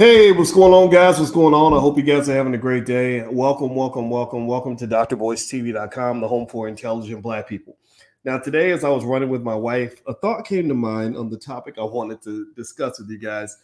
Hey, 0.00 0.32
what's 0.32 0.50
going 0.50 0.72
on, 0.72 0.88
guys? 0.88 1.18
What's 1.18 1.30
going 1.30 1.52
on? 1.52 1.74
I 1.74 1.78
hope 1.78 1.98
you 1.98 2.02
guys 2.02 2.26
are 2.30 2.34
having 2.34 2.54
a 2.54 2.56
great 2.56 2.86
day. 2.86 3.20
Welcome, 3.28 3.74
welcome, 3.74 4.08
welcome, 4.08 4.46
welcome 4.46 4.74
to 4.78 4.86
drboycetv.com, 4.86 6.20
the 6.22 6.26
home 6.26 6.46
for 6.46 6.68
intelligent 6.68 7.20
black 7.20 7.46
people. 7.46 7.76
Now, 8.24 8.38
today, 8.38 8.70
as 8.70 8.82
I 8.82 8.88
was 8.88 9.04
running 9.04 9.28
with 9.28 9.42
my 9.42 9.54
wife, 9.54 10.00
a 10.06 10.14
thought 10.14 10.46
came 10.46 10.68
to 10.68 10.74
mind 10.74 11.18
on 11.18 11.28
the 11.28 11.36
topic 11.36 11.74
I 11.76 11.82
wanted 11.82 12.22
to 12.22 12.46
discuss 12.56 12.98
with 12.98 13.10
you 13.10 13.18
guys. 13.18 13.58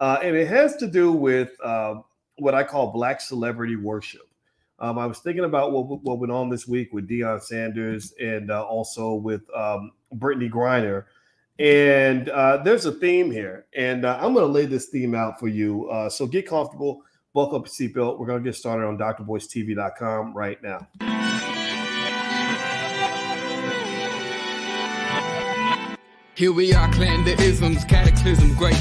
Uh, 0.00 0.18
and 0.22 0.34
it 0.34 0.48
has 0.48 0.76
to 0.76 0.86
do 0.86 1.12
with 1.12 1.50
uh, 1.62 1.96
what 2.38 2.54
I 2.54 2.64
call 2.64 2.90
black 2.90 3.20
celebrity 3.20 3.76
worship. 3.76 4.26
Um, 4.78 4.98
I 4.98 5.04
was 5.04 5.18
thinking 5.18 5.44
about 5.44 5.72
what, 5.72 6.02
what 6.02 6.18
went 6.18 6.32
on 6.32 6.48
this 6.48 6.66
week 6.66 6.94
with 6.94 7.06
Deion 7.06 7.42
Sanders 7.42 8.14
and 8.18 8.50
uh, 8.50 8.64
also 8.64 9.12
with 9.12 9.42
um, 9.54 9.92
Brittney 10.14 10.50
Griner 10.50 11.04
and 11.62 12.28
uh, 12.28 12.56
there's 12.56 12.86
a 12.86 12.92
theme 12.92 13.30
here, 13.30 13.66
and 13.72 14.04
uh, 14.04 14.18
I'm 14.20 14.34
going 14.34 14.44
to 14.44 14.52
lay 14.52 14.66
this 14.66 14.86
theme 14.86 15.14
out 15.14 15.38
for 15.38 15.46
you. 15.46 15.88
Uh, 15.88 16.10
so 16.10 16.26
get 16.26 16.48
comfortable, 16.48 17.02
buckle 17.32 17.54
up 17.54 17.66
your 17.66 17.88
seatbelt. 17.88 18.18
We're 18.18 18.26
going 18.26 18.42
to 18.42 18.44
get 18.44 18.56
started 18.56 18.84
on 18.84 18.98
drboycetv.com 18.98 20.34
right 20.34 20.60
now. 20.60 20.88
Here 26.34 26.50
we 26.50 26.74
are, 26.74 26.92
clan 26.94 27.24
the 27.24 27.40
isms, 27.40 27.84
cataclysm, 27.84 28.56
great. 28.56 28.74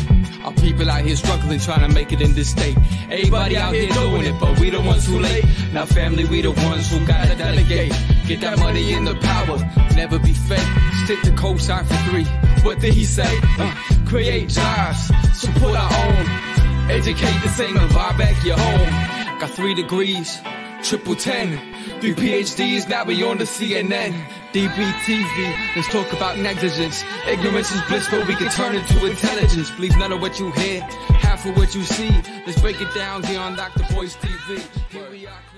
Our 0.43 0.53
people 0.53 0.89
out 0.89 1.05
here 1.05 1.15
struggling, 1.15 1.59
trying 1.59 1.87
to 1.87 1.93
make 1.93 2.11
it 2.11 2.19
in 2.19 2.33
this 2.33 2.49
state. 2.49 2.75
Everybody 3.11 3.57
out 3.57 3.75
here 3.75 3.89
doing 3.89 4.23
it, 4.23 4.39
but 4.39 4.59
we 4.59 4.71
the 4.71 4.81
ones 4.81 5.05
who 5.05 5.19
late. 5.19 5.45
Now, 5.71 5.85
family, 5.85 6.25
we 6.25 6.41
the 6.41 6.49
ones 6.49 6.89
who 6.89 7.05
gotta 7.05 7.35
delegate. 7.35 7.93
Get 8.31 8.39
that 8.39 8.59
money 8.59 8.93
in 8.93 9.03
the 9.03 9.15
power, 9.15 9.57
never 9.93 10.17
be 10.17 10.31
fake. 10.31 10.71
Stick 11.03 11.21
to 11.23 11.33
co-sign 11.33 11.83
for 11.83 11.95
three. 12.09 12.23
What 12.63 12.79
did 12.79 12.93
he 12.93 13.03
say? 13.03 13.27
Uh, 13.59 13.75
create 14.07 14.47
jobs, 14.47 15.11
support 15.33 15.75
our 15.75 15.91
own. 15.91 16.25
Educate 16.89 17.43
the 17.43 17.49
same 17.49 17.75
and 17.75 17.93
buy 17.93 18.15
back 18.15 18.41
your 18.45 18.57
home. 18.57 19.37
Got 19.37 19.49
three 19.49 19.73
degrees, 19.75 20.39
triple 20.81 21.13
ten. 21.13 21.59
Three 21.99 22.13
PhDs, 22.13 22.87
now 22.87 23.03
we 23.03 23.21
on 23.21 23.37
the 23.37 23.43
CNN. 23.43 24.13
DBTV, 24.53 25.75
let's 25.75 25.89
talk 25.89 26.13
about 26.13 26.37
negligence. 26.37 27.03
Ignorance 27.27 27.75
is 27.75 27.81
bliss, 27.89 28.07
but 28.09 28.25
we 28.29 28.35
can 28.35 28.49
turn 28.49 28.77
it 28.77 28.87
to 28.87 29.07
intelligence. 29.07 29.69
Believe 29.71 29.97
none 29.97 30.13
of 30.13 30.21
what 30.21 30.39
you 30.39 30.51
hear, 30.51 30.79
half 31.19 31.45
of 31.45 31.57
what 31.57 31.75
you 31.75 31.83
see. 31.83 32.11
Let's 32.47 32.61
break 32.61 32.79
it 32.79 32.93
down 32.95 33.23
here 33.23 33.41
on 33.41 33.57
Dr. 33.57 33.93
Boyce 33.93 34.15
TV. 34.15 34.65
Here 34.89 35.11
we 35.11 35.27
are. 35.27 35.50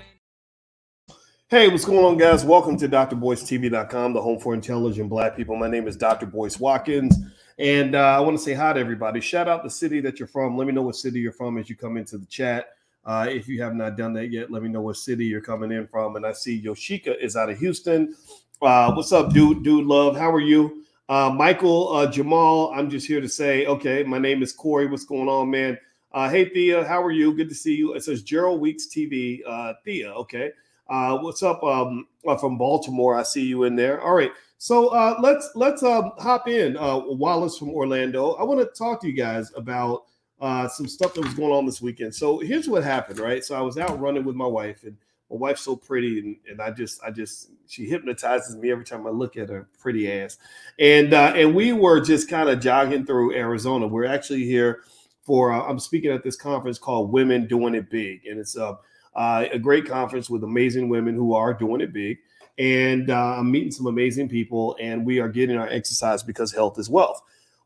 Hey, 1.54 1.68
what's 1.68 1.84
going 1.84 2.04
on, 2.04 2.16
guys? 2.16 2.44
Welcome 2.44 2.76
to 2.78 2.88
drboycetv.com, 2.88 4.12
the 4.12 4.20
home 4.20 4.40
for 4.40 4.54
intelligent 4.54 5.08
black 5.08 5.36
people. 5.36 5.54
My 5.54 5.68
name 5.68 5.86
is 5.86 5.96
Dr. 5.96 6.26
Boyce 6.26 6.58
Watkins, 6.58 7.16
and 7.60 7.94
uh, 7.94 8.00
I 8.00 8.18
want 8.18 8.36
to 8.36 8.42
say 8.42 8.54
hi 8.54 8.72
to 8.72 8.80
everybody. 8.80 9.20
Shout 9.20 9.46
out 9.46 9.62
the 9.62 9.70
city 9.70 10.00
that 10.00 10.18
you're 10.18 10.26
from. 10.26 10.58
Let 10.58 10.66
me 10.66 10.72
know 10.72 10.82
what 10.82 10.96
city 10.96 11.20
you're 11.20 11.30
from 11.30 11.56
as 11.56 11.70
you 11.70 11.76
come 11.76 11.96
into 11.96 12.18
the 12.18 12.26
chat. 12.26 12.70
Uh, 13.04 13.28
if 13.30 13.46
you 13.46 13.62
have 13.62 13.76
not 13.76 13.96
done 13.96 14.12
that 14.14 14.32
yet, 14.32 14.50
let 14.50 14.64
me 14.64 14.68
know 14.68 14.80
what 14.80 14.96
city 14.96 15.26
you're 15.26 15.40
coming 15.40 15.70
in 15.70 15.86
from. 15.86 16.16
And 16.16 16.26
I 16.26 16.32
see 16.32 16.60
Yoshika 16.60 17.16
is 17.22 17.36
out 17.36 17.50
of 17.50 17.56
Houston. 17.60 18.16
Uh, 18.60 18.92
what's 18.92 19.12
up, 19.12 19.32
dude? 19.32 19.62
Dude, 19.62 19.86
love. 19.86 20.16
How 20.16 20.32
are 20.32 20.40
you? 20.40 20.84
Uh, 21.08 21.30
Michael 21.30 21.94
uh, 21.94 22.10
Jamal, 22.10 22.72
I'm 22.74 22.90
just 22.90 23.06
here 23.06 23.20
to 23.20 23.28
say, 23.28 23.64
okay, 23.66 24.02
my 24.02 24.18
name 24.18 24.42
is 24.42 24.52
Corey. 24.52 24.88
What's 24.88 25.04
going 25.04 25.28
on, 25.28 25.50
man? 25.52 25.78
Uh, 26.10 26.28
hey, 26.28 26.48
Thea, 26.48 26.84
how 26.84 27.00
are 27.00 27.12
you? 27.12 27.32
Good 27.32 27.48
to 27.48 27.54
see 27.54 27.76
you. 27.76 27.94
It 27.94 28.02
says 28.02 28.24
Gerald 28.24 28.60
Weeks 28.60 28.88
TV. 28.88 29.38
Thea, 29.84 30.12
okay. 30.14 30.50
Uh, 30.88 31.18
what's 31.18 31.42
up 31.42 31.62
um, 31.62 32.06
uh, 32.26 32.36
from 32.36 32.58
Baltimore? 32.58 33.16
I 33.16 33.22
see 33.22 33.44
you 33.44 33.64
in 33.64 33.74
there. 33.76 34.00
All 34.00 34.14
right, 34.14 34.32
so 34.58 34.88
uh, 34.88 35.18
let's 35.22 35.50
let's 35.54 35.82
um, 35.82 36.12
hop 36.18 36.48
in. 36.48 36.76
Uh, 36.76 37.00
Wallace 37.06 37.58
from 37.58 37.70
Orlando. 37.70 38.32
I 38.32 38.44
want 38.44 38.60
to 38.60 38.66
talk 38.66 39.00
to 39.00 39.06
you 39.06 39.14
guys 39.14 39.50
about 39.56 40.04
uh, 40.40 40.68
some 40.68 40.86
stuff 40.86 41.14
that 41.14 41.24
was 41.24 41.34
going 41.34 41.52
on 41.52 41.64
this 41.64 41.80
weekend. 41.80 42.14
So 42.14 42.38
here's 42.38 42.68
what 42.68 42.84
happened, 42.84 43.18
right? 43.18 43.44
So 43.44 43.54
I 43.54 43.62
was 43.62 43.78
out 43.78 43.98
running 43.98 44.24
with 44.24 44.36
my 44.36 44.46
wife, 44.46 44.84
and 44.84 44.96
my 45.30 45.36
wife's 45.36 45.62
so 45.62 45.74
pretty, 45.74 46.18
and, 46.18 46.36
and 46.48 46.60
I 46.60 46.70
just 46.70 47.02
I 47.02 47.10
just 47.10 47.50
she 47.66 47.86
hypnotizes 47.86 48.56
me 48.56 48.70
every 48.70 48.84
time 48.84 49.06
I 49.06 49.10
look 49.10 49.38
at 49.38 49.48
her 49.48 49.68
pretty 49.78 50.12
ass. 50.12 50.36
And 50.78 51.14
uh, 51.14 51.32
and 51.34 51.54
we 51.54 51.72
were 51.72 52.00
just 52.00 52.28
kind 52.28 52.50
of 52.50 52.60
jogging 52.60 53.06
through 53.06 53.34
Arizona. 53.34 53.86
We're 53.86 54.04
actually 54.04 54.44
here 54.44 54.82
for 55.22 55.50
I'm 55.50 55.78
speaking 55.78 56.10
at 56.10 56.22
this 56.22 56.36
conference 56.36 56.78
called 56.78 57.10
Women 57.10 57.46
Doing 57.46 57.74
It 57.74 57.88
Big, 57.88 58.26
and 58.26 58.38
it's 58.38 58.56
uh 58.56 58.74
uh, 59.16 59.46
a 59.52 59.58
great 59.58 59.86
conference 59.86 60.28
with 60.28 60.44
amazing 60.44 60.88
women 60.88 61.14
who 61.14 61.34
are 61.34 61.54
doing 61.54 61.80
it 61.80 61.92
big. 61.92 62.18
And 62.58 63.10
uh, 63.10 63.36
I'm 63.38 63.50
meeting 63.50 63.72
some 63.72 63.86
amazing 63.86 64.28
people, 64.28 64.76
and 64.80 65.04
we 65.04 65.18
are 65.18 65.28
getting 65.28 65.56
our 65.56 65.68
exercise 65.68 66.22
because 66.22 66.52
health 66.52 66.78
is 66.78 66.88
wealth. 66.88 67.20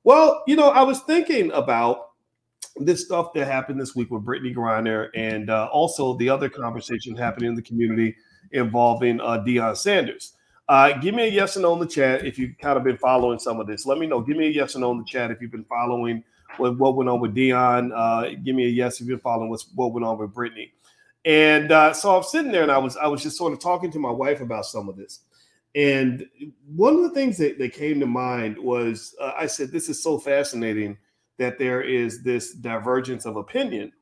Well, 0.05 0.43
you 0.47 0.57
know, 0.57 0.71
I 0.71 0.83
was 0.83 1.01
thinking 1.01 1.51
about 1.53 2.09
this 2.77 3.05
stuff 3.05 3.33
that 3.35 3.47
happened 3.47 3.81
this 3.81 3.95
week 3.95 4.11
with 4.11 4.25
Brittney 4.25 4.55
Griner 4.55 5.09
and 5.15 5.51
uh, 5.51 5.69
also 5.73 6.17
the 6.17 6.31
other 6.31 6.49
conversation 6.49 7.17
happening 7.17 7.51
in 7.51 7.55
the 7.55 7.63
community 7.63 8.17
involving 8.53 9.21
uh, 9.21 9.43
Deion 9.47 9.77
Sanders. 9.77 10.35
Uh, 10.69 10.93
give 10.99 11.15
me 11.15 11.25
a 11.25 11.31
yes 11.31 11.57
or 11.57 11.61
no 11.61 11.73
in 11.73 11.81
the 11.81 11.87
chat 11.87 12.27
if 12.27 12.39
you've 12.39 12.57
kind 12.59 12.77
of 12.77 12.85
been 12.85 12.99
following 12.99 13.39
some 13.39 13.59
of 13.59 13.67
this. 13.67 13.87
Let 13.87 13.99
me 13.99 14.07
know. 14.07 14.21
Give 14.21 14.37
me 14.37 14.47
a 14.47 14.51
yes 14.51 14.77
or 14.77 14.81
no 14.81 14.93
in 14.93 14.99
the 14.99 15.05
chat 15.05 15.31
if 15.31 15.41
you've 15.41 15.51
been 15.51 15.65
following 15.65 16.23
what, 16.59 16.77
what 16.79 16.95
went 16.95 17.09
on 17.09 17.21
with 17.21 17.35
Deion. 17.35 17.91
Uh, 17.95 18.37
give 18.45 18.55
me 18.55 18.67
a 18.67 18.69
yes 18.69 19.01
if 19.01 19.07
you're 19.07 19.19
following 19.19 19.49
what's, 19.49 19.67
what 19.75 19.93
went 19.93 20.05
on 20.05 20.19
with 20.19 20.31
Brittney. 20.35 20.71
And 21.25 21.73
uh, 21.73 21.93
so 21.93 22.17
I'm 22.17 22.23
sitting 22.23 22.53
there 22.53 22.63
and 22.63 22.73
I 22.73 22.79
was 22.79 22.97
I 22.97 23.07
was 23.07 23.23
just 23.23 23.37
sort 23.37 23.53
of 23.53 23.61
talking 23.61 23.91
to 23.91 23.99
my 23.99 24.11
wife 24.11 24.41
about 24.41 24.67
some 24.67 24.89
of 24.89 24.97
this. 24.97 25.21
And 25.75 26.27
one 26.75 26.95
of 26.95 27.03
the 27.03 27.11
things 27.11 27.37
that, 27.39 27.59
that 27.59 27.73
came 27.73 28.01
to 28.01 28.07
mind 28.07 28.59
was 28.59 29.15
uh, 29.21 29.33
I 29.37 29.47
said, 29.47 29.71
This 29.71 29.89
is 29.89 30.03
so 30.03 30.19
fascinating 30.19 30.97
that 31.39 31.59
there 31.59 31.83
is 31.83 32.23
this 32.23 32.53
divergence 32.55 33.27
of 33.27 33.37
opinion 33.37 33.93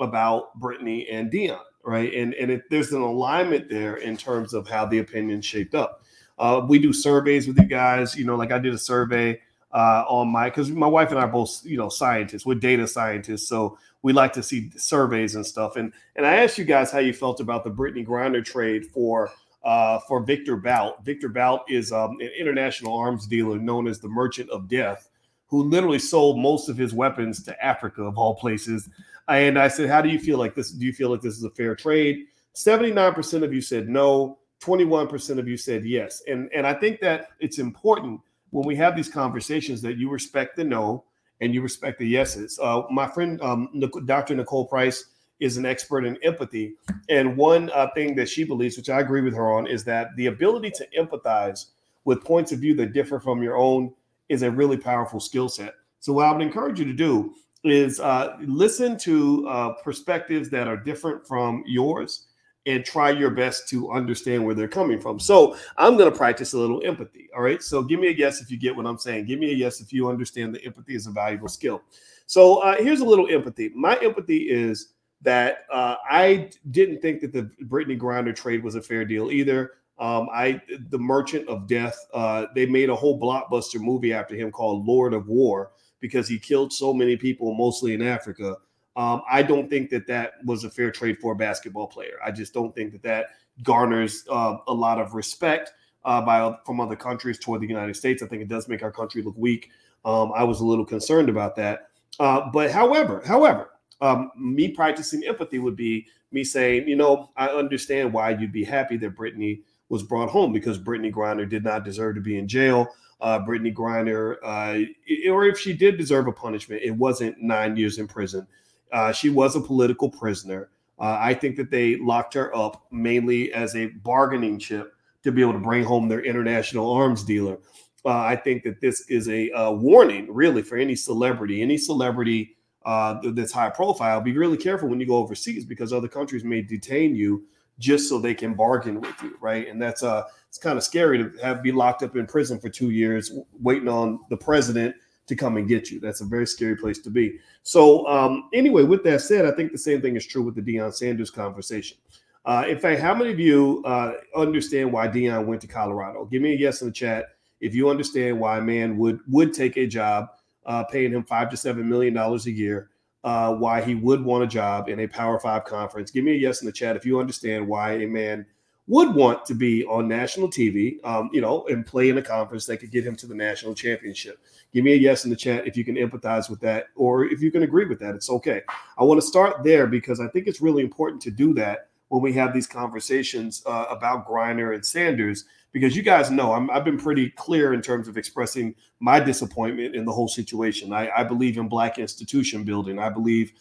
about 0.00 0.58
Brittney 0.60 1.06
and 1.10 1.30
Deion, 1.30 1.60
right? 1.84 2.12
And, 2.12 2.34
and 2.34 2.50
it, 2.50 2.62
there's 2.70 2.92
an 2.92 3.00
alignment 3.00 3.70
there 3.70 3.96
in 3.96 4.16
terms 4.16 4.52
of 4.52 4.68
how 4.68 4.84
the 4.84 4.98
opinion 4.98 5.40
shaped 5.40 5.74
up. 5.74 6.02
Uh, 6.38 6.64
we 6.68 6.78
do 6.78 6.92
surveys 6.92 7.46
with 7.46 7.58
you 7.58 7.66
guys, 7.66 8.16
you 8.16 8.24
know, 8.24 8.36
like 8.36 8.52
I 8.52 8.58
did 8.58 8.74
a 8.74 8.78
survey 8.78 9.40
uh, 9.72 10.04
on 10.08 10.28
my 10.28 10.48
because 10.48 10.70
my 10.70 10.86
wife 10.86 11.10
and 11.10 11.18
I 11.18 11.22
are 11.22 11.28
both 11.28 11.60
you 11.64 11.76
know 11.76 11.88
scientists. 11.88 12.44
We're 12.44 12.54
data 12.54 12.86
scientists, 12.86 13.48
so 13.48 13.78
we 14.02 14.12
like 14.12 14.32
to 14.34 14.42
see 14.42 14.70
surveys 14.76 15.34
and 15.34 15.46
stuff. 15.46 15.76
And 15.76 15.92
and 16.16 16.26
I 16.26 16.36
asked 16.36 16.58
you 16.58 16.64
guys 16.64 16.90
how 16.90 16.98
you 16.98 17.12
felt 17.12 17.40
about 17.40 17.64
the 17.64 17.70
Brittney 17.70 18.06
Griner 18.06 18.44
trade 18.44 18.86
for 18.86 19.30
uh, 19.64 20.00
for 20.08 20.20
Victor 20.20 20.56
Bout. 20.56 21.04
Victor 21.04 21.28
Bout 21.28 21.64
is 21.70 21.92
um, 21.92 22.18
an 22.20 22.30
international 22.38 22.96
arms 22.96 23.26
dealer 23.26 23.58
known 23.58 23.86
as 23.86 24.00
the 24.00 24.08
Merchant 24.08 24.50
of 24.50 24.68
Death, 24.68 25.08
who 25.46 25.62
literally 25.62 25.98
sold 25.98 26.38
most 26.38 26.68
of 26.68 26.76
his 26.76 26.92
weapons 26.92 27.42
to 27.44 27.64
Africa 27.64 28.02
of 28.02 28.18
all 28.18 28.34
places. 28.34 28.88
And 29.28 29.58
I 29.58 29.68
said, 29.68 29.88
how 29.88 30.02
do 30.02 30.08
you 30.08 30.18
feel 30.18 30.36
like 30.36 30.54
this? 30.54 30.72
Do 30.72 30.84
you 30.84 30.92
feel 30.92 31.10
like 31.10 31.20
this 31.20 31.36
is 31.36 31.44
a 31.44 31.50
fair 31.50 31.76
trade? 31.76 32.26
79% 32.54 33.44
of 33.44 33.54
you 33.54 33.60
said 33.60 33.88
no. 33.88 34.38
21% 34.60 35.38
of 35.38 35.48
you 35.48 35.56
said 35.56 35.84
yes. 35.84 36.22
And 36.28 36.48
and 36.54 36.66
I 36.66 36.74
think 36.74 37.00
that 37.00 37.30
it's 37.40 37.58
important 37.58 38.20
when 38.52 38.66
we 38.66 38.76
have 38.76 38.94
these 38.94 39.08
conversations 39.08 39.82
that 39.82 39.96
you 39.96 40.08
respect 40.08 40.56
the 40.56 40.62
no 40.62 41.04
and 41.40 41.52
you 41.52 41.60
respect 41.62 41.98
the 41.98 42.06
yeses. 42.06 42.58
Uh, 42.62 42.82
my 42.90 43.08
friend, 43.08 43.40
um, 43.42 43.68
Dr. 44.04 44.36
Nicole 44.36 44.66
Price, 44.66 45.06
is 45.40 45.56
an 45.56 45.66
expert 45.66 46.04
in 46.04 46.16
empathy. 46.22 46.74
And 47.08 47.36
one 47.36 47.70
uh, 47.70 47.88
thing 47.94 48.14
that 48.14 48.28
she 48.28 48.44
believes, 48.44 48.76
which 48.76 48.90
I 48.90 49.00
agree 49.00 49.22
with 49.22 49.34
her 49.34 49.50
on, 49.50 49.66
is 49.66 49.82
that 49.84 50.14
the 50.16 50.26
ability 50.26 50.70
to 50.70 50.86
empathize 50.96 51.70
with 52.04 52.22
points 52.22 52.52
of 52.52 52.60
view 52.60 52.76
that 52.76 52.92
differ 52.92 53.18
from 53.18 53.42
your 53.42 53.56
own 53.56 53.92
is 54.28 54.42
a 54.42 54.50
really 54.50 54.76
powerful 54.76 55.18
skill 55.18 55.48
set. 55.48 55.74
So, 55.98 56.12
what 56.12 56.26
I 56.26 56.32
would 56.32 56.42
encourage 56.42 56.78
you 56.78 56.84
to 56.84 56.92
do 56.92 57.34
is 57.64 58.00
uh, 58.00 58.36
listen 58.40 58.96
to 58.98 59.48
uh, 59.48 59.72
perspectives 59.82 60.48
that 60.50 60.68
are 60.68 60.76
different 60.76 61.26
from 61.26 61.64
yours 61.66 62.28
and 62.66 62.84
try 62.84 63.10
your 63.10 63.30
best 63.30 63.68
to 63.68 63.90
understand 63.90 64.44
where 64.44 64.54
they're 64.54 64.68
coming 64.68 65.00
from. 65.00 65.18
So 65.18 65.56
I'm 65.76 65.96
going 65.96 66.10
to 66.10 66.16
practice 66.16 66.52
a 66.52 66.58
little 66.58 66.80
empathy. 66.84 67.28
All 67.34 67.42
right. 67.42 67.62
So 67.62 67.82
give 67.82 67.98
me 67.98 68.08
a 68.08 68.12
yes 68.12 68.40
if 68.40 68.50
you 68.50 68.58
get 68.58 68.76
what 68.76 68.86
I'm 68.86 68.98
saying. 68.98 69.26
Give 69.26 69.38
me 69.38 69.50
a 69.50 69.54
yes 69.54 69.80
if 69.80 69.92
you 69.92 70.08
understand 70.08 70.54
that 70.54 70.64
empathy 70.64 70.94
is 70.94 71.06
a 71.06 71.10
valuable 71.10 71.48
skill. 71.48 71.82
So 72.26 72.58
uh, 72.58 72.76
here's 72.76 73.00
a 73.00 73.04
little 73.04 73.28
empathy. 73.28 73.70
My 73.74 73.96
empathy 73.96 74.48
is 74.48 74.94
that 75.22 75.64
uh, 75.72 75.96
I 76.08 76.50
didn't 76.70 77.00
think 77.00 77.20
that 77.20 77.32
the 77.32 77.50
Brittney 77.64 77.98
Griner 77.98 78.34
trade 78.34 78.62
was 78.62 78.74
a 78.74 78.82
fair 78.82 79.04
deal 79.04 79.30
either. 79.30 79.72
Um, 79.98 80.28
I 80.32 80.60
the 80.90 80.98
Merchant 80.98 81.48
of 81.48 81.68
Death. 81.68 81.96
Uh, 82.12 82.46
they 82.54 82.66
made 82.66 82.90
a 82.90 82.96
whole 82.96 83.20
blockbuster 83.20 83.80
movie 83.80 84.12
after 84.12 84.34
him 84.34 84.50
called 84.50 84.86
Lord 84.86 85.14
of 85.14 85.28
War 85.28 85.72
because 86.00 86.26
he 86.26 86.38
killed 86.38 86.72
so 86.72 86.92
many 86.92 87.16
people, 87.16 87.54
mostly 87.54 87.94
in 87.94 88.02
Africa. 88.02 88.56
Um, 88.96 89.22
I 89.30 89.42
don't 89.42 89.70
think 89.70 89.90
that 89.90 90.06
that 90.08 90.34
was 90.44 90.64
a 90.64 90.70
fair 90.70 90.90
trade 90.90 91.18
for 91.18 91.32
a 91.32 91.36
basketball 91.36 91.86
player. 91.86 92.18
I 92.24 92.30
just 92.30 92.52
don't 92.52 92.74
think 92.74 92.92
that 92.92 93.02
that 93.02 93.26
garners 93.62 94.24
uh, 94.30 94.56
a 94.68 94.72
lot 94.72 95.00
of 95.00 95.14
respect 95.14 95.72
uh, 96.04 96.20
by 96.20 96.54
from 96.66 96.80
other 96.80 96.96
countries 96.96 97.38
toward 97.38 97.62
the 97.62 97.66
United 97.66 97.96
States. 97.96 98.22
I 98.22 98.26
think 98.26 98.42
it 98.42 98.48
does 98.48 98.68
make 98.68 98.82
our 98.82 98.92
country 98.92 99.22
look 99.22 99.36
weak. 99.36 99.70
Um, 100.04 100.32
I 100.34 100.44
was 100.44 100.60
a 100.60 100.64
little 100.64 100.84
concerned 100.84 101.28
about 101.28 101.56
that. 101.56 101.88
Uh, 102.18 102.50
but 102.52 102.70
however, 102.70 103.22
however, 103.24 103.70
um, 104.00 104.30
me 104.36 104.68
practicing 104.68 105.24
empathy 105.24 105.58
would 105.58 105.76
be 105.76 106.06
me 106.32 106.44
saying, 106.44 106.88
you 106.88 106.96
know, 106.96 107.30
I 107.36 107.48
understand 107.48 108.12
why 108.12 108.30
you'd 108.30 108.52
be 108.52 108.64
happy 108.64 108.96
that 108.98 109.16
Brittney 109.16 109.62
was 109.88 110.02
brought 110.02 110.30
home 110.30 110.52
because 110.52 110.78
Brittney 110.78 111.12
Griner 111.12 111.48
did 111.48 111.64
not 111.64 111.84
deserve 111.84 112.16
to 112.16 112.20
be 112.20 112.38
in 112.38 112.48
jail. 112.48 112.88
Uh, 113.20 113.38
Brittney 113.38 113.72
Griner, 113.72 114.36
uh, 114.42 115.30
or 115.30 115.44
if 115.44 115.58
she 115.58 115.72
did 115.72 115.96
deserve 115.96 116.26
a 116.26 116.32
punishment, 116.32 116.82
it 116.82 116.90
wasn't 116.90 117.40
nine 117.40 117.76
years 117.76 117.98
in 117.98 118.08
prison 118.08 118.46
Uh, 118.92 119.10
she 119.12 119.30
was 119.30 119.56
a 119.56 119.60
political 119.60 120.08
prisoner. 120.08 120.70
Uh, 120.98 121.18
I 121.18 121.34
think 121.34 121.56
that 121.56 121.70
they 121.70 121.96
locked 121.96 122.34
her 122.34 122.54
up 122.54 122.86
mainly 122.90 123.52
as 123.52 123.74
a 123.74 123.86
bargaining 123.86 124.58
chip 124.58 124.94
to 125.24 125.32
be 125.32 125.40
able 125.40 125.54
to 125.54 125.58
bring 125.58 125.82
home 125.82 126.08
their 126.08 126.20
international 126.20 126.92
arms 126.92 127.24
dealer. 127.24 127.58
Uh, 128.04 128.18
I 128.18 128.36
think 128.36 128.64
that 128.64 128.80
this 128.80 129.08
is 129.08 129.28
a, 129.28 129.50
warning, 129.72 130.32
really, 130.32 130.62
for 130.62 130.76
any 130.76 130.96
celebrity, 130.96 131.62
any 131.62 131.78
celebrity 131.78 132.56
uh, 132.84 133.20
that's 133.32 133.52
high 133.52 133.70
profile. 133.70 134.20
Be 134.20 134.36
really 134.36 134.56
careful 134.56 134.88
when 134.88 135.00
you 135.00 135.06
go 135.06 135.16
overseas 135.16 135.64
because 135.64 135.92
other 135.92 136.08
countries 136.08 136.44
may 136.44 136.62
detain 136.62 137.14
you 137.14 137.44
just 137.78 138.08
so 138.08 138.18
they 138.18 138.34
can 138.34 138.54
bargain 138.54 139.00
with 139.00 139.22
you, 139.22 139.36
right? 139.40 139.68
And 139.68 139.80
that's 139.80 140.02
uh, 140.02 140.24
it's 140.48 140.58
kind 140.58 140.76
of 140.76 140.84
scary 140.84 141.18
to 141.18 141.32
have 141.42 141.62
be 141.62 141.72
locked 141.72 142.02
up 142.02 142.16
in 142.16 142.26
prison 142.26 142.58
for 142.58 142.68
two 142.68 142.90
years 142.90 143.32
waiting 143.60 143.88
on 143.88 144.20
the 144.30 144.36
president 144.36 144.94
to 145.26 145.36
come 145.36 145.56
and 145.56 145.68
get 145.68 145.90
you. 145.90 146.00
That's 146.00 146.20
a 146.20 146.24
very 146.24 146.46
scary 146.46 146.76
place 146.76 146.98
to 147.00 147.10
be. 147.10 147.38
So, 147.62 148.06
um, 148.06 148.48
anyway, 148.52 148.82
with 148.82 149.04
that 149.04 149.20
said, 149.20 149.46
I 149.46 149.52
think 149.52 149.72
the 149.72 149.78
same 149.78 150.02
thing 150.02 150.16
is 150.16 150.26
true 150.26 150.42
with 150.42 150.54
the 150.54 150.62
Deion 150.62 150.92
Sanders 150.92 151.30
conversation. 151.30 151.98
Uh, 152.44 152.64
in 152.68 152.78
fact, 152.78 153.00
how 153.00 153.14
many 153.14 153.30
of 153.30 153.38
you 153.38 153.82
uh, 153.84 154.14
understand 154.36 154.92
why 154.92 155.06
Deion 155.06 155.46
went 155.46 155.60
to 155.60 155.68
Colorado? 155.68 156.24
Give 156.24 156.42
me 156.42 156.52
a 156.52 156.56
yes 156.56 156.82
in 156.82 156.88
the 156.88 156.92
chat 156.92 157.26
if 157.60 157.74
you 157.74 157.88
understand 157.88 158.38
why 158.38 158.58
a 158.58 158.60
man 158.60 158.98
would 158.98 159.20
would 159.28 159.54
take 159.54 159.76
a 159.76 159.86
job 159.86 160.28
uh, 160.66 160.84
paying 160.84 161.12
him 161.12 161.24
five 161.24 161.48
to 161.50 161.56
seven 161.56 161.88
million 161.88 162.12
dollars 162.12 162.46
a 162.46 162.50
year, 162.50 162.90
uh, 163.24 163.54
why 163.54 163.80
he 163.80 163.94
would 163.94 164.22
want 164.22 164.44
a 164.44 164.46
job 164.48 164.88
in 164.88 165.00
a 165.00 165.06
Power 165.06 165.38
Five 165.38 165.64
conference. 165.64 166.10
Give 166.10 166.24
me 166.24 166.32
a 166.32 166.36
yes 166.36 166.60
in 166.60 166.66
the 166.66 166.72
chat 166.72 166.96
if 166.96 167.06
you 167.06 167.20
understand 167.20 167.66
why 167.66 167.92
a 167.92 168.06
man 168.06 168.44
would 168.92 169.14
want 169.14 169.46
to 169.46 169.54
be 169.54 169.86
on 169.86 170.06
national 170.06 170.48
TV, 170.48 171.02
um, 171.02 171.30
you 171.32 171.40
know, 171.40 171.64
and 171.68 171.86
play 171.86 172.10
in 172.10 172.18
a 172.18 172.22
conference 172.22 172.66
that 172.66 172.76
could 172.76 172.90
get 172.90 173.02
him 173.02 173.16
to 173.16 173.26
the 173.26 173.34
national 173.34 173.74
championship. 173.74 174.38
Give 174.74 174.84
me 174.84 174.92
a 174.92 174.96
yes 174.96 175.24
in 175.24 175.30
the 175.30 175.36
chat 175.36 175.66
if 175.66 175.78
you 175.78 175.82
can 175.82 175.96
empathize 175.96 176.50
with 176.50 176.60
that, 176.60 176.88
or 176.94 177.24
if 177.24 177.40
you 177.40 177.50
can 177.50 177.62
agree 177.62 177.86
with 177.86 177.98
that. 178.00 178.14
It's 178.14 178.28
okay. 178.28 178.60
I 178.98 179.04
want 179.04 179.18
to 179.18 179.26
start 179.26 179.64
there 179.64 179.86
because 179.86 180.20
I 180.20 180.28
think 180.28 180.46
it's 180.46 180.60
really 180.60 180.82
important 180.82 181.22
to 181.22 181.30
do 181.30 181.54
that 181.54 181.88
when 182.08 182.20
we 182.20 182.34
have 182.34 182.52
these 182.52 182.66
conversations 182.66 183.62
uh, 183.64 183.86
about 183.88 184.28
Griner 184.28 184.74
and 184.74 184.84
Sanders 184.84 185.46
because 185.72 185.96
you 185.96 186.02
guys 186.02 186.30
know 186.30 186.52
i 186.52 186.74
have 186.74 186.84
been 186.84 186.98
pretty 186.98 187.30
clear 187.30 187.72
in 187.72 187.80
terms 187.80 188.06
of 188.06 188.18
expressing 188.18 188.74
my 189.00 189.18
disappointment 189.18 189.96
in 189.96 190.04
the 190.04 190.12
whole 190.12 190.28
situation. 190.28 190.92
I, 190.92 191.08
I 191.16 191.24
believe 191.24 191.56
in 191.56 191.66
black 191.66 191.98
institution 191.98 192.62
building. 192.62 192.98
I 192.98 193.08
believe 193.08 193.52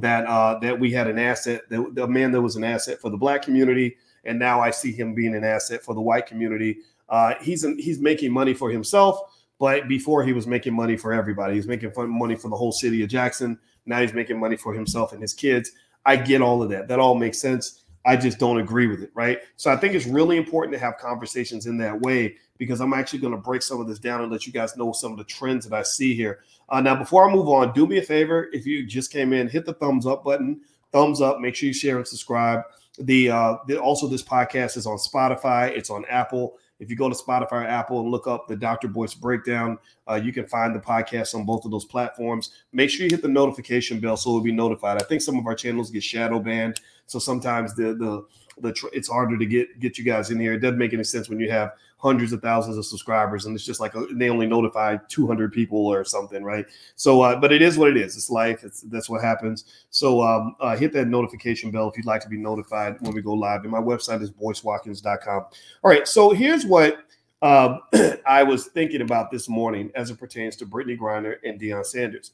that 0.00 0.26
uh, 0.26 0.58
that 0.58 0.78
we 0.78 0.92
had 0.92 1.06
an 1.06 1.18
asset, 1.18 1.62
that 1.70 1.94
the 1.94 2.06
man 2.06 2.32
that 2.32 2.42
was 2.42 2.56
an 2.56 2.64
asset 2.64 3.00
for 3.00 3.08
the 3.08 3.16
black 3.16 3.40
community, 3.40 3.96
and 4.26 4.38
now 4.38 4.60
I 4.60 4.70
see 4.70 4.92
him 4.92 5.14
being 5.14 5.34
an 5.34 5.44
asset 5.44 5.82
for 5.82 5.94
the 5.94 6.00
white 6.00 6.26
community. 6.26 6.78
Uh, 7.08 7.34
he's 7.40 7.66
he's 7.76 7.98
making 8.00 8.32
money 8.32 8.54
for 8.54 8.70
himself, 8.70 9.20
but 9.58 9.88
before 9.88 10.24
he 10.24 10.32
was 10.32 10.46
making 10.46 10.74
money 10.74 10.96
for 10.96 11.12
everybody. 11.12 11.54
He's 11.54 11.66
making 11.66 11.92
money 11.96 12.36
for 12.36 12.48
the 12.48 12.56
whole 12.56 12.72
city 12.72 13.02
of 13.02 13.08
Jackson. 13.08 13.58
Now 13.86 14.00
he's 14.00 14.14
making 14.14 14.38
money 14.38 14.56
for 14.56 14.72
himself 14.72 15.12
and 15.12 15.20
his 15.20 15.34
kids. 15.34 15.72
I 16.06 16.16
get 16.16 16.42
all 16.42 16.62
of 16.62 16.70
that. 16.70 16.88
That 16.88 16.98
all 16.98 17.14
makes 17.14 17.38
sense. 17.38 17.82
I 18.06 18.16
just 18.16 18.38
don't 18.38 18.58
agree 18.58 18.86
with 18.86 19.02
it, 19.02 19.10
right? 19.14 19.40
So 19.56 19.72
I 19.72 19.76
think 19.76 19.94
it's 19.94 20.06
really 20.06 20.36
important 20.36 20.74
to 20.74 20.78
have 20.78 20.98
conversations 20.98 21.66
in 21.66 21.78
that 21.78 21.98
way 22.00 22.36
because 22.58 22.80
I'm 22.80 22.92
actually 22.92 23.20
going 23.20 23.32
to 23.32 23.40
break 23.40 23.62
some 23.62 23.80
of 23.80 23.88
this 23.88 23.98
down 23.98 24.20
and 24.20 24.30
let 24.30 24.46
you 24.46 24.52
guys 24.52 24.76
know 24.76 24.92
some 24.92 25.12
of 25.12 25.18
the 25.18 25.24
trends 25.24 25.66
that 25.66 25.76
I 25.76 25.82
see 25.82 26.14
here. 26.14 26.40
Uh, 26.68 26.80
now, 26.80 26.94
before 26.94 27.28
I 27.28 27.32
move 27.32 27.48
on, 27.48 27.72
do 27.72 27.86
me 27.86 27.98
a 27.98 28.02
favor 28.02 28.48
if 28.52 28.66
you 28.66 28.86
just 28.86 29.10
came 29.10 29.32
in, 29.32 29.48
hit 29.48 29.64
the 29.64 29.72
thumbs 29.74 30.06
up 30.06 30.22
button, 30.22 30.60
thumbs 30.92 31.20
up. 31.20 31.40
Make 31.40 31.54
sure 31.54 31.66
you 31.66 31.72
share 31.72 31.96
and 31.96 32.06
subscribe. 32.06 32.62
The, 32.98 33.30
uh, 33.30 33.56
the 33.66 33.80
also 33.80 34.06
this 34.06 34.22
podcast 34.22 34.76
is 34.76 34.86
on 34.86 34.98
Spotify, 34.98 35.70
it's 35.70 35.90
on 35.90 36.04
Apple. 36.06 36.56
If 36.80 36.90
you 36.90 36.96
go 36.96 37.08
to 37.08 37.14
Spotify 37.14 37.52
or 37.52 37.66
Apple 37.66 38.00
and 38.00 38.10
look 38.10 38.26
up 38.26 38.46
the 38.48 38.56
Dr. 38.56 38.88
Boyce 38.88 39.14
breakdown, 39.14 39.78
uh, 40.08 40.14
you 40.14 40.32
can 40.32 40.46
find 40.46 40.74
the 40.74 40.80
podcast 40.80 41.34
on 41.34 41.44
both 41.44 41.64
of 41.64 41.70
those 41.70 41.84
platforms. 41.84 42.50
Make 42.72 42.90
sure 42.90 43.04
you 43.04 43.10
hit 43.10 43.22
the 43.22 43.28
notification 43.28 44.00
bell 44.00 44.16
so 44.16 44.32
we'll 44.32 44.42
be 44.42 44.52
notified. 44.52 45.00
I 45.00 45.04
think 45.04 45.22
some 45.22 45.38
of 45.38 45.46
our 45.46 45.54
channels 45.54 45.90
get 45.90 46.02
shadow 46.02 46.40
banned, 46.40 46.80
so 47.06 47.18
sometimes 47.18 47.74
the 47.74 47.94
the 47.94 48.26
the 48.60 48.72
tr- 48.72 48.88
it's 48.92 49.08
harder 49.08 49.38
to 49.38 49.46
get 49.46 49.80
get 49.80 49.98
you 49.98 50.04
guys 50.04 50.30
in 50.30 50.38
here. 50.38 50.54
It 50.54 50.60
doesn't 50.60 50.78
make 50.78 50.92
any 50.92 51.04
sense 51.04 51.28
when 51.28 51.40
you 51.40 51.50
have 51.50 51.72
hundreds 52.04 52.34
of 52.34 52.42
thousands 52.42 52.76
of 52.76 52.84
subscribers 52.84 53.46
and 53.46 53.54
it's 53.54 53.64
just 53.64 53.80
like 53.80 53.94
a, 53.94 54.06
they 54.12 54.28
only 54.28 54.46
notify 54.46 54.94
200 55.08 55.50
people 55.50 55.86
or 55.86 56.04
something, 56.04 56.44
right? 56.44 56.66
So, 56.96 57.22
uh, 57.22 57.40
but 57.40 57.50
it 57.50 57.62
is 57.62 57.78
what 57.78 57.88
it 57.88 57.96
is. 57.96 58.14
It's 58.14 58.28
life. 58.28 58.62
It's 58.62 58.82
that's 58.82 59.08
what 59.08 59.22
happens. 59.22 59.64
So, 59.88 60.22
um, 60.22 60.54
uh, 60.60 60.76
hit 60.76 60.92
that 60.92 61.08
notification 61.08 61.70
bell 61.70 61.88
if 61.88 61.96
you'd 61.96 62.04
like 62.04 62.20
to 62.20 62.28
be 62.28 62.36
notified 62.36 62.96
when 63.00 63.14
we 63.14 63.22
go 63.22 63.32
live. 63.32 63.62
And 63.62 63.70
my 63.70 63.80
website 63.80 64.20
is 64.20 64.30
boycewatkins.com. 64.30 65.44
All 65.82 65.90
right. 65.90 66.06
So 66.06 66.30
here's 66.30 66.66
what 66.66 66.98
um, 67.40 67.80
I 68.26 68.42
was 68.42 68.66
thinking 68.66 69.00
about 69.00 69.30
this 69.30 69.48
morning 69.48 69.90
as 69.94 70.10
it 70.10 70.18
pertains 70.18 70.56
to 70.56 70.66
Brittney 70.66 70.98
Griner 70.98 71.36
and 71.42 71.60
Deion 71.60 71.86
Sanders. 71.86 72.32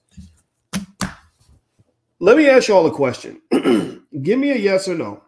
Let 2.19 2.37
me 2.37 2.49
ask 2.49 2.69
you 2.69 2.75
all 2.75 2.87
a 2.87 2.91
question. 2.91 3.41
Give 4.23 4.39
me 4.39 4.51
a 4.51 4.57
yes 4.57 4.89
or 4.89 4.95
no. 4.95 5.23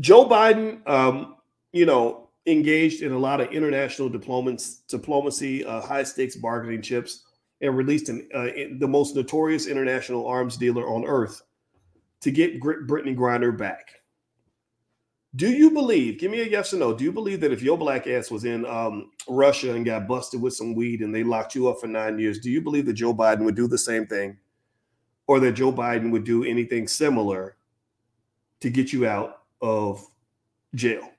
Joe 0.00 0.28
Biden, 0.28 0.86
um, 0.88 1.36
you 1.72 1.86
know, 1.86 2.28
engaged 2.46 3.02
in 3.02 3.12
a 3.12 3.18
lot 3.18 3.40
of 3.40 3.52
international 3.52 4.08
diplomacy, 4.08 5.64
uh, 5.64 5.80
high 5.80 6.02
stakes 6.02 6.36
bargaining 6.36 6.82
chips, 6.82 7.24
and 7.60 7.76
released 7.76 8.08
an, 8.08 8.28
uh, 8.34 8.48
the 8.78 8.88
most 8.88 9.14
notorious 9.16 9.66
international 9.66 10.26
arms 10.26 10.56
dealer 10.56 10.86
on 10.88 11.04
earth 11.04 11.42
to 12.20 12.30
get 12.30 12.60
Brittney 12.60 13.16
Griner 13.16 13.56
back. 13.56 13.90
Do 15.36 15.48
you 15.48 15.70
believe? 15.70 16.18
Give 16.20 16.30
me 16.30 16.42
a 16.42 16.46
yes 16.46 16.72
or 16.72 16.76
no. 16.76 16.94
Do 16.94 17.02
you 17.02 17.10
believe 17.10 17.40
that 17.40 17.52
if 17.52 17.62
your 17.62 17.76
black 17.76 18.06
ass 18.06 18.30
was 18.30 18.44
in 18.44 18.64
um, 18.66 19.10
Russia 19.28 19.74
and 19.74 19.84
got 19.84 20.06
busted 20.06 20.40
with 20.40 20.54
some 20.54 20.74
weed 20.74 21.00
and 21.00 21.12
they 21.12 21.24
locked 21.24 21.56
you 21.56 21.68
up 21.68 21.80
for 21.80 21.88
nine 21.88 22.18
years, 22.18 22.38
do 22.38 22.50
you 22.50 22.60
believe 22.60 22.86
that 22.86 22.92
Joe 22.92 23.12
Biden 23.12 23.44
would 23.44 23.56
do 23.56 23.66
the 23.66 23.78
same 23.78 24.06
thing, 24.06 24.36
or 25.26 25.40
that 25.40 25.52
Joe 25.52 25.72
Biden 25.72 26.10
would 26.12 26.24
do 26.24 26.44
anything 26.44 26.86
similar 26.86 27.56
to 28.60 28.70
get 28.70 28.92
you 28.92 29.06
out 29.06 29.43
of 29.60 30.06
jail? 30.74 31.10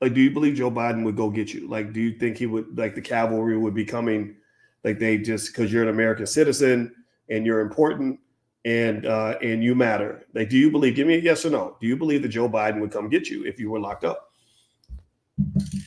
Like, 0.00 0.14
do 0.14 0.20
you 0.20 0.30
believe 0.30 0.56
Joe 0.56 0.70
Biden 0.70 1.04
would 1.04 1.16
go 1.16 1.30
get 1.30 1.54
you? 1.54 1.68
Like, 1.68 1.92
do 1.92 2.00
you 2.00 2.12
think 2.18 2.36
he 2.36 2.46
would 2.46 2.76
like 2.76 2.94
the 2.94 3.00
cavalry 3.00 3.56
would 3.56 3.74
be 3.74 3.84
coming? 3.84 4.36
Like 4.82 4.98
they 4.98 5.18
just 5.18 5.48
because 5.48 5.72
you're 5.72 5.82
an 5.82 5.88
American 5.88 6.26
citizen 6.26 6.94
and 7.30 7.46
you're 7.46 7.60
important 7.60 8.20
and 8.64 9.06
uh, 9.06 9.38
and 9.42 9.62
you 9.64 9.74
matter. 9.74 10.26
Like, 10.34 10.50
do 10.50 10.58
you 10.58 10.70
believe? 10.70 10.94
Give 10.94 11.06
me 11.06 11.14
a 11.14 11.18
yes 11.18 11.44
or 11.44 11.50
no. 11.50 11.76
Do 11.80 11.86
you 11.86 11.96
believe 11.96 12.22
that 12.22 12.28
Joe 12.28 12.48
Biden 12.48 12.80
would 12.80 12.92
come 12.92 13.08
get 13.08 13.28
you 13.28 13.44
if 13.44 13.58
you 13.58 13.70
were 13.70 13.80
locked 13.80 14.04
up? 14.04 14.30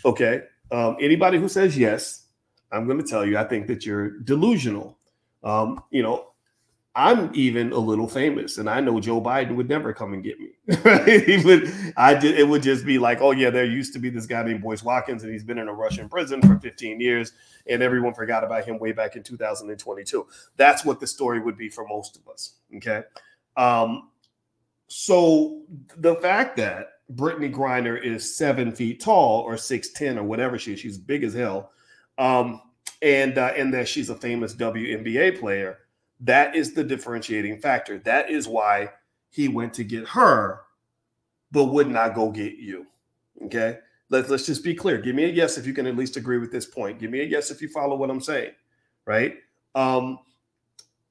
Okay. 0.03 0.43
Um, 0.71 0.97
anybody 0.99 1.37
who 1.37 1.47
says 1.47 1.77
yes, 1.77 2.25
I'm 2.71 2.85
going 2.85 2.97
to 2.97 3.07
tell 3.07 3.25
you, 3.25 3.37
I 3.37 3.43
think 3.43 3.67
that 3.67 3.85
you're 3.85 4.19
delusional. 4.19 4.97
Um, 5.43 5.83
you 5.91 6.03
know, 6.03 6.31
I'm 6.97 7.29
even 7.35 7.73
a 7.73 7.77
little 7.77 8.07
famous, 8.07 8.57
and 8.57 8.67
I 8.67 8.81
know 8.81 8.99
Joe 8.99 9.21
Biden 9.21 9.55
would 9.55 9.69
never 9.69 9.93
come 9.93 10.15
and 10.15 10.23
get 10.23 10.39
me. 10.39 10.47
he 11.27 11.37
would, 11.45 11.71
I 11.95 12.15
did, 12.15 12.39
it 12.39 12.47
would 12.47 12.63
just 12.63 12.87
be 12.87 12.97
like, 12.97 13.21
oh 13.21 13.29
yeah, 13.29 13.51
there 13.51 13.65
used 13.65 13.93
to 13.93 13.99
be 13.99 14.09
this 14.09 14.25
guy 14.25 14.41
named 14.41 14.63
Boyce 14.63 14.81
Watkins, 14.81 15.21
and 15.21 15.31
he's 15.31 15.43
been 15.43 15.59
in 15.59 15.67
a 15.67 15.73
Russian 15.73 16.09
prison 16.09 16.41
for 16.41 16.57
15 16.57 16.99
years, 16.99 17.33
and 17.67 17.83
everyone 17.83 18.15
forgot 18.15 18.43
about 18.43 18.65
him 18.65 18.79
way 18.79 18.93
back 18.93 19.15
in 19.15 19.21
2022. 19.21 20.25
That's 20.55 20.83
what 20.83 20.99
the 20.99 21.05
story 21.05 21.39
would 21.39 21.55
be 21.55 21.69
for 21.69 21.87
most 21.87 22.17
of 22.17 22.27
us. 22.27 22.55
Okay, 22.77 23.03
um, 23.57 24.09
so 24.87 25.61
the 25.97 26.15
fact 26.15 26.57
that 26.57 26.93
Brittney 27.13 27.53
Griner 27.53 28.03
is 28.03 28.35
seven 28.35 28.71
feet 28.71 29.01
tall 29.01 29.41
or 29.41 29.55
six 29.55 29.89
ten 29.89 30.17
or 30.17 30.23
whatever 30.23 30.57
she 30.57 30.73
is, 30.73 30.79
she's 30.79 30.97
big 30.97 31.23
as 31.23 31.35
hell, 31.35 31.69
um, 32.17 32.59
and 33.03 33.37
uh, 33.37 33.53
and 33.55 33.71
that 33.75 33.87
she's 33.87 34.09
a 34.09 34.15
famous 34.15 34.55
WNBA 34.55 35.39
player 35.39 35.77
that 36.21 36.55
is 36.55 36.73
the 36.73 36.83
differentiating 36.83 37.59
factor. 37.59 37.99
That 37.99 38.29
is 38.29 38.47
why 38.47 38.91
he 39.29 39.47
went 39.47 39.73
to 39.75 39.83
get 39.83 40.07
her, 40.09 40.61
but 41.51 41.65
would 41.65 41.87
not 41.87 42.15
go 42.15 42.31
get 42.31 42.55
you. 42.55 42.87
Okay. 43.45 43.79
Let's 44.09 44.29
let's 44.29 44.45
just 44.45 44.63
be 44.63 44.73
clear. 44.73 44.97
Give 44.99 45.15
me 45.15 45.25
a 45.25 45.29
yes 45.29 45.57
if 45.57 45.67
you 45.67 45.73
can 45.73 45.85
at 45.85 45.97
least 45.97 46.15
agree 46.15 46.37
with 46.37 46.51
this 46.51 46.65
point. 46.65 46.99
Give 46.99 47.11
me 47.11 47.19
a 47.19 47.25
yes 47.25 47.51
if 47.51 47.61
you 47.61 47.67
follow 47.67 47.95
what 47.95 48.09
I'm 48.09 48.21
saying. 48.21 48.51
Right. 49.05 49.35
Um, 49.75 50.19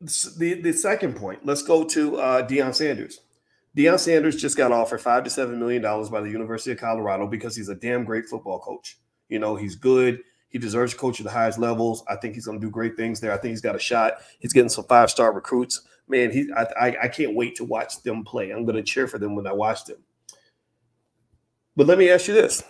the 0.00 0.60
the 0.60 0.72
second 0.72 1.16
point. 1.16 1.44
Let's 1.44 1.62
go 1.62 1.84
to 1.84 2.16
uh, 2.16 2.46
Deion 2.46 2.74
Sanders. 2.74 3.20
Deion 3.76 3.98
Sanders 3.98 4.36
just 4.36 4.56
got 4.56 4.72
offered 4.72 5.02
five 5.02 5.24
to 5.24 5.30
seven 5.30 5.58
million 5.58 5.82
dollars 5.82 6.08
by 6.08 6.22
the 6.22 6.30
University 6.30 6.72
of 6.72 6.78
Colorado 6.78 7.26
because 7.26 7.54
he's 7.54 7.68
a 7.68 7.74
damn 7.74 8.04
great 8.04 8.26
football 8.26 8.58
coach. 8.58 8.98
You 9.28 9.38
know, 9.38 9.56
he's 9.56 9.76
good. 9.76 10.20
He 10.48 10.58
deserves 10.58 10.92
to 10.92 10.98
coach 10.98 11.20
at 11.20 11.24
the 11.24 11.32
highest 11.32 11.58
levels. 11.58 12.04
I 12.08 12.16
think 12.16 12.34
he's 12.34 12.46
going 12.46 12.60
to 12.60 12.66
do 12.66 12.70
great 12.70 12.96
things 12.96 13.20
there. 13.20 13.32
I 13.32 13.36
think 13.36 13.50
he's 13.50 13.60
got 13.60 13.76
a 13.76 13.80
shot. 13.80 14.14
He's 14.38 14.52
getting 14.52 14.68
some 14.68 14.84
five 14.84 15.10
star 15.10 15.32
recruits. 15.32 15.82
Man, 16.08 16.30
he 16.30 16.48
I, 16.56 16.62
I, 16.80 16.96
I 17.04 17.08
can't 17.08 17.34
wait 17.34 17.56
to 17.56 17.64
watch 17.64 18.02
them 18.02 18.24
play. 18.24 18.50
I'm 18.50 18.64
going 18.64 18.76
to 18.76 18.82
cheer 18.82 19.08
for 19.08 19.18
them 19.18 19.34
when 19.34 19.46
I 19.46 19.52
watch 19.52 19.84
them. 19.84 19.98
But 21.74 21.86
let 21.86 21.98
me 21.98 22.10
ask 22.10 22.28
you 22.28 22.34
this: 22.34 22.62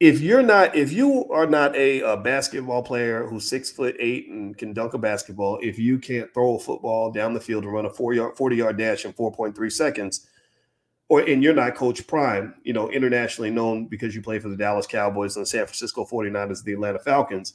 If 0.00 0.20
you're 0.20 0.42
not, 0.42 0.74
if 0.74 0.90
you 0.90 1.30
are 1.30 1.46
not 1.46 1.76
a, 1.76 2.00
a 2.00 2.16
basketball 2.16 2.82
player 2.82 3.26
who's 3.26 3.48
six 3.48 3.70
foot 3.70 3.94
eight 4.00 4.28
and 4.28 4.56
can 4.56 4.72
dunk 4.72 4.94
a 4.94 4.98
basketball, 4.98 5.58
if 5.62 5.78
you 5.78 5.98
can't 5.98 6.32
throw 6.32 6.56
a 6.56 6.58
football 6.58 7.12
down 7.12 7.34
the 7.34 7.40
field 7.40 7.64
and 7.64 7.72
run 7.72 7.86
a 7.86 7.90
four 7.90 8.14
yard, 8.14 8.36
40 8.36 8.56
yard 8.56 8.78
dash 8.78 9.04
in 9.04 9.12
4.3 9.12 9.70
seconds, 9.70 10.28
or 11.12 11.20
and 11.20 11.42
you're 11.42 11.52
not 11.52 11.74
Coach 11.74 12.06
Prime, 12.06 12.54
you 12.64 12.72
know, 12.72 12.88
internationally 12.88 13.50
known 13.50 13.84
because 13.84 14.14
you 14.14 14.22
play 14.22 14.38
for 14.38 14.48
the 14.48 14.56
Dallas 14.56 14.86
Cowboys 14.86 15.36
and 15.36 15.44
the 15.44 15.46
San 15.46 15.66
Francisco 15.66 16.06
49ers, 16.06 16.64
the 16.64 16.72
Atlanta 16.72 16.98
Falcons. 16.98 17.52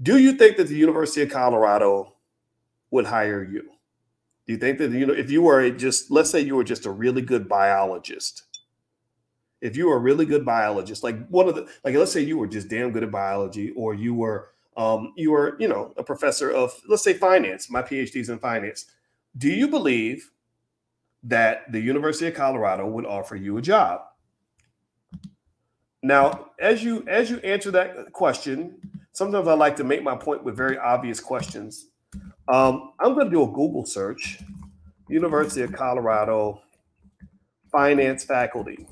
Do 0.00 0.16
you 0.16 0.32
think 0.32 0.56
that 0.56 0.68
the 0.68 0.76
University 0.76 1.20
of 1.20 1.28
Colorado 1.28 2.14
would 2.90 3.04
hire 3.04 3.44
you? 3.44 3.64
Do 4.46 4.54
you 4.54 4.56
think 4.56 4.78
that 4.78 4.92
you 4.92 5.04
know 5.04 5.12
if 5.12 5.30
you 5.30 5.42
were 5.42 5.68
just 5.68 6.10
let's 6.10 6.30
say 6.30 6.40
you 6.40 6.56
were 6.56 6.64
just 6.64 6.86
a 6.86 6.90
really 6.90 7.20
good 7.20 7.50
biologist, 7.50 8.44
if 9.60 9.76
you 9.76 9.88
were 9.88 9.96
a 9.96 10.00
really 10.00 10.24
good 10.24 10.46
biologist, 10.46 11.04
like 11.04 11.28
one 11.28 11.50
of 11.50 11.56
the 11.56 11.68
like 11.84 11.94
let's 11.94 12.12
say 12.12 12.22
you 12.22 12.38
were 12.38 12.46
just 12.46 12.70
damn 12.70 12.92
good 12.92 13.02
at 13.02 13.10
biology, 13.10 13.72
or 13.76 13.92
you 13.92 14.14
were 14.14 14.52
um, 14.78 15.12
you 15.18 15.32
were 15.32 15.54
you 15.60 15.68
know 15.68 15.92
a 15.98 16.02
professor 16.02 16.50
of 16.50 16.72
let's 16.88 17.04
say 17.04 17.12
finance. 17.12 17.68
My 17.68 17.82
PhD's 17.82 18.30
in 18.30 18.38
finance. 18.38 18.86
Do 19.36 19.50
you 19.50 19.68
believe 19.68 20.30
that 21.24 21.70
the 21.70 21.80
University 21.80 22.28
of 22.28 22.34
Colorado 22.34 22.86
would 22.86 23.06
offer 23.06 23.36
you 23.36 23.58
a 23.58 23.62
job? 23.62 24.02
Now, 26.02 26.50
as 26.58 26.82
you 26.82 27.04
as 27.06 27.30
you 27.30 27.38
answer 27.38 27.70
that 27.72 28.12
question, 28.12 28.76
sometimes 29.12 29.46
I 29.46 29.54
like 29.54 29.76
to 29.76 29.84
make 29.84 30.02
my 30.02 30.16
point 30.16 30.44
with 30.44 30.56
very 30.56 30.78
obvious 30.78 31.20
questions. 31.20 31.88
Um, 32.48 32.92
I'm 32.98 33.14
going 33.14 33.26
to 33.26 33.30
do 33.30 33.42
a 33.42 33.46
Google 33.46 33.84
search, 33.84 34.40
University 35.08 35.62
of 35.62 35.72
Colorado 35.72 36.62
finance 37.70 38.24
faculty, 38.24 38.86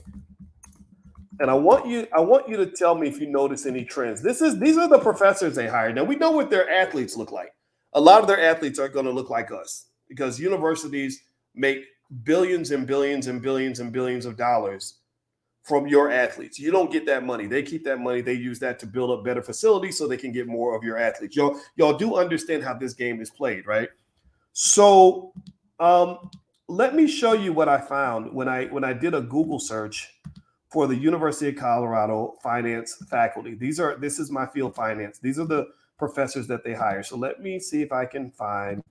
and 1.40 1.50
I 1.50 1.54
want 1.54 1.86
you 1.86 2.06
I 2.14 2.20
want 2.20 2.48
you 2.48 2.56
to 2.58 2.66
tell 2.66 2.94
me 2.94 3.08
if 3.08 3.20
you 3.20 3.26
notice 3.26 3.64
any 3.64 3.84
trends. 3.84 4.22
This 4.22 4.42
is 4.42 4.58
these 4.58 4.76
are 4.76 4.88
the 4.88 4.98
professors 4.98 5.54
they 5.54 5.66
hired. 5.66 5.94
Now 5.94 6.04
we 6.04 6.16
know 6.16 6.30
what 6.30 6.50
their 6.50 6.68
athletes 6.70 7.16
look 7.16 7.32
like. 7.32 7.52
A 7.94 8.00
lot 8.00 8.20
of 8.20 8.28
their 8.28 8.40
athletes 8.40 8.78
are 8.78 8.88
going 8.88 9.06
to 9.06 9.12
look 9.12 9.30
like 9.30 9.50
us 9.50 9.86
because 10.08 10.38
universities 10.38 11.22
make 11.54 11.84
billions 12.24 12.70
and 12.70 12.86
billions 12.86 13.26
and 13.26 13.42
billions 13.42 13.80
and 13.80 13.92
billions 13.92 14.26
of 14.26 14.36
dollars 14.36 14.94
from 15.62 15.86
your 15.86 16.10
athletes. 16.10 16.58
You 16.58 16.70
don't 16.70 16.90
get 16.90 17.04
that 17.06 17.24
money. 17.24 17.46
They 17.46 17.62
keep 17.62 17.84
that 17.84 18.00
money. 18.00 18.22
They 18.22 18.32
use 18.32 18.58
that 18.60 18.78
to 18.78 18.86
build 18.86 19.10
up 19.10 19.24
better 19.24 19.42
facilities 19.42 19.98
so 19.98 20.08
they 20.08 20.16
can 20.16 20.32
get 20.32 20.46
more 20.46 20.74
of 20.74 20.82
your 20.82 20.96
athletes. 20.96 21.36
Y'all, 21.36 21.60
y'all 21.76 21.92
do 21.92 22.16
understand 22.16 22.64
how 22.64 22.74
this 22.74 22.94
game 22.94 23.20
is 23.20 23.28
played, 23.28 23.66
right? 23.66 23.90
So 24.52 25.34
um, 25.78 26.30
let 26.68 26.94
me 26.94 27.06
show 27.06 27.34
you 27.34 27.52
what 27.52 27.68
I 27.68 27.78
found 27.78 28.32
when 28.32 28.48
I 28.48 28.66
when 28.66 28.82
I 28.82 28.92
did 28.92 29.14
a 29.14 29.20
Google 29.20 29.58
search 29.58 30.14
for 30.70 30.86
the 30.86 30.96
University 30.96 31.50
of 31.50 31.56
Colorado 31.56 32.34
finance 32.42 32.96
faculty. 33.10 33.54
These 33.54 33.78
are 33.78 33.96
this 33.96 34.18
is 34.18 34.30
my 34.30 34.46
field 34.46 34.74
finance. 34.74 35.18
These 35.18 35.38
are 35.38 35.46
the 35.46 35.68
professors 35.98 36.46
that 36.46 36.64
they 36.64 36.74
hire. 36.74 37.02
So 37.02 37.16
let 37.16 37.40
me 37.40 37.58
see 37.58 37.82
if 37.82 37.92
I 37.92 38.06
can 38.06 38.30
find 38.30 38.82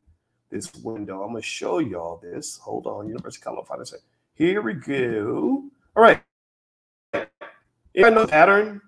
this 0.51 0.73
window. 0.75 1.23
I'm 1.23 1.29
gonna 1.29 1.41
show 1.41 1.79
y'all 1.79 2.19
this. 2.21 2.57
Hold 2.57 2.87
on, 2.87 3.07
University 3.07 3.43
of 3.45 3.67
finance. 3.67 3.93
Here 4.33 4.61
we 4.61 4.73
go. 4.73 5.63
All 5.95 6.03
right. 6.03 6.21
Know 7.95 8.27
pattern? 8.27 8.81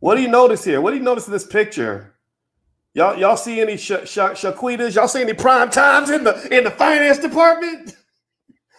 What 0.00 0.14
do 0.16 0.22
you 0.22 0.28
notice 0.28 0.64
here? 0.64 0.80
What 0.80 0.90
do 0.92 0.96
you 0.96 1.02
notice 1.02 1.26
in 1.26 1.32
this 1.32 1.46
picture? 1.46 2.14
Y'all, 2.94 3.18
y'all 3.18 3.36
see 3.36 3.60
any 3.60 3.76
sh- 3.76 4.06
sh- 4.06 4.18
Shaquitas? 4.18 4.94
Y'all 4.94 5.08
see 5.08 5.20
any 5.22 5.34
prime 5.34 5.70
times 5.70 6.10
in 6.10 6.24
the 6.24 6.48
in 6.56 6.64
the 6.64 6.70
finance 6.70 7.18
department? 7.18 7.96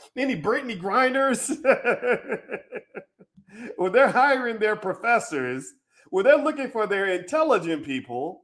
any 0.17 0.41
Brittney 0.41 0.79
Griners? 0.79 1.49
when 3.77 3.91
they're 3.91 4.09
hiring 4.09 4.59
their 4.59 4.75
professors, 4.75 5.73
when 6.09 6.25
they're 6.25 6.37
looking 6.37 6.69
for 6.69 6.87
their 6.87 7.07
intelligent 7.07 7.85
people, 7.85 8.43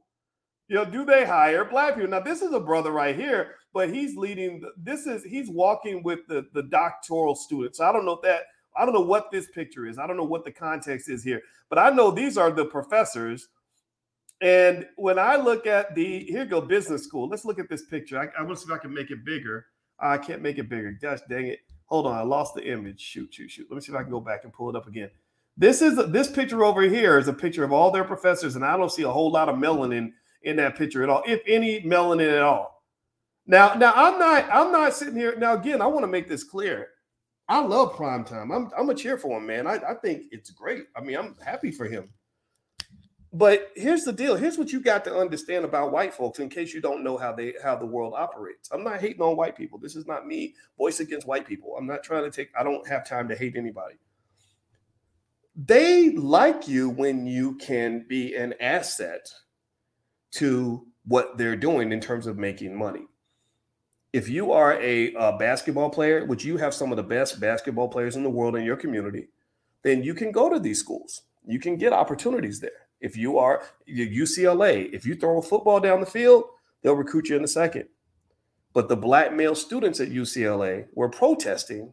you 0.68 0.76
know, 0.76 0.84
do 0.84 1.04
they 1.04 1.24
hire 1.24 1.64
black 1.64 1.94
people? 1.94 2.10
Now, 2.10 2.20
this 2.20 2.42
is 2.42 2.52
a 2.52 2.60
brother 2.60 2.90
right 2.90 3.14
here, 3.14 3.54
but 3.72 3.92
he's 3.92 4.16
leading. 4.16 4.62
This 4.76 5.06
is 5.06 5.22
he's 5.24 5.48
walking 5.48 6.02
with 6.02 6.20
the 6.28 6.46
the 6.54 6.64
doctoral 6.64 7.34
students. 7.34 7.78
So 7.78 7.88
I 7.88 7.92
don't 7.92 8.04
know 8.04 8.12
if 8.12 8.22
that 8.22 8.42
I 8.76 8.84
don't 8.84 8.94
know 8.94 9.00
what 9.00 9.30
this 9.30 9.48
picture 9.50 9.86
is. 9.86 9.98
I 9.98 10.06
don't 10.06 10.16
know 10.16 10.24
what 10.24 10.44
the 10.44 10.52
context 10.52 11.08
is 11.08 11.22
here, 11.22 11.40
but 11.68 11.78
I 11.78 11.90
know 11.90 12.10
these 12.10 12.36
are 12.36 12.50
the 12.50 12.64
professors. 12.64 13.48
And 14.42 14.86
when 14.96 15.18
I 15.18 15.36
look 15.36 15.66
at 15.66 15.94
the 15.94 16.24
here 16.24 16.44
go 16.44 16.60
business 16.60 17.04
school, 17.04 17.28
let's 17.28 17.44
look 17.44 17.58
at 17.58 17.68
this 17.68 17.84
picture. 17.86 18.18
I, 18.18 18.28
I 18.38 18.42
want 18.42 18.58
to 18.58 18.64
see 18.64 18.70
if 18.70 18.76
I 18.76 18.82
can 18.82 18.92
make 18.92 19.10
it 19.10 19.24
bigger. 19.24 19.66
I 19.98 20.18
can't 20.18 20.42
make 20.42 20.58
it 20.58 20.68
bigger. 20.68 20.92
Gosh 21.00 21.20
dang 21.28 21.46
it. 21.46 21.60
Hold 21.86 22.06
on, 22.06 22.14
I 22.14 22.22
lost 22.22 22.54
the 22.54 22.68
image. 22.68 23.00
Shoot, 23.00 23.32
shoot, 23.32 23.50
shoot. 23.50 23.66
Let 23.70 23.76
me 23.76 23.80
see 23.80 23.92
if 23.92 23.98
I 23.98 24.02
can 24.02 24.10
go 24.10 24.20
back 24.20 24.42
and 24.42 24.52
pull 24.52 24.68
it 24.68 24.76
up 24.76 24.88
again. 24.88 25.10
This 25.56 25.80
is 25.80 25.96
this 26.10 26.28
picture 26.28 26.64
over 26.64 26.82
here 26.82 27.18
is 27.18 27.28
a 27.28 27.32
picture 27.32 27.64
of 27.64 27.72
all 27.72 27.90
their 27.90 28.04
professors, 28.04 28.56
and 28.56 28.64
I 28.64 28.76
don't 28.76 28.92
see 28.92 29.04
a 29.04 29.10
whole 29.10 29.30
lot 29.30 29.48
of 29.48 29.56
melanin 29.56 30.12
in 30.42 30.56
that 30.56 30.76
picture 30.76 31.02
at 31.02 31.08
all, 31.08 31.22
if 31.26 31.40
any 31.46 31.82
melanin 31.82 32.32
at 32.32 32.42
all. 32.42 32.82
Now, 33.46 33.74
now 33.74 33.92
I'm 33.94 34.18
not 34.18 34.48
I'm 34.50 34.72
not 34.72 34.94
sitting 34.94 35.16
here. 35.16 35.36
Now, 35.36 35.54
again, 35.54 35.80
I 35.80 35.86
want 35.86 36.02
to 36.02 36.08
make 36.08 36.28
this 36.28 36.44
clear. 36.44 36.88
I 37.48 37.60
love 37.60 37.94
prime 37.94 38.24
time. 38.24 38.50
I'm 38.50 38.70
I'm 38.76 38.90
a 38.90 38.94
cheer 38.94 39.18
for 39.18 39.38
him, 39.38 39.46
man. 39.46 39.66
I, 39.66 39.76
I 39.76 39.94
think 39.94 40.24
it's 40.32 40.50
great. 40.50 40.84
I 40.96 41.00
mean, 41.00 41.16
I'm 41.16 41.36
happy 41.44 41.70
for 41.70 41.86
him. 41.86 42.10
But 43.32 43.70
here's 43.76 44.04
the 44.04 44.12
deal. 44.12 44.34
Here's 44.34 44.56
what 44.56 44.72
you 44.72 44.80
got 44.80 45.04
to 45.04 45.14
understand 45.14 45.64
about 45.64 45.92
white 45.92 46.14
folks 46.14 46.38
in 46.38 46.48
case 46.48 46.72
you 46.72 46.80
don't 46.80 47.04
know 47.04 47.18
how 47.18 47.32
they 47.32 47.54
how 47.62 47.76
the 47.76 47.86
world 47.86 48.14
operates. 48.16 48.70
I'm 48.72 48.82
not 48.82 49.00
hating 49.00 49.20
on 49.20 49.36
white 49.36 49.56
people. 49.56 49.78
This 49.78 49.94
is 49.94 50.06
not 50.06 50.26
me 50.26 50.54
voice 50.78 51.00
against 51.00 51.26
white 51.26 51.46
people. 51.46 51.76
I'm 51.76 51.86
not 51.86 52.02
trying 52.02 52.24
to 52.24 52.30
take 52.30 52.48
I 52.58 52.62
don't 52.62 52.86
have 52.88 53.06
time 53.06 53.28
to 53.28 53.36
hate 53.36 53.54
anybody. 53.56 53.96
They 55.54 56.10
like 56.10 56.66
you 56.66 56.88
when 56.90 57.26
you 57.26 57.56
can 57.56 58.06
be 58.08 58.34
an 58.34 58.54
asset 58.60 59.28
to 60.36 60.86
what 61.04 61.38
they're 61.38 61.56
doing 61.56 61.92
in 61.92 62.00
terms 62.00 62.26
of 62.26 62.36
making 62.36 62.76
money 62.76 63.06
if 64.16 64.30
you 64.30 64.50
are 64.50 64.80
a, 64.80 65.12
a, 65.12 65.36
basketball 65.36 65.90
player, 65.90 66.24
which 66.24 66.42
you 66.42 66.56
have 66.56 66.72
some 66.72 66.90
of 66.90 66.96
the 66.96 67.02
best 67.02 67.38
basketball 67.38 67.88
players 67.88 68.16
in 68.16 68.22
the 68.22 68.30
world 68.30 68.56
in 68.56 68.64
your 68.64 68.76
community, 68.76 69.28
then 69.82 70.02
you 70.02 70.14
can 70.14 70.32
go 70.32 70.48
to 70.48 70.58
these 70.58 70.80
schools. 70.80 71.20
You 71.46 71.60
can 71.60 71.76
get 71.76 71.92
opportunities 71.92 72.60
there. 72.60 72.88
If 72.98 73.14
you 73.14 73.36
are 73.36 73.62
UCLA, 73.86 74.90
if 74.90 75.04
you 75.04 75.16
throw 75.16 75.38
a 75.38 75.42
football 75.42 75.80
down 75.80 76.00
the 76.00 76.06
field, 76.06 76.44
they'll 76.80 76.94
recruit 76.94 77.28
you 77.28 77.36
in 77.36 77.44
a 77.44 77.48
second. 77.48 77.88
But 78.72 78.88
the 78.88 78.96
black 78.96 79.34
male 79.34 79.54
students 79.54 80.00
at 80.00 80.08
UCLA 80.08 80.86
were 80.94 81.10
protesting 81.10 81.92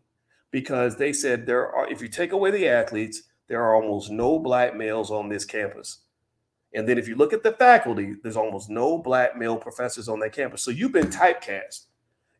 because 0.50 0.96
they 0.96 1.12
said 1.12 1.46
there 1.46 1.70
are, 1.70 1.90
if 1.92 2.02
you 2.02 2.08
take 2.08 2.32
away 2.32 2.52
the 2.52 2.70
athletes, 2.70 3.24
there 3.50 3.62
are 3.62 3.76
almost 3.76 4.10
no 4.10 4.40
black 4.40 4.78
males 4.78 5.12
on 5.12 5.28
this 5.28 5.44
campus. 5.44 6.03
And 6.76 6.88
then 6.88 6.98
if 6.98 7.08
you 7.08 7.16
look 7.16 7.34
at 7.34 7.44
the 7.44 7.52
faculty, 7.52 8.16
there's 8.24 8.38
almost 8.38 8.70
no 8.70 8.98
black 8.98 9.38
male 9.38 9.58
professors 9.58 10.10
on 10.10 10.20
that 10.22 10.34
campus. 10.34 10.64
So 10.64 10.72
you've 10.72 10.92
been 10.92 11.08
typecast 11.08 11.86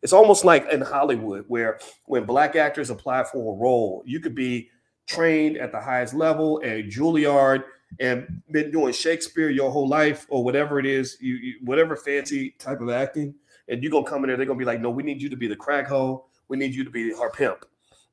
it's 0.04 0.14
almost 0.14 0.44
like 0.44 0.70
in 0.70 0.82
Hollywood, 0.82 1.46
where 1.48 1.80
when 2.06 2.26
black 2.26 2.58
actors 2.58 2.90
apply 2.90 3.24
for 3.24 3.56
a 3.56 3.58
role, 3.58 4.04
you 4.06 4.20
could 4.20 4.36
be 4.36 4.70
trained 5.08 5.58
at 5.58 5.72
the 5.72 5.80
highest 5.80 6.14
level 6.14 6.62
at 6.64 6.90
Juilliard 6.90 7.64
and 8.02 8.42
been 8.52 8.70
doing 8.70 8.92
Shakespeare 8.92 9.50
your 9.50 9.72
whole 9.72 9.88
life 9.88 10.28
or 10.30 10.44
whatever 10.44 10.78
it 10.78 10.86
is, 10.86 11.18
you, 11.22 11.36
you 11.36 11.54
whatever 11.64 11.96
fancy 11.96 12.52
type 12.60 12.82
of 12.82 12.90
acting, 12.90 13.34
and 13.70 13.82
you're 13.82 13.92
gonna 13.92 14.06
come 14.06 14.26
in 14.26 14.28
there, 14.28 14.36
they're 14.36 14.46
gonna 14.46 14.60
be 14.60 14.66
like, 14.66 14.82
no, 14.82 14.90
we 14.90 15.04
need 15.04 15.22
you 15.22 15.30
to 15.30 15.38
be 15.38 15.48
the 15.48 15.56
crack 15.56 15.88
hole, 15.88 16.28
we 16.50 16.58
need 16.58 16.76
you 16.76 16.84
to 16.84 16.90
be 16.90 17.14
our 17.14 17.32
pimp. 17.32 17.66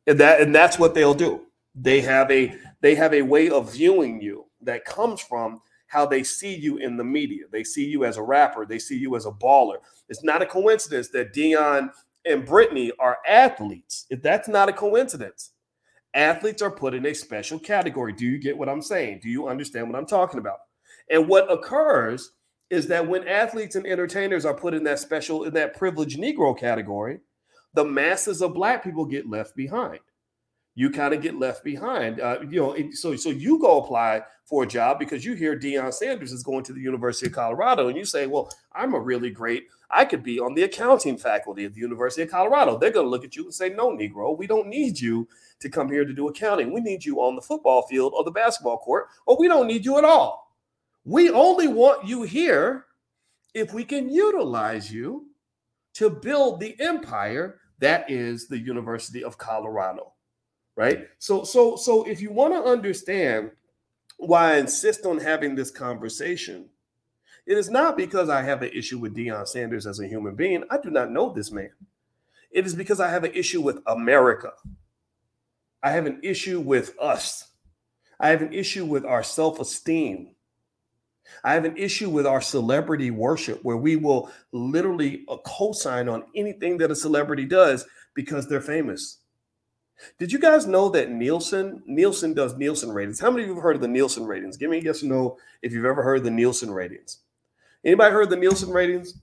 And 0.06 0.18
that 0.20 0.40
and 0.40 0.54
that's 0.54 0.78
what 0.78 0.94
they'll 0.94 1.12
do. 1.12 1.46
They 1.74 2.00
have 2.02 2.30
a 2.30 2.54
they 2.82 2.94
have 2.94 3.14
a 3.14 3.22
way 3.22 3.50
of 3.50 3.72
viewing 3.72 4.20
you 4.20 4.46
that 4.62 4.84
comes 4.84 5.20
from 5.20 5.60
how 5.90 6.06
they 6.06 6.22
see 6.22 6.54
you 6.54 6.76
in 6.76 6.96
the 6.96 7.04
media. 7.04 7.44
They 7.50 7.64
see 7.64 7.84
you 7.84 8.04
as 8.04 8.16
a 8.16 8.22
rapper, 8.22 8.64
they 8.64 8.78
see 8.78 8.96
you 8.96 9.16
as 9.16 9.26
a 9.26 9.32
baller. 9.32 9.78
It's 10.08 10.22
not 10.22 10.40
a 10.40 10.46
coincidence 10.46 11.08
that 11.08 11.34
Deion 11.34 11.90
and 12.24 12.46
Brittney 12.46 12.90
are 13.00 13.18
athletes. 13.28 14.06
If 14.08 14.22
that's 14.22 14.48
not 14.48 14.68
a 14.68 14.72
coincidence, 14.72 15.50
athletes 16.14 16.62
are 16.62 16.70
put 16.70 16.94
in 16.94 17.06
a 17.06 17.14
special 17.14 17.58
category. 17.58 18.12
Do 18.12 18.24
you 18.24 18.38
get 18.38 18.56
what 18.56 18.68
I'm 18.68 18.82
saying? 18.82 19.20
Do 19.22 19.28
you 19.28 19.48
understand 19.48 19.90
what 19.90 19.98
I'm 19.98 20.06
talking 20.06 20.38
about? 20.38 20.58
And 21.10 21.26
what 21.26 21.50
occurs 21.52 22.32
is 22.70 22.86
that 22.86 23.08
when 23.08 23.26
athletes 23.26 23.74
and 23.74 23.84
entertainers 23.84 24.44
are 24.44 24.54
put 24.54 24.74
in 24.74 24.84
that 24.84 25.00
special, 25.00 25.42
in 25.42 25.54
that 25.54 25.76
privileged 25.76 26.20
Negro 26.20 26.56
category, 26.56 27.18
the 27.74 27.84
masses 27.84 28.42
of 28.42 28.54
black 28.54 28.84
people 28.84 29.04
get 29.04 29.28
left 29.28 29.56
behind 29.56 29.98
you 30.80 30.88
kind 30.88 31.12
of 31.12 31.20
get 31.20 31.38
left 31.38 31.62
behind. 31.62 32.22
Uh, 32.22 32.38
you 32.48 32.58
know, 32.58 32.74
so 32.92 33.14
so 33.14 33.28
you 33.28 33.58
go 33.58 33.82
apply 33.82 34.22
for 34.46 34.62
a 34.62 34.66
job 34.66 34.98
because 34.98 35.26
you 35.26 35.34
hear 35.34 35.54
Deion 35.54 35.92
Sanders 35.92 36.32
is 36.32 36.42
going 36.42 36.64
to 36.64 36.72
the 36.72 36.80
University 36.80 37.26
of 37.26 37.34
Colorado, 37.34 37.88
and 37.88 37.98
you 37.98 38.06
say, 38.06 38.26
"Well, 38.26 38.50
I'm 38.72 38.94
a 38.94 38.98
really 38.98 39.28
great. 39.28 39.64
I 39.90 40.06
could 40.06 40.22
be 40.22 40.40
on 40.40 40.54
the 40.54 40.62
accounting 40.62 41.18
faculty 41.18 41.66
at 41.66 41.74
the 41.74 41.80
University 41.80 42.22
of 42.22 42.30
Colorado." 42.30 42.78
They're 42.78 42.92
going 42.92 43.04
to 43.04 43.10
look 43.10 43.26
at 43.26 43.36
you 43.36 43.44
and 43.44 43.52
say, 43.52 43.68
"No, 43.68 43.90
Negro, 43.90 44.38
we 44.38 44.46
don't 44.46 44.68
need 44.68 44.98
you 44.98 45.28
to 45.60 45.68
come 45.68 45.90
here 45.92 46.06
to 46.06 46.14
do 46.14 46.28
accounting. 46.28 46.72
We 46.72 46.80
need 46.80 47.04
you 47.04 47.20
on 47.20 47.36
the 47.36 47.42
football 47.42 47.82
field 47.82 48.14
or 48.16 48.24
the 48.24 48.30
basketball 48.30 48.78
court, 48.78 49.08
or 49.26 49.36
we 49.38 49.48
don't 49.48 49.66
need 49.66 49.84
you 49.84 49.98
at 49.98 50.04
all. 50.04 50.56
We 51.04 51.28
only 51.28 51.68
want 51.68 52.08
you 52.08 52.22
here 52.22 52.86
if 53.52 53.74
we 53.74 53.84
can 53.84 54.08
utilize 54.08 54.90
you 54.90 55.26
to 55.96 56.08
build 56.08 56.58
the 56.58 56.74
empire 56.80 57.60
that 57.80 58.10
is 58.10 58.48
the 58.48 58.58
University 58.58 59.22
of 59.22 59.36
Colorado." 59.36 60.14
Right? 60.80 61.08
So, 61.18 61.44
so, 61.44 61.76
so 61.76 62.04
if 62.04 62.22
you 62.22 62.32
want 62.32 62.54
to 62.54 62.62
understand 62.62 63.50
why 64.16 64.54
I 64.54 64.56
insist 64.56 65.04
on 65.04 65.18
having 65.18 65.54
this 65.54 65.70
conversation, 65.70 66.70
it 67.46 67.58
is 67.58 67.68
not 67.68 67.98
because 67.98 68.30
I 68.30 68.40
have 68.40 68.62
an 68.62 68.70
issue 68.72 68.98
with 68.98 69.14
Deion 69.14 69.46
Sanders 69.46 69.86
as 69.86 70.00
a 70.00 70.08
human 70.08 70.36
being. 70.36 70.64
I 70.70 70.78
do 70.78 70.88
not 70.88 71.10
know 71.10 71.34
this 71.34 71.52
man. 71.52 71.68
It 72.50 72.64
is 72.64 72.74
because 72.74 72.98
I 72.98 73.10
have 73.10 73.24
an 73.24 73.34
issue 73.34 73.60
with 73.60 73.82
America. 73.86 74.52
I 75.82 75.90
have 75.90 76.06
an 76.06 76.18
issue 76.22 76.60
with 76.60 76.98
us. 76.98 77.48
I 78.18 78.30
have 78.30 78.40
an 78.40 78.54
issue 78.54 78.86
with 78.86 79.04
our 79.04 79.22
self 79.22 79.60
esteem. 79.60 80.34
I 81.44 81.52
have 81.52 81.66
an 81.66 81.76
issue 81.76 82.08
with 82.08 82.26
our 82.26 82.40
celebrity 82.40 83.10
worship 83.10 83.60
where 83.64 83.76
we 83.76 83.96
will 83.96 84.32
literally 84.52 85.26
uh, 85.28 85.36
co-sign 85.44 86.08
on 86.08 86.24
anything 86.34 86.78
that 86.78 86.90
a 86.90 86.96
celebrity 86.96 87.44
does 87.44 87.86
because 88.14 88.48
they're 88.48 88.62
famous. 88.62 89.19
Did 90.18 90.32
you 90.32 90.38
guys 90.38 90.66
know 90.66 90.88
that 90.90 91.10
Nielsen 91.10 91.82
Nielsen 91.86 92.34
does 92.34 92.56
Nielsen 92.56 92.90
ratings? 92.92 93.20
How 93.20 93.30
many 93.30 93.42
of 93.42 93.48
you 93.48 93.54
have 93.54 93.62
heard 93.62 93.76
of 93.76 93.82
the 93.82 93.88
Nielsen 93.88 94.26
ratings? 94.26 94.56
Give 94.56 94.70
me 94.70 94.78
a 94.78 94.82
yes 94.82 95.02
or 95.02 95.06
no 95.06 95.38
if 95.62 95.72
you've 95.72 95.84
ever 95.84 96.02
heard 96.02 96.24
the 96.24 96.30
Nielsen 96.30 96.70
ratings. 96.70 97.18
Anybody 97.84 98.12
heard 98.12 98.30
the 98.30 98.36
Nielsen 98.36 98.70
ratings? 98.70 99.20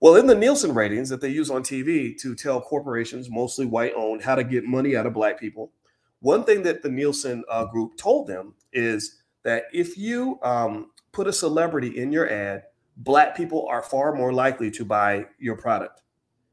Well, 0.00 0.14
in 0.14 0.26
the 0.26 0.34
Nielsen 0.34 0.74
ratings 0.74 1.08
that 1.08 1.20
they 1.20 1.28
use 1.28 1.50
on 1.50 1.62
TV 1.62 2.16
to 2.20 2.34
tell 2.34 2.60
corporations, 2.60 3.28
mostly 3.30 3.66
white 3.66 3.92
owned, 3.96 4.22
how 4.22 4.36
to 4.36 4.44
get 4.44 4.64
money 4.64 4.94
out 4.94 5.06
of 5.06 5.12
black 5.12 5.40
people, 5.40 5.72
one 6.20 6.44
thing 6.44 6.62
that 6.64 6.82
the 6.82 6.88
Nielsen 6.88 7.44
uh, 7.48 7.64
group 7.64 7.96
told 7.96 8.26
them 8.26 8.54
is 8.72 9.22
that 9.42 9.64
if 9.72 9.96
you 9.96 10.38
um, 10.42 10.90
put 11.12 11.26
a 11.26 11.32
celebrity 11.32 11.98
in 11.98 12.12
your 12.12 12.30
ad, 12.30 12.64
black 12.96 13.36
people 13.36 13.66
are 13.68 13.82
far 13.82 14.14
more 14.14 14.32
likely 14.32 14.70
to 14.72 14.84
buy 14.84 15.26
your 15.38 15.56
product. 15.56 16.02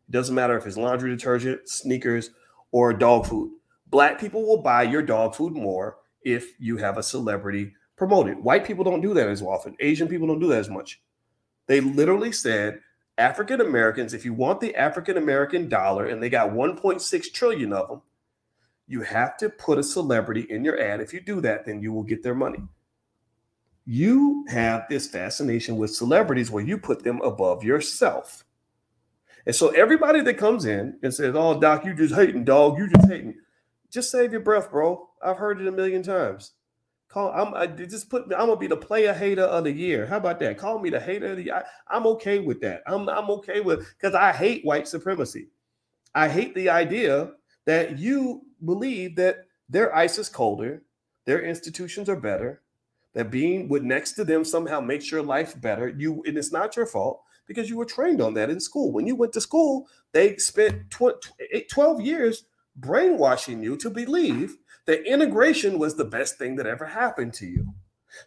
It 0.07 0.11
doesn't 0.11 0.35
matter 0.35 0.57
if 0.57 0.65
it's 0.65 0.77
laundry 0.77 1.09
detergent, 1.09 1.67
sneakers, 1.67 2.29
or 2.71 2.93
dog 2.93 3.25
food. 3.25 3.51
Black 3.87 4.19
people 4.19 4.45
will 4.45 4.61
buy 4.61 4.83
your 4.83 5.01
dog 5.01 5.35
food 5.35 5.53
more 5.53 5.97
if 6.23 6.59
you 6.59 6.77
have 6.77 6.97
a 6.97 7.03
celebrity 7.03 7.73
promoted. 7.95 8.37
White 8.37 8.65
people 8.65 8.83
don't 8.83 9.01
do 9.01 9.13
that 9.13 9.29
as 9.29 9.41
often. 9.41 9.75
Asian 9.79 10.07
people 10.07 10.27
don't 10.27 10.39
do 10.39 10.47
that 10.47 10.59
as 10.59 10.69
much. 10.69 11.01
They 11.67 11.81
literally 11.81 12.31
said 12.31 12.81
African 13.17 13.61
Americans, 13.61 14.13
if 14.13 14.25
you 14.25 14.33
want 14.33 14.59
the 14.59 14.75
African 14.75 15.17
American 15.17 15.69
dollar, 15.69 16.07
and 16.07 16.21
they 16.21 16.29
got 16.29 16.51
1.6 16.51 17.33
trillion 17.33 17.71
of 17.71 17.87
them, 17.87 18.01
you 18.87 19.01
have 19.01 19.37
to 19.37 19.49
put 19.49 19.79
a 19.79 19.83
celebrity 19.83 20.45
in 20.49 20.63
your 20.63 20.79
ad. 20.79 20.99
If 20.99 21.13
you 21.13 21.21
do 21.21 21.41
that, 21.41 21.65
then 21.65 21.81
you 21.81 21.91
will 21.91 22.03
get 22.03 22.21
their 22.21 22.35
money. 22.35 22.59
You 23.85 24.45
have 24.49 24.85
this 24.89 25.07
fascination 25.07 25.77
with 25.77 25.95
celebrities 25.95 26.51
where 26.51 26.63
you 26.63 26.77
put 26.77 27.03
them 27.03 27.21
above 27.21 27.63
yourself. 27.63 28.44
And 29.45 29.55
so 29.55 29.69
everybody 29.69 30.21
that 30.21 30.37
comes 30.37 30.65
in 30.65 30.97
and 31.03 31.13
says, 31.13 31.35
Oh, 31.35 31.59
Doc, 31.59 31.85
you 31.85 31.93
just 31.93 32.15
hating, 32.15 32.45
dog, 32.45 32.77
you 32.77 32.89
just 32.89 33.07
hating. 33.07 33.35
Just 33.91 34.11
save 34.11 34.31
your 34.31 34.41
breath, 34.41 34.71
bro. 34.71 35.07
I've 35.21 35.37
heard 35.37 35.61
it 35.61 35.67
a 35.67 35.71
million 35.71 36.03
times. 36.03 36.53
Call 37.07 37.31
I'm 37.31 37.53
I 37.53 37.67
just 37.67 38.09
put 38.09 38.23
I'm 38.23 38.47
gonna 38.47 38.57
be 38.57 38.67
the 38.67 38.75
player 38.75 39.13
hater 39.13 39.43
of 39.43 39.63
the 39.63 39.71
year. 39.71 40.05
How 40.05 40.17
about 40.17 40.39
that? 40.39 40.57
Call 40.57 40.79
me 40.79 40.89
the 40.89 40.99
hater 40.99 41.31
of 41.31 41.37
the 41.37 41.43
year. 41.43 41.55
I, 41.55 41.95
I'm 41.95 42.05
okay 42.07 42.39
with 42.39 42.59
that. 42.61 42.83
I'm 42.87 43.07
I'm 43.07 43.29
okay 43.29 43.61
with 43.61 43.87
because 43.95 44.15
I 44.15 44.33
hate 44.33 44.65
white 44.65 44.87
supremacy. 44.87 45.47
I 46.13 46.27
hate 46.27 46.55
the 46.55 46.69
idea 46.69 47.31
that 47.65 47.99
you 47.99 48.41
believe 48.63 49.15
that 49.15 49.45
their 49.69 49.95
ice 49.95 50.17
is 50.17 50.29
colder, 50.29 50.83
their 51.25 51.41
institutions 51.41 52.09
are 52.09 52.19
better, 52.19 52.61
that 53.13 53.31
being 53.31 53.69
with 53.69 53.83
next 53.83 54.13
to 54.13 54.25
them 54.25 54.43
somehow 54.43 54.81
makes 54.81 55.09
your 55.09 55.23
life 55.23 55.59
better. 55.61 55.87
You 55.87 56.21
and 56.25 56.37
it's 56.37 56.51
not 56.51 56.75
your 56.75 56.85
fault 56.85 57.21
because 57.47 57.69
you 57.69 57.77
were 57.77 57.85
trained 57.85 58.21
on 58.21 58.33
that 58.35 58.49
in 58.49 58.59
school. 58.59 58.91
When 58.91 59.07
you 59.07 59.15
went 59.15 59.33
to 59.33 59.41
school, 59.41 59.87
they 60.11 60.37
spent 60.37 60.93
eh, 61.53 61.61
12 61.69 62.01
years 62.01 62.45
brainwashing 62.75 63.63
you 63.63 63.77
to 63.77 63.89
believe 63.89 64.57
that 64.85 65.11
integration 65.11 65.79
was 65.79 65.95
the 65.95 66.05
best 66.05 66.37
thing 66.37 66.55
that 66.55 66.67
ever 66.67 66.85
happened 66.85 67.33
to 67.35 67.45
you. 67.45 67.73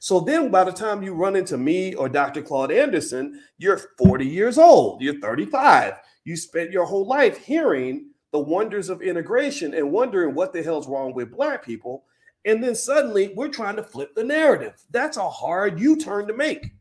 So 0.00 0.20
then 0.20 0.50
by 0.50 0.64
the 0.64 0.72
time 0.72 1.02
you 1.02 1.14
run 1.14 1.36
into 1.36 1.56
me 1.56 1.94
or 1.94 2.08
Dr. 2.08 2.42
Claude 2.42 2.72
Anderson, 2.72 3.40
you're 3.56 3.80
40 3.98 4.26
years 4.26 4.58
old, 4.58 5.00
you're 5.00 5.20
35. 5.20 5.94
You 6.24 6.36
spent 6.36 6.72
your 6.72 6.84
whole 6.84 7.06
life 7.06 7.38
hearing 7.38 8.10
the 8.32 8.38
wonders 8.38 8.90
of 8.90 9.00
integration 9.00 9.72
and 9.74 9.90
wondering 9.90 10.34
what 10.34 10.52
the 10.52 10.62
hell's 10.62 10.88
wrong 10.88 11.14
with 11.14 11.32
black 11.34 11.64
people. 11.64 12.04
And 12.44 12.62
then 12.62 12.74
suddenly 12.74 13.32
we're 13.34 13.48
trying 13.48 13.76
to 13.76 13.82
flip 13.82 14.14
the 14.14 14.24
narrative. 14.24 14.74
That's 14.90 15.16
a 15.16 15.28
hard 15.28 15.80
U 15.80 15.96
turn 15.96 16.26
to 16.28 16.34
make. 16.34 16.72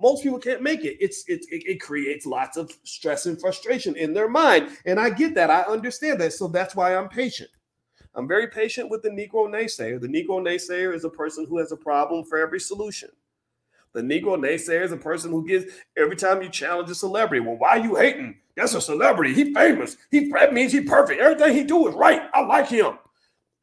Most 0.00 0.22
people 0.22 0.38
can't 0.38 0.62
make 0.62 0.84
it. 0.84 0.96
It's, 1.00 1.24
it's 1.28 1.46
it, 1.48 1.62
it 1.66 1.80
creates 1.80 2.26
lots 2.26 2.56
of 2.56 2.72
stress 2.84 3.26
and 3.26 3.40
frustration 3.40 3.96
in 3.96 4.12
their 4.14 4.28
mind. 4.28 4.70
And 4.86 4.98
I 4.98 5.10
get 5.10 5.34
that. 5.34 5.50
I 5.50 5.62
understand 5.62 6.20
that. 6.20 6.32
So 6.32 6.48
that's 6.48 6.74
why 6.74 6.96
I'm 6.96 7.08
patient. 7.08 7.50
I'm 8.14 8.26
very 8.26 8.48
patient 8.48 8.90
with 8.90 9.02
the 9.02 9.10
Negro 9.10 9.48
naysayer. 9.48 10.00
The 10.00 10.08
Negro 10.08 10.42
naysayer 10.42 10.94
is 10.94 11.04
a 11.04 11.10
person 11.10 11.46
who 11.48 11.58
has 11.58 11.70
a 11.70 11.76
problem 11.76 12.24
for 12.24 12.38
every 12.38 12.58
solution. 12.58 13.10
The 13.92 14.00
Negro 14.00 14.38
naysayer 14.38 14.82
is 14.82 14.92
a 14.92 14.96
person 14.96 15.30
who 15.30 15.46
gives 15.46 15.66
every 15.96 16.16
time 16.16 16.42
you 16.42 16.48
challenge 16.48 16.90
a 16.90 16.94
celebrity. 16.94 17.44
Well, 17.44 17.56
why 17.56 17.70
are 17.70 17.84
you 17.84 17.96
hating? 17.96 18.36
That's 18.56 18.74
a 18.74 18.80
celebrity. 18.80 19.34
He 19.34 19.52
famous. 19.52 19.96
He 20.10 20.30
that 20.30 20.54
means 20.54 20.72
he 20.72 20.80
perfect. 20.80 21.20
Everything 21.20 21.54
he 21.54 21.64
do 21.64 21.88
is 21.88 21.94
right. 21.94 22.22
I 22.32 22.40
like 22.40 22.68
him. 22.68 22.98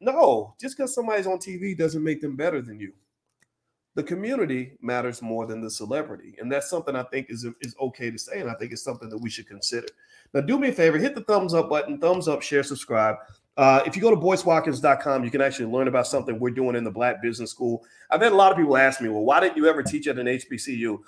No, 0.00 0.54
just 0.60 0.76
because 0.76 0.94
somebody's 0.94 1.26
on 1.26 1.38
TV 1.38 1.76
doesn't 1.76 2.02
make 2.02 2.20
them 2.20 2.36
better 2.36 2.62
than 2.62 2.78
you. 2.78 2.92
The 3.98 4.04
community 4.04 4.78
matters 4.80 5.20
more 5.22 5.44
than 5.44 5.60
the 5.60 5.68
celebrity, 5.68 6.36
and 6.38 6.52
that's 6.52 6.70
something 6.70 6.94
I 6.94 7.02
think 7.02 7.30
is 7.30 7.44
is 7.60 7.74
okay 7.80 8.12
to 8.12 8.16
say, 8.16 8.38
and 8.38 8.48
I 8.48 8.54
think 8.54 8.70
it's 8.70 8.84
something 8.84 9.08
that 9.08 9.18
we 9.18 9.28
should 9.28 9.48
consider. 9.48 9.88
Now, 10.32 10.40
do 10.40 10.56
me 10.56 10.68
a 10.68 10.72
favor, 10.72 10.98
hit 10.98 11.16
the 11.16 11.22
thumbs 11.22 11.52
up 11.52 11.68
button, 11.68 11.98
thumbs 11.98 12.28
up, 12.28 12.40
share, 12.40 12.62
subscribe. 12.62 13.16
Uh, 13.56 13.82
if 13.86 13.96
you 13.96 14.02
go 14.02 14.10
to 14.10 14.16
boycewatkins.com, 14.16 15.24
you 15.24 15.32
can 15.32 15.40
actually 15.40 15.66
learn 15.66 15.88
about 15.88 16.06
something 16.06 16.38
we're 16.38 16.50
doing 16.50 16.76
in 16.76 16.84
the 16.84 16.90
Black 16.92 17.20
Business 17.20 17.50
School. 17.50 17.84
I've 18.08 18.22
had 18.22 18.30
a 18.30 18.36
lot 18.36 18.52
of 18.52 18.56
people 18.56 18.76
ask 18.76 19.00
me, 19.00 19.08
well, 19.08 19.24
why 19.24 19.40
didn't 19.40 19.56
you 19.56 19.66
ever 19.66 19.82
teach 19.82 20.06
at 20.06 20.16
an 20.16 20.26
HBCU? 20.26 21.00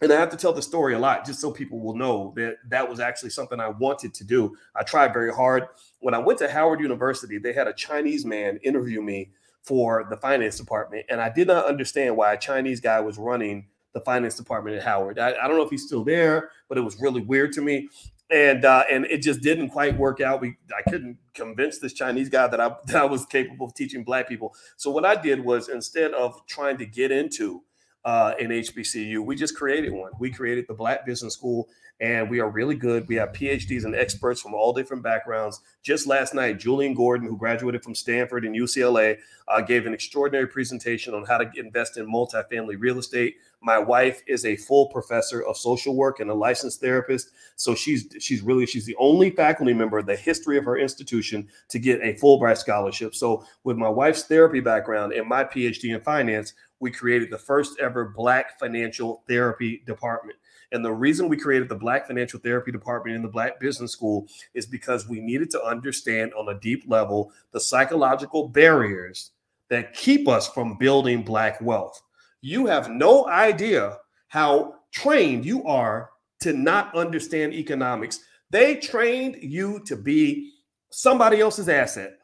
And 0.00 0.12
I 0.12 0.18
have 0.18 0.30
to 0.30 0.36
tell 0.36 0.52
the 0.52 0.62
story 0.62 0.94
a 0.94 0.98
lot 0.98 1.24
just 1.24 1.40
so 1.40 1.52
people 1.52 1.78
will 1.78 1.94
know 1.94 2.32
that 2.34 2.56
that 2.70 2.88
was 2.90 2.98
actually 2.98 3.30
something 3.30 3.60
I 3.60 3.68
wanted 3.68 4.12
to 4.14 4.24
do. 4.24 4.56
I 4.74 4.82
tried 4.82 5.12
very 5.12 5.32
hard. 5.32 5.68
When 6.00 6.12
I 6.12 6.18
went 6.18 6.40
to 6.40 6.50
Howard 6.50 6.80
University, 6.80 7.38
they 7.38 7.52
had 7.52 7.68
a 7.68 7.72
Chinese 7.72 8.24
man 8.24 8.58
interview 8.64 9.00
me 9.00 9.30
for 9.64 10.06
the 10.08 10.16
finance 10.16 10.58
department. 10.58 11.06
And 11.08 11.20
I 11.20 11.30
did 11.30 11.48
not 11.48 11.66
understand 11.66 12.16
why 12.16 12.32
a 12.32 12.38
Chinese 12.38 12.80
guy 12.80 13.00
was 13.00 13.18
running 13.18 13.66
the 13.92 14.00
finance 14.00 14.36
department 14.36 14.76
at 14.76 14.82
Howard. 14.82 15.18
I, 15.18 15.30
I, 15.30 15.48
don't 15.48 15.56
know 15.56 15.62
if 15.62 15.70
he's 15.70 15.86
still 15.86 16.04
there, 16.04 16.50
but 16.68 16.76
it 16.76 16.82
was 16.82 17.00
really 17.00 17.20
weird 17.20 17.52
to 17.52 17.62
me 17.62 17.88
and 18.30 18.64
uh, 18.64 18.84
and 18.90 19.04
it 19.06 19.18
just 19.18 19.40
didn't 19.40 19.70
quite 19.70 19.96
work 19.96 20.20
out. 20.20 20.40
We 20.40 20.56
I 20.76 20.88
couldn't 20.90 21.18
convince 21.34 21.78
this 21.78 21.92
Chinese 21.92 22.28
guy 22.28 22.46
that 22.48 22.60
I 22.60 22.74
that 22.86 22.96
I 22.96 23.04
was 23.04 23.26
capable 23.26 23.66
of 23.66 23.74
teaching 23.74 24.04
black 24.04 24.28
people. 24.28 24.54
So 24.76 24.90
what 24.90 25.04
I 25.04 25.14
did 25.14 25.44
was 25.44 25.68
instead 25.68 26.12
of 26.12 26.44
trying 26.46 26.78
to 26.78 26.86
get 26.86 27.10
into 27.10 27.62
uh, 28.04 28.34
an 28.40 28.48
HBCU, 28.48 29.24
we 29.24 29.36
just 29.36 29.56
created 29.56 29.92
one. 29.92 30.12
We 30.18 30.30
created 30.30 30.66
the 30.68 30.74
Black 30.74 31.06
Business 31.06 31.34
School, 31.34 31.68
and 32.00 32.28
we 32.28 32.40
are 32.40 32.50
really 32.50 32.74
good. 32.74 33.06
We 33.08 33.14
have 33.16 33.30
PhDs 33.30 33.84
and 33.84 33.94
experts 33.94 34.40
from 34.40 34.52
all 34.52 34.72
different 34.72 35.02
backgrounds. 35.02 35.60
Just 35.82 36.06
last 36.06 36.34
night, 36.34 36.58
Julian 36.58 36.92
Gordon, 36.92 37.28
who 37.28 37.36
graduated 37.36 37.84
from 37.84 37.94
Stanford 37.94 38.44
and 38.44 38.54
UCLA, 38.54 39.18
uh, 39.46 39.60
gave 39.60 39.86
an 39.86 39.94
extraordinary 39.94 40.48
presentation 40.48 41.14
on 41.14 41.24
how 41.24 41.38
to 41.38 41.50
invest 41.56 41.96
in 41.96 42.06
multifamily 42.06 42.76
real 42.78 42.98
estate. 42.98 43.36
My 43.60 43.78
wife 43.78 44.22
is 44.26 44.44
a 44.44 44.56
full 44.56 44.88
professor 44.88 45.42
of 45.44 45.56
social 45.56 45.94
work 45.94 46.20
and 46.20 46.30
a 46.30 46.34
licensed 46.34 46.80
therapist. 46.80 47.30
So 47.56 47.74
she's 47.74 48.08
she's 48.18 48.42
really 48.42 48.66
she's 48.66 48.86
the 48.86 48.96
only 48.98 49.30
faculty 49.30 49.72
member 49.72 50.00
in 50.00 50.06
the 50.06 50.16
history 50.16 50.58
of 50.58 50.64
her 50.64 50.76
institution 50.76 51.48
to 51.68 51.78
get 51.78 52.00
a 52.00 52.14
Fulbright 52.14 52.58
scholarship. 52.58 53.14
So 53.14 53.44
with 53.62 53.76
my 53.76 53.88
wife's 53.88 54.24
therapy 54.24 54.60
background 54.60 55.12
and 55.12 55.28
my 55.28 55.44
PhD 55.44 55.94
in 55.94 56.00
finance, 56.00 56.54
we 56.80 56.90
created 56.90 57.30
the 57.30 57.38
first 57.38 57.78
ever 57.80 58.04
Black 58.04 58.58
financial 58.58 59.22
therapy 59.28 59.82
department. 59.86 60.38
And 60.74 60.84
the 60.84 60.92
reason 60.92 61.28
we 61.28 61.36
created 61.36 61.68
the 61.68 61.76
Black 61.76 62.08
Financial 62.08 62.40
Therapy 62.40 62.72
Department 62.72 63.14
in 63.14 63.22
the 63.22 63.28
Black 63.28 63.60
Business 63.60 63.92
School 63.92 64.26
is 64.54 64.66
because 64.66 65.08
we 65.08 65.20
needed 65.20 65.48
to 65.50 65.62
understand 65.62 66.34
on 66.34 66.48
a 66.48 66.58
deep 66.58 66.82
level 66.88 67.30
the 67.52 67.60
psychological 67.60 68.48
barriers 68.48 69.30
that 69.70 69.94
keep 69.94 70.26
us 70.26 70.48
from 70.48 70.76
building 70.76 71.22
Black 71.22 71.60
wealth. 71.60 72.02
You 72.40 72.66
have 72.66 72.90
no 72.90 73.28
idea 73.28 73.98
how 74.26 74.74
trained 74.90 75.46
you 75.46 75.64
are 75.64 76.10
to 76.40 76.52
not 76.52 76.92
understand 76.96 77.54
economics. 77.54 78.18
They 78.50 78.74
trained 78.74 79.36
you 79.42 79.80
to 79.86 79.94
be 79.94 80.54
somebody 80.90 81.40
else's 81.40 81.68
asset. 81.68 82.18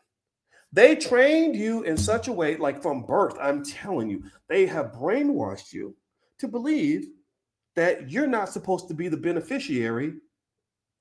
They 0.73 0.97
trained 0.97 1.55
you 1.55 1.85
in 1.85 1.97
such 1.97 2.27
a 2.27 2.33
way, 2.33 2.57
like 2.57 2.83
from 2.83 3.03
birth, 3.07 3.37
I'm 3.41 3.65
telling 3.65 4.11
you, 4.11 4.25
they 4.49 4.67
have 4.67 4.91
brainwashed 4.91 5.73
you 5.73 5.95
to 6.39 6.49
believe 6.49 7.07
that 7.77 8.11
you're 8.11 8.27
not 8.27 8.49
supposed 8.49 8.89
to 8.89 8.95
be 8.95 9.09
the 9.09 9.17
beneficiary 9.17 10.15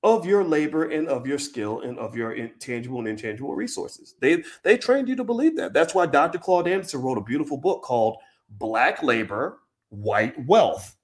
of 0.02 0.24
your 0.24 0.42
labor 0.42 0.90
and 0.90 1.08
of 1.08 1.26
your 1.26 1.38
skill 1.38 1.80
and 1.80 1.98
of 1.98 2.16
your 2.16 2.48
tangible 2.58 3.00
and 3.00 3.08
intangible 3.08 3.54
resources. 3.54 4.14
They 4.20 4.42
they 4.62 4.78
trained 4.78 5.08
you 5.08 5.16
to 5.16 5.24
believe 5.24 5.56
that. 5.56 5.72
That's 5.72 5.94
why 5.94 6.06
Dr. 6.06 6.38
Claude 6.38 6.68
Anderson 6.68 7.02
wrote 7.02 7.18
a 7.18 7.22
beautiful 7.22 7.58
book 7.58 7.82
called 7.82 8.16
black 8.48 9.02
labor, 9.02 9.58
white 9.90 10.42
wealth, 10.46 10.96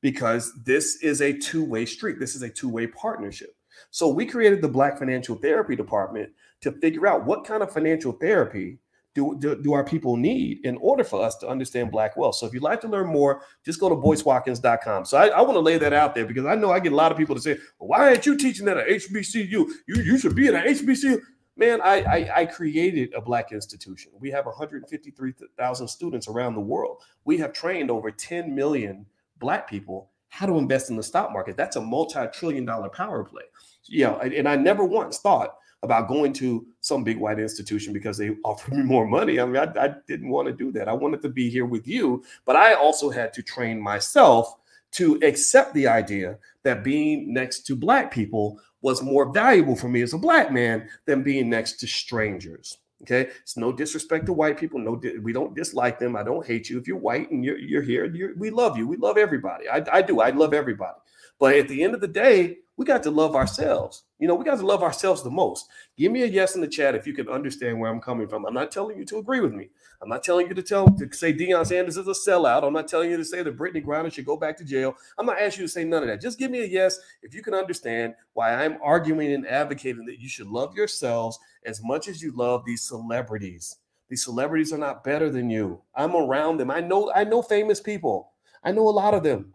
because 0.00 0.52
this 0.64 0.96
is 1.02 1.22
a 1.22 1.32
two 1.32 1.64
way 1.64 1.86
street. 1.86 2.18
This 2.18 2.34
is 2.34 2.42
a 2.42 2.50
two 2.50 2.68
way 2.68 2.86
partnership. 2.86 3.54
So 3.90 4.08
we 4.08 4.26
created 4.26 4.60
the 4.60 4.68
Black 4.68 4.98
Financial 4.98 5.36
Therapy 5.36 5.74
Department 5.74 6.30
to 6.60 6.72
figure 6.72 7.06
out 7.06 7.24
what 7.24 7.44
kind 7.44 7.62
of 7.62 7.72
financial 7.72 8.12
therapy 8.12 8.78
do, 9.14 9.36
do, 9.38 9.60
do, 9.60 9.72
our 9.74 9.84
people 9.84 10.16
need 10.16 10.64
in 10.64 10.76
order 10.78 11.04
for 11.04 11.22
us 11.22 11.36
to 11.36 11.48
understand 11.48 11.90
black 11.90 12.16
wealth. 12.16 12.36
So 12.36 12.46
if 12.46 12.54
you'd 12.54 12.62
like 12.62 12.80
to 12.80 12.88
learn 12.88 13.08
more, 13.08 13.42
just 13.64 13.78
go 13.78 13.88
to 13.88 13.94
boycewatkins.com. 13.94 15.04
So 15.04 15.18
I, 15.18 15.28
I 15.28 15.42
want 15.42 15.54
to 15.54 15.60
lay 15.60 15.78
that 15.78 15.92
out 15.92 16.14
there 16.14 16.24
because 16.24 16.46
I 16.46 16.54
know 16.54 16.70
I 16.70 16.80
get 16.80 16.92
a 16.92 16.96
lot 16.96 17.12
of 17.12 17.18
people 17.18 17.34
to 17.34 17.40
say, 17.40 17.58
well, 17.78 17.88
why 17.88 18.08
aren't 18.08 18.24
you 18.24 18.36
teaching 18.36 18.64
that 18.66 18.78
at 18.78 18.88
HBCU? 18.88 19.50
You, 19.50 19.74
you 19.86 20.18
should 20.18 20.34
be 20.34 20.48
at 20.48 20.54
an 20.54 20.74
HBCU. 20.74 21.20
Man, 21.56 21.82
I, 21.82 22.00
I, 22.02 22.30
I 22.40 22.46
created 22.46 23.12
a 23.14 23.20
black 23.20 23.52
institution. 23.52 24.12
We 24.18 24.30
have 24.30 24.46
153,000 24.46 25.88
students 25.88 26.26
around 26.26 26.54
the 26.54 26.60
world. 26.60 27.02
We 27.24 27.36
have 27.38 27.52
trained 27.52 27.90
over 27.90 28.10
10 28.10 28.54
million 28.54 29.04
black 29.38 29.68
people 29.68 30.08
how 30.30 30.46
to 30.46 30.56
invest 30.56 30.88
in 30.88 30.96
the 30.96 31.02
stock 31.02 31.30
market. 31.30 31.58
That's 31.58 31.76
a 31.76 31.80
multi-trillion 31.80 32.64
dollar 32.64 32.88
power 32.88 33.22
play. 33.22 33.42
You 33.84 34.04
know, 34.04 34.18
and 34.18 34.48
I 34.48 34.56
never 34.56 34.82
once 34.82 35.18
thought 35.18 35.56
about 35.82 36.08
going 36.08 36.32
to 36.32 36.66
some 36.80 37.02
big 37.02 37.18
white 37.18 37.40
institution 37.40 37.92
because 37.92 38.16
they 38.16 38.30
offered 38.44 38.74
me 38.74 38.82
more 38.82 39.06
money. 39.06 39.40
I 39.40 39.44
mean, 39.44 39.56
I, 39.56 39.84
I 39.84 39.94
didn't 40.06 40.28
want 40.28 40.48
to 40.48 40.54
do 40.54 40.72
that. 40.72 40.88
I 40.88 40.92
wanted 40.92 41.22
to 41.22 41.28
be 41.28 41.50
here 41.50 41.66
with 41.66 41.86
you, 41.86 42.22
but 42.44 42.56
I 42.56 42.74
also 42.74 43.10
had 43.10 43.32
to 43.34 43.42
train 43.42 43.80
myself 43.80 44.54
to 44.92 45.18
accept 45.22 45.74
the 45.74 45.88
idea 45.88 46.38
that 46.64 46.84
being 46.84 47.32
next 47.32 47.60
to 47.66 47.74
black 47.74 48.12
people 48.12 48.60
was 48.82 49.02
more 49.02 49.32
valuable 49.32 49.76
for 49.76 49.88
me 49.88 50.02
as 50.02 50.12
a 50.12 50.18
black 50.18 50.52
man 50.52 50.88
than 51.06 51.22
being 51.22 51.48
next 51.48 51.78
to 51.80 51.86
strangers. 51.86 52.78
Okay, 53.02 53.30
it's 53.40 53.56
no 53.56 53.72
disrespect 53.72 54.26
to 54.26 54.32
white 54.32 54.56
people. 54.56 54.78
No, 54.78 55.00
we 55.22 55.32
don't 55.32 55.56
dislike 55.56 55.98
them. 55.98 56.14
I 56.14 56.22
don't 56.22 56.46
hate 56.46 56.70
you 56.70 56.78
if 56.78 56.86
you're 56.86 56.98
white 56.98 57.32
and 57.32 57.44
you're 57.44 57.58
you're 57.58 57.82
here. 57.82 58.04
You're, 58.04 58.36
we 58.36 58.50
love 58.50 58.78
you. 58.78 58.86
We 58.86 58.96
love 58.96 59.18
everybody. 59.18 59.68
I, 59.68 59.84
I 59.90 60.02
do. 60.02 60.20
I 60.20 60.30
love 60.30 60.54
everybody. 60.54 60.98
But 61.40 61.56
at 61.56 61.66
the 61.66 61.82
end 61.82 61.94
of 61.94 62.00
the 62.00 62.06
day, 62.06 62.58
we 62.76 62.86
got 62.86 63.02
to 63.02 63.10
love 63.10 63.36
ourselves. 63.36 64.04
You 64.18 64.28
know, 64.28 64.34
we 64.34 64.44
got 64.44 64.58
to 64.58 64.66
love 64.66 64.82
ourselves 64.82 65.22
the 65.22 65.30
most. 65.30 65.68
Give 65.96 66.10
me 66.10 66.22
a 66.22 66.26
yes 66.26 66.54
in 66.54 66.60
the 66.60 66.68
chat 66.68 66.94
if 66.94 67.06
you 67.06 67.12
can 67.12 67.28
understand 67.28 67.78
where 67.78 67.90
I'm 67.90 68.00
coming 68.00 68.26
from. 68.28 68.46
I'm 68.46 68.54
not 68.54 68.70
telling 68.70 68.96
you 68.96 69.04
to 69.06 69.18
agree 69.18 69.40
with 69.40 69.52
me. 69.52 69.68
I'm 70.00 70.08
not 70.08 70.24
telling 70.24 70.48
you 70.48 70.54
to 70.54 70.62
tell 70.62 70.88
to 70.88 71.12
say 71.12 71.32
Deion 71.32 71.66
Sanders 71.66 71.96
is 71.96 72.08
a 72.08 72.10
sellout. 72.10 72.64
I'm 72.64 72.72
not 72.72 72.88
telling 72.88 73.10
you 73.10 73.16
to 73.16 73.24
say 73.24 73.42
that 73.42 73.58
Brittney 73.58 73.84
Griner 73.84 74.12
should 74.12 74.24
go 74.24 74.36
back 74.36 74.56
to 74.56 74.64
jail. 74.64 74.96
I'm 75.18 75.26
not 75.26 75.40
asking 75.40 75.62
you 75.62 75.66
to 75.68 75.72
say 75.72 75.84
none 75.84 76.02
of 76.02 76.08
that. 76.08 76.20
Just 76.20 76.38
give 76.38 76.50
me 76.50 76.60
a 76.60 76.66
yes 76.66 76.98
if 77.22 77.34
you 77.34 77.42
can 77.42 77.54
understand 77.54 78.14
why 78.32 78.54
I'm 78.54 78.78
arguing 78.82 79.32
and 79.32 79.46
advocating 79.46 80.06
that 80.06 80.20
you 80.20 80.28
should 80.28 80.48
love 80.48 80.74
yourselves 80.74 81.38
as 81.66 81.82
much 81.82 82.08
as 82.08 82.22
you 82.22 82.32
love 82.32 82.64
these 82.64 82.82
celebrities. 82.82 83.76
These 84.08 84.24
celebrities 84.24 84.72
are 84.72 84.78
not 84.78 85.04
better 85.04 85.30
than 85.30 85.50
you. 85.50 85.80
I'm 85.94 86.14
around 86.14 86.58
them. 86.58 86.70
I 86.70 86.80
know 86.80 87.12
I 87.14 87.24
know 87.24 87.42
famous 87.42 87.80
people. 87.80 88.32
I 88.64 88.72
know 88.72 88.88
a 88.88 88.90
lot 88.90 89.14
of 89.14 89.22
them. 89.22 89.52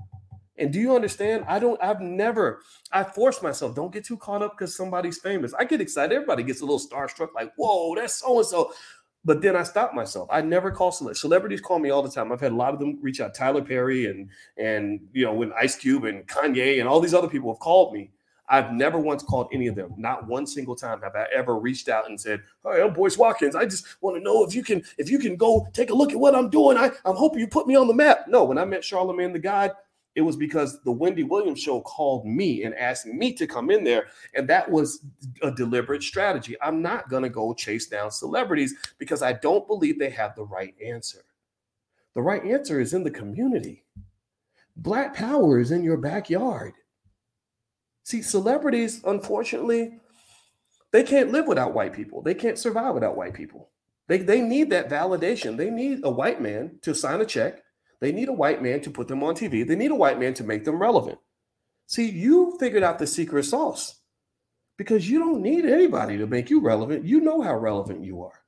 And 0.58 0.74
do 0.74 0.80
you 0.80 0.96
understand? 0.96 1.46
I 1.48 1.60
don't, 1.60 1.82
I've 1.84 2.02
never, 2.02 2.62
I 2.92 3.04
force 3.04 3.42
myself, 3.42 3.76
don't 3.76 3.94
get 3.94 4.06
too 4.06 4.18
caught 4.18 4.42
up 4.42 4.58
because 4.58 4.76
somebody's 4.76 5.20
famous. 5.20 5.54
I 5.54 5.66
get 5.66 5.82
excited. 5.82 6.16
Everybody 6.16 6.44
gets 6.44 6.62
a 6.62 6.66
little 6.66 6.80
starstruck, 6.80 7.30
like, 7.36 7.54
whoa, 7.58 7.96
that's 7.96 8.16
so 8.16 8.38
and 8.38 8.48
so. 8.48 8.74
But 9.26 9.42
then 9.42 9.56
I 9.58 9.64
stop 9.64 9.94
myself. 9.94 10.30
I 10.32 10.42
never 10.42 10.72
call 10.72 10.92
celebrities. 10.92 11.22
Celebrities 11.22 11.62
call 11.62 11.80
me 11.80 11.90
all 11.90 12.02
the 12.02 12.10
time. 12.10 12.32
I've 12.32 12.40
had 12.40 12.54
a 12.54 12.56
lot 12.56 12.74
of 12.74 12.80
them 12.80 12.98
reach 13.02 13.20
out. 13.20 13.36
Tyler 13.36 13.62
Perry 13.62 14.06
and 14.06 14.30
and 14.58 15.02
you 15.12 15.26
know 15.26 15.34
when 15.34 15.52
Ice 15.60 15.76
Cube 15.76 16.06
and 16.06 16.26
Kanye 16.28 16.80
and 16.80 16.88
all 16.88 17.02
these 17.02 17.14
other 17.14 17.28
people 17.28 17.52
have 17.52 17.60
called 17.60 17.94
me. 17.94 18.12
I've 18.50 18.72
never 18.72 18.98
once 18.98 19.24
called 19.24 19.50
any 19.52 19.68
of 19.68 19.76
them. 19.76 19.94
Not 19.98 20.26
one 20.28 20.48
single 20.48 20.76
time 20.76 21.02
have 21.02 21.16
I 21.16 21.26
ever 21.36 21.60
reached 21.60 21.90
out 21.90 22.10
and 22.10 22.20
said, 22.20 22.42
"Hi, 22.64 22.82
I'm 22.82 22.94
Boyce 22.94 23.18
Watkins. 23.18 23.56
I 23.56 23.66
just 23.66 24.02
want 24.02 24.16
to 24.16 24.24
know 24.24 24.46
if 24.46 24.56
you 24.56 24.64
can 24.64 24.82
if 24.98 25.10
you 25.10 25.20
can 25.20 25.36
go 25.36 25.68
take 25.74 25.90
a 25.90 25.94
look 25.94 26.12
at 26.12 26.20
what 26.20 26.34
I'm 26.34 26.50
doing. 26.50 26.78
I, 26.78 26.92
I'm 27.04 27.16
hoping 27.16 27.40
you 27.40 27.48
put 27.48 27.68
me 27.68 27.76
on 27.76 27.88
the 27.88 27.94
map." 27.94 28.28
No, 28.30 28.46
when 28.46 28.58
I 28.58 28.64
met 28.64 28.86
Charlemagne 28.86 29.34
the 29.34 29.40
God, 29.40 29.72
it 30.18 30.22
was 30.22 30.36
because 30.36 30.82
the 30.82 30.92
Wendy 30.92 31.22
Williams 31.22 31.62
show 31.62 31.80
called 31.82 32.26
me 32.26 32.64
and 32.64 32.74
asked 32.74 33.06
me 33.06 33.34
to 33.34 33.46
come 33.46 33.70
in 33.70 33.84
there. 33.84 34.08
And 34.34 34.48
that 34.48 34.70
was 34.70 35.06
a 35.44 35.52
deliberate 35.52 36.02
strategy. 36.02 36.56
I'm 36.60 36.82
not 36.82 37.08
going 37.08 37.22
to 37.22 37.30
go 37.30 37.54
chase 37.54 37.86
down 37.86 38.10
celebrities 38.10 38.74
because 38.98 39.22
I 39.22 39.34
don't 39.34 39.68
believe 39.68 40.00
they 40.00 40.10
have 40.10 40.36
the 40.36 40.46
right 40.46 40.74
answer. 40.84 41.24
The 42.16 42.24
right 42.24 42.44
answer 42.44 42.80
is 42.80 42.96
in 42.96 43.04
the 43.04 43.12
community. 43.12 43.84
Black 44.76 45.14
power 45.14 45.60
is 45.60 45.70
in 45.70 45.84
your 45.84 45.98
backyard. 45.98 46.74
See, 48.02 48.24
celebrities, 48.24 49.04
unfortunately, 49.06 50.00
they 50.92 51.04
can't 51.04 51.32
live 51.32 51.46
without 51.46 51.76
white 51.76 51.94
people. 51.94 52.24
They 52.24 52.34
can't 52.34 52.58
survive 52.58 52.96
without 52.96 53.18
white 53.18 53.36
people. 53.36 53.70
They, 54.08 54.18
they 54.18 54.42
need 54.42 54.72
that 54.72 54.90
validation. 54.90 55.58
They 55.58 55.70
need 55.70 56.00
a 56.04 56.10
white 56.10 56.42
man 56.42 56.80
to 56.82 56.96
sign 56.96 57.22
a 57.22 57.26
check 57.26 57.62
they 58.00 58.12
need 58.12 58.30
a 58.30 58.34
white 58.34 58.62
man 58.62 58.82
to 58.82 58.92
put 58.92 59.08
them 59.08 59.24
on 59.24 59.36
TV. 59.36 59.68
They 59.68 59.76
need 59.76 59.92
a 59.92 59.96
white 59.96 60.20
man 60.20 60.34
to 60.36 60.44
make 60.44 60.66
them 60.66 60.80
relevant. 60.80 61.20
See, 61.88 62.10
you 62.10 62.58
figured 62.60 62.84
out 62.84 63.00
the 63.00 63.08
secret 63.08 63.44
sauce 63.44 64.02
because 64.78 65.10
you 65.10 65.20
don't 65.20 65.42
need 65.42 65.66
anybody 65.66 66.18
to 66.18 66.28
make 66.28 66.50
you 66.50 66.62
relevant. 66.62 67.06
You 67.06 67.22
know 67.22 67.42
how 67.42 67.56
relevant 67.56 68.04
you 68.04 68.24
are. 68.24 68.44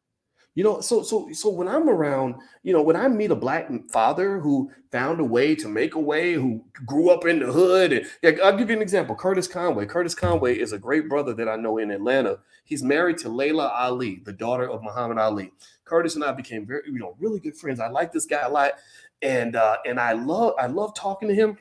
You 0.56 0.64
know, 0.64 0.82
so 0.82 1.04
so 1.04 1.30
so 1.32 1.50
when 1.50 1.70
I'm 1.70 1.88
around, 1.88 2.36
you 2.64 2.74
know, 2.74 2.82
when 2.82 2.96
I 2.96 3.08
meet 3.08 3.32
a 3.32 3.36
black 3.36 3.70
father 3.92 4.40
who 4.40 4.70
found 4.92 5.20
a 5.20 5.24
way 5.24 5.56
to 5.56 5.70
make 5.70 5.96
a 5.96 6.00
way, 6.00 6.34
who 6.34 6.66
grew 6.86 7.12
up 7.12 7.26
in 7.26 7.40
the 7.40 7.52
hood, 7.52 7.94
and 7.94 8.06
yeah, 8.22 8.32
I'll 8.44 8.58
give 8.58 8.70
you 8.70 8.76
an 8.76 8.82
example. 8.82 9.16
Curtis 9.16 9.48
Conway. 9.48 9.86
Curtis 9.86 10.16
Conway 10.16 10.60
is 10.60 10.74
a 10.74 10.80
great 10.80 11.08
brother 11.08 11.34
that 11.36 11.48
I 11.48 11.56
know 11.56 11.78
in 11.78 11.92
Atlanta. 11.92 12.40
He's 12.66 12.84
married 12.84 13.20
to 13.20 13.30
Laila 13.30 13.70
Ali, 13.70 14.22
the 14.26 14.34
daughter 14.34 14.70
of 14.70 14.84
Muhammad 14.84 15.18
Ali. 15.18 15.54
Curtis 15.86 16.16
and 16.16 16.24
I 16.24 16.34
became 16.34 16.66
very, 16.66 16.82
you 16.88 17.00
know, 17.00 17.16
really 17.20 17.40
good 17.40 17.56
friends. 17.56 17.80
I 17.80 17.88
like 17.88 18.12
this 18.12 18.26
guy 18.26 18.42
a 18.42 18.50
lot 18.50 18.74
and 19.22 19.56
uh, 19.56 19.78
and 19.86 20.00
I 20.00 20.14
love 20.14 20.54
I 20.60 20.68
love 20.68 20.96
talking 20.96 21.28
to 21.28 21.36
him 21.36 21.58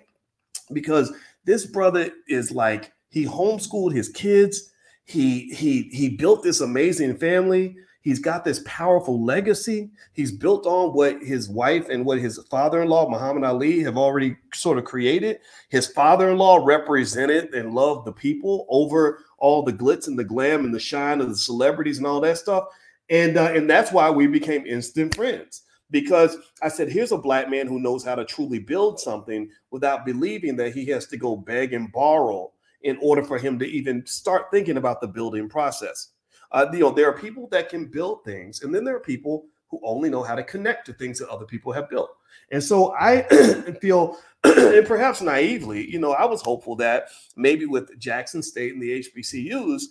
because 0.73 1.13
this 1.45 1.67
brother 1.67 2.11
is 2.29 2.53
like 2.53 2.93
he 3.11 3.25
homeschooled 3.25 3.95
his 3.95 4.09
kids. 4.11 4.71
He 5.05 5.53
he 5.55 5.83
he 5.93 6.11
built 6.11 6.43
this 6.43 6.61
amazing 6.61 7.17
family. 7.17 7.77
He's 8.01 8.21
got 8.21 8.45
this 8.45 8.63
powerful 8.65 9.23
legacy. 9.23 9.91
He's 10.13 10.33
built 10.33 10.67
on 10.67 10.95
what 10.95 11.21
his 11.23 11.49
wife 11.49 11.89
and 11.91 12.07
what 12.07 12.19
his 12.19 12.39
father-in-law 12.51 13.11
Muhammad 13.11 13.45
Ali 13.45 13.81
have 13.81 13.99
already 13.99 14.37
sort 14.55 14.79
of 14.79 14.85
created. 14.85 15.41
His 15.69 15.89
father-in-law 15.89 16.65
represented 16.65 17.53
and 17.55 17.75
loved 17.75 18.07
the 18.07 18.13
people 18.13 18.67
over 18.71 19.25
all 19.37 19.63
the 19.63 19.73
glitz 19.73 20.07
and 20.07 20.19
the 20.19 20.25
glam 20.25 20.65
and 20.65 20.75
the 20.75 20.81
shine 20.81 21.21
of 21.21 21.29
the 21.29 21.37
celebrities 21.37 21.99
and 21.99 22.07
all 22.07 22.21
that 22.21 22.39
stuff. 22.39 22.65
And 23.11 23.37
uh, 23.37 23.53
and 23.55 23.69
that's 23.69 23.93
why 23.93 24.11
we 24.11 24.27
became 24.27 24.65
instant 24.67 25.15
friends 25.15 25.63
because 25.91 26.37
I 26.63 26.69
said, 26.69 26.91
here's 26.91 27.13
a 27.13 27.19
black 27.19 27.49
man 27.49 27.67
who 27.67 27.81
knows 27.81 28.05
how 28.05 28.15
to 28.15 28.25
truly 28.25 28.59
build 28.59 29.01
something 29.01 29.51
without 29.71 30.05
believing 30.05 30.57
that 30.57 30.75
he 30.75 30.85
has 30.87 31.07
to 31.07 31.17
go 31.17 31.37
beg 31.37 31.73
and 31.73 31.91
borrow 31.93 32.53
in 32.83 32.99
order 33.03 33.23
for 33.23 33.39
him 33.39 33.59
to 33.59 33.67
even 33.67 34.05
start 34.07 34.51
thinking 34.51 34.77
about 34.77 35.01
the 35.01 35.09
building 35.09 35.49
process. 35.49 36.11
Uh, 36.53 36.67
you 36.73 36.81
know, 36.81 36.91
there 36.91 37.09
are 37.09 37.19
people 37.19 37.49
that 37.49 37.69
can 37.69 37.87
build 37.87 38.25
things, 38.25 38.63
and 38.63 38.75
then 38.75 38.85
there 38.85 38.97
are 38.97 39.01
people 39.01 39.47
who 39.71 39.81
only 39.83 40.09
know 40.09 40.23
how 40.23 40.35
to 40.35 40.43
connect 40.43 40.87
to 40.87 40.93
things 40.95 41.19
that 41.19 41.29
other 41.29 41.45
people 41.45 41.73
have 41.73 41.91
built. 41.91 42.11
And 42.51 42.63
so 42.63 42.95
I 42.99 43.23
feel, 43.83 44.17
and 44.45 44.87
perhaps 44.87 45.21
naively, 45.21 45.91
you 45.91 45.99
know, 45.99 46.13
I 46.13 46.25
was 46.25 46.41
hopeful 46.41 46.77
that 46.77 47.09
maybe 47.37 47.67
with 47.67 47.99
Jackson 47.99 48.43
State 48.43 48.73
and 48.73 48.83
the 48.83 49.01
HBCUs, 49.01 49.83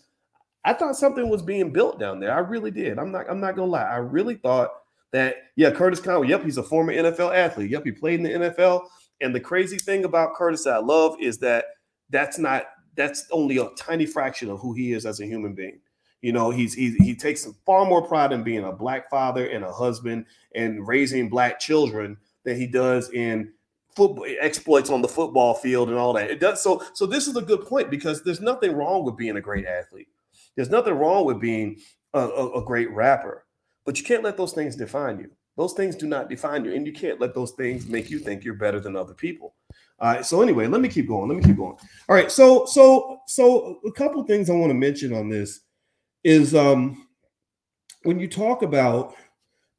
I 0.65 0.73
thought 0.73 0.95
something 0.95 1.29
was 1.29 1.43
being 1.43 1.71
built 1.71 1.99
down 1.99 2.19
there. 2.19 2.33
I 2.33 2.39
really 2.39 2.71
did. 2.71 2.97
I'm 2.97 3.11
not. 3.11 3.29
I'm 3.29 3.39
not 3.39 3.55
gonna 3.55 3.71
lie. 3.71 3.83
I 3.83 3.97
really 3.97 4.35
thought 4.35 4.71
that 5.13 5.35
yeah, 5.55 5.71
Curtis 5.71 5.99
Conway, 5.99 6.27
yep, 6.27 6.43
he's 6.43 6.57
a 6.57 6.63
former 6.63 6.93
NFL 6.93 7.35
athlete. 7.35 7.71
Yep, 7.71 7.85
he 7.85 7.91
played 7.91 8.19
in 8.19 8.23
the 8.23 8.49
NFL. 8.49 8.87
And 9.21 9.33
the 9.33 9.39
crazy 9.39 9.77
thing 9.77 10.05
about 10.05 10.35
Curtis 10.35 10.63
that 10.65 10.75
I 10.75 10.79
love 10.79 11.15
is 11.19 11.39
that 11.39 11.65
that's 12.09 12.37
not 12.37 12.65
that's 12.95 13.27
only 13.31 13.57
a 13.57 13.69
tiny 13.77 14.05
fraction 14.05 14.49
of 14.49 14.59
who 14.59 14.73
he 14.73 14.93
is 14.93 15.05
as 15.05 15.19
a 15.19 15.25
human 15.25 15.53
being. 15.53 15.79
You 16.21 16.33
know, 16.33 16.49
he's, 16.49 16.73
he 16.73 17.15
takes 17.15 17.47
far 17.65 17.85
more 17.85 18.01
pride 18.01 18.31
in 18.31 18.43
being 18.43 18.63
a 18.63 18.71
black 18.71 19.07
father 19.09 19.45
and 19.45 19.63
a 19.63 19.71
husband 19.71 20.25
and 20.55 20.85
raising 20.87 21.29
black 21.29 21.59
children 21.59 22.17
than 22.43 22.57
he 22.57 22.65
does 22.65 23.11
in 23.11 23.53
football 23.95 24.25
exploits 24.39 24.89
on 24.89 25.01
the 25.01 25.07
football 25.07 25.53
field 25.53 25.89
and 25.89 25.97
all 25.97 26.13
that. 26.13 26.31
It 26.31 26.39
does 26.39 26.61
so. 26.61 26.83
So 26.93 27.05
this 27.05 27.27
is 27.27 27.35
a 27.35 27.41
good 27.41 27.65
point 27.65 27.91
because 27.91 28.23
there's 28.23 28.41
nothing 28.41 28.75
wrong 28.75 29.03
with 29.03 29.15
being 29.15 29.37
a 29.37 29.41
great 29.41 29.65
athlete. 29.65 30.07
There's 30.55 30.69
nothing 30.69 30.95
wrong 30.95 31.25
with 31.25 31.39
being 31.39 31.77
a, 32.13 32.19
a, 32.19 32.61
a 32.61 32.65
great 32.65 32.91
rapper. 32.91 33.45
But 33.87 33.97
you 33.97 34.03
can't 34.03 34.21
let 34.21 34.35
those 34.35 34.51
things 34.51 34.75
define 34.75 35.17
you. 35.17 35.31
Those 35.55 35.71
things 35.71 35.95
do 35.95 36.07
not 36.07 36.29
define 36.29 36.65
you, 36.65 36.73
and 36.73 36.85
you 36.85 36.91
can't 36.91 37.21
let 37.21 37.33
those 37.33 37.51
things 37.51 37.87
make 37.87 38.09
you 38.09 38.19
think 38.19 38.43
you're 38.43 38.53
better 38.53 38.81
than 38.81 38.97
other 38.97 39.13
people. 39.13 39.55
All 39.99 40.11
right. 40.11 40.25
So 40.25 40.41
anyway, 40.41 40.67
let 40.67 40.81
me 40.81 40.89
keep 40.89 41.07
going. 41.07 41.29
Let 41.29 41.37
me 41.37 41.43
keep 41.43 41.55
going. 41.55 41.77
All 42.09 42.15
right. 42.15 42.29
So 42.29 42.65
so 42.65 43.21
so 43.27 43.79
a 43.85 43.91
couple 43.93 44.21
things 44.25 44.49
I 44.49 44.53
want 44.53 44.71
to 44.71 44.75
mention 44.75 45.13
on 45.13 45.29
this 45.29 45.61
is 46.25 46.53
um 46.53 47.07
when 48.03 48.19
you 48.19 48.27
talk 48.27 48.61
about 48.61 49.15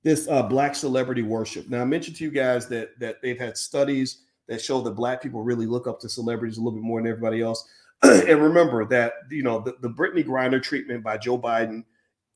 this 0.05 0.27
uh, 0.27 0.43
black 0.43 0.75
celebrity 0.75 1.23
worship. 1.23 1.69
Now 1.69 1.83
I 1.83 1.85
mentioned 1.85 2.17
to 2.17 2.25
you 2.25 2.31
guys 2.31 2.67
that 2.69 2.99
that 2.99 3.21
they've 3.23 3.39
had 3.39 3.59
studies 3.59 4.23
that 4.49 4.63
show 4.63 4.81
that 4.81 4.93
black 4.93 5.23
people 5.23 5.43
really 5.43 5.67
look 5.67 5.87
up 5.87 6.01
to 6.01 6.09
celebrities 6.09 6.57
a 6.57 6.61
little 6.61 6.79
bit 6.79 6.83
more 6.83 7.03
than 7.03 7.11
everybody 7.11 7.43
else. 7.43 7.69
and 8.03 8.43
remember 8.43 8.87
that 8.87 9.13
you 9.31 9.43
know 9.43 9.61
the, 9.61 9.77
the 9.83 9.91
Brittney 9.91 10.25
Griner 10.27 10.63
treatment 10.63 11.05
by 11.05 11.19
Joe 11.19 11.39
Biden 11.39 11.85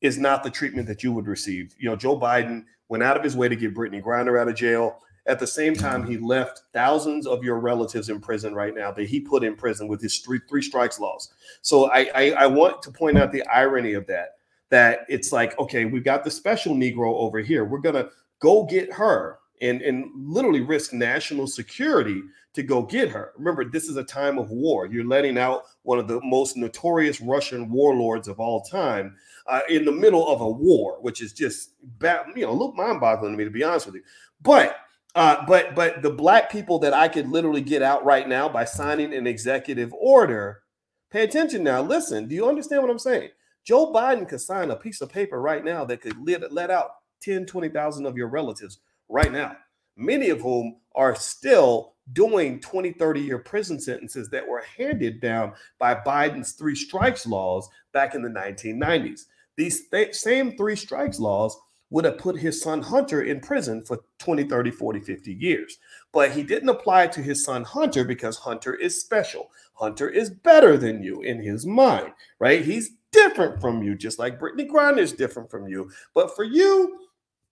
is 0.03 0.19
not 0.19 0.43
the 0.43 0.49
treatment 0.49 0.85
that 0.87 1.01
you 1.01 1.11
would 1.11 1.25
receive. 1.25 1.73
You 1.79 1.89
know, 1.89 1.95
Joe 1.95 2.19
Biden 2.19 2.65
went 2.89 3.01
out 3.01 3.17
of 3.17 3.23
his 3.23 3.35
way 3.35 3.49
to 3.49 3.55
get 3.55 3.73
Brittney 3.73 4.03
Griner 4.03 4.39
out 4.39 4.49
of 4.49 4.55
jail. 4.55 4.99
At 5.25 5.39
the 5.39 5.47
same 5.47 5.73
time, 5.73 6.05
he 6.05 6.17
left 6.17 6.63
thousands 6.73 7.25
of 7.25 7.43
your 7.43 7.57
relatives 7.57 8.09
in 8.09 8.19
prison 8.19 8.53
right 8.53 8.75
now 8.75 8.91
that 8.91 9.07
he 9.07 9.21
put 9.21 9.43
in 9.43 9.55
prison 9.55 9.87
with 9.87 10.01
his 10.01 10.19
three, 10.19 10.41
three 10.49 10.61
strikes 10.61 10.99
laws. 10.99 11.33
So 11.61 11.89
I, 11.89 12.09
I, 12.13 12.31
I 12.31 12.45
want 12.47 12.83
to 12.83 12.91
point 12.91 13.17
out 13.17 13.31
the 13.31 13.47
irony 13.47 13.93
of 13.93 14.05
that. 14.07 14.35
That 14.69 15.05
it's 15.07 15.31
like, 15.31 15.57
okay, 15.59 15.85
we've 15.85 16.03
got 16.03 16.23
the 16.23 16.31
special 16.31 16.75
Negro 16.75 17.13
over 17.15 17.39
here. 17.39 17.63
We're 17.63 17.77
gonna 17.77 18.09
go 18.39 18.65
get 18.65 18.91
her 18.91 19.37
and, 19.61 19.81
and 19.81 20.11
literally 20.15 20.61
risk 20.61 20.93
national 20.93 21.47
security 21.47 22.21
to 22.53 22.63
go 22.63 22.83
get 22.83 23.09
her. 23.09 23.31
Remember, 23.37 23.65
this 23.65 23.85
is 23.85 23.97
a 23.97 24.03
time 24.03 24.37
of 24.37 24.51
war. 24.51 24.85
You're 24.85 25.05
letting 25.05 25.37
out 25.37 25.63
one 25.81 25.99
of 25.99 26.07
the 26.07 26.21
most 26.23 26.55
notorious 26.55 27.19
Russian 27.19 27.69
warlords 27.69 28.27
of 28.27 28.39
all 28.39 28.61
time 28.61 29.15
uh, 29.47 29.61
in 29.69 29.85
the 29.85 29.91
middle 29.91 30.27
of 30.27 30.41
a 30.41 30.49
war, 30.49 30.97
which 31.01 31.21
is 31.21 31.33
just 31.33 31.71
bad, 31.99 32.25
you 32.35 32.45
know, 32.45 32.53
look 32.53 32.75
mind-boggling 32.75 33.33
to 33.33 33.37
me, 33.37 33.43
to 33.43 33.49
be 33.49 33.63
honest 33.63 33.87
with 33.87 33.95
you. 33.95 34.03
But 34.41 34.77
uh, 35.15 35.45
but 35.45 35.75
but 35.75 36.01
the 36.01 36.09
black 36.09 36.51
people 36.51 36.79
that 36.79 36.93
I 36.93 37.07
could 37.07 37.29
literally 37.29 37.61
get 37.61 37.83
out 37.83 38.03
right 38.03 38.27
now 38.27 38.49
by 38.49 38.65
signing 38.65 39.13
an 39.13 39.27
executive 39.27 39.93
order, 39.93 40.63
pay 41.11 41.23
attention 41.23 41.63
now. 41.63 41.81
Listen, 41.81 42.27
do 42.27 42.33
you 42.33 42.47
understand 42.47 42.81
what 42.81 42.89
I'm 42.89 42.99
saying? 42.99 43.29
Joe 43.63 43.93
Biden 43.93 44.27
could 44.27 44.41
sign 44.41 44.71
a 44.71 44.75
piece 44.75 45.01
of 45.01 45.11
paper 45.11 45.39
right 45.39 45.63
now 45.63 45.85
that 45.85 46.01
could 46.01 46.17
let, 46.27 46.51
let 46.51 46.69
out 46.69 46.95
10, 47.21 47.45
20,000 47.45 48.05
of 48.05 48.17
your 48.17 48.27
relatives 48.27 48.79
right 49.07 49.31
now, 49.31 49.55
many 49.95 50.29
of 50.29 50.41
whom 50.41 50.77
are 50.95 51.15
still 51.15 51.92
doing 52.11 52.59
20, 52.59 52.91
30 52.93 53.21
year 53.21 53.39
prison 53.39 53.79
sentences 53.79 54.29
that 54.29 54.47
were 54.47 54.63
handed 54.77 55.21
down 55.21 55.53
by 55.79 55.95
Biden's 55.95 56.51
three 56.53 56.75
strikes 56.75 57.25
laws 57.25 57.69
back 57.93 58.13
in 58.13 58.21
the 58.21 58.29
1990s. 58.29 59.25
These 59.55 59.87
th- 59.89 60.15
same 60.15 60.57
three 60.57 60.75
strikes 60.75 61.19
laws 61.19 61.57
would 61.89 62.05
have 62.05 62.17
put 62.17 62.37
his 62.37 62.59
son 62.59 62.81
Hunter 62.81 63.21
in 63.21 63.39
prison 63.39 63.83
for 63.83 63.99
20, 64.17 64.45
30, 64.45 64.71
40, 64.71 64.99
50 64.99 65.33
years. 65.33 65.77
But 66.11 66.31
he 66.31 66.41
didn't 66.41 66.69
apply 66.69 67.07
to 67.07 67.21
his 67.21 67.43
son 67.43 67.63
Hunter 67.63 68.03
because 68.03 68.35
Hunter 68.35 68.73
is 68.73 68.99
special. 68.99 69.51
Hunter 69.75 70.09
is 70.09 70.31
better 70.31 70.75
than 70.75 71.03
you 71.03 71.21
in 71.21 71.39
his 71.39 71.67
mind, 71.67 72.11
right? 72.39 72.65
He's 72.65 72.95
different 73.11 73.61
from 73.61 73.83
you, 73.83 73.95
just 73.95 74.17
like 74.17 74.39
Brittney 74.39 74.67
Griner 74.67 74.99
is 74.99 75.13
different 75.13 75.51
from 75.51 75.67
you. 75.67 75.91
But 76.15 76.35
for 76.35 76.43
you, 76.43 76.99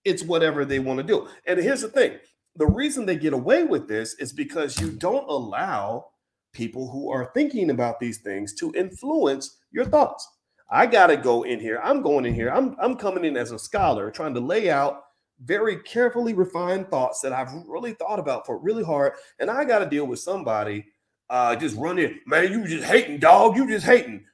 it's 0.04 0.24
whatever 0.24 0.66
they 0.66 0.80
want 0.80 0.98
to 0.98 1.04
do. 1.04 1.28
And 1.46 1.60
here's 1.60 1.82
the 1.82 1.90
thing 1.90 2.18
the 2.56 2.68
reason 2.68 3.06
they 3.06 3.16
get 3.16 3.34
away 3.34 3.64
with 3.64 3.88
this 3.88 4.16
is 4.16 4.34
because 4.34 4.80
you 4.80 4.92
don't 4.92 5.30
allow 5.30 6.08
people 6.54 6.92
who 6.92 7.10
are 7.10 7.32
thinking 7.34 7.70
about 7.70 8.00
these 8.00 8.20
things 8.20 8.54
to 8.56 8.74
influence 8.76 9.58
your 9.72 9.86
thoughts. 9.86 10.28
I 10.70 10.86
got 10.86 11.08
to 11.08 11.18
go 11.18 11.44
in 11.44 11.60
here. 11.60 11.80
I'm 11.84 12.02
going 12.02 12.26
in 12.26 12.34
here. 12.34 12.50
I'm, 12.50 12.76
I'm 12.80 12.96
coming 12.96 13.26
in 13.26 13.38
as 13.38 13.52
a 13.52 13.60
scholar 13.60 14.12
trying 14.12 14.34
to 14.34 14.40
lay 14.40 14.70
out 14.70 15.02
very 15.44 15.78
carefully 15.78 16.34
refined 16.34 16.90
thoughts 16.90 17.22
that 17.22 17.34
I've 17.34 17.52
really 17.68 17.94
thought 17.94 18.20
about 18.20 18.46
for 18.46 18.60
really 18.60 18.84
hard. 18.84 19.14
And 19.40 19.50
I 19.50 19.66
got 19.66 19.80
to 19.80 19.86
deal 19.86 20.06
with 20.06 20.20
somebody 20.20 20.86
uh, 21.30 21.56
just 21.56 21.78
running, 21.78 22.20
man, 22.26 22.52
you 22.52 22.68
just 22.68 22.84
hating, 22.84 23.20
dog. 23.20 23.56
You 23.56 23.68
just 23.68 23.86
hating. 23.86 24.26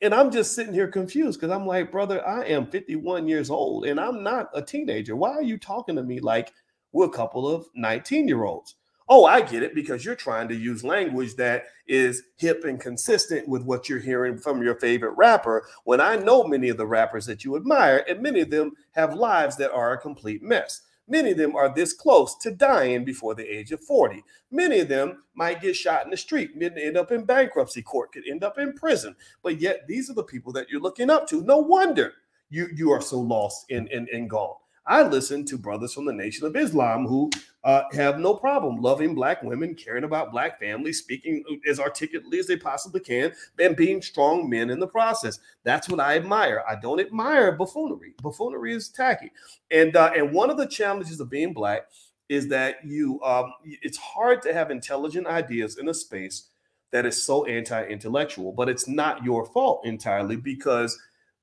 And 0.00 0.14
I'm 0.14 0.30
just 0.30 0.54
sitting 0.54 0.74
here 0.74 0.88
confused 0.88 1.40
because 1.40 1.54
I'm 1.54 1.66
like, 1.66 1.90
brother, 1.90 2.26
I 2.26 2.44
am 2.44 2.66
51 2.66 3.26
years 3.26 3.48
old 3.50 3.86
and 3.86 3.98
I'm 3.98 4.22
not 4.22 4.50
a 4.52 4.60
teenager. 4.60 5.16
Why 5.16 5.30
are 5.30 5.42
you 5.42 5.56
talking 5.56 5.96
to 5.96 6.02
me 6.02 6.20
like 6.20 6.52
we're 6.94 7.06
a 7.06 7.10
couple 7.10 7.46
of 7.46 7.66
19 7.74 8.26
year 8.28 8.44
olds? 8.44 8.76
Oh, 9.06 9.26
I 9.26 9.42
get 9.42 9.62
it 9.62 9.74
because 9.74 10.02
you're 10.02 10.14
trying 10.14 10.48
to 10.48 10.54
use 10.54 10.82
language 10.82 11.34
that 11.34 11.64
is 11.86 12.22
hip 12.36 12.64
and 12.64 12.80
consistent 12.80 13.46
with 13.46 13.62
what 13.62 13.86
you're 13.86 13.98
hearing 13.98 14.38
from 14.38 14.62
your 14.62 14.76
favorite 14.76 15.12
rapper. 15.16 15.66
When 15.84 16.00
I 16.00 16.16
know 16.16 16.44
many 16.44 16.70
of 16.70 16.78
the 16.78 16.86
rappers 16.86 17.26
that 17.26 17.44
you 17.44 17.56
admire, 17.56 18.02
and 18.08 18.22
many 18.22 18.40
of 18.40 18.48
them 18.48 18.72
have 18.92 19.12
lives 19.12 19.56
that 19.56 19.72
are 19.72 19.92
a 19.92 20.00
complete 20.00 20.42
mess. 20.42 20.80
Many 21.06 21.32
of 21.32 21.36
them 21.36 21.54
are 21.54 21.74
this 21.74 21.92
close 21.92 22.34
to 22.38 22.50
dying 22.50 23.04
before 23.04 23.34
the 23.34 23.44
age 23.44 23.72
of 23.72 23.84
40. 23.84 24.24
Many 24.50 24.80
of 24.80 24.88
them 24.88 25.24
might 25.34 25.60
get 25.60 25.76
shot 25.76 26.06
in 26.06 26.10
the 26.10 26.16
street, 26.16 26.52
end 26.58 26.96
up 26.96 27.12
in 27.12 27.24
bankruptcy 27.24 27.82
court, 27.82 28.12
could 28.12 28.26
end 28.26 28.42
up 28.42 28.58
in 28.58 28.72
prison. 28.72 29.14
But 29.42 29.60
yet, 29.60 29.86
these 29.86 30.08
are 30.08 30.14
the 30.14 30.22
people 30.22 30.50
that 30.54 30.70
you're 30.70 30.80
looking 30.80 31.10
up 31.10 31.28
to. 31.28 31.42
No 31.42 31.58
wonder 31.58 32.14
you, 32.48 32.68
you 32.74 32.90
are 32.90 33.02
so 33.02 33.20
lost 33.20 33.66
and, 33.70 33.86
and, 33.88 34.08
and 34.08 34.30
gone. 34.30 34.54
I 34.86 35.02
listen 35.02 35.44
to 35.46 35.56
brothers 35.56 35.94
from 35.94 36.04
the 36.04 36.12
Nation 36.12 36.46
of 36.46 36.56
Islam 36.56 37.06
who 37.06 37.30
uh, 37.64 37.84
have 37.92 38.18
no 38.18 38.34
problem 38.34 38.76
loving 38.76 39.14
black 39.14 39.42
women, 39.42 39.74
caring 39.74 40.04
about 40.04 40.30
black 40.30 40.60
families, 40.60 40.98
speaking 40.98 41.42
as 41.68 41.80
articulately 41.80 42.38
as 42.38 42.46
they 42.46 42.56
possibly 42.56 43.00
can, 43.00 43.32
and 43.58 43.74
being 43.74 44.02
strong 44.02 44.50
men 44.50 44.68
in 44.68 44.78
the 44.78 44.86
process. 44.86 45.38
That's 45.62 45.88
what 45.88 46.00
I 46.00 46.16
admire. 46.16 46.62
I 46.68 46.76
don't 46.76 47.00
admire 47.00 47.52
buffoonery. 47.52 48.14
Buffoonery 48.22 48.74
is 48.74 48.90
tacky, 48.90 49.30
and 49.70 49.96
uh, 49.96 50.12
and 50.14 50.32
one 50.32 50.50
of 50.50 50.58
the 50.58 50.66
challenges 50.66 51.20
of 51.20 51.30
being 51.30 51.54
black 51.54 51.86
is 52.28 52.48
that 52.48 52.76
you 52.84 53.22
um, 53.22 53.54
it's 53.64 53.98
hard 53.98 54.42
to 54.42 54.52
have 54.52 54.70
intelligent 54.70 55.26
ideas 55.26 55.78
in 55.78 55.88
a 55.88 55.94
space 55.94 56.48
that 56.90 57.06
is 57.06 57.20
so 57.20 57.46
anti-intellectual. 57.46 58.52
But 58.52 58.68
it's 58.68 58.86
not 58.86 59.24
your 59.24 59.46
fault 59.46 59.86
entirely 59.86 60.36
because 60.36 60.98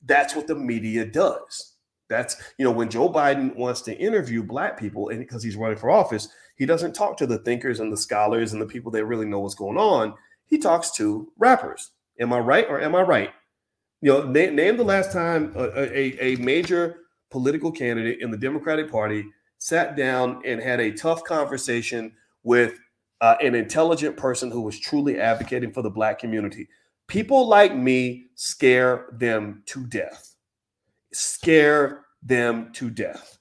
that's 0.05 0.35
what 0.35 0.45
the 0.45 0.55
media 0.55 1.05
does 1.05 1.70
that's, 2.11 2.35
you 2.57 2.65
know, 2.65 2.71
when 2.71 2.89
Joe 2.89 3.09
Biden 3.09 3.55
wants 3.55 3.81
to 3.83 3.97
interview 3.97 4.43
black 4.43 4.77
people 4.77 5.09
and 5.09 5.19
because 5.19 5.41
he's 5.41 5.55
running 5.55 5.77
for 5.77 5.89
office, 5.89 6.27
he 6.57 6.65
doesn't 6.65 6.93
talk 6.93 7.17
to 7.17 7.25
the 7.25 7.39
thinkers 7.39 7.79
and 7.79 7.91
the 7.91 7.97
scholars 7.97 8.53
and 8.53 8.61
the 8.61 8.67
people 8.67 8.91
that 8.91 9.05
really 9.05 9.25
know 9.25 9.39
what's 9.39 9.55
going 9.55 9.77
on. 9.77 10.13
He 10.45 10.57
talks 10.57 10.91
to 10.97 11.31
rappers. 11.37 11.91
Am 12.19 12.33
I 12.33 12.39
right 12.39 12.67
or 12.69 12.81
am 12.81 12.93
I 12.93 13.01
right? 13.01 13.31
You 14.01 14.11
know, 14.11 14.23
name, 14.23 14.55
name 14.55 14.77
the 14.77 14.83
last 14.83 15.11
time 15.11 15.53
a, 15.55 15.63
a, 15.63 16.33
a 16.33 16.35
major 16.35 16.97
political 17.31 17.71
candidate 17.71 18.19
in 18.19 18.29
the 18.29 18.37
Democratic 18.37 18.91
Party 18.91 19.25
sat 19.57 19.95
down 19.95 20.41
and 20.45 20.61
had 20.61 20.79
a 20.79 20.91
tough 20.91 21.23
conversation 21.23 22.11
with 22.43 22.77
uh, 23.21 23.35
an 23.41 23.55
intelligent 23.55 24.17
person 24.17 24.51
who 24.51 24.61
was 24.61 24.79
truly 24.79 25.19
advocating 25.19 25.71
for 25.71 25.81
the 25.81 25.89
black 25.89 26.19
community. 26.19 26.67
People 27.07 27.47
like 27.47 27.75
me 27.75 28.27
scare 28.35 29.07
them 29.13 29.63
to 29.67 29.85
death 29.85 30.31
scare 31.13 32.00
them 32.23 32.71
to 32.73 32.89
death. 32.89 33.37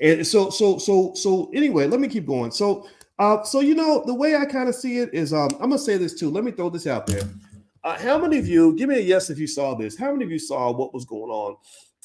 And 0.00 0.26
so, 0.26 0.50
so, 0.50 0.78
so, 0.78 1.14
so 1.14 1.50
anyway, 1.54 1.86
let 1.86 2.00
me 2.00 2.08
keep 2.08 2.26
going. 2.26 2.50
So, 2.50 2.88
uh, 3.18 3.42
so 3.44 3.60
you 3.60 3.74
know, 3.74 4.02
the 4.06 4.14
way 4.14 4.36
I 4.36 4.44
kind 4.44 4.68
of 4.68 4.74
see 4.74 4.98
it 4.98 5.14
is 5.14 5.32
um, 5.32 5.50
I'm 5.54 5.70
gonna 5.70 5.78
say 5.78 5.96
this 5.96 6.14
too. 6.14 6.30
Let 6.30 6.44
me 6.44 6.50
throw 6.50 6.68
this 6.68 6.86
out 6.86 7.06
there. 7.06 7.22
Uh, 7.84 7.98
how 7.98 8.18
many 8.18 8.38
of 8.38 8.48
you 8.48 8.74
give 8.76 8.88
me 8.88 8.96
a 8.96 9.00
yes 9.00 9.30
if 9.30 9.38
you 9.38 9.46
saw 9.46 9.74
this? 9.74 9.96
How 9.96 10.10
many 10.10 10.24
of 10.24 10.30
you 10.30 10.38
saw 10.38 10.72
what 10.72 10.92
was 10.92 11.04
going 11.04 11.30
on 11.30 11.56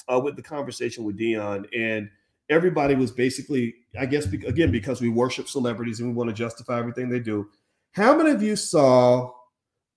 uh, 0.08 0.20
with 0.20 0.36
the 0.36 0.42
conversation 0.42 1.04
with 1.04 1.18
Deion 1.18 1.66
And 1.76 2.10
everybody 2.50 2.96
was 2.96 3.12
basically, 3.12 3.76
I 3.98 4.06
guess, 4.06 4.26
be- 4.26 4.46
again, 4.46 4.72
because 4.72 5.02
we 5.02 5.10
worship 5.10 5.48
celebrities 5.48 6.00
and 6.00 6.10
we 6.10 6.16
want 6.16 6.30
to 6.30 6.36
justify 6.36 6.80
everything 6.80 7.10
they 7.10 7.20
do. 7.20 7.50
How 7.92 8.16
many 8.16 8.32
of 8.32 8.42
you 8.42 8.56
saw 8.56 9.32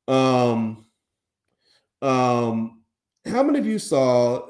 um 0.08 0.86
um 2.00 2.82
how 3.24 3.42
many 3.42 3.58
of 3.58 3.66
you 3.66 3.78
saw 3.78 4.48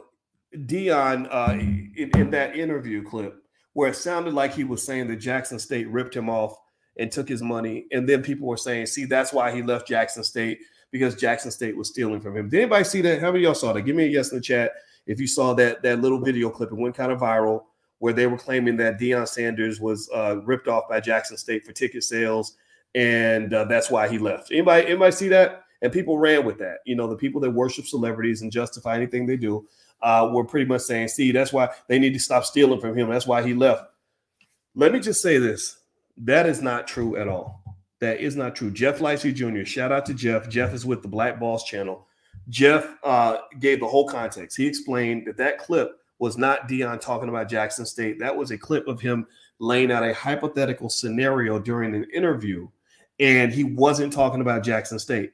Deion 0.57 1.29
uh, 1.31 1.53
in, 1.53 2.11
in 2.15 2.31
that 2.31 2.57
interview 2.57 3.03
clip 3.03 3.43
where 3.75 3.91
it 3.91 3.97
sounded 3.97 4.35
like 4.35 4.55
he 4.55 4.65
was 4.65 4.83
saying 4.83 5.09
that 5.09 5.17
Jackson 5.17 5.59
State 5.59 5.89
ripped 5.89 6.15
him 6.15 6.29
off 6.29 6.57
and 6.99 7.11
took 7.11 7.29
his 7.29 7.43
money, 7.43 7.87
and 7.93 8.09
then 8.09 8.23
people 8.23 8.47
were 8.47 8.57
saying, 8.57 8.87
"See, 8.87 9.05
that's 9.05 9.33
why 9.33 9.55
he 9.55 9.63
left 9.63 9.89
Jackson 9.89 10.25
State 10.25 10.59
because 10.91 11.15
Jackson 11.15 11.51
State 11.51 11.77
was 11.77 11.89
stealing 11.89 12.21
from 12.21 12.37
him." 12.37 12.49
Did 12.49 12.61
anybody 12.61 12.85
see 12.85 13.01
that? 13.03 13.21
How 13.21 13.29
many 13.29 13.39
of 13.39 13.43
y'all 13.45 13.55
saw 13.55 13.73
that? 13.73 13.83
Give 13.83 13.97
me 13.97 14.05
a 14.05 14.09
yes 14.09 14.31
in 14.31 14.39
the 14.39 14.43
chat 14.43 14.73
if 15.07 15.19
you 15.19 15.27
saw 15.27 15.55
that 15.55 15.83
that 15.83 16.01
little 16.01 16.21
video 16.21 16.51
clip. 16.51 16.71
It 16.71 16.77
went 16.77 16.95
kind 16.95 17.13
of 17.13 17.21
viral 17.21 17.65
where 17.99 18.13
they 18.13 18.27
were 18.27 18.37
claiming 18.37 18.77
that 18.77 18.99
Deion 18.99 19.27
Sanders 19.27 19.81
was 19.81 20.11
uh, 20.15 20.39
ripped 20.45 20.69
off 20.69 20.89
by 20.89 21.01
Jackson 21.01 21.37
State 21.37 21.65
for 21.65 21.73
ticket 21.73 22.05
sales, 22.05 22.57
and 22.95 23.55
uh, 23.55 23.65
that's 23.65 23.91
why 23.91 24.09
he 24.09 24.19
left. 24.19 24.53
Anybody 24.53 24.87
anybody 24.87 25.13
see 25.13 25.29
that? 25.29 25.65
And 25.81 25.93
people 25.93 26.19
ran 26.19 26.45
with 26.45 26.59
that. 26.59 26.79
You 26.85 26.95
know, 26.95 27.09
the 27.09 27.17
people 27.17 27.41
that 27.41 27.51
worship 27.51 27.87
celebrities 27.87 28.43
and 28.43 28.53
justify 28.53 28.97
anything 28.97 29.27
they 29.27 29.37
do 29.37 29.67
uh, 30.03 30.29
were 30.33 30.45
pretty 30.45 30.67
much 30.67 30.83
saying, 30.83 31.09
see, 31.09 31.33
that's 31.33 31.53
why 31.53 31.69
they 31.89 31.99
need 31.99 32.15
to 32.15 32.21
stop 32.21 32.45
stealing 32.45 32.81
from 32.81 32.97
him. 32.97 33.09
That's 33.09 33.27
why 33.27 33.43
he 33.43 33.55
left. 33.55 33.85
Let 34.75 34.93
me 34.93 35.01
just 35.01 35.23
say 35.23 35.39
this 35.39 35.79
that 36.19 36.47
is 36.47 36.61
not 36.61 36.87
true 36.87 37.17
at 37.17 37.29
all. 37.29 37.63
That 38.01 38.21
is 38.21 38.37
not 38.37 38.57
true. 38.57 38.71
Jeff 38.71 38.99
Lightsey 38.99 39.35
Jr., 39.35 39.65
shout 39.65 39.93
out 39.93 40.05
to 40.07 40.15
Jeff. 40.15 40.49
Jeff 40.49 40.75
is 40.75 40.85
with 40.85 41.03
the 41.03 41.09
Black 41.09 41.39
Balls 41.39 41.65
channel. 41.65 42.07
Jeff 42.49 42.97
uh, 43.05 43.39
gave 43.61 43.81
the 43.81 43.87
whole 43.87 44.09
context. 44.09 44.57
He 44.57 44.67
explained 44.67 45.27
that 45.27 45.37
that 45.37 45.59
clip 45.59 46.01
was 46.19 46.37
not 46.37 46.69
Deion 46.69 47.01
talking 47.01 47.29
about 47.29 47.49
Jackson 47.49 47.87
State. 47.87 48.19
That 48.19 48.37
was 48.37 48.51
a 48.51 48.59
clip 48.59 48.89
of 48.89 49.01
him 49.01 49.27
laying 49.59 49.93
out 49.93 50.03
a 50.03 50.13
hypothetical 50.13 50.89
scenario 50.89 51.59
during 51.59 51.95
an 51.95 52.07
interview, 52.13 52.69
and 53.21 53.53
he 53.53 53.65
wasn't 53.65 54.13
talking 54.13 54.41
about 54.41 54.65
Jackson 54.65 54.99
State. 54.99 55.33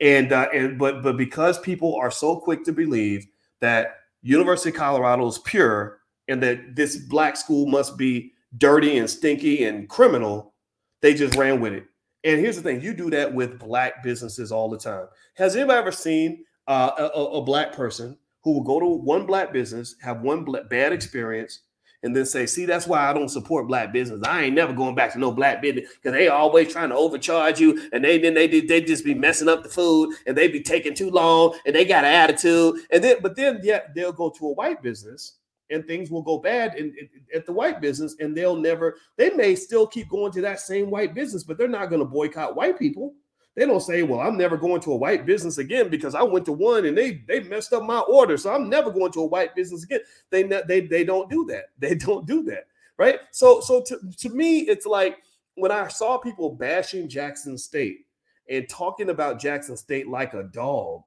And 0.00 0.32
uh, 0.32 0.48
and 0.52 0.78
but 0.78 1.02
but 1.02 1.16
because 1.16 1.58
people 1.58 1.96
are 1.96 2.10
so 2.10 2.36
quick 2.36 2.64
to 2.64 2.72
believe 2.72 3.26
that 3.60 3.96
University 4.26 4.70
of 4.70 4.76
Colorado 4.76 5.26
is 5.28 5.38
pure 5.38 6.00
and 6.26 6.42
that 6.42 6.74
this 6.74 6.96
black 6.96 7.36
school 7.36 7.66
must 7.66 7.96
be 7.96 8.32
dirty 8.58 8.98
and 8.98 9.08
stinky 9.08 9.64
and 9.64 9.88
criminal, 9.88 10.52
they 11.00 11.14
just 11.14 11.36
ran 11.36 11.60
with 11.60 11.72
it. 11.72 11.84
And 12.24 12.40
here's 12.40 12.56
the 12.56 12.62
thing 12.62 12.80
you 12.80 12.92
do 12.92 13.08
that 13.10 13.32
with 13.32 13.60
black 13.60 14.02
businesses 14.02 14.50
all 14.50 14.68
the 14.68 14.78
time. 14.78 15.06
Has 15.34 15.54
anybody 15.54 15.78
ever 15.78 15.92
seen 15.92 16.44
uh, 16.66 16.90
a, 17.14 17.20
a, 17.20 17.42
black 17.42 17.72
person 17.72 18.18
who 18.42 18.54
will 18.54 18.64
go 18.64 18.80
to 18.80 18.86
one 18.86 19.26
black 19.26 19.52
business, 19.52 19.94
have 20.02 20.22
one 20.22 20.44
bad 20.68 20.92
experience, 20.92 21.60
and 22.02 22.14
then 22.14 22.26
say, 22.26 22.46
see, 22.46 22.66
that's 22.66 22.86
why 22.86 23.08
I 23.08 23.12
don't 23.12 23.28
support 23.28 23.66
black 23.66 23.92
business. 23.92 24.22
I 24.26 24.44
ain't 24.44 24.54
never 24.54 24.72
going 24.72 24.94
back 24.94 25.12
to 25.12 25.18
no 25.18 25.32
black 25.32 25.62
business 25.62 25.90
because 25.94 26.12
they 26.12 26.28
always 26.28 26.72
trying 26.72 26.90
to 26.90 26.96
overcharge 26.96 27.60
you 27.60 27.88
and 27.92 28.04
they 28.04 28.18
then 28.18 28.34
they 28.34 28.46
they 28.46 28.80
just 28.80 29.04
be 29.04 29.14
messing 29.14 29.48
up 29.48 29.62
the 29.62 29.68
food 29.68 30.14
and 30.26 30.36
they 30.36 30.48
be 30.48 30.62
taking 30.62 30.94
too 30.94 31.10
long 31.10 31.58
and 31.66 31.74
they 31.74 31.84
got 31.84 32.04
an 32.04 32.12
attitude. 32.12 32.80
And 32.90 33.02
then 33.02 33.16
but 33.22 33.36
then 33.36 33.60
yet 33.62 33.94
they'll 33.94 34.12
go 34.12 34.30
to 34.30 34.46
a 34.48 34.52
white 34.52 34.82
business 34.82 35.38
and 35.70 35.84
things 35.86 36.10
will 36.10 36.22
go 36.22 36.38
bad 36.38 36.76
in, 36.76 36.86
in, 36.98 37.08
at 37.34 37.46
the 37.46 37.52
white 37.52 37.80
business 37.80 38.16
and 38.20 38.36
they'll 38.36 38.56
never 38.56 38.96
they 39.16 39.30
may 39.30 39.54
still 39.54 39.86
keep 39.86 40.08
going 40.08 40.32
to 40.32 40.40
that 40.40 40.60
same 40.60 40.90
white 40.90 41.14
business 41.14 41.42
but 41.42 41.58
they're 41.58 41.68
not 41.68 41.90
going 41.90 42.00
to 42.00 42.06
boycott 42.06 42.54
white 42.54 42.78
people 42.78 43.14
they 43.56 43.66
don't 43.66 43.80
say 43.80 44.02
well 44.02 44.20
i'm 44.20 44.36
never 44.36 44.56
going 44.56 44.80
to 44.80 44.92
a 44.92 44.96
white 44.96 45.26
business 45.26 45.58
again 45.58 45.88
because 45.88 46.14
i 46.14 46.22
went 46.22 46.44
to 46.44 46.52
one 46.52 46.86
and 46.86 46.96
they 46.96 47.22
they 47.26 47.40
messed 47.40 47.72
up 47.72 47.82
my 47.82 48.00
order 48.00 48.36
so 48.36 48.52
i'm 48.52 48.68
never 48.68 48.90
going 48.90 49.10
to 49.10 49.20
a 49.20 49.26
white 49.26 49.54
business 49.56 49.84
again. 49.84 50.00
They 50.30 50.42
they 50.42 50.82
they 50.82 51.04
don't 51.04 51.28
do 51.30 51.44
that. 51.46 51.70
They 51.78 51.94
don't 52.06 52.26
do 52.26 52.42
that 52.44 52.68
right? 52.98 53.20
So 53.30 53.60
so 53.60 53.82
to, 53.82 53.98
to 54.18 54.28
me 54.30 54.60
it's 54.60 54.86
like 54.86 55.18
when 55.54 55.72
i 55.72 55.88
saw 55.88 56.18
people 56.18 56.50
bashing 56.50 57.08
jackson 57.08 57.58
state 57.58 58.06
and 58.48 58.68
talking 58.68 59.10
about 59.10 59.40
jackson 59.40 59.76
state 59.76 60.06
like 60.06 60.34
a 60.34 60.44
dog 60.44 61.02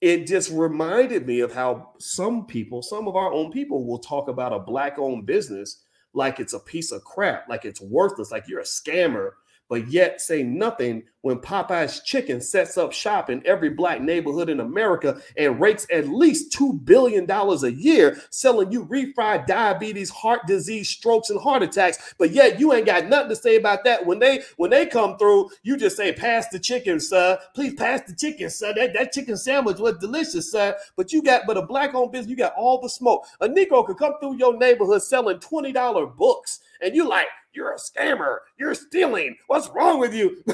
it 0.00 0.26
just 0.26 0.50
reminded 0.50 1.26
me 1.26 1.40
of 1.40 1.52
how 1.52 1.90
some 1.98 2.46
people, 2.46 2.82
some 2.82 3.08
of 3.08 3.16
our 3.16 3.32
own 3.32 3.50
people, 3.50 3.84
will 3.84 3.98
talk 3.98 4.28
about 4.28 4.52
a 4.52 4.58
black 4.58 4.98
owned 4.98 5.26
business 5.26 5.82
like 6.14 6.40
it's 6.40 6.52
a 6.52 6.60
piece 6.60 6.92
of 6.92 7.04
crap, 7.04 7.48
like 7.48 7.64
it's 7.64 7.80
worthless, 7.80 8.30
like 8.30 8.48
you're 8.48 8.60
a 8.60 8.64
scammer, 8.64 9.32
but 9.68 9.88
yet 9.88 10.20
say 10.20 10.42
nothing 10.42 11.04
when 11.22 11.38
Popeyes 11.38 12.02
Chicken 12.04 12.40
sets 12.40 12.78
up 12.78 12.92
shop 12.92 13.28
in 13.28 13.44
every 13.44 13.70
black 13.70 14.00
neighborhood 14.00 14.48
in 14.48 14.60
America 14.60 15.20
and 15.36 15.60
rakes 15.60 15.86
at 15.92 16.08
least 16.08 16.56
$2 16.56 16.84
billion 16.84 17.28
a 17.30 17.68
year 17.68 18.20
selling 18.30 18.72
you 18.72 18.86
refried 18.86 19.46
diabetes, 19.46 20.10
heart 20.10 20.46
disease, 20.46 20.88
strokes, 20.88 21.30
and 21.30 21.40
heart 21.40 21.62
attacks. 21.62 22.14
But 22.18 22.30
yet 22.30 22.60
you 22.60 22.72
ain't 22.72 22.86
got 22.86 23.06
nothing 23.06 23.30
to 23.30 23.36
say 23.36 23.56
about 23.56 23.84
that. 23.84 24.06
When 24.06 24.18
they 24.20 24.42
when 24.56 24.70
they 24.70 24.86
come 24.86 25.18
through, 25.18 25.50
you 25.62 25.76
just 25.76 25.96
say, 25.96 26.12
pass 26.12 26.48
the 26.48 26.58
chicken, 26.58 27.00
sir. 27.00 27.38
Please 27.54 27.74
pass 27.74 28.00
the 28.06 28.14
chicken, 28.14 28.48
sir. 28.48 28.72
That, 28.74 28.94
that 28.94 29.12
chicken 29.12 29.36
sandwich 29.36 29.78
was 29.78 29.98
delicious, 29.98 30.50
sir. 30.50 30.76
But 30.96 31.12
you 31.12 31.22
got, 31.22 31.42
but 31.46 31.56
a 31.56 31.62
black 31.62 31.94
owned 31.94 32.12
business, 32.12 32.30
you 32.30 32.36
got 32.36 32.54
all 32.56 32.80
the 32.80 32.88
smoke. 32.88 33.26
A 33.40 33.48
Negro 33.48 33.84
could 33.84 33.98
come 33.98 34.14
through 34.20 34.36
your 34.36 34.56
neighborhood 34.56 35.02
selling 35.02 35.38
$20 35.38 36.16
books, 36.16 36.60
and 36.80 36.94
you 36.94 37.08
like, 37.08 37.26
you're 37.58 37.72
a 37.72 37.76
scammer. 37.76 38.38
You're 38.56 38.74
stealing. 38.74 39.36
What's 39.48 39.68
wrong 39.70 39.98
with 39.98 40.14
you? 40.14 40.42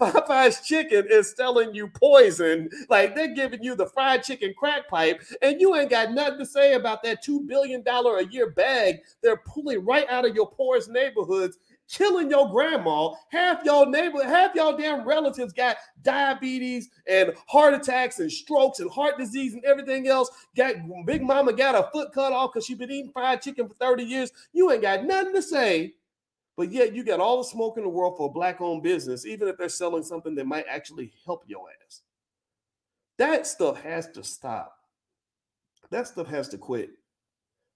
Popeyes 0.00 0.64
chicken 0.64 1.06
is 1.10 1.34
selling 1.36 1.74
you 1.74 1.88
poison. 1.88 2.70
Like 2.88 3.16
they're 3.16 3.34
giving 3.34 3.64
you 3.64 3.74
the 3.74 3.86
fried 3.86 4.22
chicken 4.22 4.54
crack 4.56 4.88
pipe, 4.88 5.20
and 5.42 5.60
you 5.60 5.74
ain't 5.74 5.90
got 5.90 6.12
nothing 6.12 6.38
to 6.38 6.46
say 6.46 6.74
about 6.74 7.02
that 7.02 7.24
$2 7.24 7.48
billion 7.48 7.82
a 7.86 8.22
year 8.30 8.50
bag 8.50 9.00
they're 9.22 9.38
pulling 9.38 9.84
right 9.84 10.08
out 10.08 10.24
of 10.24 10.36
your 10.36 10.48
poorest 10.48 10.88
neighborhoods 10.88 11.58
killing 11.88 12.30
your 12.30 12.50
grandma. 12.50 13.10
Half 13.30 13.64
y'all 13.64 13.86
neighbor, 13.86 14.22
half 14.24 14.54
y'all 14.54 14.76
damn 14.76 15.06
relatives 15.06 15.52
got 15.52 15.76
diabetes 16.02 16.90
and 17.08 17.32
heart 17.46 17.74
attacks 17.74 18.18
and 18.18 18.30
strokes 18.30 18.80
and 18.80 18.90
heart 18.90 19.18
disease 19.18 19.54
and 19.54 19.64
everything 19.64 20.08
else. 20.08 20.30
Got 20.56 20.74
big 21.04 21.22
mama 21.22 21.52
got 21.52 21.74
a 21.74 21.88
foot 21.92 22.12
cut 22.12 22.32
off 22.32 22.52
because 22.52 22.66
she 22.66 22.74
been 22.74 22.90
eating 22.90 23.12
fried 23.12 23.42
chicken 23.42 23.68
for 23.68 23.74
30 23.74 24.04
years. 24.04 24.30
You 24.52 24.70
ain't 24.70 24.82
got 24.82 25.04
nothing 25.04 25.34
to 25.34 25.42
say 25.42 25.94
but 26.56 26.72
yet 26.72 26.94
you 26.94 27.04
got 27.04 27.20
all 27.20 27.38
the 27.38 27.44
smoke 27.44 27.76
in 27.76 27.84
the 27.84 27.88
world 27.88 28.16
for 28.16 28.28
a 28.28 28.32
black 28.32 28.60
owned 28.60 28.82
business, 28.82 29.26
even 29.26 29.48
if 29.48 29.58
they're 29.58 29.68
selling 29.68 30.02
something 30.02 30.34
that 30.34 30.46
might 30.46 30.64
actually 30.68 31.12
help 31.24 31.44
your 31.46 31.66
ass. 31.84 32.00
That 33.18 33.46
stuff 33.46 33.80
has 33.82 34.08
to 34.12 34.24
stop. 34.24 34.76
That 35.90 36.06
stuff 36.06 36.26
has 36.28 36.48
to 36.48 36.58
quit. 36.58 36.90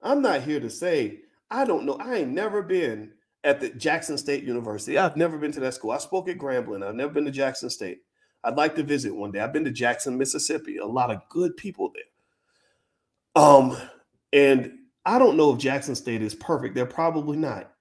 I'm 0.03 0.23
not 0.23 0.43
here 0.43 0.61
to 0.61 0.71
say, 0.71 1.21
I 1.51 1.65
don't 1.65 1.85
know. 1.85 1.95
I 1.95 2.17
ain't 2.17 2.31
never 2.31 2.63
been 2.63 3.13
at 3.45 3.61
the 3.61 3.71
Jackson 3.71 4.19
State 4.19 4.45
University. 4.45 4.99
I've 4.99 5.17
never 5.17 5.39
been 5.39 5.53
to 5.53 5.61
that 5.61 5.75
school. 5.75 5.93
I 5.93 5.99
spoke 5.99 6.29
at 6.29 6.39
Grambling. 6.39 6.87
I've 6.87 6.95
never 6.95 7.13
been 7.13 7.25
to 7.25 7.31
Jackson 7.31 7.71
State. 7.71 8.01
I'd 8.45 8.57
like 8.57 8.75
to 8.77 8.83
visit 8.83 9.15
one 9.15 9.33
day. 9.33 9.41
I've 9.41 9.53
been 9.53 9.65
to 9.65 9.71
Jackson, 9.71 10.17
Mississippi. 10.17 10.79
A 10.79 10.87
lot 10.87 11.11
of 11.11 11.21
good 11.29 11.57
people 11.57 11.93
there. 11.95 13.43
Um, 13.43 13.77
and 14.33 14.73
I 15.05 15.19
don't 15.19 15.37
know 15.37 15.53
if 15.53 15.59
Jackson 15.59 15.95
State 15.95 16.23
is 16.23 16.35
perfect. 16.35 16.75
They're 16.75 16.87
probably 16.87 17.37
not. 17.37 17.73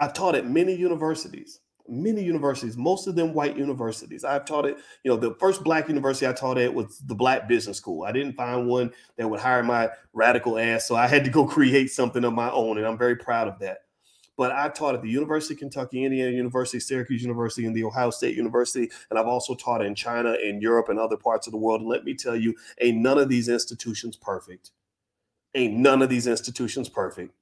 I've 0.00 0.14
taught 0.14 0.34
at 0.34 0.48
many 0.48 0.74
universities, 0.74 1.60
many 1.86 2.22
universities, 2.22 2.76
most 2.76 3.06
of 3.06 3.14
them 3.14 3.34
white 3.34 3.56
universities. 3.56 4.24
I've 4.24 4.46
taught 4.46 4.64
it, 4.64 4.78
you 5.04 5.10
know, 5.10 5.16
the 5.16 5.34
first 5.38 5.62
black 5.62 5.88
university 5.88 6.26
I 6.26 6.32
taught 6.32 6.56
at 6.56 6.72
was 6.72 6.98
the 7.00 7.14
Black 7.14 7.46
Business 7.46 7.76
School. 7.76 8.04
I 8.04 8.12
didn't 8.12 8.32
find 8.32 8.66
one 8.66 8.92
that 9.18 9.28
would 9.28 9.40
hire 9.40 9.62
my 9.62 9.90
radical 10.14 10.58
ass, 10.58 10.88
so 10.88 10.96
I 10.96 11.06
had 11.06 11.24
to 11.24 11.30
go 11.30 11.46
create 11.46 11.90
something 11.90 12.24
of 12.24 12.32
my 12.32 12.50
own, 12.50 12.78
and 12.78 12.86
I'm 12.86 12.98
very 12.98 13.16
proud 13.16 13.46
of 13.46 13.58
that. 13.58 13.78
But 14.38 14.52
I 14.52 14.70
taught 14.70 14.94
at 14.94 15.02
the 15.02 15.10
University 15.10 15.52
of 15.52 15.60
Kentucky, 15.60 16.02
Indiana 16.02 16.30
University, 16.30 16.80
Syracuse 16.80 17.20
University, 17.20 17.66
and 17.66 17.76
the 17.76 17.84
Ohio 17.84 18.08
State 18.08 18.34
University, 18.34 18.90
and 19.10 19.18
I've 19.18 19.26
also 19.26 19.54
taught 19.54 19.84
in 19.84 19.94
China 19.94 20.32
and 20.32 20.62
Europe 20.62 20.88
and 20.88 20.98
other 20.98 21.18
parts 21.18 21.46
of 21.46 21.50
the 21.50 21.58
world. 21.58 21.82
And 21.82 21.90
let 21.90 22.04
me 22.04 22.14
tell 22.14 22.36
you, 22.36 22.54
ain't 22.80 22.96
none 22.96 23.18
of 23.18 23.28
these 23.28 23.50
institutions 23.50 24.16
perfect. 24.16 24.70
Ain't 25.54 25.76
none 25.76 26.00
of 26.00 26.08
these 26.08 26.26
institutions 26.26 26.88
perfect. 26.88 27.34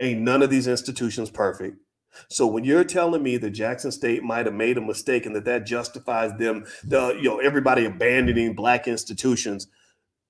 Ain't 0.00 0.20
none 0.20 0.42
of 0.42 0.50
these 0.50 0.66
institutions 0.66 1.30
perfect. 1.30 1.76
So 2.28 2.46
when 2.46 2.64
you're 2.64 2.84
telling 2.84 3.22
me 3.22 3.36
that 3.36 3.50
Jackson 3.50 3.92
State 3.92 4.22
might 4.22 4.46
have 4.46 4.54
made 4.54 4.78
a 4.78 4.80
mistake 4.80 5.26
and 5.26 5.36
that 5.36 5.44
that 5.44 5.66
justifies 5.66 6.32
them, 6.38 6.64
the 6.84 7.16
you 7.16 7.24
know 7.24 7.38
everybody 7.38 7.84
abandoning 7.84 8.54
black 8.54 8.88
institutions, 8.88 9.68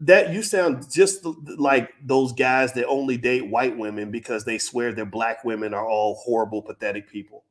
that 0.00 0.33
you 0.33 0.42
sound 0.42 0.90
just 0.90 1.24
like 1.59 1.92
those 2.02 2.33
guys 2.33 2.72
that 2.72 2.87
only 2.87 3.16
date 3.16 3.48
white 3.48 3.76
women 3.76 4.11
because 4.11 4.44
they 4.44 4.59
swear 4.59 4.92
that 4.92 5.11
black 5.11 5.44
women 5.44 5.74
are 5.74 5.87
all 5.87 6.14
horrible, 6.14 6.62
pathetic 6.62 7.09
people. 7.09 7.44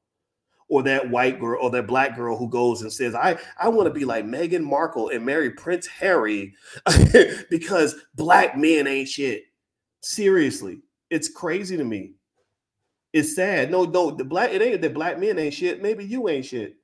Or 0.68 0.84
that 0.84 1.10
white 1.10 1.40
girl 1.40 1.60
or 1.64 1.72
that 1.72 1.88
black 1.88 2.16
girl 2.16 2.38
who 2.38 2.48
goes 2.48 2.84
and 2.84 2.94
says, 2.94 3.16
I, 3.16 3.40
I 3.60 3.70
want 3.70 3.88
to 3.88 3.94
be 3.94 4.06
like 4.06 4.26
Meghan 4.26 4.64
Markle 4.64 5.10
and 5.10 5.26
marry 5.26 5.50
Prince 5.50 5.88
Harry 5.88 6.54
because 7.50 7.96
black 8.14 8.56
men 8.56 8.86
ain't 8.86 9.10
shit. 9.10 9.46
Seriously, 10.02 10.82
it's 11.10 11.30
crazy 11.30 11.78
to 11.78 11.84
me. 11.84 12.14
It's 13.14 13.36
sad. 13.36 13.72
No, 13.72 13.86
no, 13.86 14.12
the 14.12 14.24
black 14.24 14.52
it 14.52 14.62
ain't 14.62 14.82
that 14.82 14.94
black 14.94 15.20
men 15.20 15.40
ain't 15.40 15.54
shit. 15.54 15.82
Maybe 15.82 16.06
you 16.06 16.30
ain't 16.30 16.46
shit 16.46 16.76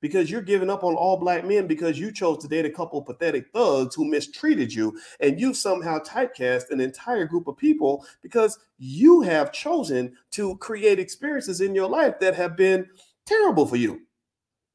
because 0.00 0.30
you're 0.30 0.42
giving 0.42 0.70
up 0.70 0.84
on 0.84 0.94
all 0.94 1.16
black 1.16 1.44
men 1.44 1.66
because 1.66 1.98
you 1.98 2.12
chose 2.12 2.38
to 2.38 2.48
date 2.48 2.64
a 2.64 2.70
couple 2.70 3.02
pathetic 3.02 3.46
thugs 3.52 3.94
who 3.94 4.04
mistreated 4.04 4.72
you 4.72 4.98
and 5.20 5.40
you 5.40 5.52
somehow 5.52 5.98
typecast 5.98 6.70
an 6.70 6.80
entire 6.80 7.26
group 7.26 7.48
of 7.48 7.56
people 7.56 8.04
because 8.22 8.58
you 8.78 9.22
have 9.22 9.52
chosen 9.52 10.16
to 10.30 10.56
create 10.58 10.98
experiences 10.98 11.60
in 11.60 11.74
your 11.74 11.88
life 11.88 12.18
that 12.20 12.34
have 12.34 12.56
been 12.56 12.86
terrible 13.26 13.66
for 13.66 13.76
you. 13.76 14.00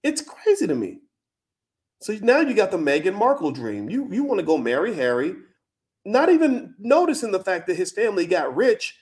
It's 0.04 0.22
crazy 0.22 0.68
to 0.68 0.76
me. 0.76 1.00
So 2.02 2.18
now 2.22 2.42
you 2.42 2.54
got 2.54 2.72
the 2.72 2.78
Meghan 2.78 3.16
Markle 3.16 3.52
dream. 3.52 3.90
You 3.90 4.10
you 4.12 4.26
want 4.26 4.40
to 4.42 4.46
go 4.46 4.58
marry 4.58 4.94
Harry, 4.94 5.36
not 6.06 6.30
even 6.30 6.76
noticing 6.80 7.32
the 7.32 7.44
fact 7.44 7.68
that 7.68 7.78
his 7.78 7.92
family 7.92 8.26
got 8.26 8.56
rich 8.56 8.98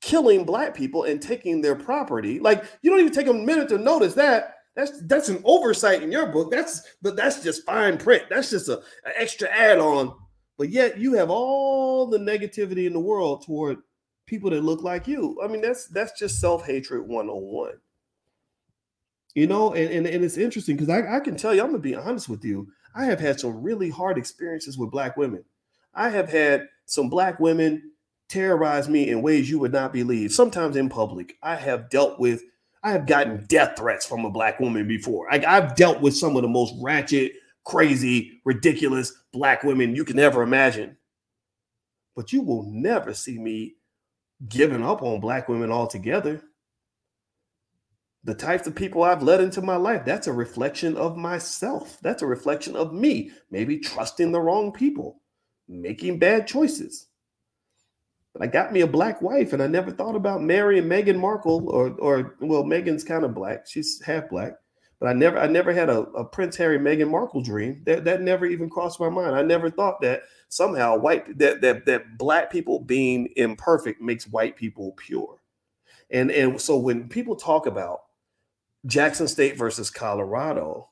killing 0.00 0.44
black 0.44 0.74
people 0.74 1.04
and 1.04 1.20
taking 1.20 1.60
their 1.60 1.74
property. 1.74 2.38
Like 2.38 2.64
you 2.82 2.90
don't 2.90 3.00
even 3.00 3.12
take 3.12 3.26
a 3.26 3.32
minute 3.32 3.68
to 3.70 3.78
notice 3.78 4.14
that. 4.14 4.54
That's 4.76 5.02
that's 5.06 5.28
an 5.28 5.42
oversight 5.44 6.02
in 6.02 6.12
your 6.12 6.26
book. 6.26 6.50
That's 6.50 6.82
but 7.02 7.16
that's 7.16 7.42
just 7.42 7.66
fine 7.66 7.98
print. 7.98 8.24
That's 8.30 8.50
just 8.50 8.68
a, 8.68 8.78
an 9.04 9.12
extra 9.16 9.48
add-on. 9.48 10.14
But 10.56 10.70
yet 10.70 10.98
you 10.98 11.14
have 11.14 11.30
all 11.30 12.06
the 12.06 12.18
negativity 12.18 12.86
in 12.86 12.92
the 12.92 13.00
world 13.00 13.44
toward 13.44 13.78
people 14.26 14.50
that 14.50 14.62
look 14.62 14.82
like 14.82 15.08
you. 15.08 15.40
I 15.42 15.48
mean, 15.48 15.60
that's 15.60 15.86
that's 15.88 16.18
just 16.18 16.40
self-hatred 16.40 17.08
101. 17.08 17.72
You 19.34 19.46
know, 19.46 19.74
and, 19.74 19.90
and, 19.92 20.06
and 20.06 20.24
it's 20.24 20.36
interesting 20.36 20.76
because 20.76 20.88
I, 20.88 21.16
I 21.16 21.20
can 21.20 21.36
tell 21.36 21.54
you, 21.54 21.60
I'm 21.62 21.68
gonna 21.68 21.78
be 21.78 21.94
honest 21.94 22.28
with 22.28 22.44
you. 22.44 22.68
I 22.94 23.04
have 23.04 23.20
had 23.20 23.38
some 23.38 23.62
really 23.62 23.90
hard 23.90 24.18
experiences 24.18 24.78
with 24.78 24.90
black 24.90 25.16
women. 25.16 25.44
I 25.94 26.10
have 26.10 26.30
had 26.30 26.68
some 26.86 27.08
black 27.08 27.40
women 27.40 27.92
terrorize 28.28 28.88
me 28.88 29.08
in 29.08 29.22
ways 29.22 29.50
you 29.50 29.58
would 29.58 29.72
not 29.72 29.92
believe. 29.92 30.32
Sometimes 30.32 30.76
in 30.76 30.88
public, 30.88 31.36
I 31.42 31.56
have 31.56 31.90
dealt 31.90 32.20
with, 32.20 32.42
I 32.82 32.92
have 32.92 33.06
gotten 33.06 33.46
death 33.46 33.76
threats 33.76 34.06
from 34.06 34.24
a 34.24 34.30
black 34.30 34.60
woman 34.60 34.86
before. 34.86 35.32
I, 35.32 35.42
I've 35.46 35.74
dealt 35.76 36.00
with 36.00 36.16
some 36.16 36.36
of 36.36 36.42
the 36.42 36.48
most 36.48 36.74
ratchet, 36.80 37.32
crazy, 37.64 38.40
ridiculous 38.44 39.12
black 39.32 39.62
women 39.64 39.94
you 39.94 40.04
can 40.04 40.18
ever 40.18 40.42
imagine. 40.42 40.96
But 42.14 42.32
you 42.32 42.42
will 42.42 42.64
never 42.64 43.14
see 43.14 43.38
me 43.38 43.74
giving 44.48 44.84
up 44.84 45.02
on 45.02 45.20
black 45.20 45.48
women 45.48 45.70
altogether. 45.70 46.42
The 48.24 48.34
types 48.34 48.66
of 48.66 48.74
people 48.74 49.02
I've 49.02 49.22
led 49.22 49.40
into 49.40 49.62
my 49.62 49.76
life, 49.76 50.04
that's 50.04 50.26
a 50.26 50.32
reflection 50.32 50.96
of 50.96 51.16
myself. 51.16 51.98
That's 52.02 52.22
a 52.22 52.26
reflection 52.26 52.76
of 52.76 52.92
me, 52.92 53.30
maybe 53.50 53.78
trusting 53.78 54.32
the 54.32 54.40
wrong 54.40 54.72
people, 54.72 55.22
making 55.68 56.18
bad 56.18 56.46
choices. 56.46 57.06
But 58.32 58.42
I 58.42 58.46
got 58.46 58.72
me 58.72 58.82
a 58.82 58.86
black 58.86 59.20
wife, 59.22 59.52
and 59.52 59.62
I 59.62 59.66
never 59.66 59.90
thought 59.90 60.14
about 60.14 60.42
marrying 60.42 60.84
Meghan 60.84 61.18
Markle 61.18 61.68
or 61.70 61.90
or 61.98 62.36
well, 62.40 62.64
Meghan's 62.64 63.04
kind 63.04 63.24
of 63.24 63.34
black. 63.34 63.66
She's 63.66 64.02
half 64.02 64.28
black. 64.28 64.54
But 65.00 65.08
I 65.08 65.12
never 65.12 65.38
I 65.38 65.46
never 65.46 65.72
had 65.72 65.88
a, 65.88 66.00
a 66.00 66.24
Prince 66.24 66.56
Harry 66.56 66.78
Meghan 66.78 67.10
Markle 67.10 67.42
dream. 67.42 67.82
That 67.86 68.04
that 68.04 68.20
never 68.20 68.46
even 68.46 68.68
crossed 68.68 69.00
my 69.00 69.08
mind. 69.08 69.36
I 69.36 69.42
never 69.42 69.70
thought 69.70 70.00
that 70.02 70.22
somehow 70.48 70.96
white 70.98 71.38
that 71.38 71.60
that 71.60 71.86
that 71.86 72.18
black 72.18 72.50
people 72.50 72.80
being 72.80 73.28
imperfect 73.36 74.00
makes 74.00 74.26
white 74.26 74.56
people 74.56 74.92
pure. 74.96 75.40
And 76.10 76.30
and 76.30 76.60
so 76.60 76.76
when 76.78 77.08
people 77.08 77.36
talk 77.36 77.66
about 77.66 78.00
Jackson 78.86 79.28
State 79.28 79.56
versus 79.56 79.90
Colorado, 79.90 80.88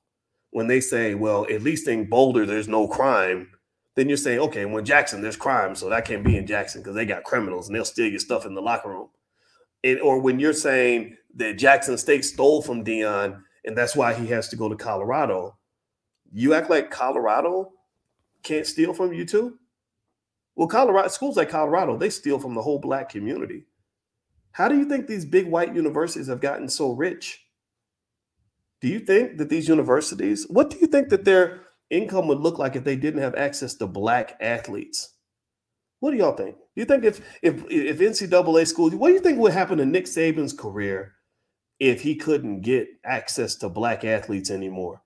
when 0.51 0.69
they 0.69 0.81
say, 0.81 1.15
well, 1.15 1.47
at 1.51 1.63
least 1.63 1.89
in 1.89 2.09
Boulder 2.09 2.47
there's 2.47 2.69
no 2.69 2.87
crime, 2.87 3.51
then 3.97 4.09
you're 4.09 4.19
saying, 4.19 4.39
okay, 4.39 4.67
when 4.67 4.85
Jackson, 4.85 5.23
there's 5.23 5.37
crime, 5.37 5.75
so 5.75 5.89
that 5.89 6.05
can't 6.05 6.23
be 6.23 6.37
in 6.37 6.47
Jackson 6.47 6.83
because 6.83 6.95
they 6.95 7.07
got 7.07 7.25
criminals 7.25 7.67
and 7.67 7.75
they'll 7.75 7.85
steal 7.85 8.07
your 8.07 8.21
stuff 8.21 8.47
in 8.47 8.55
the 8.55 8.63
locker 8.63 8.91
room. 8.91 9.09
It, 9.83 10.01
or 10.01 10.21
when 10.21 10.39
you're 10.39 10.53
saying 10.53 11.17
that 11.37 11.59
Jackson 11.59 11.97
State 11.97 12.25
stole 12.25 12.63
from 12.63 12.85
Deion 12.85 13.41
and 13.65 13.77
that's 13.77 13.97
why 13.97 14.15
he 14.15 14.27
has 14.29 14.49
to 14.49 14.57
go 14.57 14.69
to 14.69 14.77
Colorado, 14.77 15.57
you 16.33 16.55
act 16.55 16.69
like 16.69 16.91
Colorado 16.91 17.73
can't 18.43 18.67
steal 18.67 18.93
from 18.93 19.13
you 19.13 19.25
too? 19.25 19.59
Well, 20.55 20.69
Colorado 20.69 21.09
schools 21.09 21.37
like 21.37 21.51
Colorado, 21.51 21.97
they 21.97 22.11
steal 22.11 22.39
from 22.39 22.55
the 22.55 22.63
whole 22.63 22.79
black 22.79 23.09
community. 23.09 23.65
How 24.53 24.69
do 24.69 24.77
you 24.77 24.87
think 24.87 25.07
these 25.07 25.25
big 25.25 25.47
white 25.47 25.75
universities 25.75 26.29
have 26.29 26.41
gotten 26.41 26.69
so 26.69 26.93
rich? 26.93 27.47
Do 28.81 28.89
you 28.89 29.01
think 29.01 29.39
that 29.39 29.49
these 29.49 29.69
universities, 29.69 30.47
what 30.49 30.71
do 30.71 30.79
you 30.79 30.87
think 30.87 31.09
that 31.09 31.25
their 31.25 31.66
income 31.91 32.29
would 32.29 32.41
look 32.41 32.59
like 32.59 32.77
if 32.77 32.85
they 32.85 32.97
didn't 32.97 33.23
have 33.23 33.35
access 33.35 33.75
to 33.75 33.87
black 33.87 34.37
athletes? 34.41 35.15
What 36.01 36.11
do 36.11 36.19
y'all 36.19 36.37
think? 36.37 36.57
Do 36.57 36.81
you 36.81 36.85
think 36.85 37.05
if 37.05 37.21
if 37.43 37.65
if 37.71 37.99
NCAA 37.99 38.67
schools, 38.67 38.95
what 38.95 39.09
do 39.09 39.15
you 39.15 39.21
think 39.21 39.39
would 39.39 39.53
happen 39.53 39.79
to 39.79 39.87
Nick 39.87 40.05
Saban's 40.05 40.53
career 40.53 41.15
if 41.79 42.03
he 42.03 42.17
couldn't 42.17 42.61
get 42.61 42.89
access 43.05 43.57
to 43.57 43.69
black 43.69 44.05
athletes 44.05 44.51
anymore? 44.51 45.03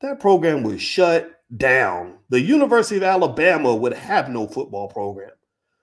That 0.00 0.20
program 0.20 0.62
would 0.62 0.80
shut 0.80 1.42
down. 1.56 2.18
The 2.28 2.40
University 2.40 2.96
of 2.96 3.02
Alabama 3.02 3.74
would 3.74 3.92
have 3.92 4.28
no 4.28 4.46
football 4.46 4.88
program. 4.88 5.30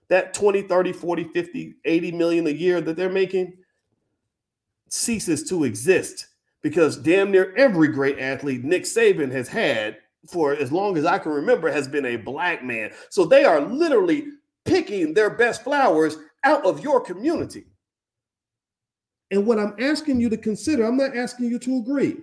That 0.10 0.34
20, 0.34 0.64
30, 0.64 0.94
40, 0.94 1.24
50, 1.26 1.76
80 1.86 2.12
million 2.14 2.48
a 2.48 2.52
year 2.52 2.82
that 2.82 2.98
they're 2.98 3.10
making 3.10 3.58
ceases 4.90 5.48
to 5.50 5.64
exist 5.64 6.28
because 6.62 6.98
damn 6.98 7.32
near 7.32 7.54
every 7.56 7.88
great 7.88 8.20
athlete 8.20 8.64
Nick 8.64 8.84
Saban 8.84 9.32
has 9.32 9.48
had 9.48 9.98
for 10.28 10.54
as 10.54 10.72
long 10.72 10.98
as 10.98 11.06
I 11.06 11.18
can 11.18 11.32
remember 11.32 11.72
has 11.72 11.88
been 11.88 12.06
a 12.06 12.18
black 12.18 12.64
man. 12.64 12.92
So 13.10 13.26
they 13.26 13.46
are 13.46 13.62
literally 13.62 14.26
picking 14.66 15.14
their 15.14 15.30
best 15.30 15.64
flowers 15.64 16.18
out 16.44 16.66
of 16.66 16.82
your 16.84 17.00
community. 17.02 17.66
And 19.32 19.46
what 19.46 19.60
I'm 19.60 19.76
asking 19.80 20.20
you 20.20 20.30
to 20.30 20.38
consider, 20.38 20.86
I'm 20.86 20.98
not 20.98 21.16
asking 21.16 21.50
you 21.50 21.60
to 21.60 21.78
agree. 21.78 22.18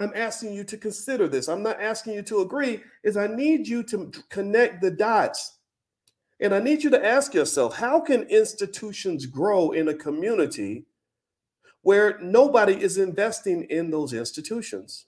I'm 0.00 0.12
asking 0.14 0.52
you 0.54 0.62
to 0.64 0.76
consider 0.76 1.26
this. 1.26 1.48
I'm 1.48 1.62
not 1.62 1.80
asking 1.80 2.14
you 2.14 2.22
to 2.22 2.40
agree, 2.40 2.82
is 3.02 3.16
I 3.16 3.26
need 3.26 3.66
you 3.66 3.82
to 3.84 4.12
connect 4.28 4.80
the 4.80 4.90
dots. 4.90 5.58
And 6.40 6.54
I 6.54 6.60
need 6.60 6.84
you 6.84 6.90
to 6.90 7.04
ask 7.04 7.34
yourself, 7.34 7.76
how 7.76 8.00
can 8.00 8.22
institutions 8.24 9.26
grow 9.26 9.72
in 9.72 9.88
a 9.88 9.94
community 9.94 10.86
where 11.82 12.18
nobody 12.20 12.74
is 12.74 12.98
investing 12.98 13.64
in 13.64 13.90
those 13.90 14.12
institutions. 14.12 15.06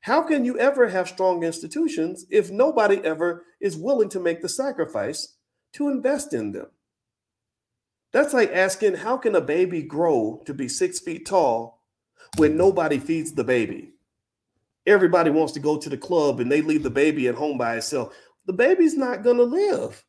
How 0.00 0.22
can 0.22 0.44
you 0.44 0.58
ever 0.58 0.88
have 0.88 1.08
strong 1.08 1.42
institutions 1.42 2.24
if 2.30 2.50
nobody 2.50 2.98
ever 3.04 3.44
is 3.60 3.76
willing 3.76 4.08
to 4.10 4.20
make 4.20 4.42
the 4.42 4.48
sacrifice 4.48 5.36
to 5.74 5.88
invest 5.88 6.32
in 6.32 6.52
them? 6.52 6.68
That's 8.12 8.32
like 8.32 8.52
asking, 8.52 8.94
how 8.94 9.18
can 9.18 9.34
a 9.34 9.40
baby 9.40 9.82
grow 9.82 10.42
to 10.46 10.54
be 10.54 10.68
six 10.68 10.98
feet 10.98 11.26
tall 11.26 11.82
when 12.36 12.56
nobody 12.56 12.98
feeds 12.98 13.32
the 13.32 13.44
baby? 13.44 13.92
Everybody 14.86 15.30
wants 15.30 15.52
to 15.52 15.60
go 15.60 15.76
to 15.76 15.90
the 15.90 15.98
club 15.98 16.40
and 16.40 16.50
they 16.50 16.62
leave 16.62 16.82
the 16.82 16.90
baby 16.90 17.28
at 17.28 17.34
home 17.34 17.58
by 17.58 17.76
itself. 17.76 18.14
The 18.46 18.54
baby's 18.54 18.96
not 18.96 19.22
going 19.22 19.36
to 19.36 19.42
live. 19.42 20.02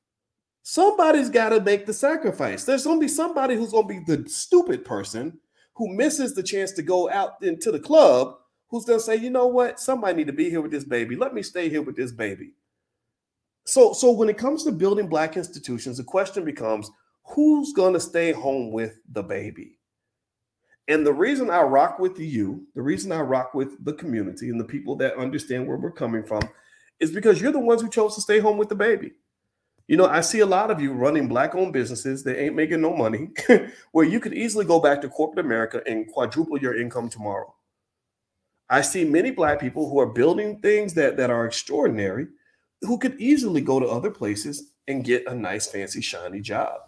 Somebody's 0.64 1.30
got 1.30 1.50
to 1.50 1.60
make 1.60 1.86
the 1.86 1.94
sacrifice. 1.94 2.64
There's 2.64 2.86
going 2.86 3.00
to 3.00 3.04
be 3.04 3.10
somebody 3.10 3.56
who's 3.56 3.72
going 3.72 3.88
to 3.88 3.94
be 3.94 4.04
the 4.06 4.30
stupid 4.30 4.86
person 4.86 5.40
who 5.76 5.94
misses 5.96 6.36
the 6.36 6.44
chance 6.44 6.72
to 6.74 6.82
go 6.82 7.10
out 7.10 7.42
into 7.42 7.72
the 7.72 7.80
club 7.80 8.36
who's 8.70 8.86
to 8.86 9.00
say, 9.00 9.16
you 9.16 9.30
know 9.30 9.48
what, 9.48 9.80
somebody 9.80 10.16
need 10.18 10.28
to 10.28 10.34
be 10.34 10.50
here 10.50 10.62
with 10.62 10.72
this 10.72 10.84
baby. 10.84 11.16
Let 11.16 11.34
me 11.34 11.42
stay 11.42 11.70
here 11.70 11.82
with 11.82 11.96
this 11.96 12.12
baby. 12.12 12.54
So, 13.66 13.94
so 13.94 14.12
when 14.12 14.30
it 14.30 14.38
comes 14.38 14.64
to 14.64 14.72
building 14.72 15.08
black 15.08 15.38
institutions, 15.38 15.98
the 15.98 16.04
question 16.04 16.46
becomes, 16.46 16.90
who's 17.24 17.74
to 17.74 18.00
stay 18.00 18.32
home 18.32 18.72
with 18.72 19.00
the 19.12 19.24
baby? 19.24 19.80
And 20.88 21.06
the 21.06 21.14
reason 21.14 21.52
I 21.52 21.62
rock 21.62 22.00
with 22.00 22.20
you, 22.20 22.66
the 22.74 22.82
reason 22.82 23.12
I 23.12 23.22
rock 23.22 23.54
with 23.54 23.84
the 23.86 23.94
community 23.94 24.50
and 24.50 24.60
the 24.60 24.66
people 24.66 24.96
that 24.98 25.18
understand 25.18 25.68
where 25.68 25.78
we're 25.78 25.92
coming 25.92 26.24
from, 26.24 26.42
is 27.00 27.12
because 27.12 27.40
you're 27.40 27.52
the 27.52 27.60
ones 27.60 27.82
who 27.82 27.90
chose 27.90 28.16
to 28.16 28.22
stay 28.22 28.40
home 28.40 28.58
with 28.58 28.70
the 28.70 28.76
baby. 28.76 29.14
You 29.88 29.98
know, 29.98 30.06
I 30.06 30.22
see 30.22 30.40
a 30.40 30.46
lot 30.46 30.72
of 30.72 30.82
you 30.82 30.94
running 30.94 31.28
black 31.28 31.56
owned 31.56 31.74
businesses 31.74 32.24
that 32.24 32.42
ain't 32.42 32.56
making 32.56 32.82
no 32.82 32.96
money, 32.96 33.30
where 33.92 34.06
you 34.06 34.20
could 34.20 34.34
easily 34.34 34.66
go 34.66 34.80
back 34.80 35.02
to 35.02 35.10
corporate 35.10 35.46
America 35.46 35.82
and 35.88 36.12
quadruple 36.12 36.60
your 36.60 36.80
income 36.80 37.10
tomorrow. 37.10 37.54
I 38.70 38.82
see 38.82 39.04
many 39.04 39.32
black 39.32 39.60
people 39.60 39.90
who 39.90 40.00
are 40.00 40.14
building 40.14 40.60
things 40.60 40.94
that, 40.94 41.18
that 41.18 41.30
are 41.30 41.46
extraordinary, 41.46 42.28
who 42.82 42.98
could 42.98 43.20
easily 43.20 43.62
go 43.62 43.80
to 43.80 43.88
other 43.88 44.12
places 44.12 44.74
and 44.88 45.04
get 45.04 45.28
a 45.28 45.36
nice, 45.36 45.68
fancy, 45.68 46.02
shiny 46.02 46.42
job. 46.42 46.80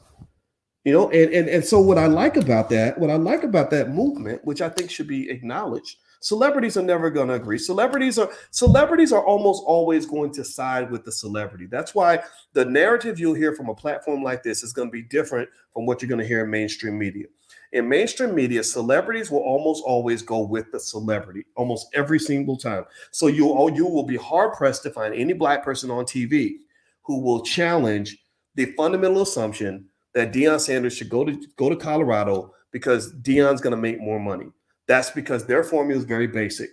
You 0.83 0.93
know, 0.93 1.09
and, 1.11 1.31
and 1.31 1.47
and 1.47 1.63
so 1.63 1.79
what 1.79 1.99
I 1.99 2.07
like 2.07 2.37
about 2.37 2.69
that, 2.69 2.97
what 2.97 3.11
I 3.11 3.15
like 3.15 3.43
about 3.43 3.69
that 3.69 3.89
movement, 3.89 4.43
which 4.43 4.61
I 4.61 4.69
think 4.69 4.89
should 4.89 5.07
be 5.07 5.29
acknowledged, 5.29 5.97
Celebrities 6.21 6.77
are 6.77 6.83
never 6.83 7.09
going 7.09 7.29
to 7.29 7.33
agree. 7.33 7.57
Celebrities 7.57 8.19
are 8.19 8.29
celebrities 8.51 9.11
are 9.11 9.25
almost 9.25 9.63
always 9.65 10.05
going 10.05 10.31
to 10.33 10.43
side 10.45 10.91
with 10.91 11.03
the 11.03 11.11
celebrity. 11.11 11.65
That's 11.65 11.95
why 11.95 12.19
the 12.53 12.63
narrative 12.63 13.19
you'll 13.19 13.33
hear 13.33 13.55
from 13.55 13.69
a 13.69 13.75
platform 13.75 14.21
like 14.21 14.43
this 14.43 14.61
is 14.61 14.71
going 14.71 14.87
to 14.87 14.91
be 14.91 15.01
different 15.01 15.49
from 15.73 15.87
what 15.87 16.01
you're 16.01 16.09
going 16.09 16.21
to 16.21 16.27
hear 16.27 16.43
in 16.43 16.51
mainstream 16.51 16.97
media. 16.97 17.25
In 17.73 17.87
mainstream 17.87 18.35
media, 18.35 18.63
celebrities 18.63 19.31
will 19.31 19.39
almost 19.39 19.83
always 19.85 20.21
go 20.21 20.41
with 20.41 20.71
the 20.71 20.79
celebrity 20.79 21.45
almost 21.55 21.87
every 21.93 22.19
single 22.19 22.57
time. 22.57 22.85
So 23.11 23.27
you 23.27 23.69
you 23.73 23.85
will 23.85 24.03
be 24.03 24.17
hard 24.17 24.53
pressed 24.53 24.83
to 24.83 24.89
find 24.89 25.13
any 25.15 25.33
black 25.33 25.63
person 25.63 25.89
on 25.89 26.03
TV 26.03 26.55
who 27.03 27.21
will 27.21 27.41
challenge 27.43 28.17
the 28.55 28.65
fundamental 28.77 29.21
assumption 29.21 29.85
that 30.13 30.33
Deion 30.33 30.59
Sanders 30.59 30.93
should 30.93 31.09
go 31.09 31.23
to 31.23 31.41
go 31.55 31.69
to 31.69 31.75
Colorado 31.75 32.53
because 32.71 33.13
Deion's 33.13 33.61
going 33.61 33.75
to 33.75 33.81
make 33.81 34.01
more 34.01 34.19
money. 34.19 34.47
That's 34.87 35.11
because 35.11 35.45
their 35.45 35.63
formula 35.63 35.99
is 35.99 36.05
very 36.05 36.27
basic. 36.27 36.69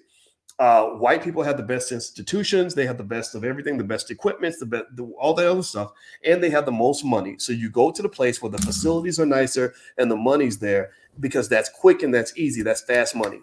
Uh, 0.59 0.87
white 0.87 1.23
people 1.23 1.45
have 1.45 1.57
the 1.57 1.63
best 1.63 1.93
institutions, 1.93 2.75
they 2.75 2.85
have 2.85 2.99
the 2.99 3.05
best 3.05 3.37
of 3.37 3.45
everything, 3.45 3.79
the 3.79 3.85
best 3.85 4.11
equipment, 4.11 4.57
the 4.59 4.67
best, 4.67 4.85
the, 4.97 5.05
all 5.19 5.33
the 5.33 5.49
other 5.49 5.63
stuff, 5.63 5.93
and 6.25 6.43
they 6.43 6.51
have 6.51 6.67
the 6.67 6.73
most 6.73 7.05
money. 7.05 7.37
So 7.39 7.53
you 7.53 7.71
go 7.71 7.93
to 7.93 8.03
the 8.03 8.09
place 8.09 8.43
where 8.43 8.51
the 8.51 8.59
facilities 8.59 9.21
are 9.21 9.27
nicer 9.27 9.73
and 9.99 10.11
the 10.11 10.17
money's 10.17 10.59
there 10.59 10.91
because 11.21 11.49
that's 11.49 11.69
quick 11.69 12.03
and 12.03 12.13
that's 12.13 12.37
easy, 12.37 12.63
that's 12.63 12.81
fast 12.81 13.15
money. 13.15 13.41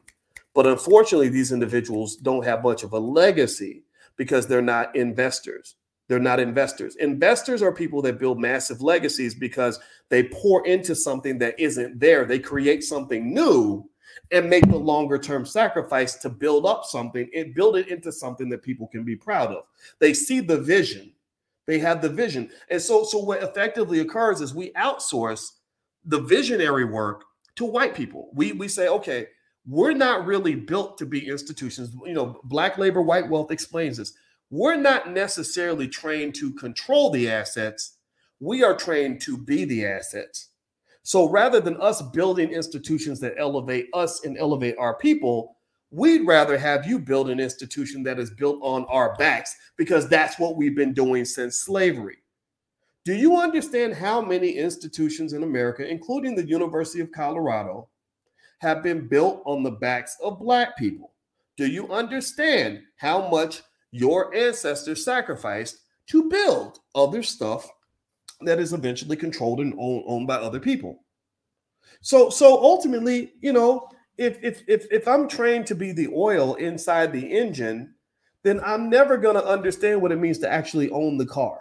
But 0.53 0.67
unfortunately, 0.67 1.29
these 1.29 1.53
individuals 1.53 2.17
don't 2.17 2.45
have 2.45 2.63
much 2.63 2.83
of 2.83 2.91
a 2.91 2.99
legacy 2.99 3.83
because 4.17 4.47
they're 4.47 4.61
not 4.61 4.93
investors. 4.95 5.75
They're 6.07 6.19
not 6.19 6.39
investors. 6.39 6.95
Investors 6.97 7.61
are 7.61 7.71
people 7.71 8.01
that 8.03 8.19
build 8.19 8.39
massive 8.39 8.81
legacies 8.81 9.33
because 9.35 9.79
they 10.09 10.23
pour 10.23 10.65
into 10.67 10.95
something 10.95 11.39
that 11.39 11.59
isn't 11.59 11.99
there. 11.99 12.25
They 12.25 12.39
create 12.39 12.83
something 12.83 13.33
new 13.33 13.89
and 14.31 14.49
make 14.49 14.67
the 14.67 14.77
longer 14.77 15.17
term 15.17 15.45
sacrifice 15.45 16.15
to 16.15 16.29
build 16.29 16.65
up 16.65 16.85
something 16.85 17.29
and 17.35 17.53
build 17.53 17.77
it 17.77 17.87
into 17.89 18.11
something 18.11 18.49
that 18.49 18.63
people 18.63 18.87
can 18.87 19.03
be 19.03 19.15
proud 19.15 19.51
of. 19.51 19.63
They 19.99 20.13
see 20.13 20.39
the 20.39 20.59
vision. 20.59 21.11
They 21.67 21.79
have 21.79 22.01
the 22.01 22.09
vision. 22.09 22.49
And 22.69 22.81
so, 22.81 23.03
so 23.03 23.19
what 23.19 23.43
effectively 23.43 23.99
occurs 23.99 24.41
is 24.41 24.53
we 24.53 24.71
outsource 24.73 25.51
the 26.05 26.21
visionary 26.21 26.85
work 26.85 27.23
to 27.55 27.65
white 27.65 27.95
people. 27.95 28.29
We 28.33 28.51
we 28.51 28.67
say, 28.67 28.87
okay, 28.87 29.27
we're 29.67 29.93
not 29.93 30.25
really 30.25 30.55
built 30.55 30.97
to 30.99 31.05
be 31.05 31.27
institutions. 31.27 31.95
You 32.05 32.13
know, 32.13 32.39
black 32.43 32.77
labor, 32.77 33.01
white 33.01 33.29
wealth 33.29 33.51
explains 33.51 33.97
this. 33.97 34.13
We're 34.51 34.75
not 34.75 35.11
necessarily 35.11 35.87
trained 35.87 36.35
to 36.35 36.53
control 36.53 37.09
the 37.09 37.29
assets. 37.29 37.97
We 38.39 38.63
are 38.63 38.75
trained 38.75 39.21
to 39.21 39.37
be 39.37 39.65
the 39.65 39.85
assets. 39.85 40.49
So 41.05 41.29
rather 41.29 41.61
than 41.61 41.79
us 41.79 42.01
building 42.01 42.49
institutions 42.49 43.19
that 43.19 43.35
elevate 43.37 43.89
us 43.93 44.25
and 44.25 44.39
elevate 44.39 44.75
our 44.79 44.97
people, 44.97 45.55
we'd 45.91 46.25
rather 46.25 46.57
have 46.57 46.87
you 46.87 46.97
build 46.97 47.29
an 47.29 47.39
institution 47.39 48.01
that 48.01 48.17
is 48.17 48.31
built 48.31 48.57
on 48.63 48.85
our 48.85 49.15
backs 49.17 49.55
because 49.77 50.09
that's 50.09 50.39
what 50.39 50.57
we've 50.57 50.75
been 50.75 50.95
doing 50.95 51.23
since 51.23 51.57
slavery. 51.57 52.17
Do 53.03 53.13
you 53.13 53.39
understand 53.39 53.93
how 53.93 54.19
many 54.19 54.49
institutions 54.53 55.33
in 55.33 55.43
America, 55.43 55.87
including 55.87 56.35
the 56.35 56.47
University 56.47 57.01
of 57.01 57.11
Colorado, 57.11 57.87
have 58.61 58.81
been 58.81 59.07
built 59.07 59.43
on 59.45 59.61
the 59.61 59.69
backs 59.69 60.17
of 60.23 60.39
Black 60.39 60.75
people? 60.75 61.13
Do 61.55 61.67
you 61.67 61.87
understand 61.93 62.81
how 62.95 63.29
much 63.29 63.61
your 63.91 64.33
ancestors 64.33 65.05
sacrificed 65.05 65.81
to 66.07 66.27
build 66.29 66.79
other 66.95 67.21
stuff 67.21 67.69
that 68.41 68.59
is 68.59 68.73
eventually 68.73 69.15
controlled 69.15 69.59
and 69.59 69.73
owned, 69.77 70.03
owned 70.07 70.27
by 70.27 70.35
other 70.35 70.59
people. 70.59 71.03
So 72.01 72.29
so 72.29 72.61
ultimately, 72.61 73.33
you 73.41 73.53
know, 73.53 73.89
if 74.17 74.37
if 74.43 74.63
if 74.67 74.87
if 74.91 75.07
I'm 75.07 75.27
trained 75.27 75.67
to 75.67 75.75
be 75.75 75.91
the 75.91 76.09
oil 76.13 76.55
inside 76.55 77.11
the 77.11 77.25
engine, 77.25 77.93
then 78.43 78.59
I'm 78.63 78.89
never 78.89 79.17
going 79.17 79.35
to 79.35 79.45
understand 79.45 80.01
what 80.01 80.11
it 80.11 80.19
means 80.19 80.39
to 80.39 80.51
actually 80.51 80.89
own 80.91 81.17
the 81.17 81.25
car. 81.25 81.59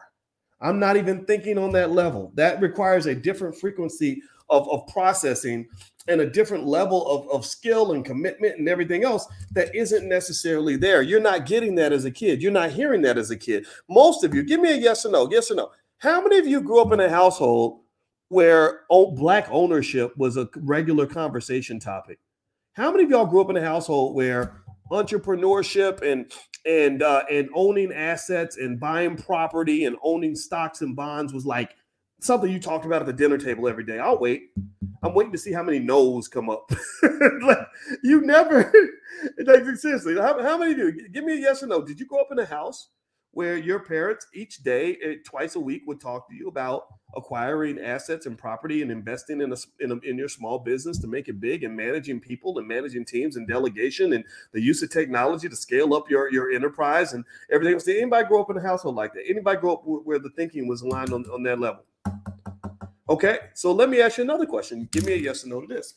I'm 0.60 0.78
not 0.78 0.96
even 0.96 1.24
thinking 1.24 1.58
on 1.58 1.72
that 1.72 1.90
level. 1.90 2.32
That 2.34 2.60
requires 2.60 3.06
a 3.06 3.14
different 3.14 3.56
frequency 3.56 4.22
of, 4.48 4.68
of 4.68 4.86
processing 4.88 5.66
and 6.08 6.20
a 6.20 6.30
different 6.30 6.66
level 6.66 7.06
of, 7.08 7.28
of 7.30 7.46
skill 7.46 7.92
and 7.92 8.04
commitment 8.04 8.58
and 8.58 8.68
everything 8.68 9.04
else 9.04 9.26
that 9.52 9.74
isn't 9.74 10.08
necessarily 10.08 10.76
there. 10.76 11.02
You're 11.02 11.20
not 11.20 11.46
getting 11.46 11.74
that 11.76 11.92
as 11.92 12.04
a 12.04 12.10
kid. 12.10 12.42
You're 12.42 12.52
not 12.52 12.70
hearing 12.70 13.02
that 13.02 13.16
as 13.16 13.30
a 13.30 13.36
kid. 13.36 13.66
Most 13.88 14.24
of 14.24 14.34
you, 14.34 14.42
give 14.42 14.60
me 14.60 14.72
a 14.72 14.76
yes 14.76 15.06
or 15.06 15.10
no. 15.10 15.28
Yes 15.30 15.50
or 15.50 15.54
no. 15.54 15.70
How 16.04 16.20
many 16.20 16.36
of 16.36 16.46
you 16.46 16.60
grew 16.60 16.82
up 16.82 16.92
in 16.92 17.00
a 17.00 17.08
household 17.08 17.80
where 18.28 18.80
black 18.90 19.48
ownership 19.50 20.14
was 20.18 20.36
a 20.36 20.50
regular 20.56 21.06
conversation 21.06 21.80
topic? 21.80 22.18
How 22.74 22.92
many 22.92 23.04
of 23.04 23.10
y'all 23.10 23.24
grew 23.24 23.40
up 23.40 23.48
in 23.48 23.56
a 23.56 23.62
household 23.62 24.14
where 24.14 24.62
entrepreneurship 24.92 26.02
and 26.02 26.30
and 26.66 27.02
uh, 27.02 27.22
and 27.30 27.48
owning 27.54 27.90
assets 27.90 28.58
and 28.58 28.78
buying 28.78 29.16
property 29.16 29.86
and 29.86 29.96
owning 30.04 30.36
stocks 30.36 30.82
and 30.82 30.94
bonds 30.94 31.32
was 31.32 31.46
like 31.46 31.74
something 32.20 32.52
you 32.52 32.60
talked 32.60 32.84
about 32.84 33.00
at 33.00 33.06
the 33.06 33.12
dinner 33.14 33.38
table 33.38 33.66
every 33.66 33.84
day. 33.84 33.98
I'll 33.98 34.18
wait. 34.18 34.50
I'm 35.02 35.14
waiting 35.14 35.32
to 35.32 35.38
see 35.38 35.54
how 35.54 35.62
many 35.62 35.78
no's 35.78 36.28
come 36.28 36.50
up. 36.50 36.70
you 38.02 38.20
never, 38.20 38.70
like, 39.46 39.64
seriously, 39.76 40.16
how, 40.16 40.42
how 40.42 40.58
many 40.58 40.72
you 40.72 41.08
give 41.08 41.24
me 41.24 41.32
a 41.32 41.36
yes 41.36 41.62
or 41.62 41.66
no? 41.66 41.82
Did 41.82 41.98
you 41.98 42.04
grow 42.04 42.20
up 42.20 42.28
in 42.30 42.38
a 42.38 42.44
house 42.44 42.90
where 43.34 43.56
your 43.56 43.80
parents 43.80 44.26
each 44.32 44.62
day, 44.62 44.96
eh, 45.02 45.14
twice 45.24 45.56
a 45.56 45.60
week, 45.60 45.82
would 45.86 46.00
talk 46.00 46.28
to 46.28 46.34
you 46.34 46.48
about 46.48 46.86
acquiring 47.16 47.78
assets 47.80 48.26
and 48.26 48.38
property 48.38 48.82
and 48.82 48.90
investing 48.90 49.40
in 49.40 49.52
a, 49.52 49.56
in, 49.80 49.92
a, 49.92 49.96
in 50.08 50.16
your 50.16 50.28
small 50.28 50.58
business 50.58 50.98
to 50.98 51.06
make 51.06 51.28
it 51.28 51.40
big 51.40 51.64
and 51.64 51.76
managing 51.76 52.20
people 52.20 52.58
and 52.58 52.66
managing 52.66 53.04
teams 53.04 53.36
and 53.36 53.46
delegation 53.46 54.12
and 54.12 54.24
the 54.52 54.60
use 54.60 54.82
of 54.82 54.90
technology 54.90 55.48
to 55.48 55.56
scale 55.56 55.94
up 55.94 56.08
your, 56.08 56.32
your 56.32 56.50
enterprise 56.50 57.12
and 57.12 57.24
everything. 57.50 57.78
Did 57.78 57.98
anybody 58.00 58.26
grow 58.26 58.42
up 58.42 58.50
in 58.50 58.56
a 58.56 58.62
household 58.62 58.94
like 58.94 59.12
that? 59.14 59.24
Anybody 59.28 59.60
grow 59.60 59.74
up 59.74 59.82
where 59.84 60.18
the 60.18 60.30
thinking 60.30 60.66
was 60.66 60.82
aligned 60.82 61.12
on, 61.12 61.24
on 61.26 61.42
that 61.44 61.60
level? 61.60 61.84
Okay, 63.08 63.38
so 63.52 63.72
let 63.72 63.90
me 63.90 64.00
ask 64.00 64.16
you 64.18 64.24
another 64.24 64.46
question. 64.46 64.88
Give 64.90 65.04
me 65.04 65.12
a 65.12 65.16
yes 65.16 65.44
or 65.44 65.48
no 65.48 65.60
to 65.60 65.66
this. 65.66 65.94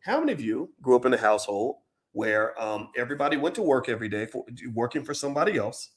How 0.00 0.18
many 0.18 0.32
of 0.32 0.40
you 0.40 0.70
grew 0.82 0.96
up 0.96 1.04
in 1.04 1.14
a 1.14 1.18
household 1.18 1.76
where 2.12 2.60
um, 2.60 2.88
everybody 2.96 3.36
went 3.36 3.54
to 3.54 3.62
work 3.62 3.88
every 3.88 4.08
day 4.08 4.26
for 4.26 4.44
working 4.74 5.04
for 5.04 5.14
somebody 5.14 5.56
else? 5.56 5.90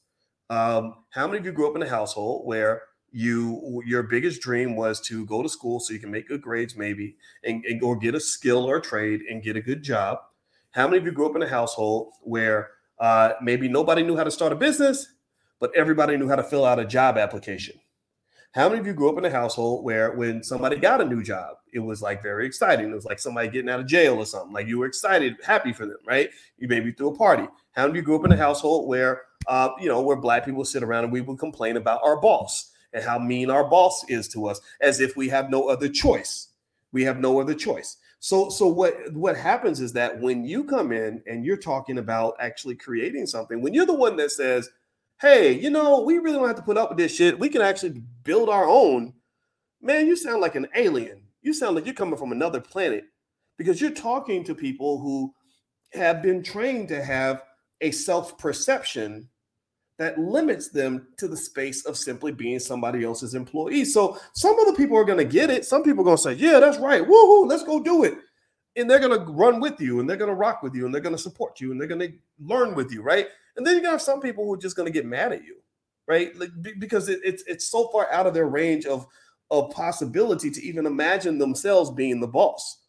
Um, 0.50 0.94
how 1.10 1.26
many 1.26 1.38
of 1.38 1.46
you 1.46 1.52
grew 1.52 1.68
up 1.68 1.76
in 1.76 1.82
a 1.82 1.88
household 1.88 2.46
where 2.46 2.82
you 3.10 3.82
your 3.86 4.02
biggest 4.02 4.40
dream 4.42 4.74
was 4.74 5.00
to 5.00 5.24
go 5.26 5.42
to 5.42 5.48
school 5.48 5.78
so 5.78 5.92
you 5.92 6.00
can 6.00 6.10
make 6.10 6.28
good 6.28 6.42
grades, 6.42 6.76
maybe, 6.76 7.16
and, 7.44 7.64
and 7.64 7.82
or 7.82 7.96
get 7.96 8.14
a 8.14 8.20
skill 8.20 8.64
or 8.64 8.76
a 8.76 8.82
trade 8.82 9.20
and 9.30 9.42
get 9.42 9.56
a 9.56 9.60
good 9.60 9.82
job? 9.82 10.18
How 10.72 10.86
many 10.86 10.98
of 10.98 11.04
you 11.04 11.12
grew 11.12 11.28
up 11.28 11.36
in 11.36 11.42
a 11.42 11.48
household 11.48 12.14
where 12.22 12.70
uh, 12.98 13.34
maybe 13.40 13.68
nobody 13.68 14.02
knew 14.02 14.16
how 14.16 14.24
to 14.24 14.30
start 14.30 14.52
a 14.52 14.56
business, 14.56 15.06
but 15.60 15.70
everybody 15.76 16.16
knew 16.16 16.28
how 16.28 16.36
to 16.36 16.42
fill 16.42 16.64
out 16.64 16.80
a 16.80 16.84
job 16.84 17.16
application? 17.16 17.78
How 18.54 18.68
many 18.68 18.80
of 18.80 18.86
you 18.86 18.94
grew 18.94 19.10
up 19.10 19.18
in 19.18 19.24
a 19.24 19.30
household 19.30 19.84
where 19.84 20.12
when 20.12 20.40
somebody 20.44 20.76
got 20.76 21.00
a 21.00 21.04
new 21.04 21.24
job, 21.24 21.56
it 21.72 21.80
was 21.80 22.00
like 22.00 22.22
very 22.22 22.46
exciting? 22.46 22.88
It 22.88 22.94
was 22.94 23.04
like 23.04 23.18
somebody 23.18 23.48
getting 23.48 23.68
out 23.68 23.80
of 23.80 23.88
jail 23.88 24.14
or 24.14 24.26
something. 24.26 24.52
Like 24.52 24.68
you 24.68 24.78
were 24.78 24.86
excited, 24.86 25.34
happy 25.44 25.72
for 25.72 25.86
them, 25.86 25.96
right? 26.06 26.30
You 26.58 26.68
maybe 26.68 26.92
threw 26.92 27.08
a 27.08 27.16
party. 27.16 27.48
How 27.72 27.82
many 27.82 27.90
of 27.90 27.96
you 27.96 28.02
grew 28.02 28.16
up 28.16 28.24
in 28.24 28.30
a 28.30 28.36
household 28.36 28.86
where, 28.88 29.22
uh, 29.48 29.70
you 29.80 29.88
know, 29.88 30.02
where 30.02 30.14
black 30.14 30.44
people 30.44 30.64
sit 30.64 30.84
around 30.84 31.02
and 31.02 31.12
we 31.12 31.20
would 31.20 31.40
complain 31.40 31.76
about 31.76 32.00
our 32.04 32.20
boss 32.20 32.70
and 32.92 33.02
how 33.02 33.18
mean 33.18 33.50
our 33.50 33.68
boss 33.68 34.04
is 34.08 34.28
to 34.28 34.46
us, 34.46 34.60
as 34.80 35.00
if 35.00 35.16
we 35.16 35.28
have 35.30 35.50
no 35.50 35.68
other 35.68 35.88
choice. 35.88 36.50
We 36.92 37.02
have 37.02 37.18
no 37.18 37.40
other 37.40 37.54
choice. 37.54 37.96
So, 38.20 38.50
so 38.50 38.68
what 38.68 39.12
what 39.14 39.36
happens 39.36 39.80
is 39.80 39.92
that 39.94 40.20
when 40.20 40.44
you 40.44 40.62
come 40.62 40.92
in 40.92 41.20
and 41.26 41.44
you're 41.44 41.56
talking 41.56 41.98
about 41.98 42.36
actually 42.38 42.76
creating 42.76 43.26
something, 43.26 43.60
when 43.60 43.74
you're 43.74 43.84
the 43.84 43.92
one 43.92 44.14
that 44.18 44.30
says, 44.30 44.70
hey, 45.24 45.58
you 45.58 45.70
know, 45.70 46.00
we 46.00 46.18
really 46.18 46.36
don't 46.36 46.46
have 46.46 46.56
to 46.56 46.62
put 46.62 46.76
up 46.76 46.90
with 46.90 46.98
this 46.98 47.14
shit. 47.14 47.38
We 47.38 47.48
can 47.48 47.62
actually 47.62 48.02
build 48.24 48.48
our 48.48 48.68
own. 48.68 49.14
Man, 49.80 50.06
you 50.06 50.16
sound 50.16 50.40
like 50.40 50.54
an 50.54 50.68
alien. 50.76 51.22
You 51.42 51.54
sound 51.54 51.74
like 51.74 51.86
you're 51.86 51.94
coming 51.94 52.18
from 52.18 52.32
another 52.32 52.60
planet 52.60 53.04
because 53.56 53.80
you're 53.80 53.90
talking 53.90 54.44
to 54.44 54.54
people 54.54 54.98
who 54.98 55.32
have 55.94 56.22
been 56.22 56.42
trained 56.42 56.88
to 56.88 57.02
have 57.02 57.42
a 57.80 57.90
self 57.90 58.36
perception 58.38 59.28
that 59.98 60.18
limits 60.18 60.70
them 60.70 61.06
to 61.18 61.28
the 61.28 61.36
space 61.36 61.86
of 61.86 61.96
simply 61.96 62.32
being 62.32 62.58
somebody 62.58 63.04
else's 63.04 63.34
employee. 63.34 63.84
So 63.84 64.18
some 64.32 64.58
of 64.58 64.66
the 64.66 64.74
people 64.74 64.96
are 64.96 65.04
going 65.04 65.18
to 65.18 65.24
get 65.24 65.50
it. 65.50 65.64
Some 65.64 65.84
people 65.84 66.00
are 66.00 66.04
going 66.04 66.16
to 66.16 66.22
say, 66.22 66.32
yeah, 66.34 66.58
that's 66.58 66.78
right. 66.78 67.02
Woohoo, 67.02 67.48
let's 67.48 67.62
go 67.62 67.80
do 67.80 68.02
it. 68.04 68.18
And 68.76 68.90
they're 68.90 68.98
going 68.98 69.16
to 69.16 69.32
run 69.32 69.60
with 69.60 69.80
you 69.80 70.00
and 70.00 70.10
they're 70.10 70.16
going 70.16 70.30
to 70.30 70.34
rock 70.34 70.62
with 70.64 70.74
you 70.74 70.84
and 70.84 70.92
they're 70.92 71.00
going 71.00 71.14
to 71.14 71.22
support 71.22 71.60
you 71.60 71.70
and 71.70 71.80
they're 71.80 71.86
going 71.88 72.00
to 72.00 72.12
learn 72.40 72.74
with 72.74 72.92
you, 72.92 73.02
right? 73.02 73.28
And 73.56 73.66
then 73.66 73.76
you 73.76 73.82
got 73.82 74.02
some 74.02 74.20
people 74.20 74.44
who 74.44 74.54
are 74.54 74.58
just 74.58 74.76
going 74.76 74.86
to 74.86 74.92
get 74.92 75.06
mad 75.06 75.32
at 75.32 75.44
you, 75.44 75.56
right? 76.06 76.36
Like, 76.38 76.50
because 76.78 77.08
it, 77.08 77.20
it's 77.24 77.44
it's 77.46 77.66
so 77.66 77.88
far 77.88 78.10
out 78.12 78.26
of 78.26 78.34
their 78.34 78.48
range 78.48 78.86
of 78.86 79.06
of 79.50 79.70
possibility 79.70 80.50
to 80.50 80.62
even 80.62 80.86
imagine 80.86 81.38
themselves 81.38 81.90
being 81.90 82.20
the 82.20 82.26
boss, 82.26 82.82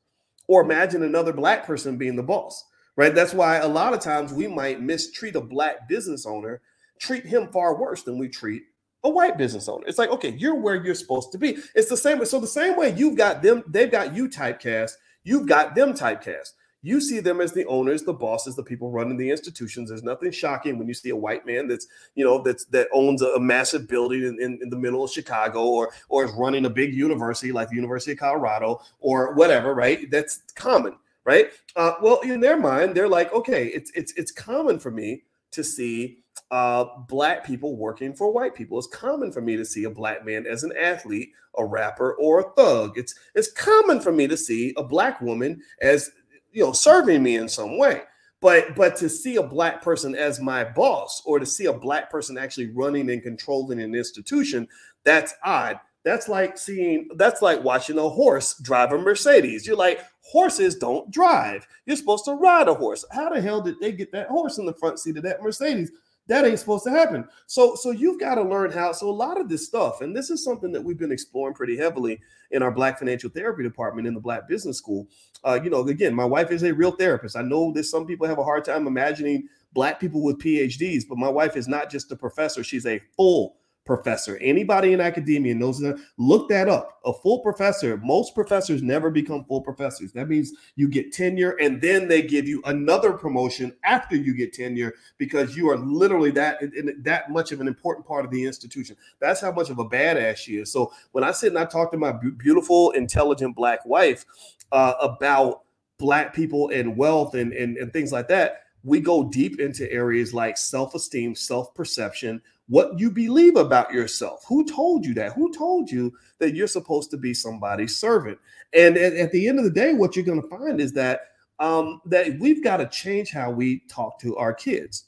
or 0.47 0.61
imagine 0.61 1.03
another 1.03 1.33
black 1.33 1.65
person 1.65 1.97
being 1.97 2.15
the 2.15 2.23
boss, 2.23 2.63
right? 2.95 3.13
That's 3.13 3.33
why 3.33 3.57
a 3.57 3.67
lot 3.67 3.93
of 3.93 3.99
times 3.99 4.33
we 4.33 4.47
might 4.47 4.81
mistreat 4.81 5.35
a 5.35 5.41
black 5.41 5.87
business 5.87 6.25
owner, 6.25 6.61
treat 6.99 7.25
him 7.25 7.49
far 7.49 7.79
worse 7.79 8.03
than 8.03 8.17
we 8.17 8.29
treat 8.29 8.63
a 9.03 9.09
white 9.09 9.37
business 9.37 9.69
owner. 9.69 9.85
It's 9.87 9.99
like, 9.99 10.09
okay, 10.09 10.29
you're 10.31 10.55
where 10.55 10.83
you're 10.83 10.95
supposed 10.95 11.31
to 11.31 11.37
be. 11.37 11.57
It's 11.75 11.89
the 11.89 11.97
same 11.97 12.17
way. 12.19 12.25
So 12.25 12.39
the 12.39 12.47
same 12.47 12.75
way 12.75 12.93
you've 12.97 13.17
got 13.17 13.43
them, 13.43 13.63
they've 13.67 13.91
got 13.91 14.15
you 14.15 14.27
typecast, 14.27 14.93
you've 15.23 15.47
got 15.47 15.75
them 15.75 15.93
typecast. 15.93 16.53
You 16.85 17.01
see 17.01 17.19
them 17.19 17.41
as 17.41 17.51
the 17.51 17.65
owners, 17.65 18.03
the 18.03 18.13
bosses, 18.13 18.55
the 18.55 18.61
people 18.61 18.91
running 18.91 19.17
the 19.17 19.31
institutions. 19.31 19.89
There's 19.89 20.03
nothing 20.03 20.29
shocking 20.31 20.77
when 20.77 20.87
you 20.87 20.93
see 20.93 21.09
a 21.09 21.15
white 21.15 21.43
man 21.43 21.67
that's, 21.67 21.87
you 22.13 22.23
know, 22.23 22.43
that's 22.43 22.65
that 22.65 22.89
owns 22.93 23.23
a, 23.23 23.39
massive 23.39 23.87
building 23.87 24.21
in, 24.21 24.39
in, 24.39 24.59
in, 24.61 24.69
the 24.69 24.77
middle 24.77 25.03
of 25.03 25.09
Chicago 25.09 25.63
or 25.65 25.91
or 26.09 26.25
is 26.25 26.31
running 26.33 26.65
a 26.65 26.69
big 26.69 26.93
university 26.93 27.51
like 27.51 27.69
the 27.69 27.75
University 27.75 28.11
of 28.11 28.19
Colorado 28.19 28.81
or 28.99 29.33
whatever, 29.33 29.73
right? 29.73 30.11
That's 30.11 30.43
common, 30.53 30.95
right? 31.23 31.49
Uh, 31.75 31.93
well, 32.03 32.19
in 32.19 32.39
their 32.39 32.57
mind, 32.57 32.93
they're 32.93 33.09
like, 33.09 33.33
okay, 33.33 33.65
it's 33.65 33.91
it's 33.95 34.13
it's 34.13 34.31
common 34.31 34.77
for 34.77 34.91
me 34.91 35.23
to 35.53 35.63
see 35.63 36.19
uh, 36.51 36.85
black 37.07 37.43
people 37.43 37.75
working 37.75 38.13
for 38.13 38.31
white 38.31 38.53
people. 38.53 38.77
It's 38.77 38.87
common 38.87 39.31
for 39.31 39.41
me 39.41 39.55
to 39.57 39.65
see 39.65 39.85
a 39.85 39.89
black 39.89 40.23
man 40.23 40.45
as 40.45 40.63
an 40.63 40.73
athlete, 40.79 41.31
a 41.57 41.65
rapper, 41.65 42.13
or 42.13 42.41
a 42.41 42.51
thug. 42.51 42.95
It's 42.95 43.15
it's 43.33 43.51
common 43.51 43.99
for 43.99 44.11
me 44.11 44.27
to 44.27 44.37
see 44.37 44.73
a 44.77 44.83
black 44.83 45.19
woman 45.19 45.61
as 45.81 46.11
you 46.55 46.63
know 46.63 46.71
serving 46.71 47.21
me 47.21 47.35
in 47.35 47.47
some 47.47 47.77
way. 47.77 48.01
But 48.41 48.75
but 48.75 48.95
to 48.97 49.09
see 49.09 49.35
a 49.35 49.43
black 49.43 49.81
person 49.81 50.15
as 50.15 50.39
my 50.39 50.63
boss 50.63 51.21
or 51.25 51.37
to 51.37 51.45
see 51.45 51.65
a 51.65 51.73
black 51.73 52.09
person 52.09 52.37
actually 52.37 52.71
running 52.71 53.09
and 53.11 53.21
controlling 53.21 53.81
an 53.81 53.93
institution 53.93 54.67
that's 55.03 55.33
odd. 55.43 55.79
That's 56.03 56.29
like 56.29 56.57
seeing 56.57 57.09
that's 57.17 57.41
like 57.41 57.63
watching 57.63 57.97
a 57.97 58.09
horse 58.09 58.59
drive 58.59 58.91
a 58.91 58.97
mercedes. 58.97 59.65
You're 59.65 59.75
like 59.75 60.01
horses 60.21 60.75
don't 60.75 61.11
drive. 61.11 61.67
You're 61.85 61.97
supposed 61.97 62.25
to 62.25 62.33
ride 62.33 62.67
a 62.67 62.73
horse. 62.73 63.03
How 63.11 63.29
the 63.29 63.41
hell 63.41 63.61
did 63.61 63.79
they 63.79 63.91
get 63.91 64.11
that 64.11 64.27
horse 64.27 64.57
in 64.57 64.65
the 64.65 64.73
front 64.73 64.99
seat 64.99 65.17
of 65.17 65.23
that 65.23 65.41
mercedes 65.41 65.91
that 66.27 66.45
ain't 66.45 66.59
supposed 66.59 66.83
to 66.85 66.89
happen. 66.89 67.27
So, 67.45 67.75
so 67.75 67.91
you've 67.91 68.19
got 68.19 68.35
to 68.35 68.43
learn 68.43 68.71
how. 68.71 68.91
So, 68.91 69.09
a 69.09 69.11
lot 69.11 69.39
of 69.39 69.47
this 69.47 69.65
stuff, 69.65 70.01
and 70.01 70.15
this 70.15 70.29
is 70.29 70.43
something 70.43 70.71
that 70.71 70.83
we've 70.83 70.97
been 70.97 71.11
exploring 71.11 71.53
pretty 71.53 71.77
heavily 71.77 72.19
in 72.51 72.63
our 72.63 72.71
Black 72.71 72.99
Financial 72.99 73.29
Therapy 73.29 73.63
department 73.63 74.07
in 74.07 74.13
the 74.13 74.19
Black 74.19 74.47
Business 74.47 74.77
School. 74.77 75.07
Uh, 75.43 75.59
you 75.63 75.69
know, 75.69 75.87
again, 75.87 76.13
my 76.13 76.25
wife 76.25 76.51
is 76.51 76.63
a 76.63 76.73
real 76.73 76.91
therapist. 76.91 77.35
I 77.35 77.41
know 77.41 77.71
that 77.73 77.83
some 77.83 78.07
people 78.07 78.27
have 78.27 78.39
a 78.39 78.43
hard 78.43 78.65
time 78.65 78.87
imagining 78.87 79.47
Black 79.73 79.99
people 79.99 80.23
with 80.23 80.39
PhDs, 80.39 81.03
but 81.07 81.17
my 81.17 81.29
wife 81.29 81.55
is 81.55 81.67
not 81.67 81.91
just 81.91 82.11
a 82.11 82.15
professor; 82.15 82.63
she's 82.63 82.85
a 82.85 82.99
full 83.15 83.57
professor. 83.85 84.37
Anybody 84.37 84.93
in 84.93 84.99
academia 84.99 85.53
knows 85.53 85.79
that. 85.79 85.99
Look 86.17 86.49
that 86.49 86.67
up. 86.67 86.99
A 87.05 87.13
full 87.13 87.39
professor, 87.39 87.97
most 87.97 88.33
professors 88.33 88.81
never 88.81 89.11
become 89.11 89.45
full 89.45 89.61
professors. 89.61 90.11
That 90.11 90.27
means 90.27 90.53
you 90.75 90.89
get 90.89 91.13
tenure 91.13 91.51
and 91.61 91.79
then 91.79 92.07
they 92.07 92.23
give 92.23 92.47
you 92.47 92.61
another 92.65 93.13
promotion 93.13 93.75
after 93.83 94.15
you 94.15 94.33
get 94.33 94.53
tenure 94.53 94.95
because 95.17 95.55
you 95.55 95.69
are 95.69 95.77
literally 95.77 96.31
that 96.31 96.61
that 97.03 97.29
much 97.29 97.51
of 97.51 97.61
an 97.61 97.67
important 97.67 98.07
part 98.07 98.25
of 98.25 98.31
the 98.31 98.43
institution. 98.43 98.97
That's 99.19 99.39
how 99.41 99.51
much 99.51 99.69
of 99.69 99.79
a 99.79 99.85
badass 99.85 100.37
she 100.37 100.57
is. 100.57 100.71
So 100.71 100.91
when 101.11 101.23
I 101.23 101.31
sit 101.31 101.49
and 101.49 101.59
I 101.59 101.65
talk 101.65 101.91
to 101.91 101.97
my 101.97 102.11
beautiful, 102.11 102.91
intelligent 102.91 103.55
black 103.55 103.85
wife 103.85 104.25
uh, 104.71 104.93
about 104.99 105.61
black 105.97 106.33
people 106.33 106.69
and 106.69 106.97
wealth 106.97 107.35
and, 107.35 107.53
and, 107.53 107.77
and 107.77 107.93
things 107.93 108.11
like 108.11 108.27
that, 108.29 108.63
we 108.83 108.99
go 108.99 109.23
deep 109.29 109.59
into 109.59 109.91
areas 109.91 110.33
like 110.33 110.57
self-esteem, 110.57 111.35
self-perception, 111.35 112.41
what 112.67 112.99
you 112.99 113.11
believe 113.11 113.55
about 113.55 113.93
yourself. 113.93 114.43
Who 114.47 114.65
told 114.65 115.05
you 115.05 115.13
that? 115.15 115.33
Who 115.33 115.53
told 115.53 115.91
you 115.91 116.13
that 116.39 116.55
you're 116.55 116.67
supposed 116.67 117.11
to 117.11 117.17
be 117.17 117.33
somebody's 117.33 117.95
servant? 117.95 118.39
And 118.73 118.97
at, 118.97 119.13
at 119.13 119.31
the 119.31 119.47
end 119.47 119.59
of 119.59 119.65
the 119.65 119.71
day, 119.71 119.93
what 119.93 120.15
you're 120.15 120.25
going 120.25 120.41
to 120.41 120.47
find 120.47 120.81
is 120.81 120.93
that 120.93 121.21
um, 121.59 122.01
that 122.05 122.37
we've 122.39 122.63
got 122.63 122.77
to 122.77 122.87
change 122.87 123.31
how 123.31 123.51
we 123.51 123.83
talk 123.87 124.19
to 124.19 124.35
our 124.37 124.53
kids. 124.53 125.05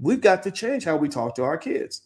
We've 0.00 0.20
got 0.20 0.42
to 0.44 0.50
change 0.50 0.84
how 0.84 0.96
we 0.96 1.08
talk 1.08 1.36
to 1.36 1.44
our 1.44 1.58
kids. 1.58 2.02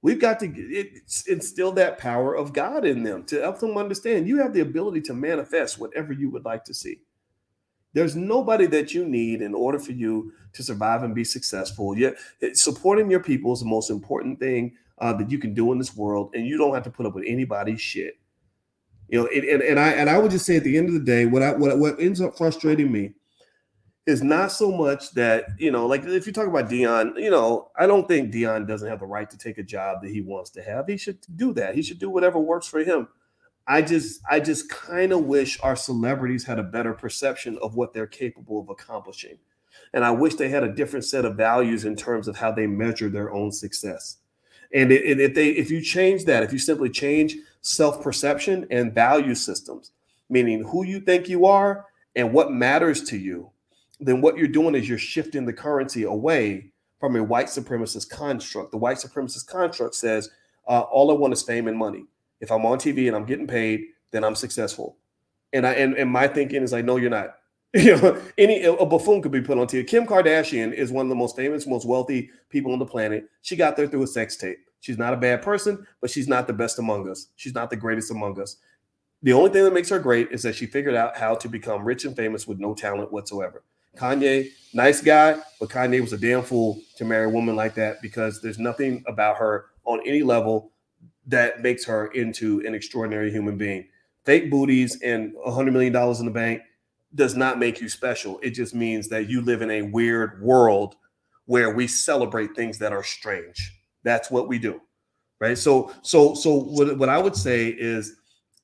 We've 0.00 0.20
got 0.20 0.38
to 0.40 0.86
instill 1.26 1.72
that 1.72 1.98
power 1.98 2.34
of 2.34 2.52
God 2.52 2.84
in 2.86 3.02
them 3.02 3.24
to 3.24 3.40
help 3.40 3.58
them 3.58 3.76
understand 3.76 4.28
you 4.28 4.38
have 4.38 4.52
the 4.54 4.60
ability 4.60 5.00
to 5.02 5.14
manifest 5.14 5.78
whatever 5.78 6.12
you 6.12 6.30
would 6.30 6.44
like 6.44 6.64
to 6.64 6.74
see. 6.74 7.00
There's 7.94 8.14
nobody 8.14 8.66
that 8.66 8.92
you 8.92 9.04
need 9.04 9.42
in 9.42 9.54
order 9.54 9.78
for 9.78 9.92
you 9.92 10.32
to 10.52 10.62
survive 10.62 11.02
and 11.02 11.14
be 11.14 11.24
successful. 11.24 11.96
Yet 11.96 12.16
supporting 12.52 13.10
your 13.10 13.20
people 13.20 13.52
is 13.52 13.60
the 13.60 13.66
most 13.66 13.90
important 13.90 14.38
thing 14.38 14.76
uh, 14.98 15.12
that 15.14 15.30
you 15.30 15.38
can 15.38 15.54
do 15.54 15.72
in 15.72 15.78
this 15.78 15.96
world, 15.96 16.30
and 16.34 16.46
you 16.46 16.58
don't 16.58 16.74
have 16.74 16.84
to 16.84 16.90
put 16.90 17.06
up 17.06 17.14
with 17.14 17.24
anybody's 17.26 17.80
shit. 17.80 18.18
You 19.08 19.22
know, 19.22 19.28
and, 19.34 19.62
and 19.62 19.80
I 19.80 19.90
and 19.90 20.10
I 20.10 20.18
would 20.18 20.30
just 20.30 20.44
say 20.44 20.56
at 20.56 20.64
the 20.64 20.76
end 20.76 20.88
of 20.88 20.94
the 20.94 21.00
day, 21.00 21.24
what 21.24 21.42
I 21.42 21.52
what 21.52 21.78
what 21.78 21.98
ends 21.98 22.20
up 22.20 22.36
frustrating 22.36 22.92
me 22.92 23.14
is 24.06 24.22
not 24.22 24.52
so 24.52 24.70
much 24.70 25.12
that 25.12 25.46
you 25.58 25.70
know, 25.70 25.86
like 25.86 26.04
if 26.04 26.26
you 26.26 26.32
talk 26.32 26.46
about 26.46 26.68
Deion, 26.68 27.18
you 27.20 27.30
know, 27.30 27.70
I 27.78 27.86
don't 27.86 28.06
think 28.06 28.32
Deion 28.32 28.66
doesn't 28.66 28.88
have 28.88 29.00
the 29.00 29.06
right 29.06 29.28
to 29.30 29.38
take 29.38 29.58
a 29.58 29.62
job 29.62 30.02
that 30.02 30.10
he 30.10 30.20
wants 30.20 30.50
to 30.50 30.62
have. 30.62 30.88
He 30.88 30.98
should 30.98 31.18
do 31.36 31.54
that. 31.54 31.74
He 31.74 31.82
should 31.82 31.98
do 31.98 32.10
whatever 32.10 32.38
works 32.38 32.66
for 32.66 32.80
him. 32.80 33.08
I 33.68 33.82
just 33.82 34.22
I 34.28 34.40
just 34.40 34.70
kind 34.70 35.12
of 35.12 35.26
wish 35.26 35.60
our 35.62 35.76
celebrities 35.76 36.44
had 36.44 36.58
a 36.58 36.62
better 36.62 36.94
perception 36.94 37.58
of 37.60 37.76
what 37.76 37.92
they're 37.92 38.06
capable 38.06 38.60
of 38.60 38.70
accomplishing. 38.70 39.38
And 39.92 40.04
I 40.04 40.10
wish 40.10 40.34
they 40.34 40.48
had 40.48 40.64
a 40.64 40.72
different 40.72 41.04
set 41.04 41.26
of 41.26 41.36
values 41.36 41.84
in 41.84 41.94
terms 41.94 42.28
of 42.28 42.36
how 42.36 42.50
they 42.50 42.66
measure 42.66 43.10
their 43.10 43.30
own 43.30 43.52
success. 43.52 44.16
And 44.72 44.90
if 44.90 45.34
they 45.34 45.50
if 45.50 45.70
you 45.70 45.82
change 45.82 46.24
that, 46.24 46.42
if 46.42 46.52
you 46.52 46.58
simply 46.58 46.88
change 46.88 47.36
self-perception 47.60 48.66
and 48.70 48.94
value 48.94 49.34
systems, 49.34 49.92
meaning 50.30 50.64
who 50.64 50.84
you 50.84 51.00
think 51.00 51.28
you 51.28 51.44
are 51.44 51.86
and 52.16 52.32
what 52.32 52.50
matters 52.50 53.02
to 53.04 53.18
you, 53.18 53.50
then 54.00 54.22
what 54.22 54.38
you're 54.38 54.48
doing 54.48 54.74
is 54.74 54.88
you're 54.88 54.98
shifting 54.98 55.44
the 55.44 55.52
currency 55.52 56.04
away 56.04 56.70
from 57.00 57.16
a 57.16 57.22
white 57.22 57.46
supremacist 57.46 58.08
construct. 58.08 58.70
The 58.70 58.78
white 58.78 58.96
supremacist 58.96 59.46
construct 59.46 59.94
says 59.94 60.30
uh, 60.66 60.80
all 60.80 61.10
I 61.10 61.14
want 61.14 61.32
is 61.32 61.42
fame 61.42 61.68
and 61.68 61.78
money. 61.78 62.06
If 62.40 62.50
I'm 62.50 62.64
on 62.66 62.78
TV 62.78 63.06
and 63.08 63.16
I'm 63.16 63.24
getting 63.24 63.46
paid, 63.46 63.86
then 64.10 64.24
I'm 64.24 64.34
successful. 64.34 64.96
And 65.52 65.66
I 65.66 65.72
and, 65.72 65.94
and 65.94 66.10
my 66.10 66.28
thinking 66.28 66.62
is 66.62 66.72
like, 66.72 66.84
no, 66.84 66.96
you're 66.96 67.10
not. 67.10 67.34
You 67.74 68.00
know, 68.00 68.18
any 68.38 68.64
a 68.64 68.86
buffoon 68.86 69.20
could 69.20 69.30
be 69.30 69.42
put 69.42 69.58
on 69.58 69.66
TV. 69.66 69.86
Kim 69.86 70.06
Kardashian 70.06 70.72
is 70.72 70.90
one 70.90 71.04
of 71.04 71.10
the 71.10 71.14
most 71.14 71.36
famous, 71.36 71.66
most 71.66 71.86
wealthy 71.86 72.30
people 72.48 72.72
on 72.72 72.78
the 72.78 72.86
planet. 72.86 73.28
She 73.42 73.56
got 73.56 73.76
there 73.76 73.86
through 73.86 74.04
a 74.04 74.06
sex 74.06 74.36
tape. 74.36 74.56
She's 74.80 74.96
not 74.96 75.12
a 75.12 75.18
bad 75.18 75.42
person, 75.42 75.86
but 76.00 76.08
she's 76.08 76.28
not 76.28 76.46
the 76.46 76.54
best 76.54 76.78
among 76.78 77.10
us. 77.10 77.26
She's 77.36 77.54
not 77.54 77.68
the 77.68 77.76
greatest 77.76 78.10
among 78.10 78.40
us. 78.40 78.56
The 79.22 79.34
only 79.34 79.50
thing 79.50 79.64
that 79.64 79.74
makes 79.74 79.90
her 79.90 79.98
great 79.98 80.30
is 80.30 80.42
that 80.44 80.54
she 80.54 80.64
figured 80.64 80.94
out 80.94 81.16
how 81.16 81.34
to 81.34 81.48
become 81.48 81.84
rich 81.84 82.06
and 82.06 82.16
famous 82.16 82.46
with 82.46 82.58
no 82.58 82.74
talent 82.74 83.12
whatsoever. 83.12 83.64
Kanye, 83.96 84.50
nice 84.72 85.00
guy, 85.00 85.38
but 85.58 85.68
Kanye 85.68 86.00
was 86.00 86.12
a 86.12 86.18
damn 86.18 86.42
fool 86.42 86.80
to 86.96 87.04
marry 87.04 87.26
a 87.26 87.28
woman 87.28 87.56
like 87.56 87.74
that 87.74 88.00
because 88.00 88.40
there's 88.40 88.58
nothing 88.58 89.02
about 89.08 89.36
her 89.38 89.66
on 89.84 90.00
any 90.06 90.22
level 90.22 90.70
that 91.28 91.62
makes 91.62 91.84
her 91.84 92.06
into 92.08 92.62
an 92.66 92.74
extraordinary 92.74 93.30
human 93.30 93.56
being. 93.56 93.86
Fake 94.24 94.50
booties 94.50 95.00
and 95.02 95.34
a 95.44 95.52
hundred 95.52 95.72
million 95.72 95.92
dollars 95.92 96.20
in 96.20 96.26
the 96.26 96.32
bank 96.32 96.62
does 97.14 97.36
not 97.36 97.58
make 97.58 97.80
you 97.80 97.88
special. 97.88 98.38
It 98.42 98.50
just 98.50 98.74
means 98.74 99.08
that 99.08 99.28
you 99.28 99.40
live 99.40 99.62
in 99.62 99.70
a 99.70 99.82
weird 99.82 100.42
world 100.42 100.96
where 101.46 101.74
we 101.74 101.86
celebrate 101.86 102.54
things 102.54 102.78
that 102.78 102.92
are 102.92 103.04
strange. 103.04 103.78
That's 104.02 104.30
what 104.30 104.48
we 104.48 104.58
do. 104.58 104.80
Right. 105.40 105.56
So, 105.56 105.92
so, 106.02 106.34
so 106.34 106.52
what, 106.54 106.98
what 106.98 107.08
I 107.08 107.18
would 107.18 107.36
say 107.36 107.68
is, 107.68 108.16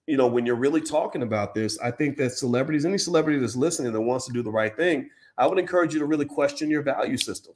you 0.07 0.17
know, 0.17 0.27
when 0.27 0.45
you're 0.45 0.57
really 0.57 0.81
talking 0.81 1.23
about 1.23 1.55
this, 1.55 1.79
I 1.79 1.91
think 1.91 2.17
that 2.19 2.33
celebrities, 2.33 2.85
any 2.85 2.99
celebrity 2.99 3.39
that's 3.39 3.57
listening 3.57 3.93
that 3.93 4.01
wants 4.01 4.27
to 4.27 4.33
do 4.33 4.43
the 4.43 4.51
right 4.51 4.77
thing, 4.77 5.09
I 5.39 5.47
would 5.47 5.59
encourage 5.59 5.95
you 5.95 6.01
to 6.01 6.07
really 6.07 6.27
question 6.27 6.69
your 6.69 6.83
value 6.83 7.17
system. 7.17 7.55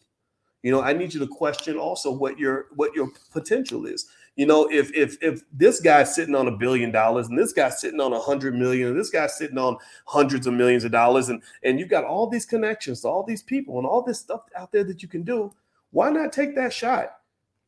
You 0.63 0.73
know, 0.73 0.81
I 0.81 0.93
need 0.93 1.13
you 1.13 1.21
to 1.21 1.27
question 1.27 1.77
also 1.77 2.11
what 2.11 2.39
your 2.39 2.67
what 2.75 2.95
your 2.95 3.11
potential 3.33 3.87
is. 3.87 4.07
You 4.39 4.47
know, 4.47 4.69
if 4.71 4.95
if 4.95 5.21
if 5.21 5.43
this 5.53 5.81
guy's 5.81 6.15
sitting 6.15 6.37
on 6.37 6.47
a 6.47 6.57
billion 6.57 6.93
dollars 6.93 7.27
and 7.27 7.37
this 7.37 7.53
guy's 7.53 7.81
sitting 7.81 8.01
on 8.01 8.13
a 8.13 8.21
hundred 8.21 8.55
million 8.55 8.91
and 8.91 8.97
this 8.97 9.11
guy's 9.11 9.37
sitting 9.37 9.59
on 9.59 9.79
hundreds 10.07 10.47
of 10.47 10.55
millions 10.55 10.85
of 10.85 10.93
dollars 10.93 11.29
and 11.29 11.43
and 11.65 11.81
you've 11.81 11.89
got 11.89 12.05
all 12.05 12.29
these 12.29 12.47
connections 12.47 13.01
to 13.01 13.09
all 13.09 13.25
these 13.25 13.43
people 13.43 13.79
and 13.79 13.87
all 13.87 14.01
this 14.01 14.21
stuff 14.21 14.43
out 14.55 14.71
there 14.71 14.85
that 14.85 15.03
you 15.03 15.09
can 15.09 15.25
do, 15.25 15.53
why 15.91 16.09
not 16.11 16.33
take 16.33 16.55
that 16.55 16.73
shot? 16.73 17.17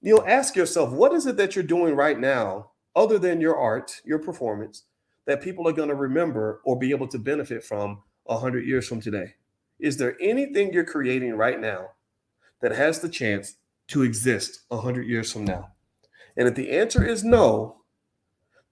You 0.01 0.15
know, 0.15 0.25
ask 0.25 0.55
yourself, 0.55 0.93
what 0.93 1.13
is 1.13 1.27
it 1.27 1.37
that 1.39 1.57
you're 1.57 1.65
doing 1.65 1.97
right 1.97 2.19
now, 2.19 2.71
other 2.95 3.19
than 3.19 3.41
your 3.41 3.57
art, 3.57 4.01
your 4.05 4.21
performance, 4.21 4.85
that 5.27 5.43
people 5.43 5.67
are 5.67 5.73
going 5.73 5.89
to 5.89 5.97
remember 5.97 6.61
or 6.65 6.79
be 6.79 6.93
able 6.93 7.09
to 7.09 7.19
benefit 7.19 7.65
from 7.65 8.01
a 8.29 8.39
hundred 8.39 8.65
years 8.65 8.87
from 8.87 9.01
today? 9.01 9.35
Is 9.81 9.97
there 9.97 10.17
anything 10.21 10.73
you're 10.73 10.85
creating 10.85 11.35
right 11.35 11.61
now 11.61 11.89
that 12.61 12.71
has 12.71 13.01
the 13.01 13.09
chance 13.09 13.57
to 13.89 14.05
exist 14.05 14.61
a 14.71 14.77
hundred 14.81 15.09
years 15.09 15.33
from 15.33 15.45
now? 15.45 15.73
And 16.41 16.49
if 16.49 16.55
the 16.55 16.71
answer 16.71 17.05
is 17.05 17.23
no, 17.23 17.83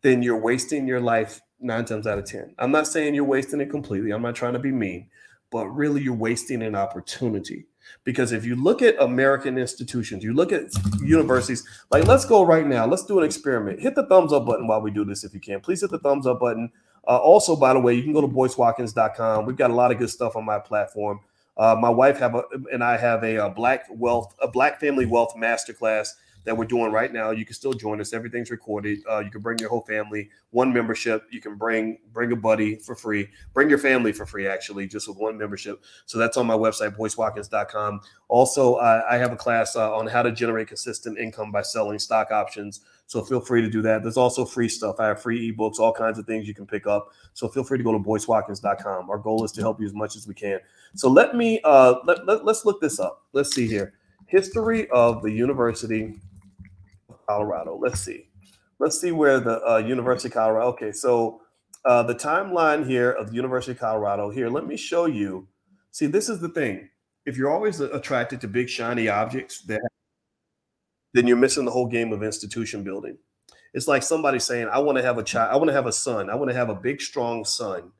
then 0.01 0.23
you're 0.23 0.41
wasting 0.41 0.89
your 0.89 1.01
life 1.01 1.43
nine 1.61 1.85
times 1.85 2.07
out 2.07 2.19
of 2.19 2.25
10. 2.25 2.55
I'm 2.59 2.71
not 2.71 2.87
saying 2.87 3.14
you're 3.14 3.25
wasting 3.25 3.61
it 3.61 3.69
completely. 3.69 4.11
I'm 4.11 4.23
not 4.23 4.37
trying 4.37 4.55
to 4.55 4.59
be 4.59 4.73
mean, 4.73 5.11
but 5.51 5.66
really 5.66 6.01
you're 6.01 6.14
wasting 6.14 6.62
an 6.62 6.75
opportunity. 6.75 7.66
Because 8.05 8.33
if 8.33 8.47
you 8.47 8.57
look 8.57 8.81
at 8.81 8.99
American 8.99 9.59
institutions, 9.59 10.25
you 10.25 10.33
look 10.33 10.51
at 10.51 10.71
universities, 11.03 11.62
like 11.91 12.07
let's 12.07 12.25
go 12.25 12.43
right 12.43 12.66
now, 12.66 12.87
let's 12.87 13.05
do 13.05 13.19
an 13.19 13.25
experiment. 13.27 13.81
Hit 13.81 13.97
the 13.97 14.07
thumbs 14.07 14.33
up 14.33 14.47
button 14.47 14.66
while 14.66 14.81
we 14.81 14.91
do 14.91 15.05
this 15.05 15.23
if 15.23 15.35
you 15.35 15.41
can. 15.41 15.61
Please 15.61 15.83
hit 15.83 15.91
the 15.91 15.99
thumbs 15.99 16.27
up 16.27 16.41
button. 16.41 16.73
Uh, 17.07 17.19
also, 17.19 17.55
by 17.55 17.75
the 17.75 17.81
way, 17.81 17.93
you 17.93 18.03
can 18.03 18.14
go 18.14 18.23
to 18.23 18.29
boycewatkins.com. 18.29 19.45
We've 19.45 19.57
got 19.59 19.71
a 19.71 19.75
lot 19.75 19.93
of 19.93 19.99
good 19.99 20.09
stuff 20.09 20.37
on 20.37 20.47
my 20.47 20.59
platform. 20.59 21.21
Uh, 21.55 21.77
my 21.79 21.91
wife 21.91 22.19
have 22.19 22.35
a, 22.35 22.45
and 22.73 22.83
I 22.83 22.97
have 22.97 23.23
a, 23.25 23.37
a 23.37 23.51
black 23.51 23.85
wealth, 23.91 24.35
a 24.41 24.49
black 24.49 24.81
family 24.81 25.05
wealth 25.05 25.35
masterclass 25.37 26.14
that 26.49 26.57
we're 26.57 26.65
doing 26.65 26.91
right 26.91 27.13
now. 27.13 27.31
You 27.31 27.45
can 27.45 27.55
still 27.55 27.75
join 27.75 28.01
us. 28.01 28.15
Everything's 28.15 28.51
recorded. 28.51 29.01
Uh, 29.07 29.19
you 29.19 29.31
can 29.31 29.43
bring 29.43 29.59
your 29.59 29.69
whole 29.69 29.83
family. 29.83 30.31
One 30.49 30.73
membership. 30.73 31.25
You 31.31 31.43
can 31.43 31.57
bring 31.57 31.99
bring 32.11 32.33
a 32.33 32.37
buddy 32.37 32.77
for 32.77 32.95
free. 32.95 33.29
Bring 33.53 33.69
your 33.69 33.77
family 33.77 34.13
for 34.13 34.25
free, 34.25 34.49
actually, 34.49 34.87
just 34.87 35.09
with 35.09 35.19
one 35.19 35.37
membership. 35.37 35.85
So 36.07 36.17
that's 36.17 36.39
on 36.39 36.47
my 36.47 36.57
website, 36.57 36.97
boycewatkins.com. 36.97 38.01
Also, 38.29 38.77
I 38.77 39.19
have 39.19 39.31
a 39.31 39.37
class 39.37 39.77
uh, 39.77 39.95
on 39.95 40.07
how 40.07 40.23
to 40.23 40.33
generate 40.33 40.69
consistent 40.69 41.19
income 41.19 41.53
by 41.53 41.61
selling 41.61 41.99
stock 41.99 42.31
options. 42.31 42.81
So 43.09 43.23
feel 43.23 43.41
free 43.41 43.61
to 43.61 43.69
do 43.69 43.83
that. 43.83 44.03
There's 44.03 44.17
also 44.17 44.47
free 44.47 44.71
stuff. 44.71 45.01
I 45.01 45.09
have 45.09 45.21
free 45.21 45.53
ebooks, 45.53 45.79
all 45.79 45.93
kinds 45.93 46.19
of 46.19 46.25
things 46.25 46.49
you 46.49 46.55
can 46.55 46.67
pick 46.67 46.87
up. 46.87 47.11
So 47.35 47.49
feel 47.49 47.65
free 47.65 47.77
to 47.77 47.85
go 47.85 47.93
to 47.93 47.99
boycewatkins.com. 47.99 49.11
Our 49.11 49.19
goal 49.19 49.45
is 49.45 49.53
to 49.53 49.61
help 49.61 49.81
you 49.81 49.87
as 49.87 49.93
much 49.93 50.17
as 50.17 50.27
we 50.27 50.33
can. 50.33 50.61
So 50.95 51.11
let 51.11 51.37
me 51.37 51.61
uh, 51.65 51.97
let, 52.07 52.27
let, 52.27 52.47
let's 52.47 52.65
look 52.65 52.81
this 52.81 52.99
up. 52.99 53.27
Let's 53.35 53.55
see 53.55 53.67
here. 53.67 53.93
History 54.29 54.91
of 54.91 55.23
the 55.23 55.31
University 55.31 56.21
Colorado. 57.29 57.79
Let's 57.81 58.01
see. 58.01 58.29
Let's 58.79 59.01
see 59.01 59.12
where 59.12 59.39
the 59.39 59.61
uh, 59.68 59.79
University 59.79 60.29
of 60.29 60.35
Colorado. 60.35 60.68
Okay, 60.68 60.93
so 60.93 61.43
uh, 61.85 62.03
the 62.03 62.14
timeline 62.14 62.87
here 62.87 63.11
of 63.11 63.29
the 63.29 63.35
University 63.35 63.72
of 63.72 63.79
Colorado. 63.79 64.31
Here, 64.31 64.49
let 64.49 64.66
me 64.66 64.76
show 64.76 65.07
you. 65.07 65.47
See, 65.91 66.07
this 66.07 66.29
is 66.29 66.41
the 66.41 66.49
thing. 66.49 66.89
If 67.26 67.37
you're 67.37 67.51
always 67.51 67.81
attracted 67.81 68.41
to 68.41 68.49
big 68.49 68.68
shiny 68.68 69.09
objects, 69.09 69.62
that 69.62 69.81
then 71.12 71.26
you're 71.26 71.37
missing 71.37 71.64
the 71.64 71.70
whole 71.70 71.87
game 71.87 72.12
of 72.12 72.22
institution 72.22 72.83
building. 72.83 73.18
It's 73.74 73.89
like 73.89 74.03
somebody 74.03 74.39
saying, 74.39 74.68
"I 74.68 74.79
want 74.79 74.97
to 74.97 75.03
have 75.03 75.18
a 75.18 75.22
child. 75.22 75.53
I 75.53 75.57
want 75.57 75.68
to 75.68 75.74
have 75.74 75.87
a 75.87 75.93
son. 75.93 76.31
I 76.31 76.35
want 76.35 76.51
to 76.51 76.57
have 76.57 76.70
a 76.70 76.74
big, 76.74 77.03
strong 77.03 77.45
son." 77.45 77.93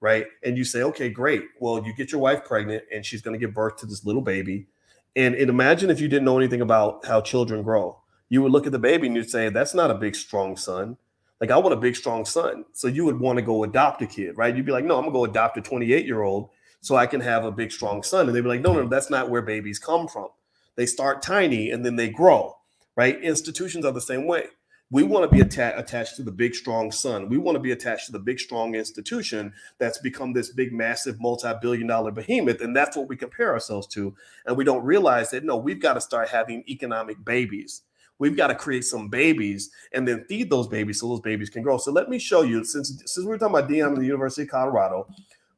Right? 0.00 0.26
And 0.44 0.56
you 0.56 0.62
say, 0.62 0.82
"Okay, 0.82 1.10
great. 1.10 1.42
Well, 1.58 1.84
you 1.84 1.92
get 1.96 2.12
your 2.12 2.20
wife 2.20 2.44
pregnant, 2.44 2.84
and 2.94 3.04
she's 3.04 3.22
going 3.22 3.38
to 3.38 3.44
give 3.44 3.54
birth 3.54 3.78
to 3.78 3.86
this 3.86 4.04
little 4.04 4.22
baby." 4.22 4.68
And, 5.16 5.34
and 5.34 5.50
imagine 5.50 5.90
if 5.90 6.00
you 6.00 6.06
didn't 6.06 6.26
know 6.26 6.38
anything 6.38 6.60
about 6.60 7.04
how 7.04 7.20
children 7.20 7.62
grow 7.62 7.98
you 8.28 8.42
would 8.42 8.52
look 8.52 8.66
at 8.66 8.72
the 8.72 8.78
baby 8.78 9.06
and 9.06 9.16
you'd 9.16 9.30
say, 9.30 9.48
that's 9.48 9.74
not 9.74 9.90
a 9.90 9.94
big, 9.94 10.14
strong 10.14 10.56
son. 10.56 10.96
Like, 11.40 11.50
I 11.50 11.58
want 11.58 11.72
a 11.72 11.78
big, 11.78 11.96
strong 11.96 12.24
son. 12.24 12.64
So 12.72 12.88
you 12.88 13.04
would 13.04 13.20
want 13.20 13.38
to 13.38 13.42
go 13.42 13.62
adopt 13.64 14.02
a 14.02 14.06
kid, 14.06 14.36
right? 14.36 14.54
You'd 14.54 14.66
be 14.66 14.72
like, 14.72 14.84
no, 14.84 14.96
I'm 14.96 15.02
going 15.02 15.12
to 15.12 15.18
go 15.18 15.24
adopt 15.24 15.56
a 15.56 15.60
28 15.60 16.04
year 16.04 16.22
old 16.22 16.50
so 16.80 16.96
I 16.96 17.06
can 17.06 17.20
have 17.20 17.44
a 17.44 17.52
big, 17.52 17.72
strong 17.72 18.02
son. 18.02 18.26
And 18.26 18.36
they'd 18.36 18.42
be 18.42 18.48
like, 18.48 18.60
no, 18.60 18.72
no, 18.72 18.88
that's 18.88 19.10
not 19.10 19.30
where 19.30 19.42
babies 19.42 19.78
come 19.78 20.08
from. 20.08 20.28
They 20.76 20.86
start 20.86 21.22
tiny 21.22 21.70
and 21.70 21.84
then 21.84 21.96
they 21.96 22.08
grow, 22.08 22.56
right? 22.96 23.20
Institutions 23.22 23.84
are 23.84 23.92
the 23.92 24.00
same 24.00 24.26
way. 24.26 24.44
We 24.90 25.02
want 25.02 25.30
to 25.30 25.36
be 25.36 25.42
atta- 25.42 25.78
attached 25.78 26.16
to 26.16 26.22
the 26.22 26.32
big, 26.32 26.54
strong 26.54 26.90
son. 26.90 27.28
We 27.28 27.36
want 27.36 27.56
to 27.56 27.60
be 27.60 27.72
attached 27.72 28.06
to 28.06 28.12
the 28.12 28.18
big, 28.18 28.40
strong 28.40 28.74
institution 28.74 29.52
that's 29.78 29.98
become 29.98 30.32
this 30.32 30.50
big, 30.50 30.72
massive, 30.72 31.20
multi 31.20 31.52
billion 31.60 31.86
dollar 31.86 32.10
behemoth. 32.10 32.62
And 32.62 32.74
that's 32.74 32.96
what 32.96 33.08
we 33.08 33.16
compare 33.16 33.52
ourselves 33.52 33.86
to. 33.88 34.14
And 34.46 34.56
we 34.56 34.64
don't 34.64 34.84
realize 34.84 35.30
that, 35.30 35.44
no, 35.44 35.56
we've 35.58 35.80
got 35.80 35.94
to 35.94 36.00
start 36.00 36.30
having 36.30 36.64
economic 36.68 37.22
babies 37.22 37.82
We've 38.18 38.36
got 38.36 38.48
to 38.48 38.54
create 38.54 38.84
some 38.84 39.08
babies 39.08 39.70
and 39.92 40.06
then 40.06 40.24
feed 40.28 40.50
those 40.50 40.66
babies 40.66 41.00
so 41.00 41.08
those 41.08 41.20
babies 41.20 41.50
can 41.50 41.62
grow. 41.62 41.78
So 41.78 41.92
let 41.92 42.08
me 42.08 42.18
show 42.18 42.42
you, 42.42 42.64
since 42.64 43.02
since 43.06 43.26
we're 43.26 43.38
talking 43.38 43.56
about 43.56 43.70
Deion 43.70 43.92
at 43.92 43.98
the 43.98 44.06
University 44.06 44.42
of 44.42 44.48
Colorado, 44.48 45.08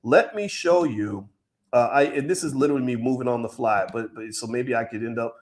let 0.03 0.35
me 0.35 0.49
show 0.49 0.85
you. 0.85 1.29
Uh, 1.73 1.89
I 1.93 2.03
and 2.05 2.29
this 2.29 2.43
is 2.43 2.55
literally 2.55 2.83
me 2.83 2.97
moving 2.97 3.29
on 3.29 3.43
the 3.43 3.49
fly, 3.49 3.87
but, 3.93 4.15
but 4.15 4.35
so 4.35 4.47
maybe 4.47 4.75
I 4.75 4.85
could 4.85 5.05
end 5.05 5.19
up 5.19 5.37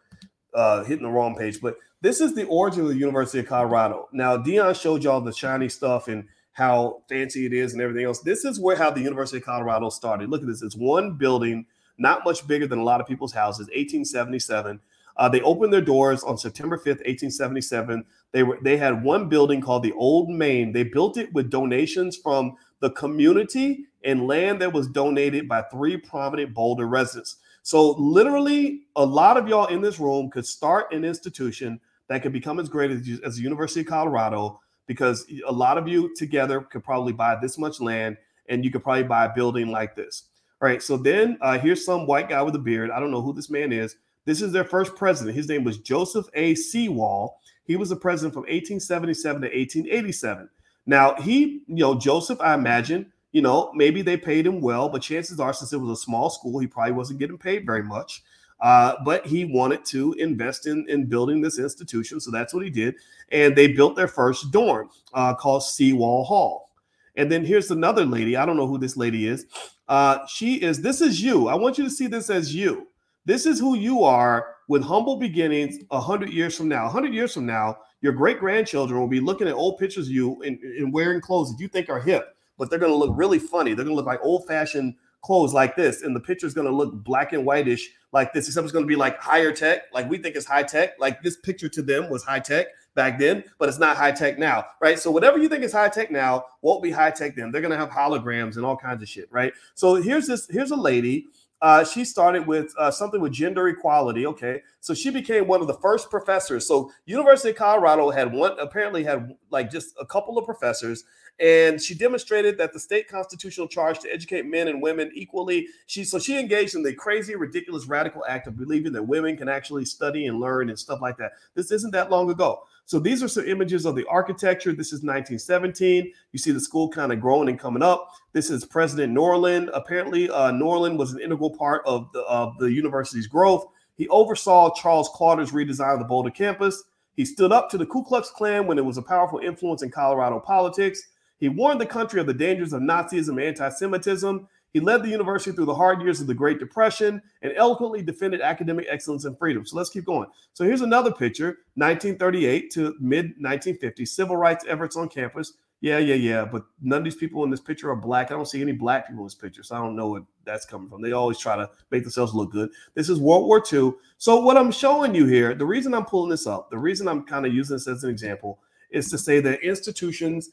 uh, 0.54 0.84
hitting 0.84 1.04
the 1.04 1.10
wrong 1.10 1.34
page. 1.34 1.60
But 1.60 1.76
this 2.00 2.20
is 2.20 2.34
the 2.34 2.44
origin 2.44 2.82
of 2.82 2.88
the 2.88 2.96
University 2.96 3.40
of 3.40 3.46
Colorado. 3.46 4.08
Now 4.12 4.36
Deion 4.36 4.78
showed 4.80 5.02
y'all 5.02 5.20
the 5.20 5.32
shiny 5.32 5.68
stuff 5.68 6.08
and 6.08 6.26
how 6.52 7.02
fancy 7.08 7.46
it 7.46 7.52
is 7.52 7.72
and 7.72 7.80
everything 7.80 8.04
else. 8.04 8.20
This 8.20 8.44
is 8.44 8.60
where 8.60 8.76
how 8.76 8.90
the 8.90 9.00
University 9.00 9.38
of 9.38 9.44
Colorado 9.44 9.88
started. 9.90 10.28
Look 10.28 10.42
at 10.42 10.48
this. 10.48 10.60
It's 10.60 10.76
one 10.76 11.16
building, 11.16 11.66
not 11.98 12.24
much 12.24 12.46
bigger 12.46 12.66
than 12.66 12.80
a 12.80 12.84
lot 12.84 13.00
of 13.00 13.06
people's 13.06 13.32
houses, 13.32 13.68
1877. 13.68 14.80
Uh, 15.18 15.28
they 15.28 15.40
opened 15.42 15.72
their 15.72 15.80
doors 15.80 16.22
on 16.22 16.38
September 16.38 16.76
5th, 16.76 17.04
1877. 17.04 18.04
They 18.32 18.42
were 18.42 18.58
they 18.62 18.76
had 18.76 19.02
one 19.02 19.28
building 19.28 19.60
called 19.60 19.82
the 19.82 19.92
Old 19.92 20.30
Main. 20.30 20.72
They 20.72 20.84
built 20.84 21.16
it 21.16 21.32
with 21.32 21.50
donations 21.50 22.16
from 22.16 22.56
the 22.80 22.90
community 22.90 23.86
and 24.04 24.26
land 24.26 24.60
that 24.60 24.72
was 24.72 24.86
donated 24.86 25.48
by 25.48 25.62
three 25.62 25.96
prominent 25.96 26.54
Boulder 26.54 26.86
residents. 26.86 27.36
So 27.62 27.90
literally, 27.98 28.82
a 28.96 29.04
lot 29.04 29.36
of 29.36 29.48
y'all 29.48 29.66
in 29.66 29.82
this 29.82 29.98
room 29.98 30.30
could 30.30 30.46
start 30.46 30.92
an 30.92 31.04
institution 31.04 31.80
that 32.08 32.22
could 32.22 32.32
become 32.32 32.60
as 32.60 32.68
great 32.68 32.90
as, 32.90 33.20
as 33.24 33.36
the 33.36 33.42
University 33.42 33.80
of 33.80 33.86
Colorado 33.86 34.60
because 34.86 35.26
a 35.46 35.52
lot 35.52 35.76
of 35.76 35.86
you 35.86 36.14
together 36.14 36.60
could 36.62 36.82
probably 36.82 37.12
buy 37.12 37.36
this 37.40 37.58
much 37.58 37.80
land 37.80 38.16
and 38.48 38.64
you 38.64 38.70
could 38.70 38.82
probably 38.82 39.02
buy 39.02 39.26
a 39.26 39.34
building 39.34 39.68
like 39.68 39.94
this. 39.94 40.24
All 40.60 40.68
right. 40.68 40.82
So 40.82 40.96
then 40.96 41.38
uh, 41.40 41.58
here's 41.58 41.84
some 41.84 42.06
white 42.06 42.28
guy 42.28 42.42
with 42.42 42.54
a 42.54 42.58
beard. 42.58 42.90
I 42.90 42.98
don't 42.98 43.10
know 43.10 43.20
who 43.20 43.32
this 43.32 43.50
man 43.50 43.72
is. 43.72 43.96
This 44.28 44.42
is 44.42 44.52
their 44.52 44.62
first 44.62 44.94
president. 44.94 45.34
His 45.34 45.48
name 45.48 45.64
was 45.64 45.78
Joseph 45.78 46.28
A. 46.34 46.54
Sewall. 46.54 47.40
He 47.64 47.76
was 47.76 47.88
the 47.88 47.96
president 47.96 48.34
from 48.34 48.42
1877 48.42 49.40
to 49.40 49.46
1887. 49.46 50.50
Now, 50.84 51.14
he, 51.14 51.62
you 51.66 51.76
know, 51.76 51.94
Joseph, 51.94 52.38
I 52.38 52.52
imagine, 52.52 53.10
you 53.32 53.40
know, 53.40 53.72
maybe 53.74 54.02
they 54.02 54.18
paid 54.18 54.46
him 54.46 54.60
well, 54.60 54.90
but 54.90 55.00
chances 55.00 55.40
are, 55.40 55.54
since 55.54 55.72
it 55.72 55.78
was 55.78 55.98
a 55.98 56.02
small 56.02 56.28
school, 56.28 56.58
he 56.58 56.66
probably 56.66 56.92
wasn't 56.92 57.20
getting 57.20 57.38
paid 57.38 57.64
very 57.64 57.82
much. 57.82 58.22
Uh, 58.60 58.96
but 59.02 59.24
he 59.24 59.46
wanted 59.46 59.86
to 59.86 60.12
invest 60.18 60.66
in, 60.66 60.84
in 60.90 61.06
building 61.06 61.40
this 61.40 61.58
institution. 61.58 62.20
So 62.20 62.30
that's 62.30 62.52
what 62.52 62.62
he 62.62 62.68
did. 62.68 62.96
And 63.32 63.56
they 63.56 63.68
built 63.68 63.96
their 63.96 64.08
first 64.08 64.50
dorm 64.50 64.90
uh, 65.14 65.36
called 65.36 65.64
Sewall 65.64 66.24
Hall. 66.24 66.68
And 67.16 67.32
then 67.32 67.46
here's 67.46 67.70
another 67.70 68.04
lady. 68.04 68.36
I 68.36 68.44
don't 68.44 68.58
know 68.58 68.66
who 68.66 68.76
this 68.76 68.94
lady 68.94 69.26
is. 69.26 69.46
Uh, 69.88 70.18
she 70.26 70.56
is, 70.56 70.82
this 70.82 71.00
is 71.00 71.22
you. 71.22 71.48
I 71.48 71.54
want 71.54 71.78
you 71.78 71.84
to 71.84 71.90
see 71.90 72.08
this 72.08 72.28
as 72.28 72.54
you. 72.54 72.88
This 73.28 73.44
is 73.44 73.60
who 73.60 73.76
you 73.76 74.04
are 74.04 74.54
with 74.68 74.82
humble 74.82 75.16
beginnings 75.16 75.84
100 75.88 76.32
years 76.32 76.56
from 76.56 76.66
now. 76.66 76.84
100 76.84 77.12
years 77.12 77.34
from 77.34 77.44
now, 77.44 77.76
your 78.00 78.14
great 78.14 78.38
grandchildren 78.40 78.98
will 78.98 79.06
be 79.06 79.20
looking 79.20 79.46
at 79.46 79.52
old 79.52 79.76
pictures 79.76 80.06
of 80.06 80.14
you 80.14 80.40
and, 80.44 80.94
wearing 80.94 81.20
clothes 81.20 81.50
that 81.52 81.60
you 81.60 81.68
think 81.68 81.90
are 81.90 82.00
hip, 82.00 82.34
but 82.56 82.70
they're 82.70 82.78
going 82.78 82.90
to 82.90 82.96
look 82.96 83.12
really 83.14 83.38
funny. 83.38 83.74
They're 83.74 83.84
going 83.84 83.94
to 83.94 83.96
look 83.96 84.06
like 84.06 84.20
old 84.22 84.46
fashioned 84.46 84.94
clothes 85.20 85.52
like 85.52 85.76
this, 85.76 86.00
and 86.00 86.16
the 86.16 86.20
picture 86.20 86.46
is 86.46 86.54
going 86.54 86.68
to 86.68 86.74
look 86.74 86.94
black 87.04 87.34
and 87.34 87.44
whitish 87.44 87.90
like 88.12 88.32
this, 88.32 88.48
except 88.48 88.64
it's 88.64 88.72
going 88.72 88.86
to 88.86 88.88
be 88.88 88.96
like 88.96 89.20
higher 89.20 89.52
tech, 89.52 89.92
like 89.92 90.08
we 90.08 90.16
think 90.16 90.34
it's 90.34 90.46
high 90.46 90.62
tech. 90.62 90.98
Like 90.98 91.22
this 91.22 91.36
picture 91.36 91.68
to 91.68 91.82
them 91.82 92.08
was 92.08 92.24
high 92.24 92.40
tech 92.40 92.68
back 92.94 93.18
then, 93.18 93.44
but 93.58 93.68
it's 93.68 93.78
not 93.78 93.98
high 93.98 94.12
tech 94.12 94.38
now, 94.38 94.64
right? 94.80 94.98
So 94.98 95.10
whatever 95.10 95.36
you 95.36 95.50
think 95.50 95.64
is 95.64 95.72
high 95.74 95.90
tech 95.90 96.10
now 96.10 96.46
won't 96.62 96.82
be 96.82 96.92
high 96.92 97.10
tech 97.10 97.36
then. 97.36 97.52
They're 97.52 97.60
going 97.60 97.72
to 97.72 97.76
have 97.76 97.90
holograms 97.90 98.56
and 98.56 98.64
all 98.64 98.78
kinds 98.78 99.02
of 99.02 99.08
shit, 99.10 99.28
right? 99.30 99.52
So 99.74 99.96
here's 99.96 100.26
this. 100.26 100.48
Here's 100.48 100.70
a 100.70 100.76
lady. 100.76 101.26
Uh, 101.60 101.84
she 101.84 102.04
started 102.04 102.46
with 102.46 102.72
uh, 102.78 102.90
something 102.90 103.20
with 103.20 103.32
gender 103.32 103.68
equality. 103.68 104.26
Okay, 104.26 104.62
so 104.80 104.94
she 104.94 105.10
became 105.10 105.46
one 105.46 105.60
of 105.60 105.66
the 105.66 105.74
first 105.74 106.10
professors. 106.10 106.66
So 106.66 106.90
University 107.06 107.50
of 107.50 107.56
Colorado 107.56 108.10
had 108.10 108.32
one 108.32 108.58
apparently 108.58 109.04
had 109.04 109.34
like 109.50 109.70
just 109.70 109.94
a 110.00 110.06
couple 110.06 110.38
of 110.38 110.44
professors 110.44 111.04
and 111.40 111.80
she 111.80 111.94
demonstrated 111.94 112.58
that 112.58 112.72
the 112.72 112.80
state 112.80 113.06
constitutional 113.06 113.68
charge 113.68 114.00
to 114.00 114.12
educate 114.12 114.44
men 114.46 114.68
and 114.68 114.82
women 114.82 115.10
equally. 115.14 115.68
She 115.86 116.02
so 116.04 116.18
she 116.18 116.38
engaged 116.38 116.74
in 116.74 116.82
the 116.82 116.92
crazy, 116.92 117.36
ridiculous, 117.36 117.86
radical 117.86 118.24
act 118.28 118.48
of 118.48 118.56
believing 118.56 118.92
that 118.92 119.02
women 119.02 119.36
can 119.36 119.48
actually 119.48 119.84
study 119.84 120.26
and 120.26 120.40
learn 120.40 120.68
and 120.68 120.78
stuff 120.78 121.00
like 121.00 121.16
that. 121.18 121.32
This 121.54 121.70
isn't 121.70 121.92
that 121.92 122.10
long 122.10 122.30
ago. 122.30 122.62
So 122.86 122.98
these 122.98 123.22
are 123.22 123.28
some 123.28 123.46
images 123.46 123.84
of 123.84 123.94
the 123.94 124.06
architecture. 124.06 124.72
This 124.72 124.88
is 124.88 125.02
1917. 125.02 126.12
You 126.32 126.38
see 126.38 126.52
the 126.52 126.60
school 126.60 126.88
kind 126.88 127.12
of 127.12 127.20
growing 127.20 127.48
and 127.48 127.58
coming 127.58 127.82
up. 127.82 128.10
This 128.32 128.50
is 128.50 128.64
President 128.64 129.14
Norlin. 129.14 129.68
Apparently, 129.74 130.30
uh, 130.30 130.50
Norlin 130.52 130.96
was 130.96 131.12
an 131.12 131.20
integral 131.20 131.54
part 131.54 131.82
of 131.84 132.10
the, 132.12 132.22
of 132.22 132.56
the 132.58 132.72
university's 132.72 133.26
growth. 133.26 133.66
He 133.96 134.08
oversaw 134.08 134.72
Charles 134.74 135.10
Carter's 135.14 135.52
redesign 135.52 135.92
of 135.92 135.98
the 135.98 136.04
Boulder 136.06 136.30
campus. 136.30 136.84
He 137.14 137.24
stood 137.24 137.52
up 137.52 137.68
to 137.70 137.78
the 137.78 137.84
Ku 137.84 138.04
Klux 138.04 138.30
Klan 138.30 138.66
when 138.66 138.78
it 138.78 138.84
was 138.84 138.96
a 138.96 139.02
powerful 139.02 139.40
influence 139.40 139.82
in 139.82 139.90
Colorado 139.90 140.40
politics. 140.40 141.02
He 141.38 141.48
warned 141.48 141.80
the 141.80 141.86
country 141.86 142.20
of 142.20 142.26
the 142.26 142.34
dangers 142.34 142.72
of 142.72 142.82
Nazism 142.82 143.30
and 143.30 143.40
anti 143.40 143.68
Semitism. 143.68 144.48
He 144.72 144.80
led 144.80 145.02
the 145.02 145.08
university 145.08 145.52
through 145.52 145.64
the 145.64 145.74
hard 145.74 146.02
years 146.02 146.20
of 146.20 146.26
the 146.26 146.34
Great 146.34 146.58
Depression 146.58 147.22
and 147.40 147.52
eloquently 147.56 148.02
defended 148.02 148.42
academic 148.42 148.86
excellence 148.90 149.24
and 149.24 149.38
freedom. 149.38 149.64
So 149.64 149.76
let's 149.76 149.90
keep 149.90 150.04
going. 150.04 150.28
So 150.52 150.64
here's 150.64 150.82
another 150.82 151.10
picture 151.10 151.58
1938 151.76 152.70
to 152.72 152.94
mid 153.00 153.26
1950, 153.38 154.04
civil 154.04 154.36
rights 154.36 154.64
efforts 154.68 154.96
on 154.96 155.08
campus. 155.08 155.54
Yeah, 155.80 155.98
yeah, 155.98 156.16
yeah. 156.16 156.44
But 156.44 156.64
none 156.82 156.98
of 156.98 157.04
these 157.04 157.14
people 157.14 157.44
in 157.44 157.50
this 157.50 157.60
picture 157.60 157.90
are 157.90 157.96
black. 157.96 158.30
I 158.30 158.34
don't 158.34 158.48
see 158.48 158.60
any 158.60 158.72
black 158.72 159.06
people 159.06 159.22
in 159.22 159.26
this 159.26 159.36
picture. 159.36 159.62
So 159.62 159.76
I 159.76 159.78
don't 159.78 159.94
know 159.94 160.08
what 160.08 160.24
that's 160.44 160.66
coming 160.66 160.88
from. 160.88 161.02
They 161.02 161.12
always 161.12 161.38
try 161.38 161.56
to 161.56 161.70
make 161.90 162.02
themselves 162.02 162.34
look 162.34 162.50
good. 162.50 162.70
This 162.94 163.08
is 163.08 163.20
World 163.20 163.46
War 163.46 163.62
II. 163.72 163.92
So 164.18 164.40
what 164.40 164.56
I'm 164.56 164.72
showing 164.72 165.14
you 165.14 165.26
here, 165.26 165.54
the 165.54 165.64
reason 165.64 165.94
I'm 165.94 166.04
pulling 166.04 166.30
this 166.30 166.48
up, 166.48 166.68
the 166.70 166.78
reason 166.78 167.06
I'm 167.06 167.24
kind 167.24 167.46
of 167.46 167.54
using 167.54 167.76
this 167.76 167.86
as 167.86 168.02
an 168.02 168.10
example 168.10 168.58
is 168.90 169.08
to 169.10 169.18
say 169.18 169.40
that 169.40 169.62
institutions 169.62 170.50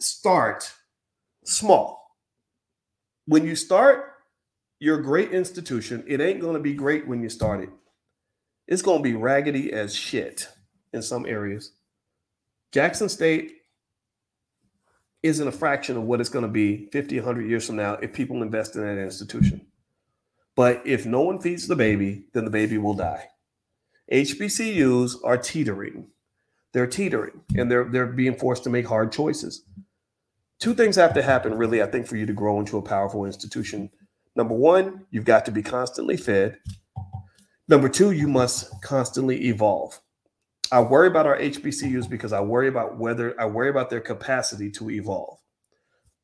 start 0.00 0.72
small. 1.44 2.16
When 3.26 3.46
you 3.46 3.54
start 3.54 4.14
your 4.78 4.98
great 5.00 5.32
institution, 5.32 6.04
it 6.06 6.20
ain't 6.20 6.40
going 6.40 6.54
to 6.54 6.60
be 6.60 6.74
great 6.74 7.06
when 7.06 7.22
you 7.22 7.28
start 7.28 7.62
it. 7.62 7.70
It's 8.66 8.82
going 8.82 8.98
to 8.98 9.02
be 9.02 9.14
raggedy 9.14 9.72
as 9.72 9.94
shit 9.94 10.48
in 10.92 11.02
some 11.02 11.26
areas. 11.26 11.72
Jackson 12.72 13.08
State 13.08 13.52
isn't 15.22 15.46
a 15.46 15.52
fraction 15.52 15.96
of 15.96 16.04
what 16.04 16.20
it's 16.20 16.30
going 16.30 16.44
to 16.44 16.50
be 16.50 16.86
50, 16.92 17.16
100 17.16 17.46
years 17.46 17.66
from 17.66 17.76
now 17.76 17.94
if 17.94 18.12
people 18.12 18.42
invest 18.42 18.74
in 18.76 18.82
that 18.82 18.98
institution. 18.98 19.60
But 20.56 20.82
if 20.86 21.04
no 21.04 21.20
one 21.20 21.40
feeds 21.40 21.66
the 21.66 21.76
baby, 21.76 22.24
then 22.32 22.44
the 22.44 22.50
baby 22.50 22.78
will 22.78 22.94
die. 22.94 23.28
HBCUs 24.10 25.16
are 25.24 25.36
teetering. 25.36 26.08
They're 26.72 26.86
teetering 26.86 27.40
and 27.56 27.70
they're 27.70 27.84
they're 27.84 28.06
being 28.06 28.36
forced 28.36 28.62
to 28.64 28.70
make 28.70 28.86
hard 28.86 29.10
choices 29.10 29.64
two 30.60 30.74
things 30.74 30.96
have 30.96 31.14
to 31.14 31.22
happen, 31.22 31.54
really, 31.54 31.82
I 31.82 31.86
think, 31.86 32.06
for 32.06 32.16
you 32.16 32.26
to 32.26 32.32
grow 32.32 32.60
into 32.60 32.78
a 32.78 32.82
powerful 32.82 33.24
institution. 33.24 33.90
Number 34.36 34.54
one, 34.54 35.06
you've 35.10 35.24
got 35.24 35.44
to 35.46 35.50
be 35.50 35.62
constantly 35.62 36.16
fed. 36.16 36.58
Number 37.66 37.88
two, 37.88 38.12
you 38.12 38.28
must 38.28 38.80
constantly 38.82 39.48
evolve. 39.48 40.00
I 40.72 40.80
worry 40.80 41.08
about 41.08 41.26
our 41.26 41.38
HBCUs 41.38 42.08
because 42.08 42.32
I 42.32 42.40
worry 42.40 42.68
about 42.68 42.98
whether 42.98 43.38
I 43.40 43.46
worry 43.46 43.70
about 43.70 43.90
their 43.90 44.00
capacity 44.00 44.70
to 44.72 44.90
evolve. 44.90 45.38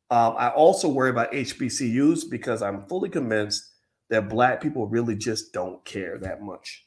Um, 0.09 0.35
I 0.39 0.51
also 0.51 0.89
worry 0.89 1.11
about 1.11 1.33
HBCUs 1.33 2.31
because 2.31 2.63
I'm 2.63 2.87
fully 2.87 3.09
convinced 3.09 3.65
that 4.09 4.29
Black 4.29 4.61
people 4.61 4.87
really 4.87 5.17
just 5.17 5.53
don't 5.53 5.85
care 5.85 6.19
that 6.19 6.43
much. 6.43 6.87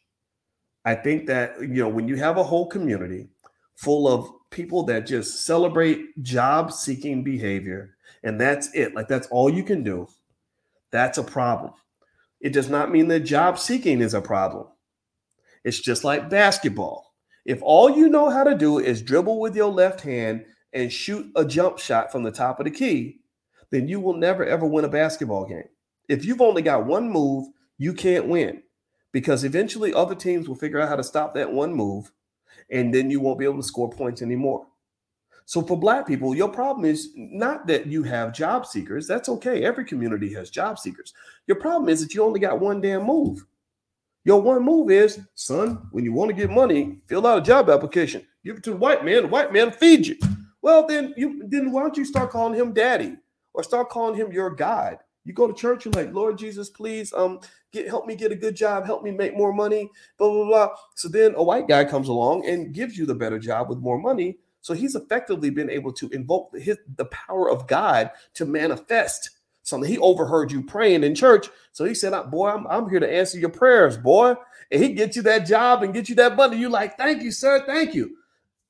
I 0.86 0.96
think 0.96 1.28
that, 1.28 1.60
you 1.60 1.84
know, 1.84 1.90
when 1.90 2.08
you 2.08 2.16
have 2.16 2.38
a 2.38 2.44
whole 2.44 2.68
community 2.68 3.28
full 3.76 4.08
of 4.08 4.30
people 4.52 4.84
that 4.84 5.06
just 5.06 5.46
celebrate 5.46 6.22
job 6.22 6.72
seeking 6.72 7.24
behavior 7.24 7.96
and 8.24 8.40
that's 8.40 8.74
it. 8.74 8.96
Like 8.96 9.08
that's 9.08 9.28
all 9.28 9.50
you 9.50 9.64
can 9.64 9.84
do. 9.84 10.08
That's 10.92 11.18
a 11.18 11.24
problem. 11.24 11.74
It 12.42 12.54
does 12.54 12.70
not 12.70 12.92
mean 12.92 13.08
that 13.10 13.22
job 13.22 13.60
seeking 13.60 14.02
is 14.02 14.14
a 14.14 14.22
problem. 14.22 14.68
It's 15.64 15.80
just 15.80 16.04
like 16.04 16.30
basketball. 16.30 17.14
If 17.46 17.62
all 17.62 17.90
you 17.90 18.10
know 18.10 18.30
how 18.30 18.44
to 18.44 18.56
do 18.56 18.80
is 18.80 19.02
dribble 19.02 19.40
with 19.40 19.56
your 19.56 19.72
left 19.72 20.02
hand 20.02 20.46
and 20.74 20.92
shoot 20.92 21.30
a 21.36 21.46
jump 21.46 21.80
shot 21.80 22.12
from 22.12 22.24
the 22.24 22.32
top 22.32 22.60
of 22.60 22.66
the 22.66 22.72
key, 22.72 23.20
then 23.72 23.88
you 23.88 24.00
will 24.00 24.14
never 24.14 24.46
ever 24.46 24.66
win 24.66 24.86
a 24.86 24.90
basketball 24.90 25.46
game. 25.46 25.68
If 26.08 26.26
you've 26.26 26.42
only 26.42 26.62
got 26.62 26.86
one 26.86 27.10
move, 27.10 27.48
you 27.78 27.94
can't 27.94 28.28
win 28.28 28.64
because 29.12 29.44
eventually 29.44 29.94
other 29.94 30.16
teams 30.16 30.48
will 30.48 30.56
figure 30.56 30.80
out 30.80 30.90
how 30.90 30.96
to 30.96 31.04
stop 31.04 31.34
that 31.34 31.52
one 31.52 31.74
move 31.74 32.12
and 32.72 32.94
then 32.94 33.10
you 33.10 33.20
won't 33.20 33.40
be 33.40 33.46
able 33.46 33.58
to 33.58 33.64
score 33.64 33.90
points 33.90 34.22
anymore. 34.22 34.66
So 35.46 35.64
for 35.64 35.76
black 35.76 36.06
people, 36.06 36.36
your 36.36 36.50
problem 36.50 36.86
is 36.86 37.10
not 37.16 37.66
that 37.68 37.88
you 37.88 38.04
have 38.04 38.36
job 38.36 38.68
seekers. 38.68 39.08
That's 39.08 39.30
okay. 39.30 39.64
Every 39.64 39.84
community 39.84 40.32
has 40.34 40.52
job 40.52 40.78
seekers. 40.78 41.14
Your 41.48 41.58
problem 41.58 41.90
is 41.90 42.02
that 42.02 42.14
you 42.14 42.24
only 42.24 42.40
got 42.40 42.60
one 42.60 42.82
damn 42.82 43.04
move. 43.04 43.44
Your 44.26 44.42
one 44.42 44.64
move 44.64 44.92
is, 44.92 45.20
son, 45.34 45.88
when 45.92 46.04
you 46.04 46.14
want 46.14 46.30
to 46.30 46.36
get 46.36 46.52
money, 46.52 47.00
fill 47.08 47.26
out 47.26 47.40
a 47.40 47.42
job 47.42 47.70
application. 47.70 48.28
Give 48.46 48.58
it 48.58 48.64
to 48.66 48.72
the 48.72 48.78
white 48.78 49.04
man. 49.04 49.24
The 49.24 49.28
white 49.28 49.52
man 49.52 49.72
feed 49.72 50.06
you. 50.06 50.18
Well, 50.62 50.86
then 50.86 51.14
you 51.18 51.42
then 51.48 51.72
why 51.72 51.82
don't 51.82 51.98
you 51.98 52.06
start 52.06 52.30
calling 52.30 52.54
him 52.54 52.74
daddy 52.74 53.16
or 53.54 53.64
start 53.64 53.90
calling 53.90 54.16
him 54.16 54.32
your 54.32 54.52
God? 54.52 55.00
You 55.30 55.36
go 55.36 55.46
to 55.46 55.54
church, 55.54 55.86
you're 55.86 55.92
like, 55.92 56.12
Lord 56.12 56.40
Jesus, 56.40 56.72
please 56.72 57.14
um 57.14 57.40
get 57.72 57.88
help 57.88 58.08
me 58.08 58.16
get 58.16 58.32
a 58.32 58.36
good 58.36 58.56
job, 58.56 58.84
help 58.84 59.04
me 59.04 59.12
make 59.12 59.38
more 59.38 59.54
money, 59.54 59.88
blah 60.18 60.28
blah 60.28 60.46
blah. 60.46 60.70
So 60.96 61.08
then 61.08 61.36
a 61.36 61.44
white 61.44 61.68
guy 61.68 61.86
comes 61.86 62.08
along 62.08 62.48
and 62.48 62.74
gives 62.74 62.98
you 62.98 63.06
the 63.06 63.14
better 63.14 63.38
job 63.38 63.70
with 63.70 63.78
more 63.78 64.00
money. 64.00 64.40
So 64.62 64.74
he's 64.74 64.96
effectively 64.96 65.52
been 65.52 65.70
able 65.70 65.94
to 65.94 66.10
invoke 66.10 66.52
the, 66.52 66.60
his, 66.60 66.80
the 66.96 67.06
power 67.06 67.48
of 67.48 67.68
God 67.68 68.10
to 68.34 68.46
manifest 68.48 69.30
something. 69.62 69.88
He 69.88 70.00
overheard 70.00 70.52
you 70.52 70.64
praying 70.64 71.04
in 71.04 71.14
church, 71.14 71.48
so 71.74 71.86
he 71.86 71.94
said, 71.94 72.20
"Boy, 72.32 72.50
I'm, 72.50 72.66
I'm 72.66 72.90
here 72.90 73.00
to 73.00 73.14
answer 73.14 73.38
your 73.38 73.50
prayers, 73.50 73.98
boy." 73.98 74.34
And 74.72 74.82
he 74.82 74.94
gets 74.94 75.16
you 75.16 75.22
that 75.22 75.46
job 75.46 75.84
and 75.84 75.94
get 75.94 76.10
you 76.10 76.16
that 76.16 76.38
money. 76.38 76.58
You're 76.58 76.72
like, 76.72 76.98
"Thank 76.98 77.22
you, 77.22 77.30
sir. 77.30 77.64
Thank 77.68 77.94
you." 77.94 78.18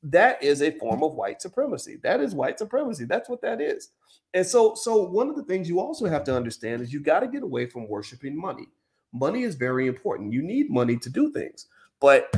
That 0.03 0.41
is 0.41 0.61
a 0.61 0.71
form 0.71 1.03
of 1.03 1.15
white 1.15 1.41
supremacy. 1.41 1.97
That 2.03 2.21
is 2.21 2.33
white 2.33 2.57
supremacy. 2.57 3.05
That's 3.05 3.29
what 3.29 3.41
that 3.41 3.59
is. 3.59 3.89
And 4.33 4.45
so, 4.45 4.75
so 4.75 5.03
one 5.03 5.29
of 5.29 5.35
the 5.35 5.43
things 5.43 5.67
you 5.67 5.79
also 5.79 6.05
have 6.05 6.23
to 6.25 6.35
understand 6.35 6.81
is 6.81 6.93
you 6.93 7.01
got 7.01 7.19
to 7.21 7.27
get 7.27 7.43
away 7.43 7.65
from 7.65 7.87
worshiping 7.87 8.39
money. 8.39 8.67
Money 9.11 9.43
is 9.43 9.55
very 9.55 9.87
important. 9.87 10.31
You 10.31 10.41
need 10.41 10.69
money 10.69 10.95
to 10.97 11.09
do 11.09 11.31
things. 11.31 11.67
But 11.99 12.33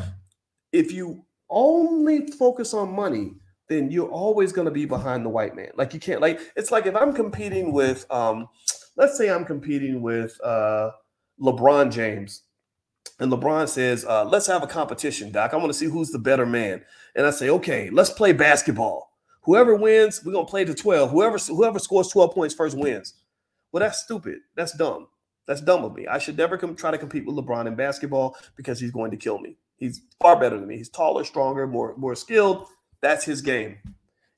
if 0.71 0.91
you 0.91 1.23
only 1.49 2.27
focus 2.27 2.73
on 2.73 2.95
money, 2.95 3.33
then 3.67 3.91
you're 3.91 4.09
always 4.09 4.51
going 4.51 4.65
to 4.65 4.71
be 4.71 4.85
behind 4.85 5.25
the 5.25 5.29
white 5.29 5.55
man. 5.55 5.71
Like 5.75 5.93
you 5.93 5.99
can't 5.99 6.21
like 6.21 6.39
it's 6.55 6.71
like 6.71 6.85
if 6.85 6.95
I'm 6.95 7.13
competing 7.13 7.71
with 7.71 8.05
um 8.11 8.47
let's 8.97 9.17
say 9.17 9.29
I'm 9.29 9.45
competing 9.45 10.01
with 10.01 10.39
uh 10.43 10.91
LeBron 11.39 11.91
James 11.91 12.43
and 13.21 13.31
LeBron 13.31 13.69
says, 13.69 14.03
uh, 14.03 14.25
let's 14.25 14.47
have 14.47 14.63
a 14.63 14.67
competition, 14.67 15.31
Doc. 15.31 15.53
I 15.53 15.57
want 15.57 15.69
to 15.69 15.77
see 15.77 15.85
who's 15.85 16.09
the 16.09 16.17
better 16.17 16.45
man. 16.47 16.83
And 17.15 17.27
I 17.27 17.29
say, 17.29 17.51
okay, 17.51 17.91
let's 17.91 18.09
play 18.09 18.33
basketball. 18.33 19.11
Whoever 19.43 19.75
wins, 19.75 20.25
we're 20.25 20.33
gonna 20.33 20.47
play 20.47 20.65
to 20.65 20.73
12. 20.73 21.11
Whoever 21.11 21.37
whoever 21.37 21.77
scores 21.77 22.07
12 22.07 22.33
points 22.33 22.55
first 22.55 22.75
wins. 22.75 23.13
Well, 23.71 23.81
that's 23.81 23.99
stupid. 23.99 24.39
That's 24.55 24.75
dumb. 24.75 25.07
That's 25.45 25.61
dumb 25.61 25.85
of 25.85 25.95
me. 25.95 26.07
I 26.07 26.17
should 26.17 26.35
never 26.35 26.57
come 26.57 26.75
try 26.75 26.89
to 26.89 26.97
compete 26.97 27.27
with 27.27 27.35
LeBron 27.35 27.67
in 27.67 27.75
basketball 27.75 28.35
because 28.55 28.79
he's 28.79 28.91
going 28.91 29.11
to 29.11 29.17
kill 29.17 29.37
me. 29.37 29.55
He's 29.77 30.01
far 30.19 30.39
better 30.39 30.57
than 30.57 30.67
me. 30.67 30.77
He's 30.77 30.89
taller, 30.89 31.23
stronger, 31.23 31.67
more 31.67 31.95
more 31.97 32.15
skilled. 32.15 32.65
That's 33.01 33.23
his 33.23 33.43
game. 33.43 33.77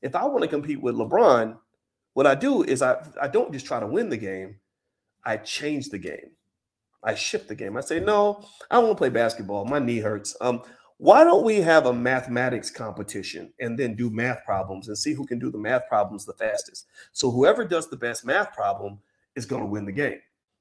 If 0.01 0.13
I 0.13 0.25
want 0.25 0.41
to 0.41 0.49
compete 0.49 0.81
with 0.81 0.95
LeBron, 0.95 1.57
what 2.15 2.27
I 2.27 2.35
do 2.35 2.63
is 2.63 2.81
I 2.81 2.97
I 3.21 3.29
don't 3.29 3.53
just 3.53 3.65
try 3.65 3.79
to 3.79 3.87
win 3.87 4.09
the 4.09 4.17
game. 4.17 4.57
I 5.23 5.37
change 5.37 5.87
the 5.87 5.99
game. 5.99 6.31
I 7.03 7.15
shift 7.15 7.47
the 7.47 7.55
game. 7.55 7.77
I 7.77 7.81
say, 7.81 7.99
no, 7.99 8.45
I 8.71 8.79
want 8.79 8.91
to 8.91 8.95
play 8.95 9.09
basketball. 9.09 9.65
My 9.65 9.79
knee 9.79 9.99
hurts. 9.99 10.35
Um, 10.41 10.61
why 10.97 11.23
don't 11.23 11.43
we 11.43 11.57
have 11.57 11.85
a 11.85 11.93
mathematics 11.93 12.69
competition 12.69 13.51
and 13.59 13.77
then 13.77 13.95
do 13.95 14.09
math 14.09 14.45
problems 14.45 14.87
and 14.87 14.97
see 14.97 15.13
who 15.13 15.25
can 15.25 15.39
do 15.39 15.51
the 15.51 15.57
math 15.57 15.87
problems 15.89 16.25
the 16.25 16.33
fastest? 16.33 16.87
So 17.11 17.29
whoever 17.29 17.65
does 17.65 17.89
the 17.89 17.97
best 17.97 18.25
math 18.25 18.53
problem 18.53 18.99
is 19.35 19.45
going 19.45 19.61
to 19.61 19.67
win 19.67 19.85
the 19.85 19.91
game. 19.91 20.19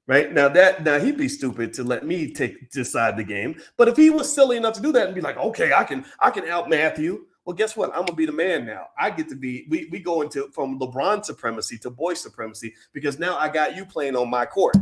Right 0.08 0.32
now, 0.32 0.48
that 0.48 0.82
now 0.82 0.98
he'd 0.98 1.16
be 1.16 1.28
stupid 1.28 1.72
to 1.74 1.84
let 1.84 2.04
me 2.04 2.32
take 2.32 2.72
decide 2.72 3.16
the 3.16 3.22
game. 3.22 3.60
But 3.76 3.86
if 3.86 3.96
he 3.96 4.10
was 4.10 4.34
silly 4.34 4.56
enough 4.56 4.74
to 4.74 4.82
do 4.82 4.90
that 4.92 5.06
and 5.06 5.14
be 5.14 5.20
like, 5.20 5.36
okay, 5.36 5.72
I 5.72 5.84
can 5.84 6.04
I 6.18 6.30
can 6.30 6.48
out 6.48 6.98
you. 6.98 7.28
Well, 7.44 7.54
guess 7.54 7.76
what? 7.76 7.90
I'm 7.90 8.04
gonna 8.04 8.14
be 8.14 8.26
the 8.26 8.32
man 8.32 8.66
now. 8.66 8.86
I 8.98 9.10
get 9.10 9.28
to 9.28 9.36
be. 9.36 9.66
We 9.68 9.88
we 9.92 10.00
go 10.00 10.22
into 10.22 10.48
from 10.52 10.78
LeBron 10.80 11.24
supremacy 11.24 11.78
to 11.78 11.90
boy 11.90 12.14
supremacy 12.14 12.74
because 12.92 13.20
now 13.20 13.36
I 13.36 13.48
got 13.48 13.76
you 13.76 13.84
playing 13.84 14.16
on 14.16 14.28
my 14.28 14.44
court. 14.44 14.76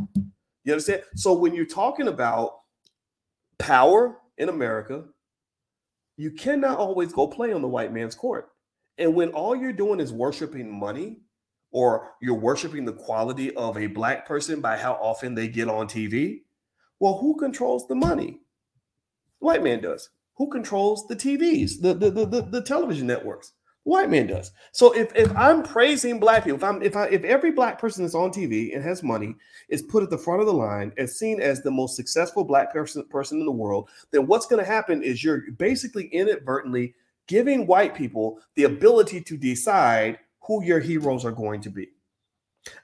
You 0.70 0.74
understand? 0.74 1.02
So 1.16 1.32
when 1.32 1.52
you're 1.52 1.66
talking 1.66 2.06
about 2.06 2.60
power 3.58 4.18
in 4.38 4.48
America, 4.48 5.02
you 6.16 6.30
cannot 6.30 6.78
always 6.78 7.12
go 7.12 7.26
play 7.26 7.52
on 7.52 7.60
the 7.60 7.66
white 7.66 7.92
man's 7.92 8.14
court. 8.14 8.50
And 8.96 9.16
when 9.16 9.30
all 9.30 9.56
you're 9.56 9.72
doing 9.72 9.98
is 9.98 10.12
worshiping 10.12 10.70
money, 10.78 11.22
or 11.72 12.12
you're 12.22 12.38
worshiping 12.38 12.84
the 12.84 12.92
quality 12.92 13.52
of 13.56 13.78
a 13.78 13.88
black 13.88 14.28
person 14.28 14.60
by 14.60 14.76
how 14.76 14.92
often 14.92 15.34
they 15.34 15.48
get 15.48 15.68
on 15.68 15.88
TV, 15.88 16.42
well, 17.00 17.18
who 17.18 17.36
controls 17.36 17.88
the 17.88 17.96
money? 17.96 18.38
White 19.40 19.64
man 19.64 19.80
does. 19.80 20.08
Who 20.36 20.50
controls 20.50 21.08
the 21.08 21.16
TVs, 21.16 21.80
the, 21.80 21.94
the, 21.94 22.10
the, 22.10 22.42
the 22.42 22.62
television 22.62 23.08
networks? 23.08 23.54
White 23.90 24.08
man 24.08 24.26
does. 24.26 24.52
So 24.72 24.92
if, 24.92 25.14
if 25.14 25.34
I'm 25.36 25.62
praising 25.62 26.20
black 26.20 26.44
people, 26.44 26.56
if 26.56 26.64
I'm 26.64 26.82
if 26.82 26.96
I 26.96 27.06
if 27.08 27.24
every 27.24 27.50
black 27.50 27.78
person 27.78 28.04
that's 28.04 28.14
on 28.14 28.30
TV 28.30 28.74
and 28.74 28.82
has 28.82 29.02
money 29.02 29.34
is 29.68 29.82
put 29.82 30.02
at 30.02 30.10
the 30.10 30.18
front 30.18 30.40
of 30.40 30.46
the 30.46 30.54
line 30.54 30.92
as 30.96 31.18
seen 31.18 31.40
as 31.40 31.62
the 31.62 31.70
most 31.70 31.96
successful 31.96 32.44
black 32.44 32.72
person 32.72 33.04
person 33.08 33.40
in 33.40 33.46
the 33.46 33.52
world, 33.52 33.88
then 34.12 34.26
what's 34.26 34.46
going 34.46 34.64
to 34.64 34.70
happen 34.70 35.02
is 35.02 35.22
you're 35.22 35.50
basically 35.58 36.06
inadvertently 36.06 36.94
giving 37.26 37.66
white 37.66 37.94
people 37.94 38.40
the 38.54 38.64
ability 38.64 39.20
to 39.20 39.36
decide 39.36 40.18
who 40.46 40.64
your 40.64 40.80
heroes 40.80 41.24
are 41.24 41.32
going 41.32 41.60
to 41.60 41.70
be. 41.70 41.88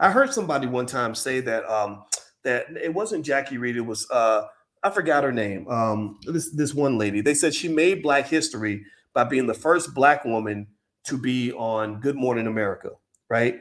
I 0.00 0.10
heard 0.10 0.32
somebody 0.32 0.66
one 0.66 0.86
time 0.86 1.14
say 1.14 1.40
that 1.40 1.64
um 1.70 2.04
that 2.42 2.66
it 2.76 2.92
wasn't 2.92 3.24
Jackie 3.24 3.58
Reed, 3.58 3.76
it 3.76 3.80
was 3.80 4.10
uh 4.10 4.42
I 4.82 4.90
forgot 4.90 5.24
her 5.24 5.32
name. 5.32 5.68
Um 5.68 6.18
this 6.26 6.50
this 6.50 6.74
one 6.74 6.98
lady. 6.98 7.20
They 7.20 7.34
said 7.34 7.54
she 7.54 7.68
made 7.68 8.02
black 8.02 8.26
history 8.26 8.84
by 9.14 9.24
being 9.24 9.46
the 9.46 9.54
first 9.54 9.94
black 9.94 10.24
woman 10.24 10.66
to 11.06 11.18
be 11.18 11.52
on 11.52 12.00
Good 12.00 12.16
Morning 12.16 12.46
America, 12.46 12.90
right? 13.28 13.60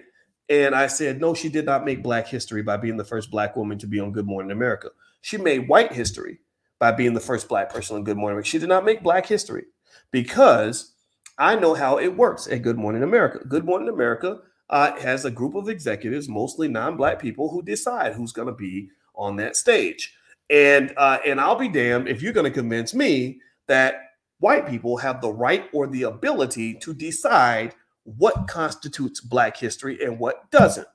And 0.49 0.75
I 0.75 0.87
said, 0.87 1.19
no, 1.19 1.33
she 1.33 1.49
did 1.49 1.65
not 1.65 1.85
make 1.85 2.03
Black 2.03 2.27
history 2.27 2.61
by 2.61 2.77
being 2.77 2.97
the 2.97 3.03
first 3.03 3.31
Black 3.31 3.55
woman 3.55 3.77
to 3.79 3.87
be 3.87 3.99
on 3.99 4.11
Good 4.11 4.27
Morning 4.27 4.51
America. 4.51 4.89
She 5.21 5.37
made 5.37 5.67
white 5.67 5.91
history 5.91 6.39
by 6.77 6.91
being 6.91 7.13
the 7.13 7.19
first 7.19 7.49
Black 7.49 7.69
person 7.69 7.95
on 7.95 8.03
Good 8.03 8.17
Morning 8.17 8.35
America. 8.35 8.49
She 8.49 8.59
did 8.59 8.69
not 8.69 8.85
make 8.85 9.01
Black 9.01 9.25
history 9.25 9.65
because 10.11 10.93
I 11.37 11.55
know 11.55 11.73
how 11.73 11.97
it 11.97 12.15
works 12.15 12.47
at 12.47 12.61
Good 12.61 12.77
Morning 12.77 13.03
America. 13.03 13.39
Good 13.47 13.65
Morning 13.65 13.89
America 13.89 14.39
uh, 14.69 14.95
has 14.99 15.25
a 15.25 15.31
group 15.31 15.55
of 15.55 15.69
executives, 15.69 16.29
mostly 16.29 16.67
non-black 16.67 17.19
people, 17.19 17.49
who 17.49 17.61
decide 17.61 18.13
who's 18.13 18.31
going 18.31 18.47
to 18.47 18.53
be 18.53 18.89
on 19.15 19.35
that 19.37 19.55
stage. 19.55 20.15
And 20.49 20.93
uh, 20.95 21.17
and 21.25 21.41
I'll 21.41 21.55
be 21.55 21.69
damned 21.69 22.07
if 22.07 22.21
you're 22.21 22.33
going 22.33 22.45
to 22.45 22.51
convince 22.51 22.93
me 22.93 23.39
that 23.67 23.95
white 24.39 24.67
people 24.67 24.97
have 24.97 25.21
the 25.21 25.31
right 25.31 25.69
or 25.73 25.87
the 25.87 26.03
ability 26.03 26.75
to 26.75 26.93
decide 26.93 27.73
what 28.03 28.47
constitutes 28.47 29.19
Black 29.19 29.57
history 29.57 30.03
and 30.03 30.19
what 30.19 30.49
doesn't. 30.51 30.87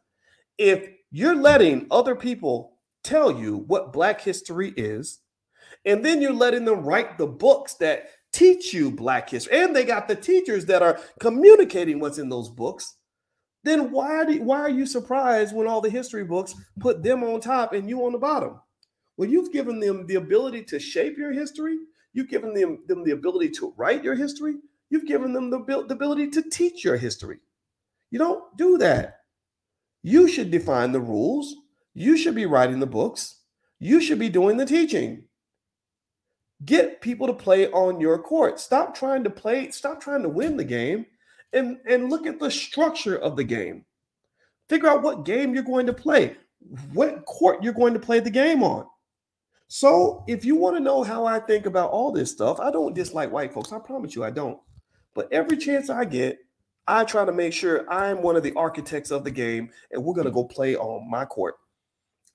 If 0.59 0.88
you're 1.11 1.34
letting 1.34 1.86
other 1.91 2.14
people 2.14 2.76
tell 3.03 3.38
you 3.38 3.57
what 3.66 3.93
Black 3.93 4.20
history 4.20 4.72
is, 4.76 5.20
and 5.84 6.05
then 6.05 6.20
you're 6.20 6.32
letting 6.32 6.64
them 6.64 6.84
write 6.84 7.18
the 7.18 7.26
books 7.26 7.74
that 7.74 8.11
teach 8.32 8.72
you 8.72 8.91
Black 8.91 9.30
history, 9.30 9.59
and 9.59 9.74
they 9.74 9.84
got 9.84 10.07
the 10.07 10.14
teachers 10.14 10.66
that 10.66 10.82
are 10.82 11.01
communicating 11.18 11.99
what's 11.99 12.18
in 12.18 12.28
those 12.28 12.49
books, 12.49 12.97
then 13.64 13.91
why, 13.91 14.24
do, 14.24 14.43
why 14.43 14.61
are 14.61 14.70
you 14.70 14.86
surprised 14.86 15.55
when 15.55 15.66
all 15.66 15.80
the 15.80 15.91
history 15.91 16.24
books 16.24 16.55
put 16.78 17.03
them 17.03 17.22
on 17.24 17.41
top 17.41 17.72
and 17.72 17.88
you 17.88 18.05
on 18.05 18.12
the 18.12 18.18
bottom? 18.18 18.61
Well, 19.16 19.28
you've 19.28 19.53
given 19.53 19.80
them 19.80 20.07
the 20.07 20.14
ability 20.14 20.64
to 20.64 20.78
shape 20.78 21.18
your 21.18 21.32
history 21.32 21.76
You've 22.12 22.28
given 22.28 22.54
them, 22.54 22.80
them 22.86 23.04
the 23.04 23.12
ability 23.12 23.50
to 23.50 23.72
write 23.76 24.04
your 24.04 24.14
history. 24.14 24.56
You've 24.90 25.06
given 25.06 25.32
them 25.32 25.50
the, 25.50 25.61
the 25.61 25.94
ability 25.94 26.30
to 26.30 26.42
teach 26.42 26.84
your 26.84 26.96
history. 26.96 27.38
You 28.11 28.18
don't 28.18 28.56
do 28.56 28.78
that. 28.78 29.20
You 30.02 30.28
should 30.28 30.50
define 30.50 30.92
the 30.92 31.00
rules. 31.00 31.54
You 31.94 32.16
should 32.16 32.34
be 32.34 32.46
writing 32.46 32.80
the 32.80 32.86
books. 32.86 33.36
You 33.78 34.00
should 34.00 34.18
be 34.18 34.28
doing 34.28 34.56
the 34.56 34.66
teaching. 34.66 35.24
Get 36.64 37.00
people 37.00 37.26
to 37.26 37.32
play 37.32 37.70
on 37.70 38.00
your 38.00 38.18
court. 38.18 38.61
Stop 38.61 38.94
trying 38.94 39.24
to 39.24 39.30
play, 39.30 39.70
stop 39.70 40.00
trying 40.00 40.22
to 40.22 40.28
win 40.28 40.56
the 40.56 40.64
game 40.64 41.06
and, 41.52 41.78
and 41.88 42.11
look 42.11 42.26
at 42.26 42.38
the 42.38 42.50
structure 42.50 43.16
of 43.16 43.36
the 43.36 43.44
game. 43.44 43.84
Figure 44.68 44.88
out 44.88 45.02
what 45.02 45.24
game 45.24 45.54
you're 45.54 45.62
going 45.62 45.86
to 45.86 45.92
play, 45.92 46.36
what 46.92 47.24
court 47.24 47.62
you're 47.62 47.72
going 47.72 47.94
to 47.94 48.00
play 48.00 48.20
the 48.20 48.30
game 48.30 48.62
on. 48.62 48.86
So, 49.72 50.24
if 50.26 50.44
you 50.44 50.56
want 50.56 50.76
to 50.76 50.82
know 50.82 51.04
how 51.04 51.26
I 51.26 51.38
think 51.38 51.64
about 51.64 51.92
all 51.92 52.10
this 52.10 52.32
stuff, 52.32 52.58
I 52.58 52.72
don't 52.72 52.92
dislike 52.92 53.30
white 53.30 53.54
folks. 53.54 53.70
I 53.70 53.78
promise 53.78 54.16
you, 54.16 54.24
I 54.24 54.30
don't. 54.30 54.58
But 55.14 55.32
every 55.32 55.56
chance 55.56 55.88
I 55.88 56.06
get, 56.06 56.40
I 56.88 57.04
try 57.04 57.24
to 57.24 57.30
make 57.30 57.52
sure 57.52 57.88
I'm 57.88 58.20
one 58.20 58.34
of 58.34 58.42
the 58.42 58.52
architects 58.54 59.12
of 59.12 59.22
the 59.22 59.30
game, 59.30 59.70
and 59.92 60.02
we're 60.02 60.16
gonna 60.16 60.32
go 60.32 60.42
play 60.42 60.74
on 60.74 61.08
my 61.08 61.24
court. 61.24 61.54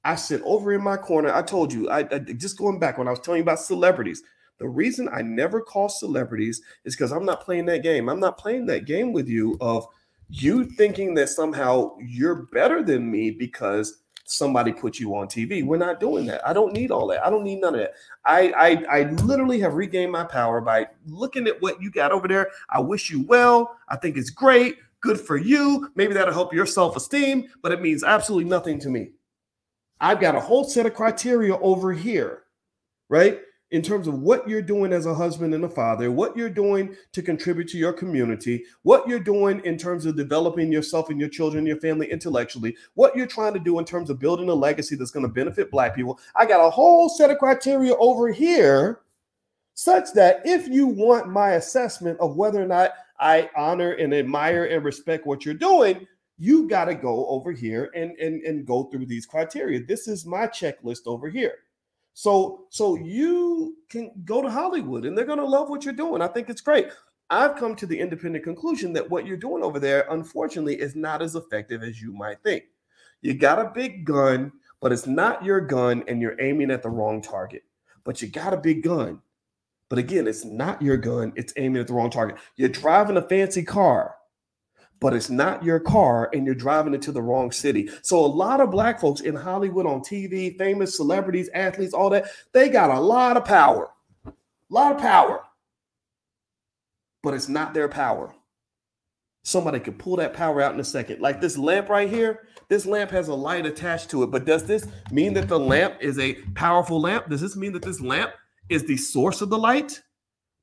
I 0.05 0.15
sit 0.15 0.41
over 0.45 0.71
in 0.71 0.81
my 0.81 0.95
corner. 0.95 1.29
I 1.29 1.41
told 1.41 1.73
you, 1.73 1.89
I, 1.89 2.07
I 2.09 2.19
just 2.19 2.57
going 2.57 2.79
back 2.79 2.97
when 2.97 3.09
I 3.09 3.11
was 3.11 3.19
telling 3.19 3.39
you 3.39 3.43
about 3.43 3.59
celebrities. 3.59 4.23
The 4.59 4.69
reason 4.69 5.09
I 5.09 5.21
never 5.21 5.59
call 5.59 5.89
celebrities 5.89 6.61
is 6.85 6.95
because 6.95 7.11
I'm 7.11 7.25
not 7.25 7.41
playing 7.41 7.65
that 7.65 7.83
game. 7.83 8.07
I'm 8.07 8.21
not 8.21 8.37
playing 8.37 8.65
that 8.67 8.85
game 8.85 9.11
with 9.11 9.27
you 9.27 9.57
of 9.59 9.85
you 10.29 10.63
thinking 10.63 11.15
that 11.15 11.27
somehow 11.27 11.97
you're 11.99 12.47
better 12.53 12.81
than 12.81 13.11
me 13.11 13.31
because 13.31 14.04
somebody 14.25 14.73
put 14.73 14.99
you 14.99 15.15
on 15.15 15.27
TV. 15.27 15.63
We're 15.63 15.77
not 15.77 15.99
doing 15.99 16.25
that. 16.25 16.45
I 16.45 16.51
don't 16.51 16.73
need 16.73 16.91
all 16.91 17.07
that. 17.07 17.25
I 17.25 17.29
don't 17.29 17.43
need 17.43 17.61
none 17.61 17.75
of 17.75 17.81
that. 17.81 17.93
I, 18.25 18.51
I 18.51 18.99
I 18.99 19.03
literally 19.11 19.59
have 19.61 19.75
regained 19.75 20.11
my 20.11 20.23
power 20.23 20.59
by 20.59 20.87
looking 21.05 21.47
at 21.47 21.61
what 21.61 21.81
you 21.81 21.91
got 21.91 22.11
over 22.11 22.27
there. 22.27 22.49
I 22.69 22.79
wish 22.79 23.09
you 23.09 23.23
well. 23.23 23.77
I 23.87 23.95
think 23.95 24.17
it's 24.17 24.31
great. 24.31 24.77
Good 25.01 25.19
for 25.21 25.37
you. 25.37 25.91
Maybe 25.95 26.13
that'll 26.13 26.33
help 26.33 26.53
your 26.53 26.65
self-esteem, 26.65 27.45
but 27.61 27.71
it 27.71 27.81
means 27.81 28.03
absolutely 28.03 28.49
nothing 28.49 28.79
to 28.79 28.89
me. 28.89 29.11
I've 30.01 30.19
got 30.19 30.35
a 30.35 30.39
whole 30.39 30.63
set 30.63 30.85
of 30.85 30.93
criteria 30.95 31.55
over 31.57 31.93
here, 31.93 32.43
right? 33.07 33.39
In 33.71 33.81
terms 33.81 34.07
of 34.07 34.19
what 34.19 34.47
you're 34.47 34.61
doing 34.61 34.93
as 34.93 35.05
a 35.05 35.13
husband 35.13 35.53
and 35.53 35.65
a 35.65 35.69
father, 35.69 36.11
what 36.11 36.37
you're 36.37 36.49
doing 36.49 36.95
to 37.11 37.21
contribute 37.21 37.67
to 37.67 37.77
your 37.77 37.93
community, 37.93 38.63
what 38.83 39.07
you're 39.07 39.19
doing 39.19 39.59
in 39.65 39.77
terms 39.77 40.05
of 40.05 40.15
developing 40.15 40.71
yourself 40.71 41.09
and 41.09 41.19
your 41.19 41.29
children, 41.29 41.59
and 41.59 41.67
your 41.67 41.79
family 41.79 42.09
intellectually, 42.11 42.75
what 42.93 43.15
you're 43.15 43.25
trying 43.25 43.53
to 43.53 43.59
do 43.59 43.79
in 43.79 43.85
terms 43.85 44.09
of 44.09 44.19
building 44.19 44.49
a 44.49 44.53
legacy 44.53 44.95
that's 44.95 45.11
going 45.11 45.25
to 45.25 45.31
benefit 45.31 45.71
Black 45.71 45.95
people. 45.95 46.19
I 46.35 46.45
got 46.45 46.65
a 46.65 46.69
whole 46.69 47.09
set 47.09 47.31
of 47.31 47.39
criteria 47.39 47.95
over 47.95 48.31
here, 48.31 49.01
such 49.73 50.13
that 50.13 50.41
if 50.45 50.67
you 50.67 50.87
want 50.87 51.27
my 51.27 51.51
assessment 51.51 52.19
of 52.19 52.37
whether 52.37 52.61
or 52.61 52.67
not 52.67 52.91
I 53.19 53.49
honor 53.57 53.91
and 53.93 54.13
admire 54.13 54.65
and 54.65 54.85
respect 54.85 55.25
what 55.25 55.43
you're 55.43 55.53
doing, 55.55 56.07
you 56.37 56.67
got 56.67 56.85
to 56.85 56.95
go 56.95 57.27
over 57.27 57.51
here 57.51 57.91
and, 57.95 58.11
and, 58.19 58.41
and 58.43 58.65
go 58.65 58.85
through 58.85 59.05
these 59.07 59.25
criteria. 59.25 59.83
This 59.83 60.07
is 60.07 60.25
my 60.25 60.47
checklist 60.47 61.07
over 61.07 61.29
here. 61.29 61.55
So 62.15 62.65
so 62.69 62.95
you 62.95 63.75
can 63.89 64.09
go 64.23 64.41
to 64.41 64.49
Hollywood 64.49 65.05
and 65.05 65.17
they're 65.17 65.25
going 65.25 65.37
to 65.37 65.45
love 65.45 65.69
what 65.69 65.83
you're 65.83 65.93
doing. 65.93 66.21
I 66.21 66.27
think 66.27 66.49
it's 66.49 66.61
great. 66.61 66.87
I've 67.29 67.57
come 67.57 67.75
to 67.75 67.85
the 67.85 67.99
independent 67.99 68.45
conclusion 68.45 68.93
that 68.93 69.09
what 69.09 69.27
you're 69.27 69.35
doing 69.35 69.63
over 69.63 69.79
there, 69.79 70.07
unfortunately, 70.09 70.79
is 70.79 70.95
not 70.95 71.21
as 71.21 71.35
effective 71.35 71.83
as 71.83 72.01
you 72.01 72.13
might 72.13 72.41
think. 72.41 72.63
You 73.21 73.33
got 73.33 73.59
a 73.59 73.71
big 73.75 74.05
gun, 74.05 74.53
but 74.79 74.93
it's 74.93 75.07
not 75.07 75.43
your 75.43 75.59
gun 75.59 76.03
and 76.07 76.21
you're 76.21 76.39
aiming 76.39 76.71
at 76.71 76.83
the 76.83 76.89
wrong 76.89 77.21
target. 77.21 77.63
But 78.05 78.21
you 78.21 78.29
got 78.29 78.53
a 78.53 78.57
big 78.57 78.83
gun. 78.83 79.21
But 79.89 79.99
again, 79.99 80.25
it's 80.25 80.45
not 80.45 80.81
your 80.81 80.97
gun, 80.97 81.33
it's 81.35 81.53
aiming 81.57 81.81
at 81.81 81.87
the 81.87 81.93
wrong 81.93 82.09
target. 82.09 82.37
You're 82.55 82.69
driving 82.69 83.17
a 83.17 83.27
fancy 83.27 83.63
car, 83.63 84.15
but 84.99 85.13
it's 85.13 85.29
not 85.29 85.63
your 85.63 85.79
car 85.79 86.29
and 86.33 86.45
you're 86.45 86.55
driving 86.55 86.93
it 86.93 87.01
to 87.03 87.11
the 87.11 87.21
wrong 87.21 87.51
city. 87.51 87.89
So 88.01 88.17
a 88.19 88.25
lot 88.25 88.61
of 88.61 88.71
black 88.71 88.99
folks 88.99 89.21
in 89.21 89.35
Hollywood 89.35 89.85
on 89.85 90.01
TV, 90.01 90.57
famous 90.57 90.95
celebrities, 90.95 91.49
athletes, 91.53 91.93
all 91.93 92.09
that, 92.11 92.25
they 92.53 92.69
got 92.69 92.89
a 92.89 92.99
lot 92.99 93.37
of 93.37 93.45
power. 93.45 93.89
A 94.25 94.31
lot 94.69 94.95
of 94.95 95.01
power. 95.01 95.43
But 97.23 97.33
it's 97.33 97.49
not 97.49 97.73
their 97.73 97.89
power. 97.89 98.33
somebody 99.45 99.79
could 99.79 99.99
pull 99.99 100.15
that 100.17 100.33
power 100.33 100.61
out 100.61 100.73
in 100.73 100.79
a 100.79 100.83
second. 100.83 101.21
Like 101.21 101.39
this 101.39 101.57
lamp 101.57 101.87
right 101.87 102.09
here, 102.09 102.47
this 102.67 102.85
lamp 102.85 103.11
has 103.11 103.27
a 103.27 103.35
light 103.35 103.65
attached 103.65 104.09
to 104.09 104.23
it. 104.23 104.31
But 104.31 104.45
does 104.45 104.65
this 104.65 104.87
mean 105.11 105.33
that 105.35 105.47
the 105.47 105.59
lamp 105.59 105.97
is 106.01 106.17
a 106.19 106.33
powerful 106.55 106.99
lamp? 106.99 107.29
Does 107.29 107.41
this 107.41 107.55
mean 107.55 107.71
that 107.73 107.83
this 107.83 108.01
lamp 108.01 108.31
is 108.69 108.83
the 108.83 108.97
source 108.97 109.41
of 109.41 109.49
the 109.49 109.57
light? 109.57 110.01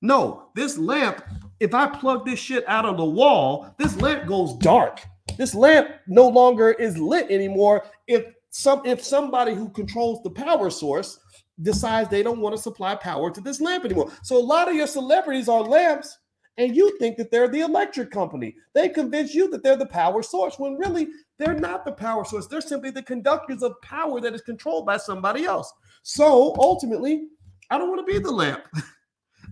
No, 0.02 0.48
this 0.56 0.76
lamp, 0.76 1.22
if 1.60 1.74
I 1.74 1.86
plug 1.86 2.26
this 2.26 2.40
shit 2.40 2.68
out 2.68 2.84
of 2.84 2.96
the 2.96 3.04
wall, 3.04 3.74
this 3.78 3.96
lamp 3.96 4.26
goes 4.26 4.54
dark. 4.58 5.00
This 5.38 5.54
lamp 5.54 5.88
no 6.08 6.28
longer 6.28 6.72
is 6.72 6.98
lit 6.98 7.30
anymore 7.30 7.84
if 8.08 8.24
some 8.50 8.84
if 8.84 9.02
somebody 9.02 9.54
who 9.54 9.70
controls 9.70 10.22
the 10.22 10.30
power 10.30 10.68
source 10.68 11.18
decides 11.62 12.10
they 12.10 12.22
don't 12.22 12.40
want 12.40 12.54
to 12.54 12.60
supply 12.60 12.94
power 12.94 13.30
to 13.30 13.40
this 13.40 13.60
lamp 13.60 13.84
anymore. 13.84 14.10
So 14.22 14.36
a 14.36 14.42
lot 14.42 14.68
of 14.68 14.74
your 14.74 14.88
celebrities 14.88 15.48
are 15.48 15.62
lamps 15.62 16.18
and 16.58 16.76
you 16.76 16.98
think 16.98 17.16
that 17.16 17.30
they're 17.30 17.48
the 17.48 17.60
electric 17.60 18.10
company. 18.10 18.54
They 18.74 18.88
convince 18.88 19.34
you 19.34 19.48
that 19.50 19.62
they're 19.62 19.76
the 19.76 19.86
power 19.86 20.22
source 20.22 20.58
when 20.58 20.74
really 20.74 21.08
they're 21.38 21.54
not 21.54 21.84
the 21.84 21.92
power 21.92 22.24
source. 22.24 22.46
They're 22.46 22.60
simply 22.60 22.90
the 22.90 23.02
conductors 23.02 23.62
of 23.62 23.80
power 23.82 24.20
that 24.20 24.34
is 24.34 24.42
controlled 24.42 24.84
by 24.84 24.96
somebody 24.96 25.44
else. 25.44 25.72
So 26.02 26.54
ultimately, 26.58 27.28
I 27.70 27.78
don't 27.78 27.88
want 27.88 28.06
to 28.06 28.12
be 28.12 28.18
the 28.18 28.30
lamp. 28.30 28.64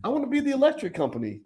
I 0.03 0.09
want 0.09 0.25
to 0.25 0.31
be 0.31 0.41
the 0.41 0.53
electric 0.53 0.95
company. 0.95 1.43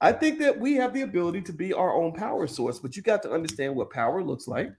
I 0.00 0.12
think 0.12 0.38
that 0.38 0.58
we 0.58 0.74
have 0.74 0.94
the 0.94 1.02
ability 1.02 1.42
to 1.42 1.52
be 1.52 1.72
our 1.72 1.92
own 1.94 2.12
power 2.12 2.46
source, 2.46 2.78
but 2.78 2.96
you 2.96 3.02
got 3.02 3.22
to 3.22 3.30
understand 3.30 3.74
what 3.74 3.90
power 3.90 4.22
looks 4.22 4.48
like, 4.48 4.70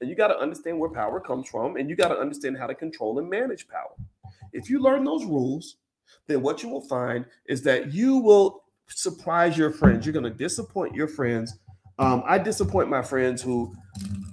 and 0.00 0.08
you 0.08 0.16
got 0.16 0.28
to 0.28 0.38
understand 0.38 0.78
where 0.78 0.90
power 0.90 1.20
comes 1.20 1.48
from, 1.48 1.76
and 1.76 1.90
you 1.90 1.96
got 1.96 2.08
to 2.08 2.18
understand 2.18 2.56
how 2.56 2.66
to 2.66 2.74
control 2.74 3.18
and 3.18 3.28
manage 3.28 3.68
power. 3.68 3.94
If 4.52 4.70
you 4.70 4.80
learn 4.80 5.04
those 5.04 5.24
rules, 5.24 5.76
then 6.26 6.40
what 6.40 6.62
you 6.62 6.70
will 6.70 6.80
find 6.80 7.26
is 7.46 7.62
that 7.62 7.92
you 7.92 8.16
will 8.16 8.64
surprise 8.88 9.58
your 9.58 9.70
friends. 9.70 10.06
You're 10.06 10.14
going 10.14 10.24
to 10.24 10.30
disappoint 10.30 10.94
your 10.94 11.08
friends. 11.08 11.58
Um, 11.98 12.22
I 12.26 12.38
disappoint 12.38 12.88
my 12.88 13.02
friends 13.02 13.42
who 13.42 13.74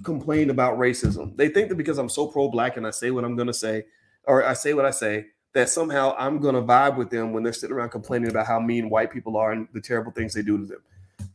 complain 0.04 0.48
about 0.48 0.78
racism. 0.78 1.36
They 1.36 1.48
think 1.48 1.68
that 1.68 1.76
because 1.76 1.98
I'm 1.98 2.08
so 2.08 2.26
pro 2.28 2.48
black 2.48 2.78
and 2.78 2.86
I 2.86 2.90
say 2.90 3.10
what 3.10 3.24
I'm 3.24 3.36
going 3.36 3.46
to 3.46 3.54
say, 3.54 3.84
or 4.24 4.42
I 4.42 4.54
say 4.54 4.72
what 4.72 4.86
I 4.86 4.90
say, 4.90 5.26
that 5.54 5.68
somehow 5.68 6.14
I'm 6.18 6.40
to 6.40 6.62
vibe 6.62 6.96
with 6.96 7.10
them 7.10 7.32
when 7.32 7.42
they're 7.42 7.52
sitting 7.52 7.74
around 7.74 7.90
complaining 7.90 8.30
about 8.30 8.46
how 8.46 8.60
mean 8.60 8.90
white 8.90 9.10
people 9.10 9.36
are 9.36 9.52
and 9.52 9.68
the 9.72 9.80
terrible 9.80 10.12
things 10.12 10.34
they 10.34 10.42
do 10.42 10.58
to 10.58 10.64
them. 10.64 10.82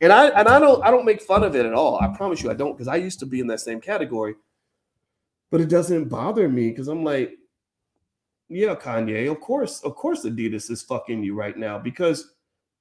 And 0.02 0.12
I 0.12 0.28
and 0.28 0.48
I 0.48 0.60
don't 0.60 0.84
I 0.84 0.92
don't 0.92 1.06
make 1.06 1.22
fun 1.22 1.44
of 1.44 1.56
it 1.56 1.66
at 1.66 1.74
all. 1.74 2.00
I 2.02 2.16
promise 2.16 2.42
you 2.42 2.50
I 2.50 2.54
don't 2.54 2.74
because 2.74 2.88
I 2.88 2.96
used 2.96 3.20
to 3.20 3.26
be 3.26 3.40
in 3.40 3.48
that 3.48 3.60
same 3.60 3.82
category. 3.82 4.36
But 5.52 5.62
it 5.62 5.70
doesn't 5.70 6.06
bother 6.10 6.50
me 6.50 6.70
because 6.70 6.88
I'm 6.88 7.04
like, 7.04 7.38
yeah, 8.50 8.76
Kanye, 8.76 9.30
of 9.30 9.40
course, 9.40 9.82
of 9.82 9.96
course 9.96 10.26
Adidas 10.26 10.72
is 10.72 10.82
fucking 10.82 11.24
you 11.24 11.36
right 11.36 11.56
now 11.58 11.78
because 11.78 12.34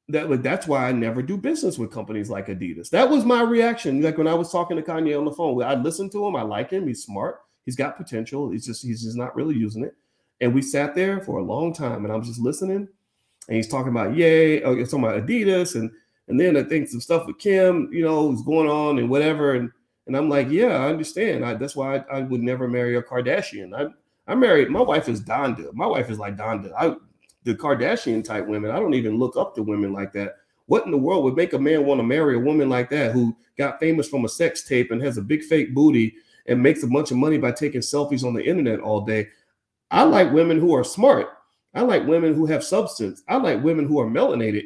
that 0.09 0.43
that's 0.43 0.67
why 0.67 0.89
I 0.89 0.93
never 0.93 1.23
do 1.23 1.37
business 1.37 1.79
with 1.79 1.93
companies 1.93 2.31
like 2.31 2.47
Adidas. 2.47 2.91
That 2.91 3.09
was 3.09 3.25
my 3.25 3.43
reaction. 3.43 4.03
Like 4.03 4.19
when 4.19 4.27
I 4.27 4.35
was 4.35 4.51
talking 4.51 4.77
to 4.77 4.83
Kanye 4.83 5.19
on 5.19 5.25
the 5.25 5.33
phone, 5.33 5.63
I 5.63 5.75
listened 5.75 6.13
to 6.13 6.27
him. 6.27 6.37
I 6.37 6.43
like 6.43 6.71
him. 6.71 6.87
He's 6.87 7.05
smart. 7.05 7.41
He's 7.65 7.77
got 7.77 7.97
potential. 7.97 8.51
He's 8.51 8.67
just 8.67 8.83
he's 8.83 9.03
just 9.03 9.17
not 9.17 9.37
really 9.37 9.55
using 9.55 9.85
it. 9.85 9.95
And 10.43 10.53
we 10.53 10.61
sat 10.61 10.97
there 10.97 11.21
for 11.21 11.39
a 11.39 11.43
long 11.43 11.73
time, 11.73 12.05
and 12.05 12.13
I 12.13 12.17
was 12.17 12.27
just 12.27 12.41
listening. 12.41 12.89
And 13.49 13.57
he's 13.57 13.69
talking 13.69 13.93
about 13.93 14.17
yay, 14.17 14.63
oh, 14.65 14.77
he's 14.77 14.91
talking 14.91 15.05
about 15.05 15.25
Adidas, 15.25 15.77
and 15.77 15.91
and 16.29 16.39
then 16.39 16.57
I 16.57 16.65
think 16.65 16.89
some 16.89 17.01
stuff 17.01 17.27
with 17.27 17.39
Kim, 17.39 17.89
you 17.93 18.05
know, 18.05 18.27
was 18.27 18.43
going 18.43 18.69
on 18.69 18.99
and 18.99 19.09
whatever. 19.09 19.55
And 19.55 19.71
and 20.09 20.17
I'm 20.17 20.29
like, 20.29 20.51
yeah, 20.51 20.85
I 20.85 20.89
understand. 20.89 21.45
I, 21.45 21.55
that's 21.55 21.77
why 21.77 21.97
I, 21.97 22.19
I, 22.19 22.21
would 22.23 22.43
never 22.43 22.67
marry 22.67 22.97
a 22.97 23.03
Kardashian. 23.03 23.73
I 23.73 23.87
I 24.31 24.35
married 24.35 24.69
my 24.69 24.81
wife 24.81 25.09
is 25.09 25.23
Donda. 25.23 25.73
My 25.75 25.87
wife 25.87 26.11
is 26.11 26.19
like 26.19 26.37
Donda. 26.37 26.73
I 26.77 26.97
the 27.45 27.55
Kardashian 27.55 28.25
type 28.25 28.47
women. 28.47 28.73
I 28.73 28.81
don't 28.81 28.95
even 28.95 29.19
look 29.19 29.37
up 29.37 29.55
to 29.55 29.63
women 29.63 29.93
like 29.93 30.13
that. 30.15 30.37
What 30.67 30.85
in 30.85 30.91
the 30.91 30.99
world 30.99 31.23
would 31.25 31.37
make 31.37 31.53
a 31.53 31.59
man 31.59 31.87
want 31.87 32.01
to 32.01 32.05
marry 32.05 32.35
a 32.35 32.41
woman 32.41 32.69
like 32.69 32.91
that 32.91 33.13
who 33.13 33.37
got 33.59 33.79
famous 33.79 34.09
from 34.09 34.25
a 34.25 34.29
sex 34.29 34.65
tape 34.65 34.91
and 34.91 35.03
has 35.03 35.19
a 35.19 35.23
big 35.23 35.45
fake 35.45 35.75
booty 35.75 36.15
and 36.47 36.63
makes 36.63 36.83
a 36.83 36.89
bunch 36.89 37.11
of 37.11 37.17
money 37.17 37.39
by 37.39 37.53
taking 37.53 37.81
selfies 37.81 38.25
on 38.25 38.35
the 38.35 38.45
internet 38.45 38.81
all 38.81 39.03
day? 39.03 39.29
I 39.93 40.05
like 40.05 40.33
women 40.33 40.59
who 40.59 40.75
are 40.75 40.85
smart. 40.85 41.29
I 41.75 41.83
like 41.83 42.07
women 42.07 42.35
who 42.35 42.47
have 42.47 42.65
substance. 42.65 43.23
I 43.29 43.37
like 43.37 43.63
women 43.63 43.87
who 43.87 44.01
are 44.01 44.07
melanated. 44.07 44.65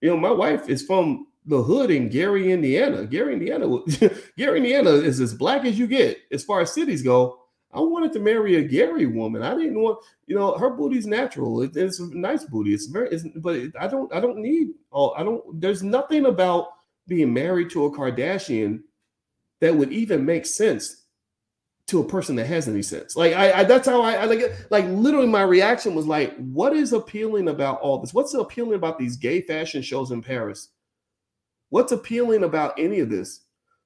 You 0.00 0.10
know, 0.10 0.16
my 0.16 0.30
wife 0.30 0.68
is 0.68 0.82
from 0.82 1.26
the 1.44 1.62
hood 1.62 1.90
in 1.90 2.08
Gary, 2.08 2.52
Indiana. 2.52 3.04
Gary, 3.04 3.34
Indiana, 3.34 3.66
Gary, 4.38 4.58
Indiana 4.58 4.90
is 4.90 5.20
as 5.20 5.34
black 5.34 5.64
as 5.66 5.78
you 5.78 5.86
get 5.86 6.18
as 6.32 6.42
far 6.42 6.60
as 6.62 6.72
cities 6.72 7.02
go. 7.02 7.38
I 7.74 7.80
wanted 7.80 8.12
to 8.14 8.18
marry 8.18 8.56
a 8.56 8.64
Gary 8.64 9.06
woman. 9.06 9.42
I 9.42 9.54
didn't 9.54 9.80
want, 9.80 9.98
you 10.26 10.36
know, 10.36 10.56
her 10.56 10.70
booty's 10.70 11.06
natural. 11.06 11.62
It, 11.62 11.76
it's 11.76 12.00
a 12.00 12.14
nice 12.14 12.44
booty. 12.44 12.72
It's 12.74 12.86
very, 12.86 13.08
it's, 13.08 13.24
but 13.36 13.56
I 13.78 13.86
don't, 13.86 14.12
I 14.14 14.20
don't 14.20 14.38
need. 14.38 14.68
Oh, 14.90 15.10
I 15.10 15.22
don't. 15.22 15.60
There's 15.60 15.82
nothing 15.82 16.26
about 16.26 16.68
being 17.06 17.32
married 17.32 17.70
to 17.70 17.86
a 17.86 17.90
Kardashian 17.90 18.82
that 19.60 19.74
would 19.74 19.92
even 19.92 20.24
make 20.24 20.44
sense 20.44 21.01
to 21.88 22.00
a 22.00 22.08
person 22.08 22.36
that 22.36 22.46
has 22.46 22.68
any 22.68 22.82
sense. 22.82 23.16
Like 23.16 23.34
I, 23.34 23.60
I 23.60 23.64
that's 23.64 23.88
how 23.88 24.02
I, 24.02 24.14
I 24.14 24.24
like. 24.24 24.40
Like 24.70 24.86
literally, 24.86 25.26
my 25.28 25.42
reaction 25.42 25.94
was 25.94 26.06
like, 26.06 26.36
"What 26.36 26.72
is 26.72 26.92
appealing 26.92 27.48
about 27.48 27.80
all 27.80 27.98
this? 27.98 28.14
What's 28.14 28.34
appealing 28.34 28.74
about 28.74 28.98
these 28.98 29.16
gay 29.16 29.40
fashion 29.42 29.82
shows 29.82 30.10
in 30.10 30.22
Paris? 30.22 30.68
What's 31.70 31.92
appealing 31.92 32.44
about 32.44 32.78
any 32.78 33.00
of 33.00 33.10
this?" 33.10 33.40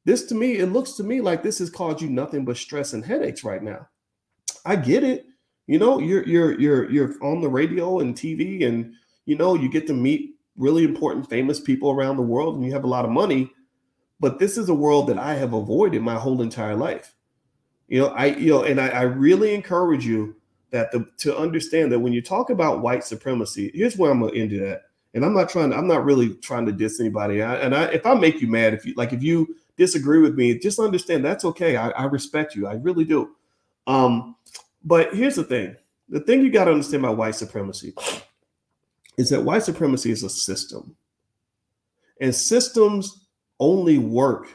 This 0.05 0.25
to 0.27 0.37
me, 0.37 0.59
it 0.59 0.73
looks 0.73 0.93
to 0.93 1.03
me 1.03 1.21
like 1.21 1.43
this 1.43 1.59
has 1.59 1.69
caused 1.69 2.01
you 2.01 2.09
nothing 2.09 2.45
but 2.45 2.57
stress 2.57 2.93
and 2.93 3.05
headaches 3.05 3.43
right 3.43 3.63
now. 3.63 3.89
I 4.65 4.77
get 4.77 5.03
it. 5.03 5.27
You 5.67 5.81
know, 5.81 5.99
you're 5.99 6.25
you're 6.29 6.61
you're 6.61 6.91
you're 6.91 7.25
on 7.25 7.41
the 7.41 7.49
radio 7.49 7.99
and 7.99 8.15
TV, 8.15 8.65
and 8.65 8.95
you 9.25 9.37
know, 9.37 9.57
you 9.57 9.69
get 9.69 9.89
to 9.89 9.95
meet 9.95 10.37
really 10.57 10.85
important, 10.85 11.29
famous 11.29 11.59
people 11.59 11.91
around 11.91 12.19
the 12.19 12.23
world, 12.23 12.55
and 12.55 12.65
you 12.65 12.73
have 12.73 12.85
a 12.85 12.89
lot 12.89 13.05
of 13.05 13.11
money. 13.11 13.51
But 14.21 14.39
this 14.39 14.57
is 14.57 14.69
a 14.69 14.75
world 14.75 15.09
that 15.09 15.19
I 15.19 15.35
have 15.35 15.55
avoided 15.55 16.03
my 16.03 16.15
whole 16.15 16.41
entire 16.41 16.77
life. 16.77 17.16
You 17.89 18.01
know, 18.01 18.07
I 18.09 18.27
you 18.27 18.51
know, 18.51 18.63
and 18.65 18.81
I, 18.81 18.89
I 18.89 19.03
really 19.03 19.55
encourage 19.55 20.05
you 20.05 20.37
that 20.71 20.91
the, 20.93 21.07
to 21.19 21.37
understand 21.37 21.93
that 21.93 22.01
when 22.01 22.13
you 22.13 22.21
talk 22.21 22.51
about 22.51 22.83
white 22.83 23.05
supremacy, 23.05 23.71
here's 23.75 23.97
where 23.97 24.11
I'm 24.11 24.21
gonna 24.21 24.35
end 24.35 24.53
it 24.53 24.63
at. 24.63 24.83
And 25.15 25.25
I'm 25.25 25.35
not 25.35 25.49
trying. 25.49 25.73
I'm 25.73 25.87
not 25.87 26.05
really 26.05 26.35
trying 26.35 26.67
to 26.67 26.73
diss 26.73 27.01
anybody. 27.01 27.43
I, 27.43 27.57
and 27.57 27.75
I, 27.75 27.85
if 27.87 28.05
I 28.05 28.15
make 28.15 28.41
you 28.41 28.49
mad, 28.49 28.75
if 28.75 28.85
you 28.85 28.93
like, 28.97 29.13
if 29.13 29.23
you 29.23 29.57
disagree 29.77 30.21
with 30.21 30.35
me, 30.35 30.59
just 30.59 30.79
understand 30.79 31.25
that's 31.25 31.45
okay. 31.45 31.77
I, 31.77 31.89
I 31.91 32.05
respect 32.05 32.55
you. 32.55 32.67
I 32.67 32.75
really 32.75 33.05
do. 33.05 33.31
Um, 33.87 34.37
but 34.85 35.15
here's 35.15 35.37
the 35.37 35.45
thing 35.45 35.77
the 36.09 36.21
thing 36.21 36.43
you 36.43 36.51
got 36.51 36.67
to 36.67 36.73
understand 36.73 37.05
about 37.05 37.17
white 37.17 37.35
supremacy 37.35 37.95
is 39.17 39.31
that 39.31 39.43
white 39.43 39.63
supremacy 39.63 40.11
is 40.11 40.23
a 40.23 40.29
system, 40.29 40.97
and 42.21 42.35
systems 42.35 43.27
only 43.59 43.99
work 43.99 44.49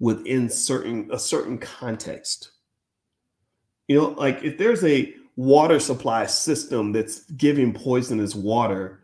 within 0.00 0.48
certain 0.48 1.08
a 1.12 1.18
certain 1.18 1.58
context. 1.58 2.52
You 3.90 3.96
know, 3.96 4.08
like 4.10 4.44
if 4.44 4.56
there's 4.56 4.84
a 4.84 5.12
water 5.34 5.80
supply 5.80 6.24
system 6.26 6.92
that's 6.92 7.28
giving 7.32 7.74
poisonous 7.74 8.36
water, 8.36 9.00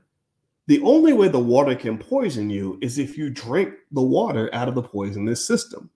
the 0.68 0.80
only 0.82 1.12
way 1.12 1.26
the 1.26 1.40
water 1.40 1.74
can 1.74 1.98
poison 1.98 2.50
you 2.50 2.78
is 2.80 2.96
if 2.96 3.18
you 3.18 3.28
drink 3.28 3.74
the 3.90 4.00
water 4.00 4.48
out 4.52 4.68
of 4.68 4.76
the 4.76 4.84
poisonous 4.84 5.44
system. 5.44 5.90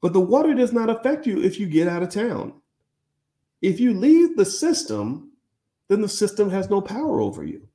But 0.00 0.14
the 0.14 0.20
water 0.20 0.54
does 0.54 0.72
not 0.72 0.88
affect 0.88 1.26
you 1.26 1.42
if 1.42 1.60
you 1.60 1.66
get 1.66 1.86
out 1.86 2.02
of 2.02 2.08
town. 2.08 2.54
If 3.60 3.78
you 3.78 3.92
leave 3.92 4.38
the 4.38 4.46
system, 4.46 5.32
then 5.88 6.00
the 6.00 6.08
system 6.08 6.48
has 6.48 6.70
no 6.70 6.80
power 6.80 7.20
over 7.20 7.44
you. 7.44 7.68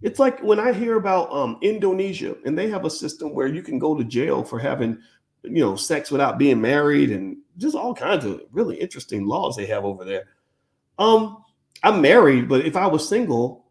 It's 0.00 0.18
like 0.18 0.42
when 0.42 0.58
I 0.58 0.72
hear 0.72 0.96
about 0.96 1.30
um, 1.30 1.58
Indonesia 1.60 2.36
and 2.46 2.56
they 2.56 2.70
have 2.70 2.86
a 2.86 2.90
system 2.90 3.34
where 3.34 3.48
you 3.48 3.62
can 3.62 3.78
go 3.78 3.94
to 3.94 4.02
jail 4.02 4.44
for 4.44 4.58
having, 4.58 4.98
you 5.42 5.60
know, 5.60 5.76
sex 5.76 6.10
without 6.10 6.38
being 6.38 6.60
married 6.60 7.10
and 7.10 7.38
just 7.56 7.76
all 7.76 7.94
kinds 7.94 8.24
of 8.24 8.42
really 8.52 8.76
interesting 8.76 9.26
laws 9.26 9.56
they 9.56 9.66
have 9.66 9.84
over 9.84 10.04
there. 10.04 10.24
Um, 10.98 11.44
I'm 11.82 12.00
married, 12.00 12.48
but 12.48 12.66
if 12.66 12.76
I 12.76 12.86
was 12.86 13.08
single, 13.08 13.68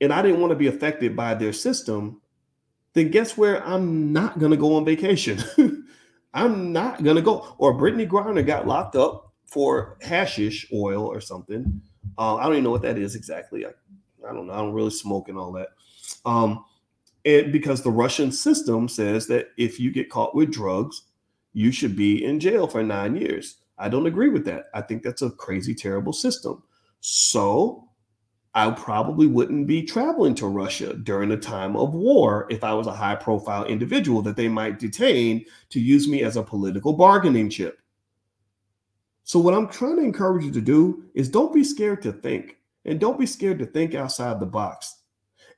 and 0.00 0.12
I 0.12 0.22
didn't 0.22 0.40
want 0.40 0.50
to 0.52 0.56
be 0.56 0.68
affected 0.68 1.16
by 1.16 1.34
their 1.34 1.52
system, 1.52 2.20
then 2.92 3.10
guess 3.10 3.36
where 3.36 3.64
I'm 3.66 4.12
not 4.12 4.38
going 4.38 4.50
to 4.50 4.56
go 4.56 4.76
on 4.76 4.84
vacation? 4.84 5.42
I'm 6.34 6.72
not 6.72 7.02
going 7.02 7.16
to 7.16 7.22
go. 7.22 7.54
Or 7.58 7.74
Brittney 7.74 8.08
Griner 8.08 8.46
got 8.46 8.66
locked 8.66 8.96
up 8.96 9.32
for 9.46 9.98
hashish 10.00 10.68
oil 10.72 11.04
or 11.04 11.20
something. 11.20 11.80
Uh, 12.16 12.36
I 12.36 12.44
don't 12.44 12.52
even 12.52 12.64
know 12.64 12.70
what 12.70 12.82
that 12.82 12.98
is 12.98 13.14
exactly. 13.14 13.66
I, 13.66 13.70
I 14.28 14.32
don't 14.32 14.46
know. 14.46 14.52
I 14.52 14.58
don't 14.58 14.74
really 14.74 14.90
smoke 14.90 15.28
and 15.28 15.38
all 15.38 15.52
that. 15.52 15.68
Um, 16.24 16.64
and 17.24 17.52
because 17.52 17.82
the 17.82 17.90
Russian 17.90 18.30
system 18.30 18.88
says 18.88 19.26
that 19.26 19.48
if 19.56 19.80
you 19.80 19.90
get 19.90 20.10
caught 20.10 20.34
with 20.34 20.52
drugs, 20.52 21.02
you 21.58 21.72
should 21.72 21.96
be 21.96 22.24
in 22.24 22.38
jail 22.38 22.68
for 22.68 22.84
nine 22.84 23.16
years. 23.16 23.56
I 23.78 23.88
don't 23.88 24.06
agree 24.06 24.28
with 24.28 24.44
that. 24.44 24.66
I 24.74 24.80
think 24.80 25.02
that's 25.02 25.22
a 25.22 25.30
crazy, 25.30 25.74
terrible 25.74 26.12
system. 26.12 26.62
So 27.00 27.88
I 28.54 28.70
probably 28.70 29.26
wouldn't 29.26 29.66
be 29.66 29.82
traveling 29.82 30.36
to 30.36 30.46
Russia 30.46 30.94
during 30.94 31.32
a 31.32 31.36
time 31.36 31.74
of 31.74 31.94
war 31.94 32.46
if 32.48 32.62
I 32.62 32.74
was 32.74 32.86
a 32.86 32.94
high 32.94 33.16
profile 33.16 33.64
individual 33.64 34.22
that 34.22 34.36
they 34.36 34.46
might 34.46 34.78
detain 34.78 35.44
to 35.70 35.80
use 35.80 36.06
me 36.06 36.22
as 36.22 36.36
a 36.36 36.44
political 36.44 36.92
bargaining 36.92 37.50
chip. 37.50 37.80
So, 39.24 39.40
what 39.40 39.54
I'm 39.54 39.68
trying 39.68 39.96
to 39.96 40.02
encourage 40.02 40.44
you 40.44 40.52
to 40.52 40.60
do 40.60 41.06
is 41.14 41.28
don't 41.28 41.52
be 41.52 41.64
scared 41.64 42.02
to 42.02 42.12
think 42.12 42.58
and 42.84 43.00
don't 43.00 43.18
be 43.18 43.26
scared 43.26 43.58
to 43.58 43.66
think 43.66 43.96
outside 43.96 44.38
the 44.38 44.46
box. 44.46 45.00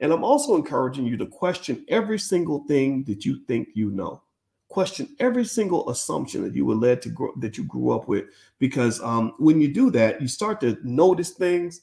And 0.00 0.14
I'm 0.14 0.24
also 0.24 0.56
encouraging 0.56 1.04
you 1.04 1.18
to 1.18 1.26
question 1.26 1.84
every 1.88 2.18
single 2.18 2.64
thing 2.64 3.04
that 3.04 3.26
you 3.26 3.40
think 3.46 3.68
you 3.74 3.90
know. 3.90 4.22
Question 4.70 5.08
every 5.18 5.44
single 5.44 5.90
assumption 5.90 6.42
that 6.42 6.54
you 6.54 6.64
were 6.64 6.76
led 6.76 7.02
to 7.02 7.08
grow 7.10 7.32
that 7.36 7.58
you 7.58 7.64
grew 7.64 7.90
up 7.90 8.06
with 8.06 8.26
because 8.60 9.00
um, 9.02 9.34
when 9.38 9.60
you 9.60 9.66
do 9.66 9.90
that 9.90 10.22
you 10.22 10.28
start 10.28 10.60
to 10.60 10.78
notice 10.84 11.30
things 11.30 11.82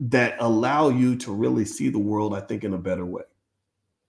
that 0.00 0.34
allow 0.40 0.88
you 0.88 1.14
to 1.14 1.32
really 1.32 1.64
see 1.64 1.88
the 1.88 1.98
world 1.98 2.34
i 2.34 2.40
think 2.40 2.64
in 2.64 2.74
a 2.74 2.78
better 2.78 3.06
way. 3.06 3.22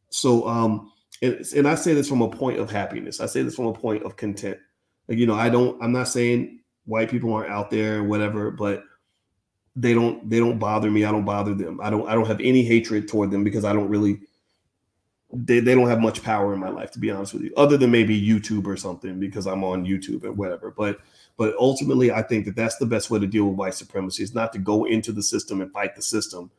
So 0.10 0.48
um 0.48 0.92
and, 1.22 1.46
and 1.56 1.68
i 1.68 1.76
say 1.76 1.94
this 1.94 2.10
from 2.10 2.24
a 2.24 2.30
point 2.30 2.60
of 2.60 2.72
happiness. 2.72 3.22
I 3.22 3.28
say 3.28 3.44
this 3.44 3.56
from 3.56 3.68
a 3.68 3.74
point 3.74 4.04
of 4.04 4.18
content. 4.18 4.58
Like, 5.08 5.20
you 5.20 5.28
know 5.28 5.36
i 5.36 5.48
don't 5.48 5.82
i'm 5.82 5.92
not 5.92 6.08
saying 6.08 6.62
white 6.86 7.12
people 7.12 7.32
aren't 7.34 7.52
out 7.52 7.70
there 7.70 8.00
or 8.00 8.04
whatever 8.04 8.50
but 8.50 8.84
they 9.76 9.94
don't 9.94 10.28
they 10.28 10.40
don't 10.40 10.58
bother 10.58 10.90
me. 10.90 11.06
I 11.06 11.12
don't 11.12 11.26
bother 11.26 11.54
them. 11.54 11.80
I 11.84 11.92
don't 11.92 12.10
i 12.10 12.16
don't 12.16 12.28
have 12.28 12.42
any 12.42 12.64
hatred 12.64 13.08
toward 13.08 13.30
them 13.30 13.44
because 13.44 13.64
i 13.64 13.74
don't 13.74 13.90
really 13.90 14.22
they, 15.44 15.60
they 15.60 15.76
don't 15.76 15.90
have 15.90 16.00
much 16.00 16.24
power 16.24 16.54
in 16.54 16.60
my 16.60 16.70
life 16.70 16.92
to 16.92 17.00
be 17.00 17.12
honest 17.12 17.34
with 17.34 17.44
you 17.44 17.54
other 17.58 17.78
than 17.78 17.92
maybe 17.92 18.20
youtube 18.20 18.66
or 18.66 18.78
something 18.78 19.20
because 19.20 19.48
i'm 19.48 19.64
on 19.64 19.86
youtube 19.86 20.24
and 20.24 20.38
whatever. 20.38 20.72
But 20.72 21.00
but 21.38 21.56
ultimately 21.60 22.12
i 22.12 22.22
think 22.22 22.46
that 22.46 22.56
that's 22.56 22.78
the 22.78 22.86
best 22.86 23.10
way 23.10 23.20
to 23.20 23.28
deal 23.28 23.46
with 23.46 23.58
white 23.58 23.74
supremacy 23.74 24.24
is 24.24 24.34
not 24.34 24.54
to 24.54 24.60
go 24.60 24.86
into 24.86 25.12
the 25.12 25.24
system 25.24 25.62
and 25.62 25.72
fight 25.72 25.96
the 25.96 26.02
system 26.02 26.52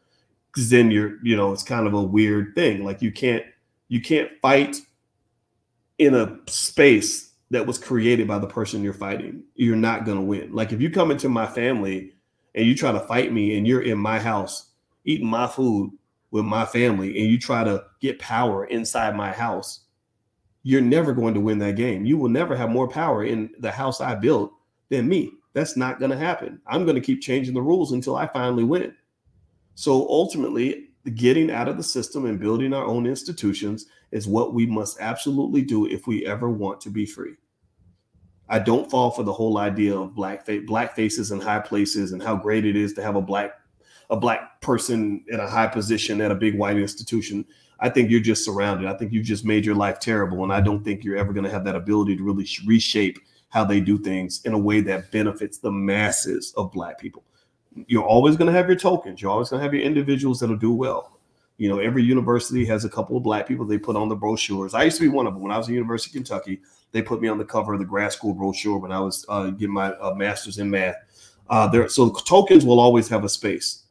because 0.57 0.71
then 0.71 0.91
you're 0.91 1.23
you 1.23 1.37
know 1.37 1.53
it's 1.53 1.63
kind 1.63 1.87
of 1.87 1.93
a 1.93 2.03
weird 2.03 2.55
thing. 2.55 2.83
Like 2.83 3.03
you 3.03 3.13
can't 3.13 3.45
you 3.89 4.01
can't 4.01 4.31
fight 4.41 4.77
in 5.99 6.15
a 6.15 6.39
space 6.47 7.33
that 7.51 7.67
was 7.67 7.79
created 7.79 8.27
by 8.27 8.39
the 8.39 8.47
person 8.47 8.83
you're 8.83 8.95
fighting. 8.95 9.45
You're 9.55 9.77
not 9.77 10.07
going 10.07 10.17
to 10.17 10.25
win. 10.25 10.53
Like 10.55 10.73
if 10.73 10.81
you 10.81 10.91
come 10.91 11.11
into 11.11 11.29
my 11.29 11.47
family 11.47 12.15
and 12.55 12.67
you 12.67 12.75
try 12.75 12.91
to 12.91 13.01
fight 13.01 13.33
me 13.33 13.57
and 13.57 13.67
you're 13.67 13.83
in 13.83 13.99
my 13.99 14.19
house 14.19 14.71
eating 15.05 15.29
my 15.29 15.47
food 15.47 15.93
with 16.31 16.45
my 16.45 16.65
family 16.65 17.19
and 17.19 17.31
you 17.31 17.39
try 17.39 17.65
to 17.65 17.85
get 18.01 18.19
power 18.19 18.67
inside 18.67 19.17
my 19.17 19.33
house, 19.33 19.81
you're 20.63 20.81
never 20.81 21.13
going 21.13 21.35
to 21.35 21.41
win 21.41 21.59
that 21.61 21.77
game. 21.77 22.05
You 22.05 22.19
will 22.19 22.29
never 22.29 22.57
have 22.57 22.71
more 22.71 22.89
power 22.89 23.25
in 23.25 23.51
the 23.61 23.71
house 23.71 24.01
I 24.01 24.15
built 24.15 24.53
than 24.89 25.09
me. 25.09 25.33
That's 25.53 25.77
not 25.77 25.99
going 25.99 26.11
to 26.11 26.19
happen. 26.19 26.61
I'm 26.67 26.85
going 26.85 26.97
to 26.97 27.01
keep 27.01 27.23
changing 27.23 27.55
the 27.55 27.63
rules 27.63 27.93
until 27.93 28.17
I 28.17 28.27
finally 28.27 28.65
win. 28.65 28.95
So 29.75 30.09
ultimately, 30.09 30.89
getting 31.15 31.51
out 31.51 31.69
of 31.69 31.77
the 31.77 31.83
system 31.83 32.27
and 32.27 32.41
building 32.41 32.73
our 32.73 32.85
own 32.85 33.07
institutions 33.07 33.87
is 34.11 34.27
what 34.27 34.55
we 34.55 34.67
must 34.67 34.99
absolutely 35.01 35.63
do 35.63 35.87
if 35.87 36.07
we 36.07 36.27
ever 36.27 36.51
want 36.51 36.81
to 36.81 36.91
be 36.91 37.07
free. 37.07 37.35
I 38.49 38.59
don't 38.59 38.91
fall 38.91 39.11
for 39.11 39.23
the 39.23 39.33
whole 39.33 39.59
idea 39.59 39.97
of 39.97 40.15
black 40.15 40.47
fa- 40.47 40.63
black 40.67 40.95
faces 40.95 41.31
in 41.31 41.41
high 41.41 41.61
places 41.61 42.13
and 42.13 42.23
how 42.23 42.37
great 42.37 42.65
it 42.65 42.77
is 42.77 42.93
to 42.95 43.03
have 43.03 43.17
a 43.17 43.23
black 43.23 43.53
a 44.11 44.17
black 44.17 44.61
person 44.61 45.25
in 45.29 45.41
a 45.41 45.49
high 45.49 45.67
position 45.67 46.21
at 46.21 46.31
a 46.31 46.35
big 46.35 46.57
white 46.57 46.77
institution. 46.77 47.45
I 47.81 47.91
think 47.91 48.11
you're 48.11 48.21
just 48.21 48.45
surrounded. 48.45 48.89
I 48.89 48.97
think 48.97 49.13
you've 49.13 49.27
just 49.27 49.45
made 49.45 49.67
your 49.67 49.75
life 49.75 49.99
terrible, 49.99 50.43
and 50.45 50.53
I 50.53 50.61
don't 50.61 50.83
think 50.83 51.05
you're 51.05 51.17
ever 51.17 51.33
going 51.33 51.45
to 51.45 51.51
have 51.51 51.65
that 51.65 51.77
ability 51.77 52.17
to 52.17 52.23
really 52.23 52.49
reshape 52.65 53.19
how 53.49 53.65
they 53.65 53.81
do 53.81 53.99
things 53.99 54.41
in 54.45 54.55
a 54.55 54.59
way 54.59 54.81
that 54.81 55.11
benefits 55.11 55.59
the 55.59 55.71
masses 55.71 56.53
of 56.57 56.73
black 56.73 56.99
people. 56.99 57.23
You're 57.87 58.05
always 58.05 58.37
going 58.37 58.47
to 58.47 58.53
have 58.53 58.69
your 58.69 58.79
tokens. 58.79 59.21
You're 59.21 59.31
always 59.31 59.51
going 59.51 59.61
to 59.61 59.65
have 59.65 59.75
your 59.75 59.83
individuals 59.83 60.41
that'll 60.41 60.57
do 60.57 60.73
well. 60.73 61.19
You 61.59 61.69
know, 61.69 61.79
every 61.79 62.03
university 62.03 62.65
has 62.67 62.85
a 62.85 62.89
couple 62.89 63.17
of 63.17 63.23
black 63.23 63.47
people 63.47 63.65
they 63.65 63.79
put 63.79 63.97
on 63.97 64.09
the 64.09 64.17
brochures. 64.17 64.75
I 64.75 64.85
used 64.85 64.99
to 64.99 65.03
be 65.03 65.09
one 65.09 65.27
of 65.27 65.35
them 65.35 65.43
when 65.43 65.53
I 65.53 65.59
was 65.59 65.69
at 65.69 65.75
University 65.75 66.11
of 66.11 66.25
Kentucky. 66.25 66.61
They 66.93 67.03
put 67.03 67.21
me 67.21 67.29
on 67.29 67.39
the 67.39 67.45
cover 67.45 67.73
of 67.75 67.79
the 67.79 67.85
grad 67.85 68.13
school 68.13 68.35
brochure 68.35 68.79
when 68.79 68.93
I 68.93 69.01
was 69.01 69.25
uh, 69.29 69.51
getting 69.51 69.75
my 69.75 69.93
uh, 69.95 70.15
master's 70.15 70.59
in 70.59 70.71
math. 70.71 70.97
Uh, 71.49 71.67
there, 71.69 71.89
so 71.89 72.11
tokens 72.11 72.65
will 72.65 72.81
always 72.81 73.09
have 73.09 73.25
a 73.25 73.29
space 73.29 73.85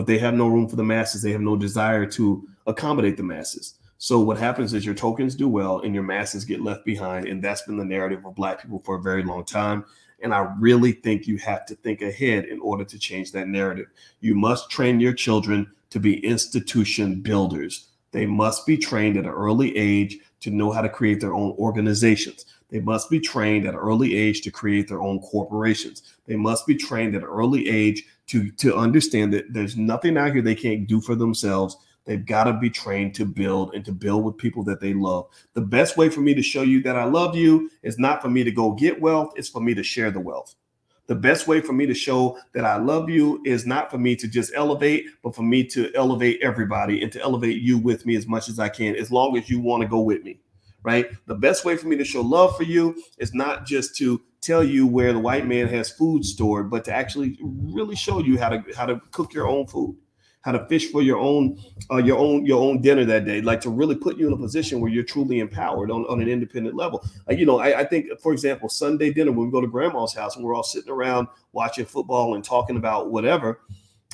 but 0.00 0.06
they 0.06 0.16
have 0.16 0.32
no 0.32 0.48
room 0.48 0.66
for 0.66 0.76
the 0.76 0.82
masses. 0.82 1.20
They 1.20 1.32
have 1.32 1.42
no 1.42 1.56
desire 1.56 2.06
to 2.06 2.48
accommodate 2.66 3.18
the 3.18 3.22
masses. 3.22 3.74
So 3.98 4.18
what 4.18 4.38
happens 4.38 4.72
is 4.72 4.86
your 4.86 4.94
tokens 4.94 5.34
do 5.34 5.46
well 5.46 5.80
and 5.80 5.94
your 5.94 6.04
masses 6.04 6.46
get 6.46 6.62
left 6.62 6.86
behind. 6.86 7.28
And 7.28 7.44
that's 7.44 7.60
been 7.60 7.76
the 7.76 7.84
narrative 7.84 8.24
of 8.24 8.34
black 8.34 8.62
people 8.62 8.78
for 8.78 8.94
a 8.94 9.02
very 9.02 9.22
long 9.22 9.44
time. 9.44 9.84
And 10.22 10.32
I 10.32 10.54
really 10.58 10.92
think 10.92 11.26
you 11.26 11.36
have 11.36 11.66
to 11.66 11.74
think 11.74 12.00
ahead 12.00 12.46
in 12.46 12.60
order 12.60 12.82
to 12.82 12.98
change 12.98 13.32
that 13.32 13.48
narrative. 13.48 13.88
You 14.20 14.34
must 14.34 14.70
train 14.70 15.00
your 15.00 15.12
children 15.12 15.70
to 15.90 16.00
be 16.00 16.24
institution 16.24 17.20
builders. 17.20 17.88
They 18.12 18.24
must 18.24 18.64
be 18.64 18.78
trained 18.78 19.18
at 19.18 19.26
an 19.26 19.30
early 19.30 19.76
age 19.76 20.18
to 20.40 20.50
know 20.50 20.72
how 20.72 20.80
to 20.80 20.88
create 20.88 21.20
their 21.20 21.34
own 21.34 21.50
organizations. 21.58 22.46
They 22.70 22.80
must 22.80 23.10
be 23.10 23.20
trained 23.20 23.66
at 23.66 23.74
an 23.74 23.80
early 23.80 24.16
age 24.16 24.40
to 24.42 24.50
create 24.50 24.88
their 24.88 25.02
own 25.02 25.20
corporations. 25.20 26.14
They 26.26 26.36
must 26.36 26.66
be 26.66 26.76
trained 26.76 27.14
at 27.16 27.22
an 27.22 27.28
early 27.28 27.68
age 27.68 28.04
to 28.30 28.50
to 28.52 28.76
understand 28.76 29.32
that 29.32 29.52
there's 29.52 29.76
nothing 29.76 30.16
out 30.16 30.32
here 30.32 30.42
they 30.42 30.54
can't 30.54 30.86
do 30.86 31.00
for 31.00 31.14
themselves. 31.14 31.76
They've 32.06 32.24
got 32.24 32.44
to 32.44 32.54
be 32.54 32.70
trained 32.70 33.14
to 33.16 33.24
build 33.24 33.74
and 33.74 33.84
to 33.84 33.92
build 33.92 34.24
with 34.24 34.38
people 34.38 34.64
that 34.64 34.80
they 34.80 34.94
love. 34.94 35.26
The 35.54 35.60
best 35.60 35.96
way 35.96 36.08
for 36.08 36.20
me 36.20 36.34
to 36.34 36.42
show 36.42 36.62
you 36.62 36.82
that 36.82 36.96
I 36.96 37.04
love 37.04 37.36
you 37.36 37.70
is 37.82 37.98
not 37.98 38.22
for 38.22 38.28
me 38.28 38.42
to 38.44 38.50
go 38.50 38.72
get 38.72 39.00
wealth, 39.00 39.32
it's 39.36 39.48
for 39.48 39.60
me 39.60 39.74
to 39.74 39.82
share 39.82 40.10
the 40.10 40.20
wealth. 40.20 40.54
The 41.06 41.14
best 41.16 41.48
way 41.48 41.60
for 41.60 41.72
me 41.72 41.86
to 41.86 41.94
show 41.94 42.38
that 42.54 42.64
I 42.64 42.76
love 42.76 43.10
you 43.10 43.42
is 43.44 43.66
not 43.66 43.90
for 43.90 43.98
me 43.98 44.14
to 44.14 44.28
just 44.28 44.52
elevate, 44.54 45.06
but 45.24 45.34
for 45.34 45.42
me 45.42 45.64
to 45.64 45.92
elevate 45.96 46.38
everybody 46.40 47.02
and 47.02 47.10
to 47.12 47.20
elevate 47.20 47.60
you 47.60 47.78
with 47.78 48.06
me 48.06 48.14
as 48.14 48.28
much 48.28 48.48
as 48.48 48.60
I 48.60 48.68
can, 48.68 48.94
as 48.94 49.10
long 49.10 49.36
as 49.36 49.50
you 49.50 49.60
want 49.60 49.82
to 49.82 49.88
go 49.88 50.00
with 50.00 50.22
me 50.22 50.40
right? 50.82 51.10
The 51.26 51.34
best 51.34 51.64
way 51.64 51.76
for 51.76 51.88
me 51.88 51.96
to 51.96 52.04
show 52.04 52.22
love 52.22 52.56
for 52.56 52.62
you 52.62 53.02
is 53.18 53.34
not 53.34 53.66
just 53.66 53.96
to 53.96 54.20
tell 54.40 54.64
you 54.64 54.86
where 54.86 55.12
the 55.12 55.18
white 55.18 55.46
man 55.46 55.68
has 55.68 55.90
food 55.90 56.24
stored, 56.24 56.70
but 56.70 56.84
to 56.86 56.92
actually 56.92 57.38
really 57.42 57.96
show 57.96 58.20
you 58.20 58.38
how 58.38 58.48
to 58.48 58.62
how 58.76 58.86
to 58.86 59.00
cook 59.10 59.34
your 59.34 59.46
own 59.46 59.66
food, 59.66 59.96
how 60.42 60.52
to 60.52 60.66
fish 60.66 60.90
for 60.90 61.02
your 61.02 61.18
own 61.18 61.58
uh, 61.90 61.98
your 61.98 62.18
own 62.18 62.46
your 62.46 62.62
own 62.62 62.80
dinner 62.80 63.04
that 63.04 63.24
day, 63.26 63.42
like 63.42 63.60
to 63.60 63.70
really 63.70 63.94
put 63.94 64.16
you 64.16 64.26
in 64.26 64.32
a 64.32 64.36
position 64.36 64.80
where 64.80 64.90
you're 64.90 65.04
truly 65.04 65.40
empowered 65.40 65.90
on, 65.90 66.04
on 66.06 66.22
an 66.22 66.28
independent 66.28 66.74
level. 66.74 67.04
Like, 67.28 67.38
you 67.38 67.46
know, 67.46 67.58
I, 67.58 67.80
I 67.80 67.84
think, 67.84 68.06
for 68.20 68.32
example, 68.32 68.68
Sunday 68.68 69.12
dinner 69.12 69.32
when 69.32 69.46
we 69.46 69.52
go 69.52 69.60
to 69.60 69.66
grandma's 69.66 70.14
house 70.14 70.36
and 70.36 70.44
we're 70.44 70.54
all 70.54 70.62
sitting 70.62 70.90
around 70.90 71.28
watching 71.52 71.84
football 71.84 72.34
and 72.34 72.42
talking 72.42 72.76
about 72.76 73.10
whatever. 73.10 73.60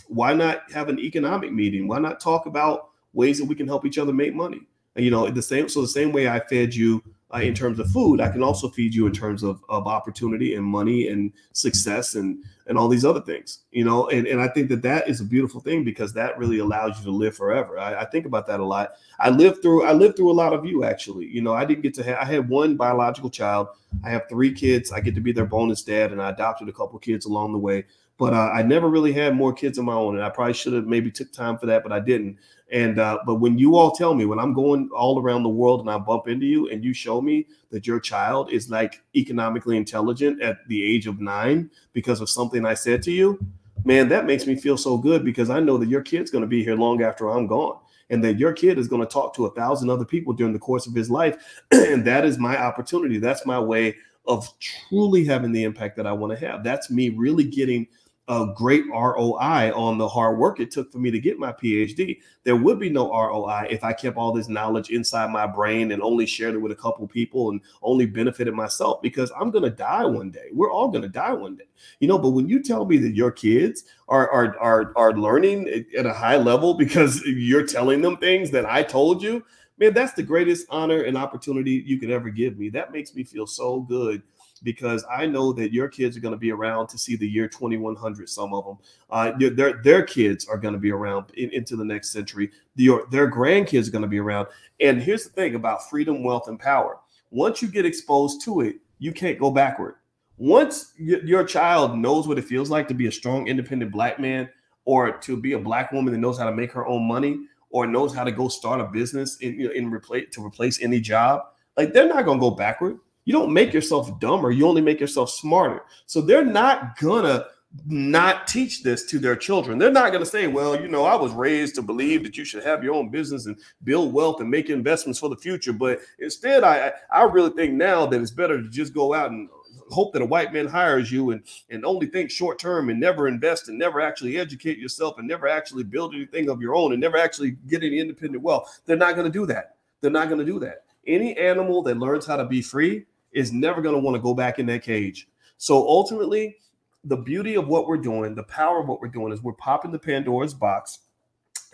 Why 0.09 0.35
not 0.35 0.70
have 0.72 0.89
an 0.89 0.99
economic 0.99 1.53
meeting? 1.53 1.89
Why 1.89 1.99
not 1.99 2.20
talk 2.20 2.47
about 2.47 2.91
ways 3.12 3.39
that 3.39 3.47
we 3.47 3.55
can 3.55 3.66
help 3.66 3.85
each 3.85 3.99
other 3.99 4.12
make 4.12 4.35
money? 4.35 4.61
And, 4.95 5.05
you 5.05 5.11
know, 5.11 5.29
the 5.29 5.43
same. 5.43 5.68
So 5.68 5.83
the 5.83 5.89
same 5.89 6.12
way 6.12 6.29
I 6.29 6.41
fed 6.41 6.74
you 6.74 7.03
uh, 7.35 7.39
in 7.39 7.55
terms 7.55 7.81
of 7.81 7.91
food, 7.91 8.20
I 8.20 8.29
can 8.29 8.43
also 8.43 8.68
feed 8.68 8.95
you 8.95 9.07
in 9.07 9.12
terms 9.12 9.43
of, 9.43 9.61
of 9.68 9.87
opportunity 9.89 10.55
and 10.55 10.64
money 10.64 11.09
and 11.09 11.33
success 11.53 12.14
and 12.14 12.45
and 12.68 12.77
all 12.77 12.89
these 12.89 13.05
other 13.05 13.20
things, 13.20 13.61
you 13.70 13.85
know. 13.85 14.09
And, 14.09 14.27
and 14.27 14.41
I 14.41 14.49
think 14.49 14.68
that 14.70 14.83
that 14.83 15.09
is 15.09 15.20
a 15.20 15.24
beautiful 15.24 15.61
thing 15.61 15.85
because 15.85 16.12
that 16.14 16.37
really 16.37 16.59
allows 16.59 16.99
you 16.99 17.05
to 17.05 17.11
live 17.11 17.37
forever. 17.37 17.79
I, 17.79 18.03
I 18.03 18.05
think 18.07 18.27
about 18.27 18.47
that 18.49 18.59
a 18.59 18.64
lot. 18.64 18.93
I 19.20 19.31
lived 19.31 19.62
through 19.62 19.85
I 19.85 19.93
lived 19.93 20.16
through 20.16 20.31
a 20.31 20.35
lot 20.35 20.53
of 20.53 20.64
you 20.64 20.85
actually. 20.85 21.27
You 21.27 21.43
know, 21.43 21.55
I 21.55 21.64
didn't 21.64 21.83
get 21.83 21.95
to 21.95 22.05
have 22.05 22.18
I 22.18 22.24
had 22.24 22.49
one 22.49 22.77
biological 22.77 23.31
child. 23.31 23.68
I 24.05 24.11
have 24.11 24.29
three 24.29 24.53
kids. 24.53 24.93
I 24.93 25.01
get 25.01 25.14
to 25.16 25.20
be 25.20 25.33
their 25.33 25.47
bonus 25.47 25.83
dad, 25.83 26.12
and 26.12 26.22
I 26.22 26.31
adopted 26.31 26.68
a 26.68 26.72
couple 26.72 26.99
kids 27.01 27.27
along 27.27 27.53
the 27.53 27.59
way. 27.59 27.87
But 28.18 28.33
uh, 28.33 28.51
I 28.55 28.62
never 28.62 28.89
really 28.89 29.12
had 29.12 29.37
more 29.37 29.53
kids 29.53 29.79
of 29.79 29.85
my 29.85 29.93
own, 29.93 30.14
and 30.16 30.24
I 30.24 30.31
probably 30.31 30.55
should 30.55 30.72
have 30.72 30.87
maybe 30.87 31.11
took 31.11 31.33
time 31.33 31.59
for 31.59 31.66
that, 31.66 31.83
but 31.83 31.93
I 31.93 32.01
didn't. 32.01 32.39
And 32.73 32.99
uh, 32.99 33.19
but 33.25 33.37
when 33.37 33.59
you 33.59 33.77
all 33.77 33.93
tell 33.93 34.14
me 34.14 34.25
when 34.25 34.41
I'm 34.41 34.53
going 34.53 34.91
all 34.95 35.21
around 35.21 35.45
the 35.45 35.49
world 35.49 35.81
and 35.81 35.91
I 35.91 35.99
bump 35.99 36.27
into 36.27 36.47
you 36.47 36.69
and 36.69 36.85
you 36.85 36.93
show 36.93 37.21
me 37.21 37.47
that 37.71 37.87
your 37.87 38.01
child 38.01 38.51
is 38.51 38.71
like 38.71 39.03
economically 39.14 39.77
intelligent 39.77 40.43
at 40.43 40.67
the 40.67 40.83
age 40.83 41.07
of 41.07 41.21
nine 41.21 41.71
because 41.93 42.21
of 42.21 42.29
something 42.29 42.67
I 42.67 42.75
said 42.75 43.03
to 43.05 43.12
you, 43.12 43.39
man, 43.85 44.09
that 44.09 44.27
makes 44.27 44.47
me 44.47 44.57
feel 44.57 44.77
so 44.77 44.99
good 44.99 45.25
because 45.25 45.49
I 45.49 45.61
know 45.61 45.79
that 45.79 45.89
your 45.89 46.03
kid's 46.03 46.31
going 46.31 46.43
to 46.43 46.49
be 46.49 46.64
here 46.64 46.75
long 46.75 47.03
after 47.03 47.29
I'm 47.31 47.47
gone 47.47 47.79
and 48.11 48.23
that 48.25 48.39
your 48.39 48.53
kid 48.53 48.79
is 48.79 48.89
going 48.89 49.03
to 49.03 49.07
talk 49.07 49.35
to 49.35 49.47
a 49.47 49.55
thousand 49.55 49.91
other 49.91 50.05
people 50.05 50.33
during 50.33 50.53
the 50.53 50.59
course 50.59 50.87
of 50.87 50.95
his 50.95 51.11
life. 51.11 51.37
and 51.71 52.05
that 52.05 52.25
is 52.25 52.38
my 52.38 52.59
opportunity. 52.59 53.18
That's 53.18 53.47
my 53.47 53.61
way 53.61 53.97
of 54.26 54.49
truly 54.59 55.25
having 55.25 55.53
the 55.53 55.63
impact 55.63 55.97
that 55.97 56.07
I 56.07 56.13
want 56.13 56.37
to 56.37 56.47
have. 56.47 56.64
That's 56.64 56.91
me 56.91 57.11
really 57.11 57.45
getting 57.45 57.87
a 58.28 58.46
great 58.57 58.84
ROI 58.88 59.72
on 59.72 59.98
the 59.98 60.08
hard 60.08 60.38
work 60.38 60.58
it 60.58 60.72
took 60.72 60.90
for 60.90 60.98
me 60.98 61.12
to 61.12 61.20
get 61.20 61.38
my 61.38 61.53
PhD. 61.53 62.18
There 62.42 62.57
would 62.57 62.80
be 62.80 62.90
no 62.90 63.08
ROI 63.11 63.68
if 63.70 63.84
I 63.84 63.92
kept 63.92 64.16
all 64.16 64.32
this 64.32 64.48
knowledge 64.48 64.90
inside 64.90 65.30
my 65.30 65.46
brain 65.46 65.92
and 65.92 66.03
only 66.03 66.26
shared 66.26 66.54
it 66.54 66.58
with 66.58 66.72
a 66.72 66.76
couple 66.76 67.07
people 67.07 67.50
and 67.50 67.61
only 67.82 68.04
benefited 68.04 68.53
myself 68.53 69.00
because 69.00 69.30
I'm 69.38 69.50
going 69.50 69.62
to 69.62 69.70
die 69.70 70.04
one 70.04 70.30
day. 70.30 70.48
We're 70.53 70.72
all 70.72 70.88
going 70.88 71.03
to 71.03 71.08
die 71.08 71.32
one 71.32 71.57
day. 71.57 71.68
You 72.00 72.08
know, 72.08 72.18
but 72.18 72.30
when 72.30 72.48
you 72.48 72.62
tell 72.62 72.84
me 72.84 72.96
that 72.98 73.14
your 73.14 73.30
kids 73.30 73.84
are 74.08 74.28
are 74.30 74.58
are 74.58 74.92
are 74.96 75.12
learning 75.12 75.86
at 75.96 76.07
a 76.07 76.12
high 76.12 76.36
level 76.36 76.74
because 76.86 77.22
you're 77.24 77.66
telling 77.66 78.03
them 78.03 78.16
things 78.16 78.50
that 78.50 78.66
I 78.66 78.82
told 78.82 79.22
you, 79.22 79.44
man, 79.78 79.94
that's 79.94 80.14
the 80.14 80.22
greatest 80.22 80.66
honor 80.68 81.03
and 81.03 81.16
opportunity 81.16 81.82
you 81.86 81.98
could 81.98 82.11
ever 82.11 82.30
give 82.30 82.58
me. 82.58 82.70
That 82.70 82.92
makes 82.92 83.14
me 83.14 83.22
feel 83.22 83.46
so 83.46 83.80
good 83.80 84.22
because 84.61 85.04
I 85.11 85.26
know 85.26 85.53
that 85.54 85.72
your 85.72 85.88
kids 85.88 86.16
are 86.16 86.20
going 86.20 86.34
to 86.34 86.38
be 86.38 86.53
around 86.53 86.88
to 86.88 86.99
see 86.99 87.16
the 87.16 87.28
year 87.28 87.49
2100. 87.49 88.28
Some 88.28 88.54
of 88.54 88.64
them, 88.64 88.78
uh, 89.11 89.33
their 89.38 89.83
their 89.83 90.03
kids 90.03 90.46
are 90.49 90.58
going 90.58 90.74
to 90.74 90.80
be 90.80 90.92
around 90.92 91.26
in, 91.37 91.50
into 91.50 91.76
the 91.76 91.84
next 91.84 92.11
century. 92.11 92.50
Your 92.76 93.07
their 93.11 93.30
grandkids 93.30 93.88
are 93.88 93.92
going 93.92 94.03
to 94.03 94.08
be 94.08 94.18
around. 94.20 94.49
And 94.80 95.03
here's 95.03 95.24
the 95.24 95.30
thing 95.30 95.54
about 95.54 95.88
freedom, 95.88 96.22
wealth, 96.24 96.49
and 96.49 96.58
power. 96.58 96.99
Once 97.30 97.62
you 97.62 97.68
get 97.68 97.87
exposed 97.87 98.42
to 98.45 98.61
it, 98.62 98.76
you 98.99 99.12
can't 99.12 99.38
go 99.38 99.50
backward. 99.50 99.96
Once 100.38 100.92
y- 101.00 101.20
your 101.24 101.45
child 101.45 101.99
knows 101.99 102.28
what 102.28 102.38
it 102.38 102.45
feels 102.45 102.70
like 102.70 102.88
to 102.88 102.95
be 102.95 103.07
a 103.07 103.12
strong, 103.12 103.49
independent 103.49 103.92
black 103.92 104.20
man, 104.20 104.49
or 104.84 105.12
to 105.18 105.37
be 105.37 105.53
a 105.53 105.58
black 105.58 105.92
woman 105.92 106.12
that 106.12 106.18
knows 106.20 106.38
how 106.38 106.45
to 106.46 106.54
make 106.54 106.72
her 106.72 106.87
own 106.87 107.07
money, 107.07 107.38
or 107.70 107.87
knows 107.87 108.14
how 108.14 108.24
to 108.24 108.33
go 108.33 108.49
start 108.49 108.80
a 108.80 108.84
business 108.84 109.37
in, 109.38 109.61
in 109.72 109.91
replace 109.91 110.26
to 110.33 110.45
replace 110.45 110.80
any 110.83 111.00
job 111.00 111.42
Like 111.76 111.92
they're 111.92 112.08
not 112.08 112.24
going 112.24 112.38
to 112.38 112.41
go 112.41 112.50
backward. 112.50 112.99
You 113.26 113.34
don't 113.34 113.53
make 113.53 113.74
yourself 113.74 114.18
dumber, 114.18 114.50
you 114.50 114.66
only 114.66 114.80
make 114.80 115.00
yourself 115.00 115.28
smarter. 115.30 115.82
So 116.07 116.22
they're 116.22 116.44
not 116.44 116.98
gonna 116.98 117.46
not 117.84 118.46
teach 118.46 118.82
this 118.82 119.04
to 119.07 119.18
their 119.18 119.36
children. 119.36 119.78
They're 119.78 119.90
not 119.90 120.12
going 120.12 120.24
to 120.24 120.30
say, 120.30 120.46
well, 120.46 120.80
you 120.80 120.88
know, 120.88 121.04
I 121.04 121.14
was 121.14 121.32
raised 121.32 121.74
to 121.74 121.82
believe 121.82 122.22
that 122.22 122.36
you 122.36 122.44
should 122.44 122.64
have 122.64 122.82
your 122.82 122.94
own 122.94 123.11
business 123.11 123.46
and 123.46 123.57
build 123.84 124.12
wealth 124.12 124.40
and 124.40 124.50
make 124.50 124.70
investments 124.70 125.18
for 125.18 125.28
the 125.28 125.36
future. 125.36 125.72
But 125.72 126.00
instead, 126.18 126.64
I 126.64 126.92
I 127.11 127.24
really 127.24 127.50
think 127.50 127.74
now 127.74 128.07
that 128.07 128.20
it's 128.20 128.30
better 128.30 128.62
to 128.62 128.68
just 128.68 128.94
go 128.94 129.14
out 129.14 129.30
and 129.30 129.48
hope 129.90 130.12
that 130.12 130.22
a 130.22 130.26
white 130.26 130.53
man 130.53 130.66
hires 130.66 131.12
you 131.12 131.30
and 131.30 131.42
and 131.70 131.84
only 131.84 132.07
think 132.07 132.30
short 132.30 132.58
term 132.58 132.88
and 132.88 132.98
never 132.98 133.28
invest 133.28 133.68
and 133.68 133.78
never 133.78 134.00
actually 134.00 134.38
educate 134.38 134.78
yourself 134.78 135.18
and 135.18 135.28
never 135.28 135.46
actually 135.46 135.84
build 135.84 136.14
anything 136.14 136.48
of 136.48 136.61
your 136.61 136.74
own 136.74 136.92
and 136.92 137.00
never 137.00 137.18
actually 137.18 137.53
get 137.68 137.82
any 137.82 137.98
independent 137.98 138.42
wealth. 138.42 138.80
They're 138.86 138.96
not 138.96 139.14
going 139.14 139.30
to 139.30 139.38
do 139.38 139.46
that. 139.46 139.76
They're 140.00 140.11
not 140.11 140.28
going 140.28 140.40
to 140.40 140.46
do 140.46 140.58
that. 140.61 140.84
Any 141.07 141.36
animal 141.36 141.82
that 141.82 141.98
learns 141.98 142.26
how 142.26 142.36
to 142.36 142.44
be 142.44 142.62
free 142.62 143.07
is 143.37 143.53
never 143.53 143.83
going 143.83 143.95
to 143.95 144.00
want 144.00 144.17
to 144.17 144.22
go 144.22 144.33
back 144.34 144.58
in 144.58 144.64
that 144.67 144.83
cage. 144.83 145.29
So 145.58 145.76
ultimately, 145.76 146.57
the 147.04 147.18
beauty 147.18 147.54
of 147.54 147.68
what 147.68 147.87
we're 147.87 147.99
doing, 147.99 148.34
the 148.34 148.42
power 148.45 148.80
of 148.80 148.88
what 148.88 149.00
we're 149.00 149.08
doing 149.08 149.33
is 149.33 149.42
we're 149.42 149.53
popping 149.53 149.92
the 149.92 149.99
Pandora's 149.99 150.54
box. 150.54 151.00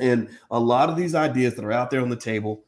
And 0.01 0.28
a 0.51 0.59
lot 0.59 0.90
of 0.90 0.97
these 0.97 1.14
ideas 1.14 1.55
that 1.55 1.64
are 1.64 1.72
out 1.72 1.90
there 1.90 2.01
on 2.01 2.09
the 2.09 2.16
table, 2.16 2.64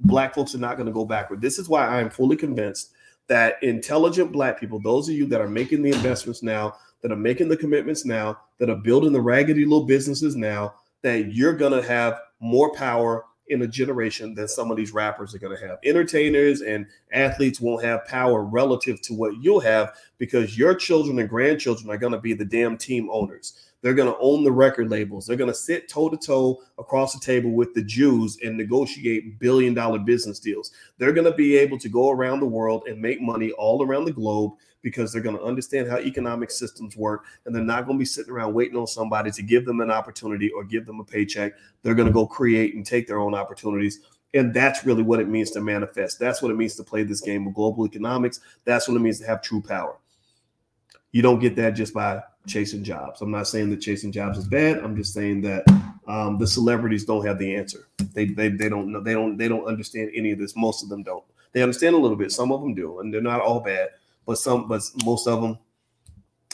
black 0.00 0.34
folks 0.34 0.56
are 0.56 0.58
not 0.58 0.76
going 0.76 0.86
to 0.86 0.92
go 0.92 1.04
backward. 1.04 1.40
This 1.40 1.58
is 1.58 1.68
why 1.68 1.86
I 1.86 2.00
am 2.00 2.10
fully 2.10 2.36
convinced 2.36 2.92
that 3.28 3.62
intelligent 3.62 4.32
black 4.32 4.58
people, 4.58 4.80
those 4.80 5.08
of 5.08 5.14
you 5.14 5.26
that 5.26 5.40
are 5.40 5.48
making 5.48 5.82
the 5.82 5.92
investments 5.92 6.42
now, 6.42 6.74
that 7.02 7.12
are 7.12 7.16
making 7.16 7.48
the 7.48 7.56
commitments 7.56 8.04
now, 8.04 8.38
that 8.58 8.70
are 8.70 8.76
building 8.76 9.12
the 9.12 9.20
raggedy 9.20 9.64
little 9.64 9.86
businesses 9.86 10.34
now, 10.34 10.74
that 11.02 11.32
you're 11.32 11.56
going 11.56 11.72
to 11.72 11.86
have 11.86 12.18
more 12.40 12.72
power 12.74 13.24
in 13.48 13.62
a 13.62 13.66
generation 13.66 14.34
than 14.34 14.48
some 14.48 14.70
of 14.70 14.76
these 14.76 14.92
rappers 14.92 15.34
are 15.34 15.38
going 15.38 15.56
to 15.56 15.66
have. 15.66 15.78
Entertainers 15.84 16.62
and 16.62 16.86
athletes 17.12 17.60
won't 17.60 17.84
have 17.84 18.04
power 18.06 18.42
relative 18.42 19.00
to 19.02 19.14
what 19.14 19.36
you'll 19.40 19.60
have 19.60 19.96
because 20.18 20.58
your 20.58 20.74
children 20.74 21.18
and 21.18 21.28
grandchildren 21.28 21.90
are 21.90 21.98
going 21.98 22.12
to 22.12 22.20
be 22.20 22.34
the 22.34 22.44
damn 22.44 22.76
team 22.76 23.08
owners. 23.10 23.66
They're 23.82 23.94
going 23.94 24.12
to 24.12 24.18
own 24.18 24.42
the 24.42 24.50
record 24.50 24.90
labels. 24.90 25.26
They're 25.26 25.36
going 25.36 25.50
to 25.50 25.54
sit 25.54 25.88
toe 25.88 26.08
to 26.08 26.16
toe 26.16 26.62
across 26.78 27.12
the 27.12 27.20
table 27.20 27.52
with 27.52 27.72
the 27.74 27.84
Jews 27.84 28.38
and 28.42 28.56
negotiate 28.56 29.38
billion 29.38 29.74
dollar 29.74 29.98
business 29.98 30.40
deals. 30.40 30.72
They're 30.98 31.12
going 31.12 31.30
to 31.30 31.36
be 31.36 31.56
able 31.56 31.78
to 31.78 31.88
go 31.88 32.10
around 32.10 32.40
the 32.40 32.46
world 32.46 32.84
and 32.88 33.00
make 33.00 33.20
money 33.20 33.52
all 33.52 33.84
around 33.84 34.06
the 34.06 34.12
globe 34.12 34.54
because 34.86 35.12
they're 35.12 35.20
going 35.20 35.36
to 35.36 35.42
understand 35.42 35.90
how 35.90 35.98
economic 35.98 36.48
systems 36.48 36.96
work 36.96 37.24
and 37.44 37.52
they're 37.52 37.60
not 37.60 37.86
going 37.86 37.98
to 37.98 37.98
be 37.98 38.04
sitting 38.04 38.32
around 38.32 38.54
waiting 38.54 38.76
on 38.76 38.86
somebody 38.86 39.32
to 39.32 39.42
give 39.42 39.64
them 39.64 39.80
an 39.80 39.90
opportunity 39.90 40.48
or 40.50 40.62
give 40.62 40.86
them 40.86 41.00
a 41.00 41.04
paycheck. 41.04 41.54
They're 41.82 41.96
going 41.96 42.06
to 42.06 42.14
go 42.14 42.24
create 42.24 42.76
and 42.76 42.86
take 42.86 43.08
their 43.08 43.18
own 43.18 43.34
opportunities. 43.34 43.98
And 44.32 44.54
that's 44.54 44.86
really 44.86 45.02
what 45.02 45.18
it 45.18 45.26
means 45.26 45.50
to 45.50 45.60
manifest. 45.60 46.20
That's 46.20 46.40
what 46.40 46.52
it 46.52 46.56
means 46.56 46.76
to 46.76 46.84
play 46.84 47.02
this 47.02 47.20
game 47.20 47.48
of 47.48 47.54
global 47.54 47.84
economics. 47.84 48.38
That's 48.64 48.86
what 48.86 48.96
it 48.96 49.00
means 49.00 49.18
to 49.18 49.26
have 49.26 49.42
true 49.42 49.60
power. 49.60 49.96
You 51.10 51.20
don't 51.20 51.40
get 51.40 51.56
that 51.56 51.70
just 51.70 51.92
by 51.92 52.22
chasing 52.46 52.84
jobs. 52.84 53.22
I'm 53.22 53.32
not 53.32 53.48
saying 53.48 53.70
that 53.70 53.80
chasing 53.80 54.12
jobs 54.12 54.38
is 54.38 54.46
bad. 54.46 54.78
I'm 54.78 54.94
just 54.94 55.12
saying 55.12 55.40
that 55.40 55.64
um, 56.06 56.38
the 56.38 56.46
celebrities 56.46 57.04
don't 57.04 57.26
have 57.26 57.40
the 57.40 57.56
answer. 57.56 57.88
They, 58.14 58.26
they 58.26 58.50
they 58.50 58.68
don't 58.68 58.92
know. 58.92 59.00
They 59.00 59.14
don't 59.14 59.36
they 59.36 59.48
don't 59.48 59.64
understand 59.64 60.12
any 60.14 60.30
of 60.30 60.38
this. 60.38 60.54
Most 60.54 60.84
of 60.84 60.90
them 60.90 61.02
don't. 61.02 61.24
They 61.52 61.62
understand 61.62 61.96
a 61.96 61.98
little 61.98 62.16
bit. 62.16 62.30
Some 62.30 62.52
of 62.52 62.60
them 62.60 62.74
do, 62.74 63.00
and 63.00 63.12
they're 63.12 63.20
not 63.20 63.40
all 63.40 63.58
bad 63.58 63.88
but 64.26 64.38
some, 64.38 64.68
but 64.68 64.82
most 65.04 65.26
of 65.26 65.40
them, 65.40 65.58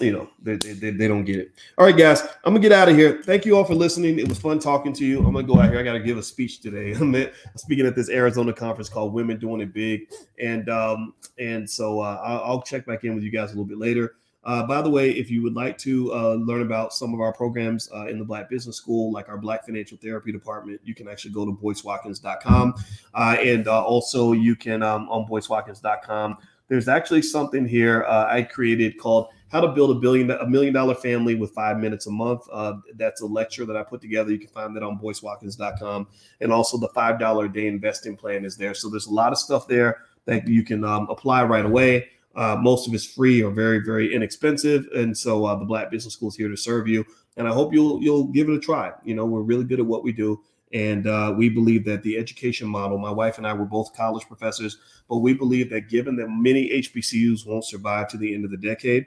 you 0.00 0.12
know, 0.12 0.28
they, 0.42 0.56
they, 0.56 0.90
they 0.90 1.08
don't 1.08 1.24
get 1.24 1.38
it. 1.38 1.52
All 1.78 1.84
right, 1.84 1.96
guys, 1.96 2.22
I'm 2.44 2.52
gonna 2.52 2.60
get 2.60 2.72
out 2.72 2.88
of 2.88 2.96
here. 2.96 3.22
Thank 3.24 3.44
you 3.44 3.56
all 3.56 3.64
for 3.64 3.74
listening. 3.74 4.18
It 4.18 4.28
was 4.28 4.38
fun 4.38 4.58
talking 4.58 4.92
to 4.94 5.04
you. 5.04 5.18
I'm 5.18 5.32
gonna 5.32 5.46
go 5.46 5.58
out 5.58 5.70
here. 5.70 5.78
I 5.78 5.82
got 5.82 5.92
to 5.92 6.00
give 6.00 6.18
a 6.18 6.22
speech 6.22 6.60
today. 6.60 6.92
I'm 7.00 7.30
speaking 7.56 7.86
at 7.86 7.94
this 7.94 8.08
Arizona 8.08 8.52
conference 8.52 8.88
called 8.88 9.12
Women 9.12 9.38
Doing 9.38 9.60
It 9.60 9.72
Big, 9.72 10.08
and 10.40 10.68
um, 10.68 11.14
and 11.38 11.68
so 11.68 12.00
uh, 12.00 12.20
I'll, 12.22 12.62
check 12.62 12.86
back 12.86 13.04
in 13.04 13.14
with 13.14 13.24
you 13.24 13.30
guys 13.30 13.50
a 13.50 13.52
little 13.52 13.64
bit 13.64 13.78
later. 13.78 14.14
Uh, 14.44 14.66
by 14.66 14.82
the 14.82 14.90
way, 14.90 15.10
if 15.10 15.30
you 15.30 15.40
would 15.40 15.54
like 15.54 15.78
to 15.78 16.12
uh, 16.12 16.34
learn 16.34 16.62
about 16.62 16.92
some 16.92 17.14
of 17.14 17.20
our 17.20 17.32
programs 17.32 17.88
uh, 17.94 18.06
in 18.06 18.18
the 18.18 18.24
Black 18.24 18.50
Business 18.50 18.76
School, 18.76 19.12
like 19.12 19.28
our 19.28 19.38
Black 19.38 19.64
Financial 19.64 19.96
Therapy 19.98 20.32
Department, 20.32 20.80
you 20.82 20.96
can 20.96 21.06
actually 21.06 21.30
go 21.32 21.44
to 21.44 21.52
boycewatkins.com. 21.52 22.74
Uh, 23.14 23.36
and 23.38 23.68
uh, 23.68 23.84
also, 23.84 24.32
you 24.32 24.56
can 24.56 24.82
um, 24.82 25.08
on 25.08 25.28
boycewatkins.com 25.28 26.38
there's 26.68 26.88
actually 26.88 27.22
something 27.22 27.66
here 27.66 28.04
uh, 28.04 28.26
I 28.28 28.42
created 28.42 28.98
called 28.98 29.28
"How 29.50 29.60
to 29.60 29.68
Build 29.68 29.96
a 29.96 30.00
Billion 30.00 30.30
a 30.30 30.46
Million 30.46 30.72
Dollar 30.72 30.94
Family 30.94 31.34
with 31.34 31.52
Five 31.52 31.78
Minutes 31.78 32.06
a 32.06 32.10
Month." 32.10 32.42
Uh, 32.50 32.74
that's 32.96 33.20
a 33.20 33.26
lecture 33.26 33.64
that 33.66 33.76
I 33.76 33.82
put 33.82 34.00
together. 34.00 34.30
You 34.30 34.38
can 34.38 34.48
find 34.48 34.74
that 34.76 34.82
on 34.82 34.98
BoyceWatkins.com, 34.98 36.08
and 36.40 36.52
also 36.52 36.78
the 36.78 36.88
five 36.88 37.18
dollar 37.18 37.48
day 37.48 37.66
investing 37.66 38.16
plan 38.16 38.44
is 38.44 38.56
there. 38.56 38.74
So 38.74 38.88
there's 38.88 39.06
a 39.06 39.12
lot 39.12 39.32
of 39.32 39.38
stuff 39.38 39.68
there 39.68 39.98
that 40.24 40.46
you 40.48 40.64
can 40.64 40.84
um, 40.84 41.08
apply 41.10 41.44
right 41.44 41.64
away. 41.64 42.08
Uh, 42.34 42.56
most 42.58 42.88
of 42.88 42.94
it's 42.94 43.04
free 43.04 43.42
or 43.42 43.50
very 43.50 43.80
very 43.80 44.14
inexpensive, 44.14 44.86
and 44.94 45.16
so 45.16 45.44
uh, 45.44 45.54
the 45.54 45.64
Black 45.64 45.90
Business 45.90 46.14
School 46.14 46.28
is 46.28 46.36
here 46.36 46.48
to 46.48 46.56
serve 46.56 46.88
you. 46.88 47.04
And 47.36 47.48
I 47.48 47.52
hope 47.52 47.72
you'll 47.72 48.02
you'll 48.02 48.24
give 48.24 48.48
it 48.48 48.54
a 48.54 48.60
try. 48.60 48.92
You 49.04 49.14
know, 49.14 49.24
we're 49.24 49.42
really 49.42 49.64
good 49.64 49.80
at 49.80 49.86
what 49.86 50.04
we 50.04 50.12
do. 50.12 50.40
And 50.72 51.06
uh, 51.06 51.34
we 51.36 51.48
believe 51.48 51.84
that 51.84 52.02
the 52.02 52.16
education 52.16 52.66
model, 52.66 52.96
my 52.96 53.10
wife 53.10 53.38
and 53.38 53.46
I 53.46 53.52
were 53.52 53.66
both 53.66 53.94
college 53.94 54.26
professors, 54.26 54.78
but 55.08 55.18
we 55.18 55.34
believe 55.34 55.68
that 55.70 55.88
given 55.88 56.16
that 56.16 56.28
many 56.28 56.70
HBCUs 56.70 57.46
won't 57.46 57.64
survive 57.64 58.08
to 58.08 58.16
the 58.16 58.34
end 58.34 58.44
of 58.44 58.50
the 58.50 58.56
decade, 58.56 59.06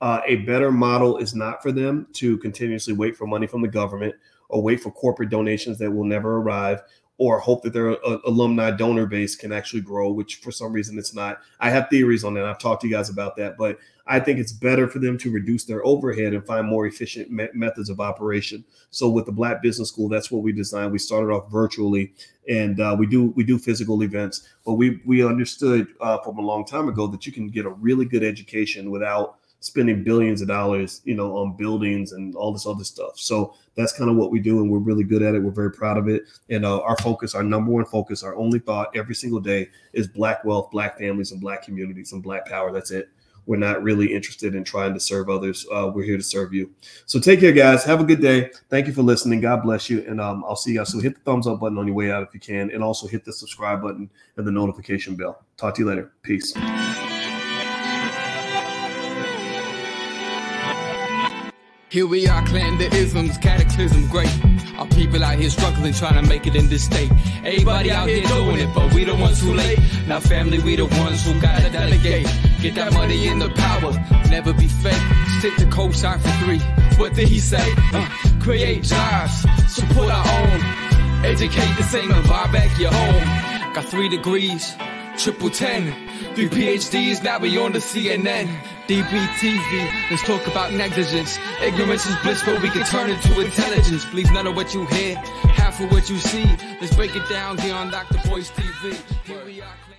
uh, 0.00 0.20
a 0.26 0.36
better 0.36 0.70
model 0.70 1.18
is 1.18 1.34
not 1.34 1.62
for 1.62 1.72
them 1.72 2.06
to 2.14 2.38
continuously 2.38 2.92
wait 2.92 3.16
for 3.16 3.26
money 3.26 3.46
from 3.46 3.60
the 3.60 3.68
government 3.68 4.14
or 4.48 4.62
wait 4.62 4.80
for 4.80 4.90
corporate 4.90 5.30
donations 5.30 5.78
that 5.78 5.90
will 5.90 6.04
never 6.04 6.36
arrive 6.36 6.82
or 7.18 7.38
hope 7.38 7.62
that 7.62 7.74
their 7.74 7.90
uh, 8.06 8.18
alumni 8.26 8.70
donor 8.70 9.04
base 9.04 9.36
can 9.36 9.52
actually 9.52 9.82
grow, 9.82 10.10
which 10.10 10.36
for 10.36 10.50
some 10.50 10.72
reason 10.72 10.98
it's 10.98 11.14
not. 11.14 11.40
I 11.60 11.68
have 11.68 11.90
theories 11.90 12.24
on 12.24 12.32
that. 12.34 12.46
I've 12.46 12.58
talked 12.58 12.80
to 12.80 12.88
you 12.88 12.94
guys 12.94 13.10
about 13.10 13.36
that, 13.36 13.58
but 13.58 13.78
I 14.10 14.18
think 14.18 14.40
it's 14.40 14.52
better 14.52 14.88
for 14.88 14.98
them 14.98 15.16
to 15.18 15.30
reduce 15.30 15.64
their 15.64 15.86
overhead 15.86 16.34
and 16.34 16.44
find 16.44 16.66
more 16.66 16.84
efficient 16.84 17.30
me- 17.30 17.48
methods 17.54 17.88
of 17.88 18.00
operation. 18.00 18.64
So 18.90 19.08
with 19.08 19.24
the 19.24 19.32
Black 19.32 19.62
Business 19.62 19.88
School, 19.88 20.08
that's 20.08 20.32
what 20.32 20.42
we 20.42 20.50
designed. 20.50 20.90
We 20.90 20.98
started 20.98 21.32
off 21.32 21.48
virtually, 21.48 22.12
and 22.48 22.80
uh, 22.80 22.96
we 22.98 23.06
do 23.06 23.30
we 23.36 23.44
do 23.44 23.56
physical 23.56 24.02
events, 24.02 24.48
but 24.66 24.74
we 24.74 25.00
we 25.06 25.24
understood 25.24 25.86
uh, 26.00 26.18
from 26.18 26.38
a 26.38 26.42
long 26.42 26.64
time 26.66 26.88
ago 26.88 27.06
that 27.06 27.24
you 27.24 27.30
can 27.30 27.50
get 27.50 27.66
a 27.66 27.70
really 27.70 28.04
good 28.04 28.24
education 28.24 28.90
without 28.90 29.36
spending 29.60 30.02
billions 30.02 30.42
of 30.42 30.48
dollars, 30.48 31.02
you 31.04 31.14
know, 31.14 31.36
on 31.36 31.56
buildings 31.56 32.10
and 32.10 32.34
all 32.34 32.52
this 32.52 32.66
other 32.66 32.82
stuff. 32.82 33.16
So 33.16 33.54
that's 33.76 33.92
kind 33.92 34.10
of 34.10 34.16
what 34.16 34.32
we 34.32 34.40
do, 34.40 34.58
and 34.58 34.68
we're 34.68 34.78
really 34.78 35.04
good 35.04 35.22
at 35.22 35.36
it. 35.36 35.38
We're 35.42 35.52
very 35.52 35.70
proud 35.70 35.98
of 35.98 36.08
it. 36.08 36.22
And 36.48 36.64
uh, 36.64 36.80
our 36.80 36.96
focus, 36.96 37.36
our 37.36 37.44
number 37.44 37.70
one 37.70 37.84
focus, 37.84 38.24
our 38.24 38.34
only 38.34 38.58
thought 38.58 38.96
every 38.96 39.14
single 39.14 39.40
day 39.40 39.68
is 39.92 40.08
Black 40.08 40.44
wealth, 40.44 40.72
Black 40.72 40.98
families, 40.98 41.30
and 41.30 41.40
Black 41.40 41.62
communities 41.62 42.12
and 42.12 42.24
Black 42.24 42.46
power. 42.46 42.72
That's 42.72 42.90
it. 42.90 43.10
We're 43.46 43.56
not 43.56 43.82
really 43.82 44.12
interested 44.12 44.54
in 44.54 44.64
trying 44.64 44.94
to 44.94 45.00
serve 45.00 45.28
others. 45.28 45.66
Uh, 45.72 45.90
we're 45.94 46.04
here 46.04 46.16
to 46.16 46.22
serve 46.22 46.52
you. 46.54 46.70
So 47.06 47.18
take 47.18 47.40
care, 47.40 47.52
guys. 47.52 47.84
Have 47.84 48.00
a 48.00 48.04
good 48.04 48.20
day. 48.20 48.50
Thank 48.68 48.86
you 48.86 48.92
for 48.92 49.02
listening. 49.02 49.40
God 49.40 49.62
bless 49.62 49.90
you. 49.90 50.04
And 50.06 50.20
um, 50.20 50.44
I'll 50.46 50.56
see 50.56 50.72
you 50.72 50.78
guys. 50.78 50.92
So 50.92 51.00
hit 51.00 51.14
the 51.14 51.20
thumbs 51.22 51.46
up 51.46 51.60
button 51.60 51.78
on 51.78 51.86
your 51.86 51.96
way 51.96 52.10
out 52.10 52.22
if 52.22 52.32
you 52.34 52.40
can. 52.40 52.70
And 52.70 52.82
also 52.82 53.06
hit 53.06 53.24
the 53.24 53.32
subscribe 53.32 53.82
button 53.82 54.10
and 54.36 54.46
the 54.46 54.52
notification 54.52 55.16
bell. 55.16 55.44
Talk 55.56 55.74
to 55.76 55.82
you 55.82 55.88
later. 55.88 56.12
Peace. 56.22 56.54
Here 61.90 62.06
we 62.06 62.28
are, 62.28 62.46
clan 62.46 62.78
the 62.78 62.86
isms, 62.94 63.36
cataclysm, 63.38 64.06
great. 64.10 64.30
Our 64.78 64.86
people 64.86 65.24
out 65.24 65.40
here 65.40 65.50
struggling, 65.50 65.92
trying 65.92 66.22
to 66.22 66.28
make 66.28 66.46
it 66.46 66.54
in 66.54 66.68
this 66.68 66.84
state. 66.84 67.10
Everybody 67.44 67.90
out 67.90 68.08
here 68.08 68.22
doing 68.28 68.60
it, 68.60 68.72
but 68.72 68.94
we 68.94 69.02
the 69.02 69.16
ones 69.16 69.40
who 69.42 69.54
late. 69.54 69.80
Now, 70.06 70.20
family, 70.20 70.60
we 70.60 70.76
the 70.76 70.86
ones 70.86 71.26
who 71.26 71.40
gotta 71.40 71.68
delegate. 71.68 72.28
Get 72.60 72.74
that 72.74 72.92
money 72.92 73.26
in 73.26 73.38
the 73.38 73.48
power, 73.48 73.92
never 74.28 74.52
be 74.52 74.68
fake. 74.68 74.92
Stick 75.38 75.56
to 75.56 75.66
co-sign 75.66 76.18
for 76.18 76.28
three. 76.44 76.58
What 76.98 77.14
did 77.14 77.26
he 77.26 77.38
say? 77.38 77.66
Uh, 77.94 78.06
create 78.38 78.82
jobs, 78.82 79.46
support 79.68 80.10
our 80.10 80.26
own. 80.26 80.60
Educate 81.24 81.74
the 81.78 81.84
same 81.84 82.10
and 82.10 82.28
buy 82.28 82.52
back 82.52 82.78
your 82.78 82.92
home. 82.92 83.72
Got 83.72 83.86
three 83.86 84.10
degrees, 84.10 84.76
triple 85.16 85.48
ten. 85.48 85.94
Three 86.34 86.50
PhDs, 86.50 87.24
now 87.24 87.38
we 87.38 87.56
on 87.58 87.72
the 87.72 87.78
CNN. 87.78 88.46
DBTV, 88.86 90.10
let's 90.10 90.22
talk 90.24 90.46
about 90.46 90.70
negligence. 90.74 91.38
Ignorance 91.62 92.04
is 92.04 92.16
bliss, 92.16 92.42
but 92.44 92.60
we 92.60 92.68
can 92.68 92.84
turn 92.84 93.08
it 93.08 93.22
to 93.22 93.40
intelligence. 93.40 94.04
Believe 94.04 94.30
none 94.32 94.46
of 94.46 94.54
what 94.54 94.74
you 94.74 94.84
hear, 94.86 95.16
half 95.16 95.80
of 95.80 95.90
what 95.90 96.10
you 96.10 96.18
see. 96.18 96.44
Let's 96.78 96.94
break 96.94 97.16
it 97.16 97.26
down 97.30 97.56
here 97.56 97.74
on 97.74 97.90
Dr. 97.90 98.20
Boyce 98.28 98.50
TV. 98.50 99.89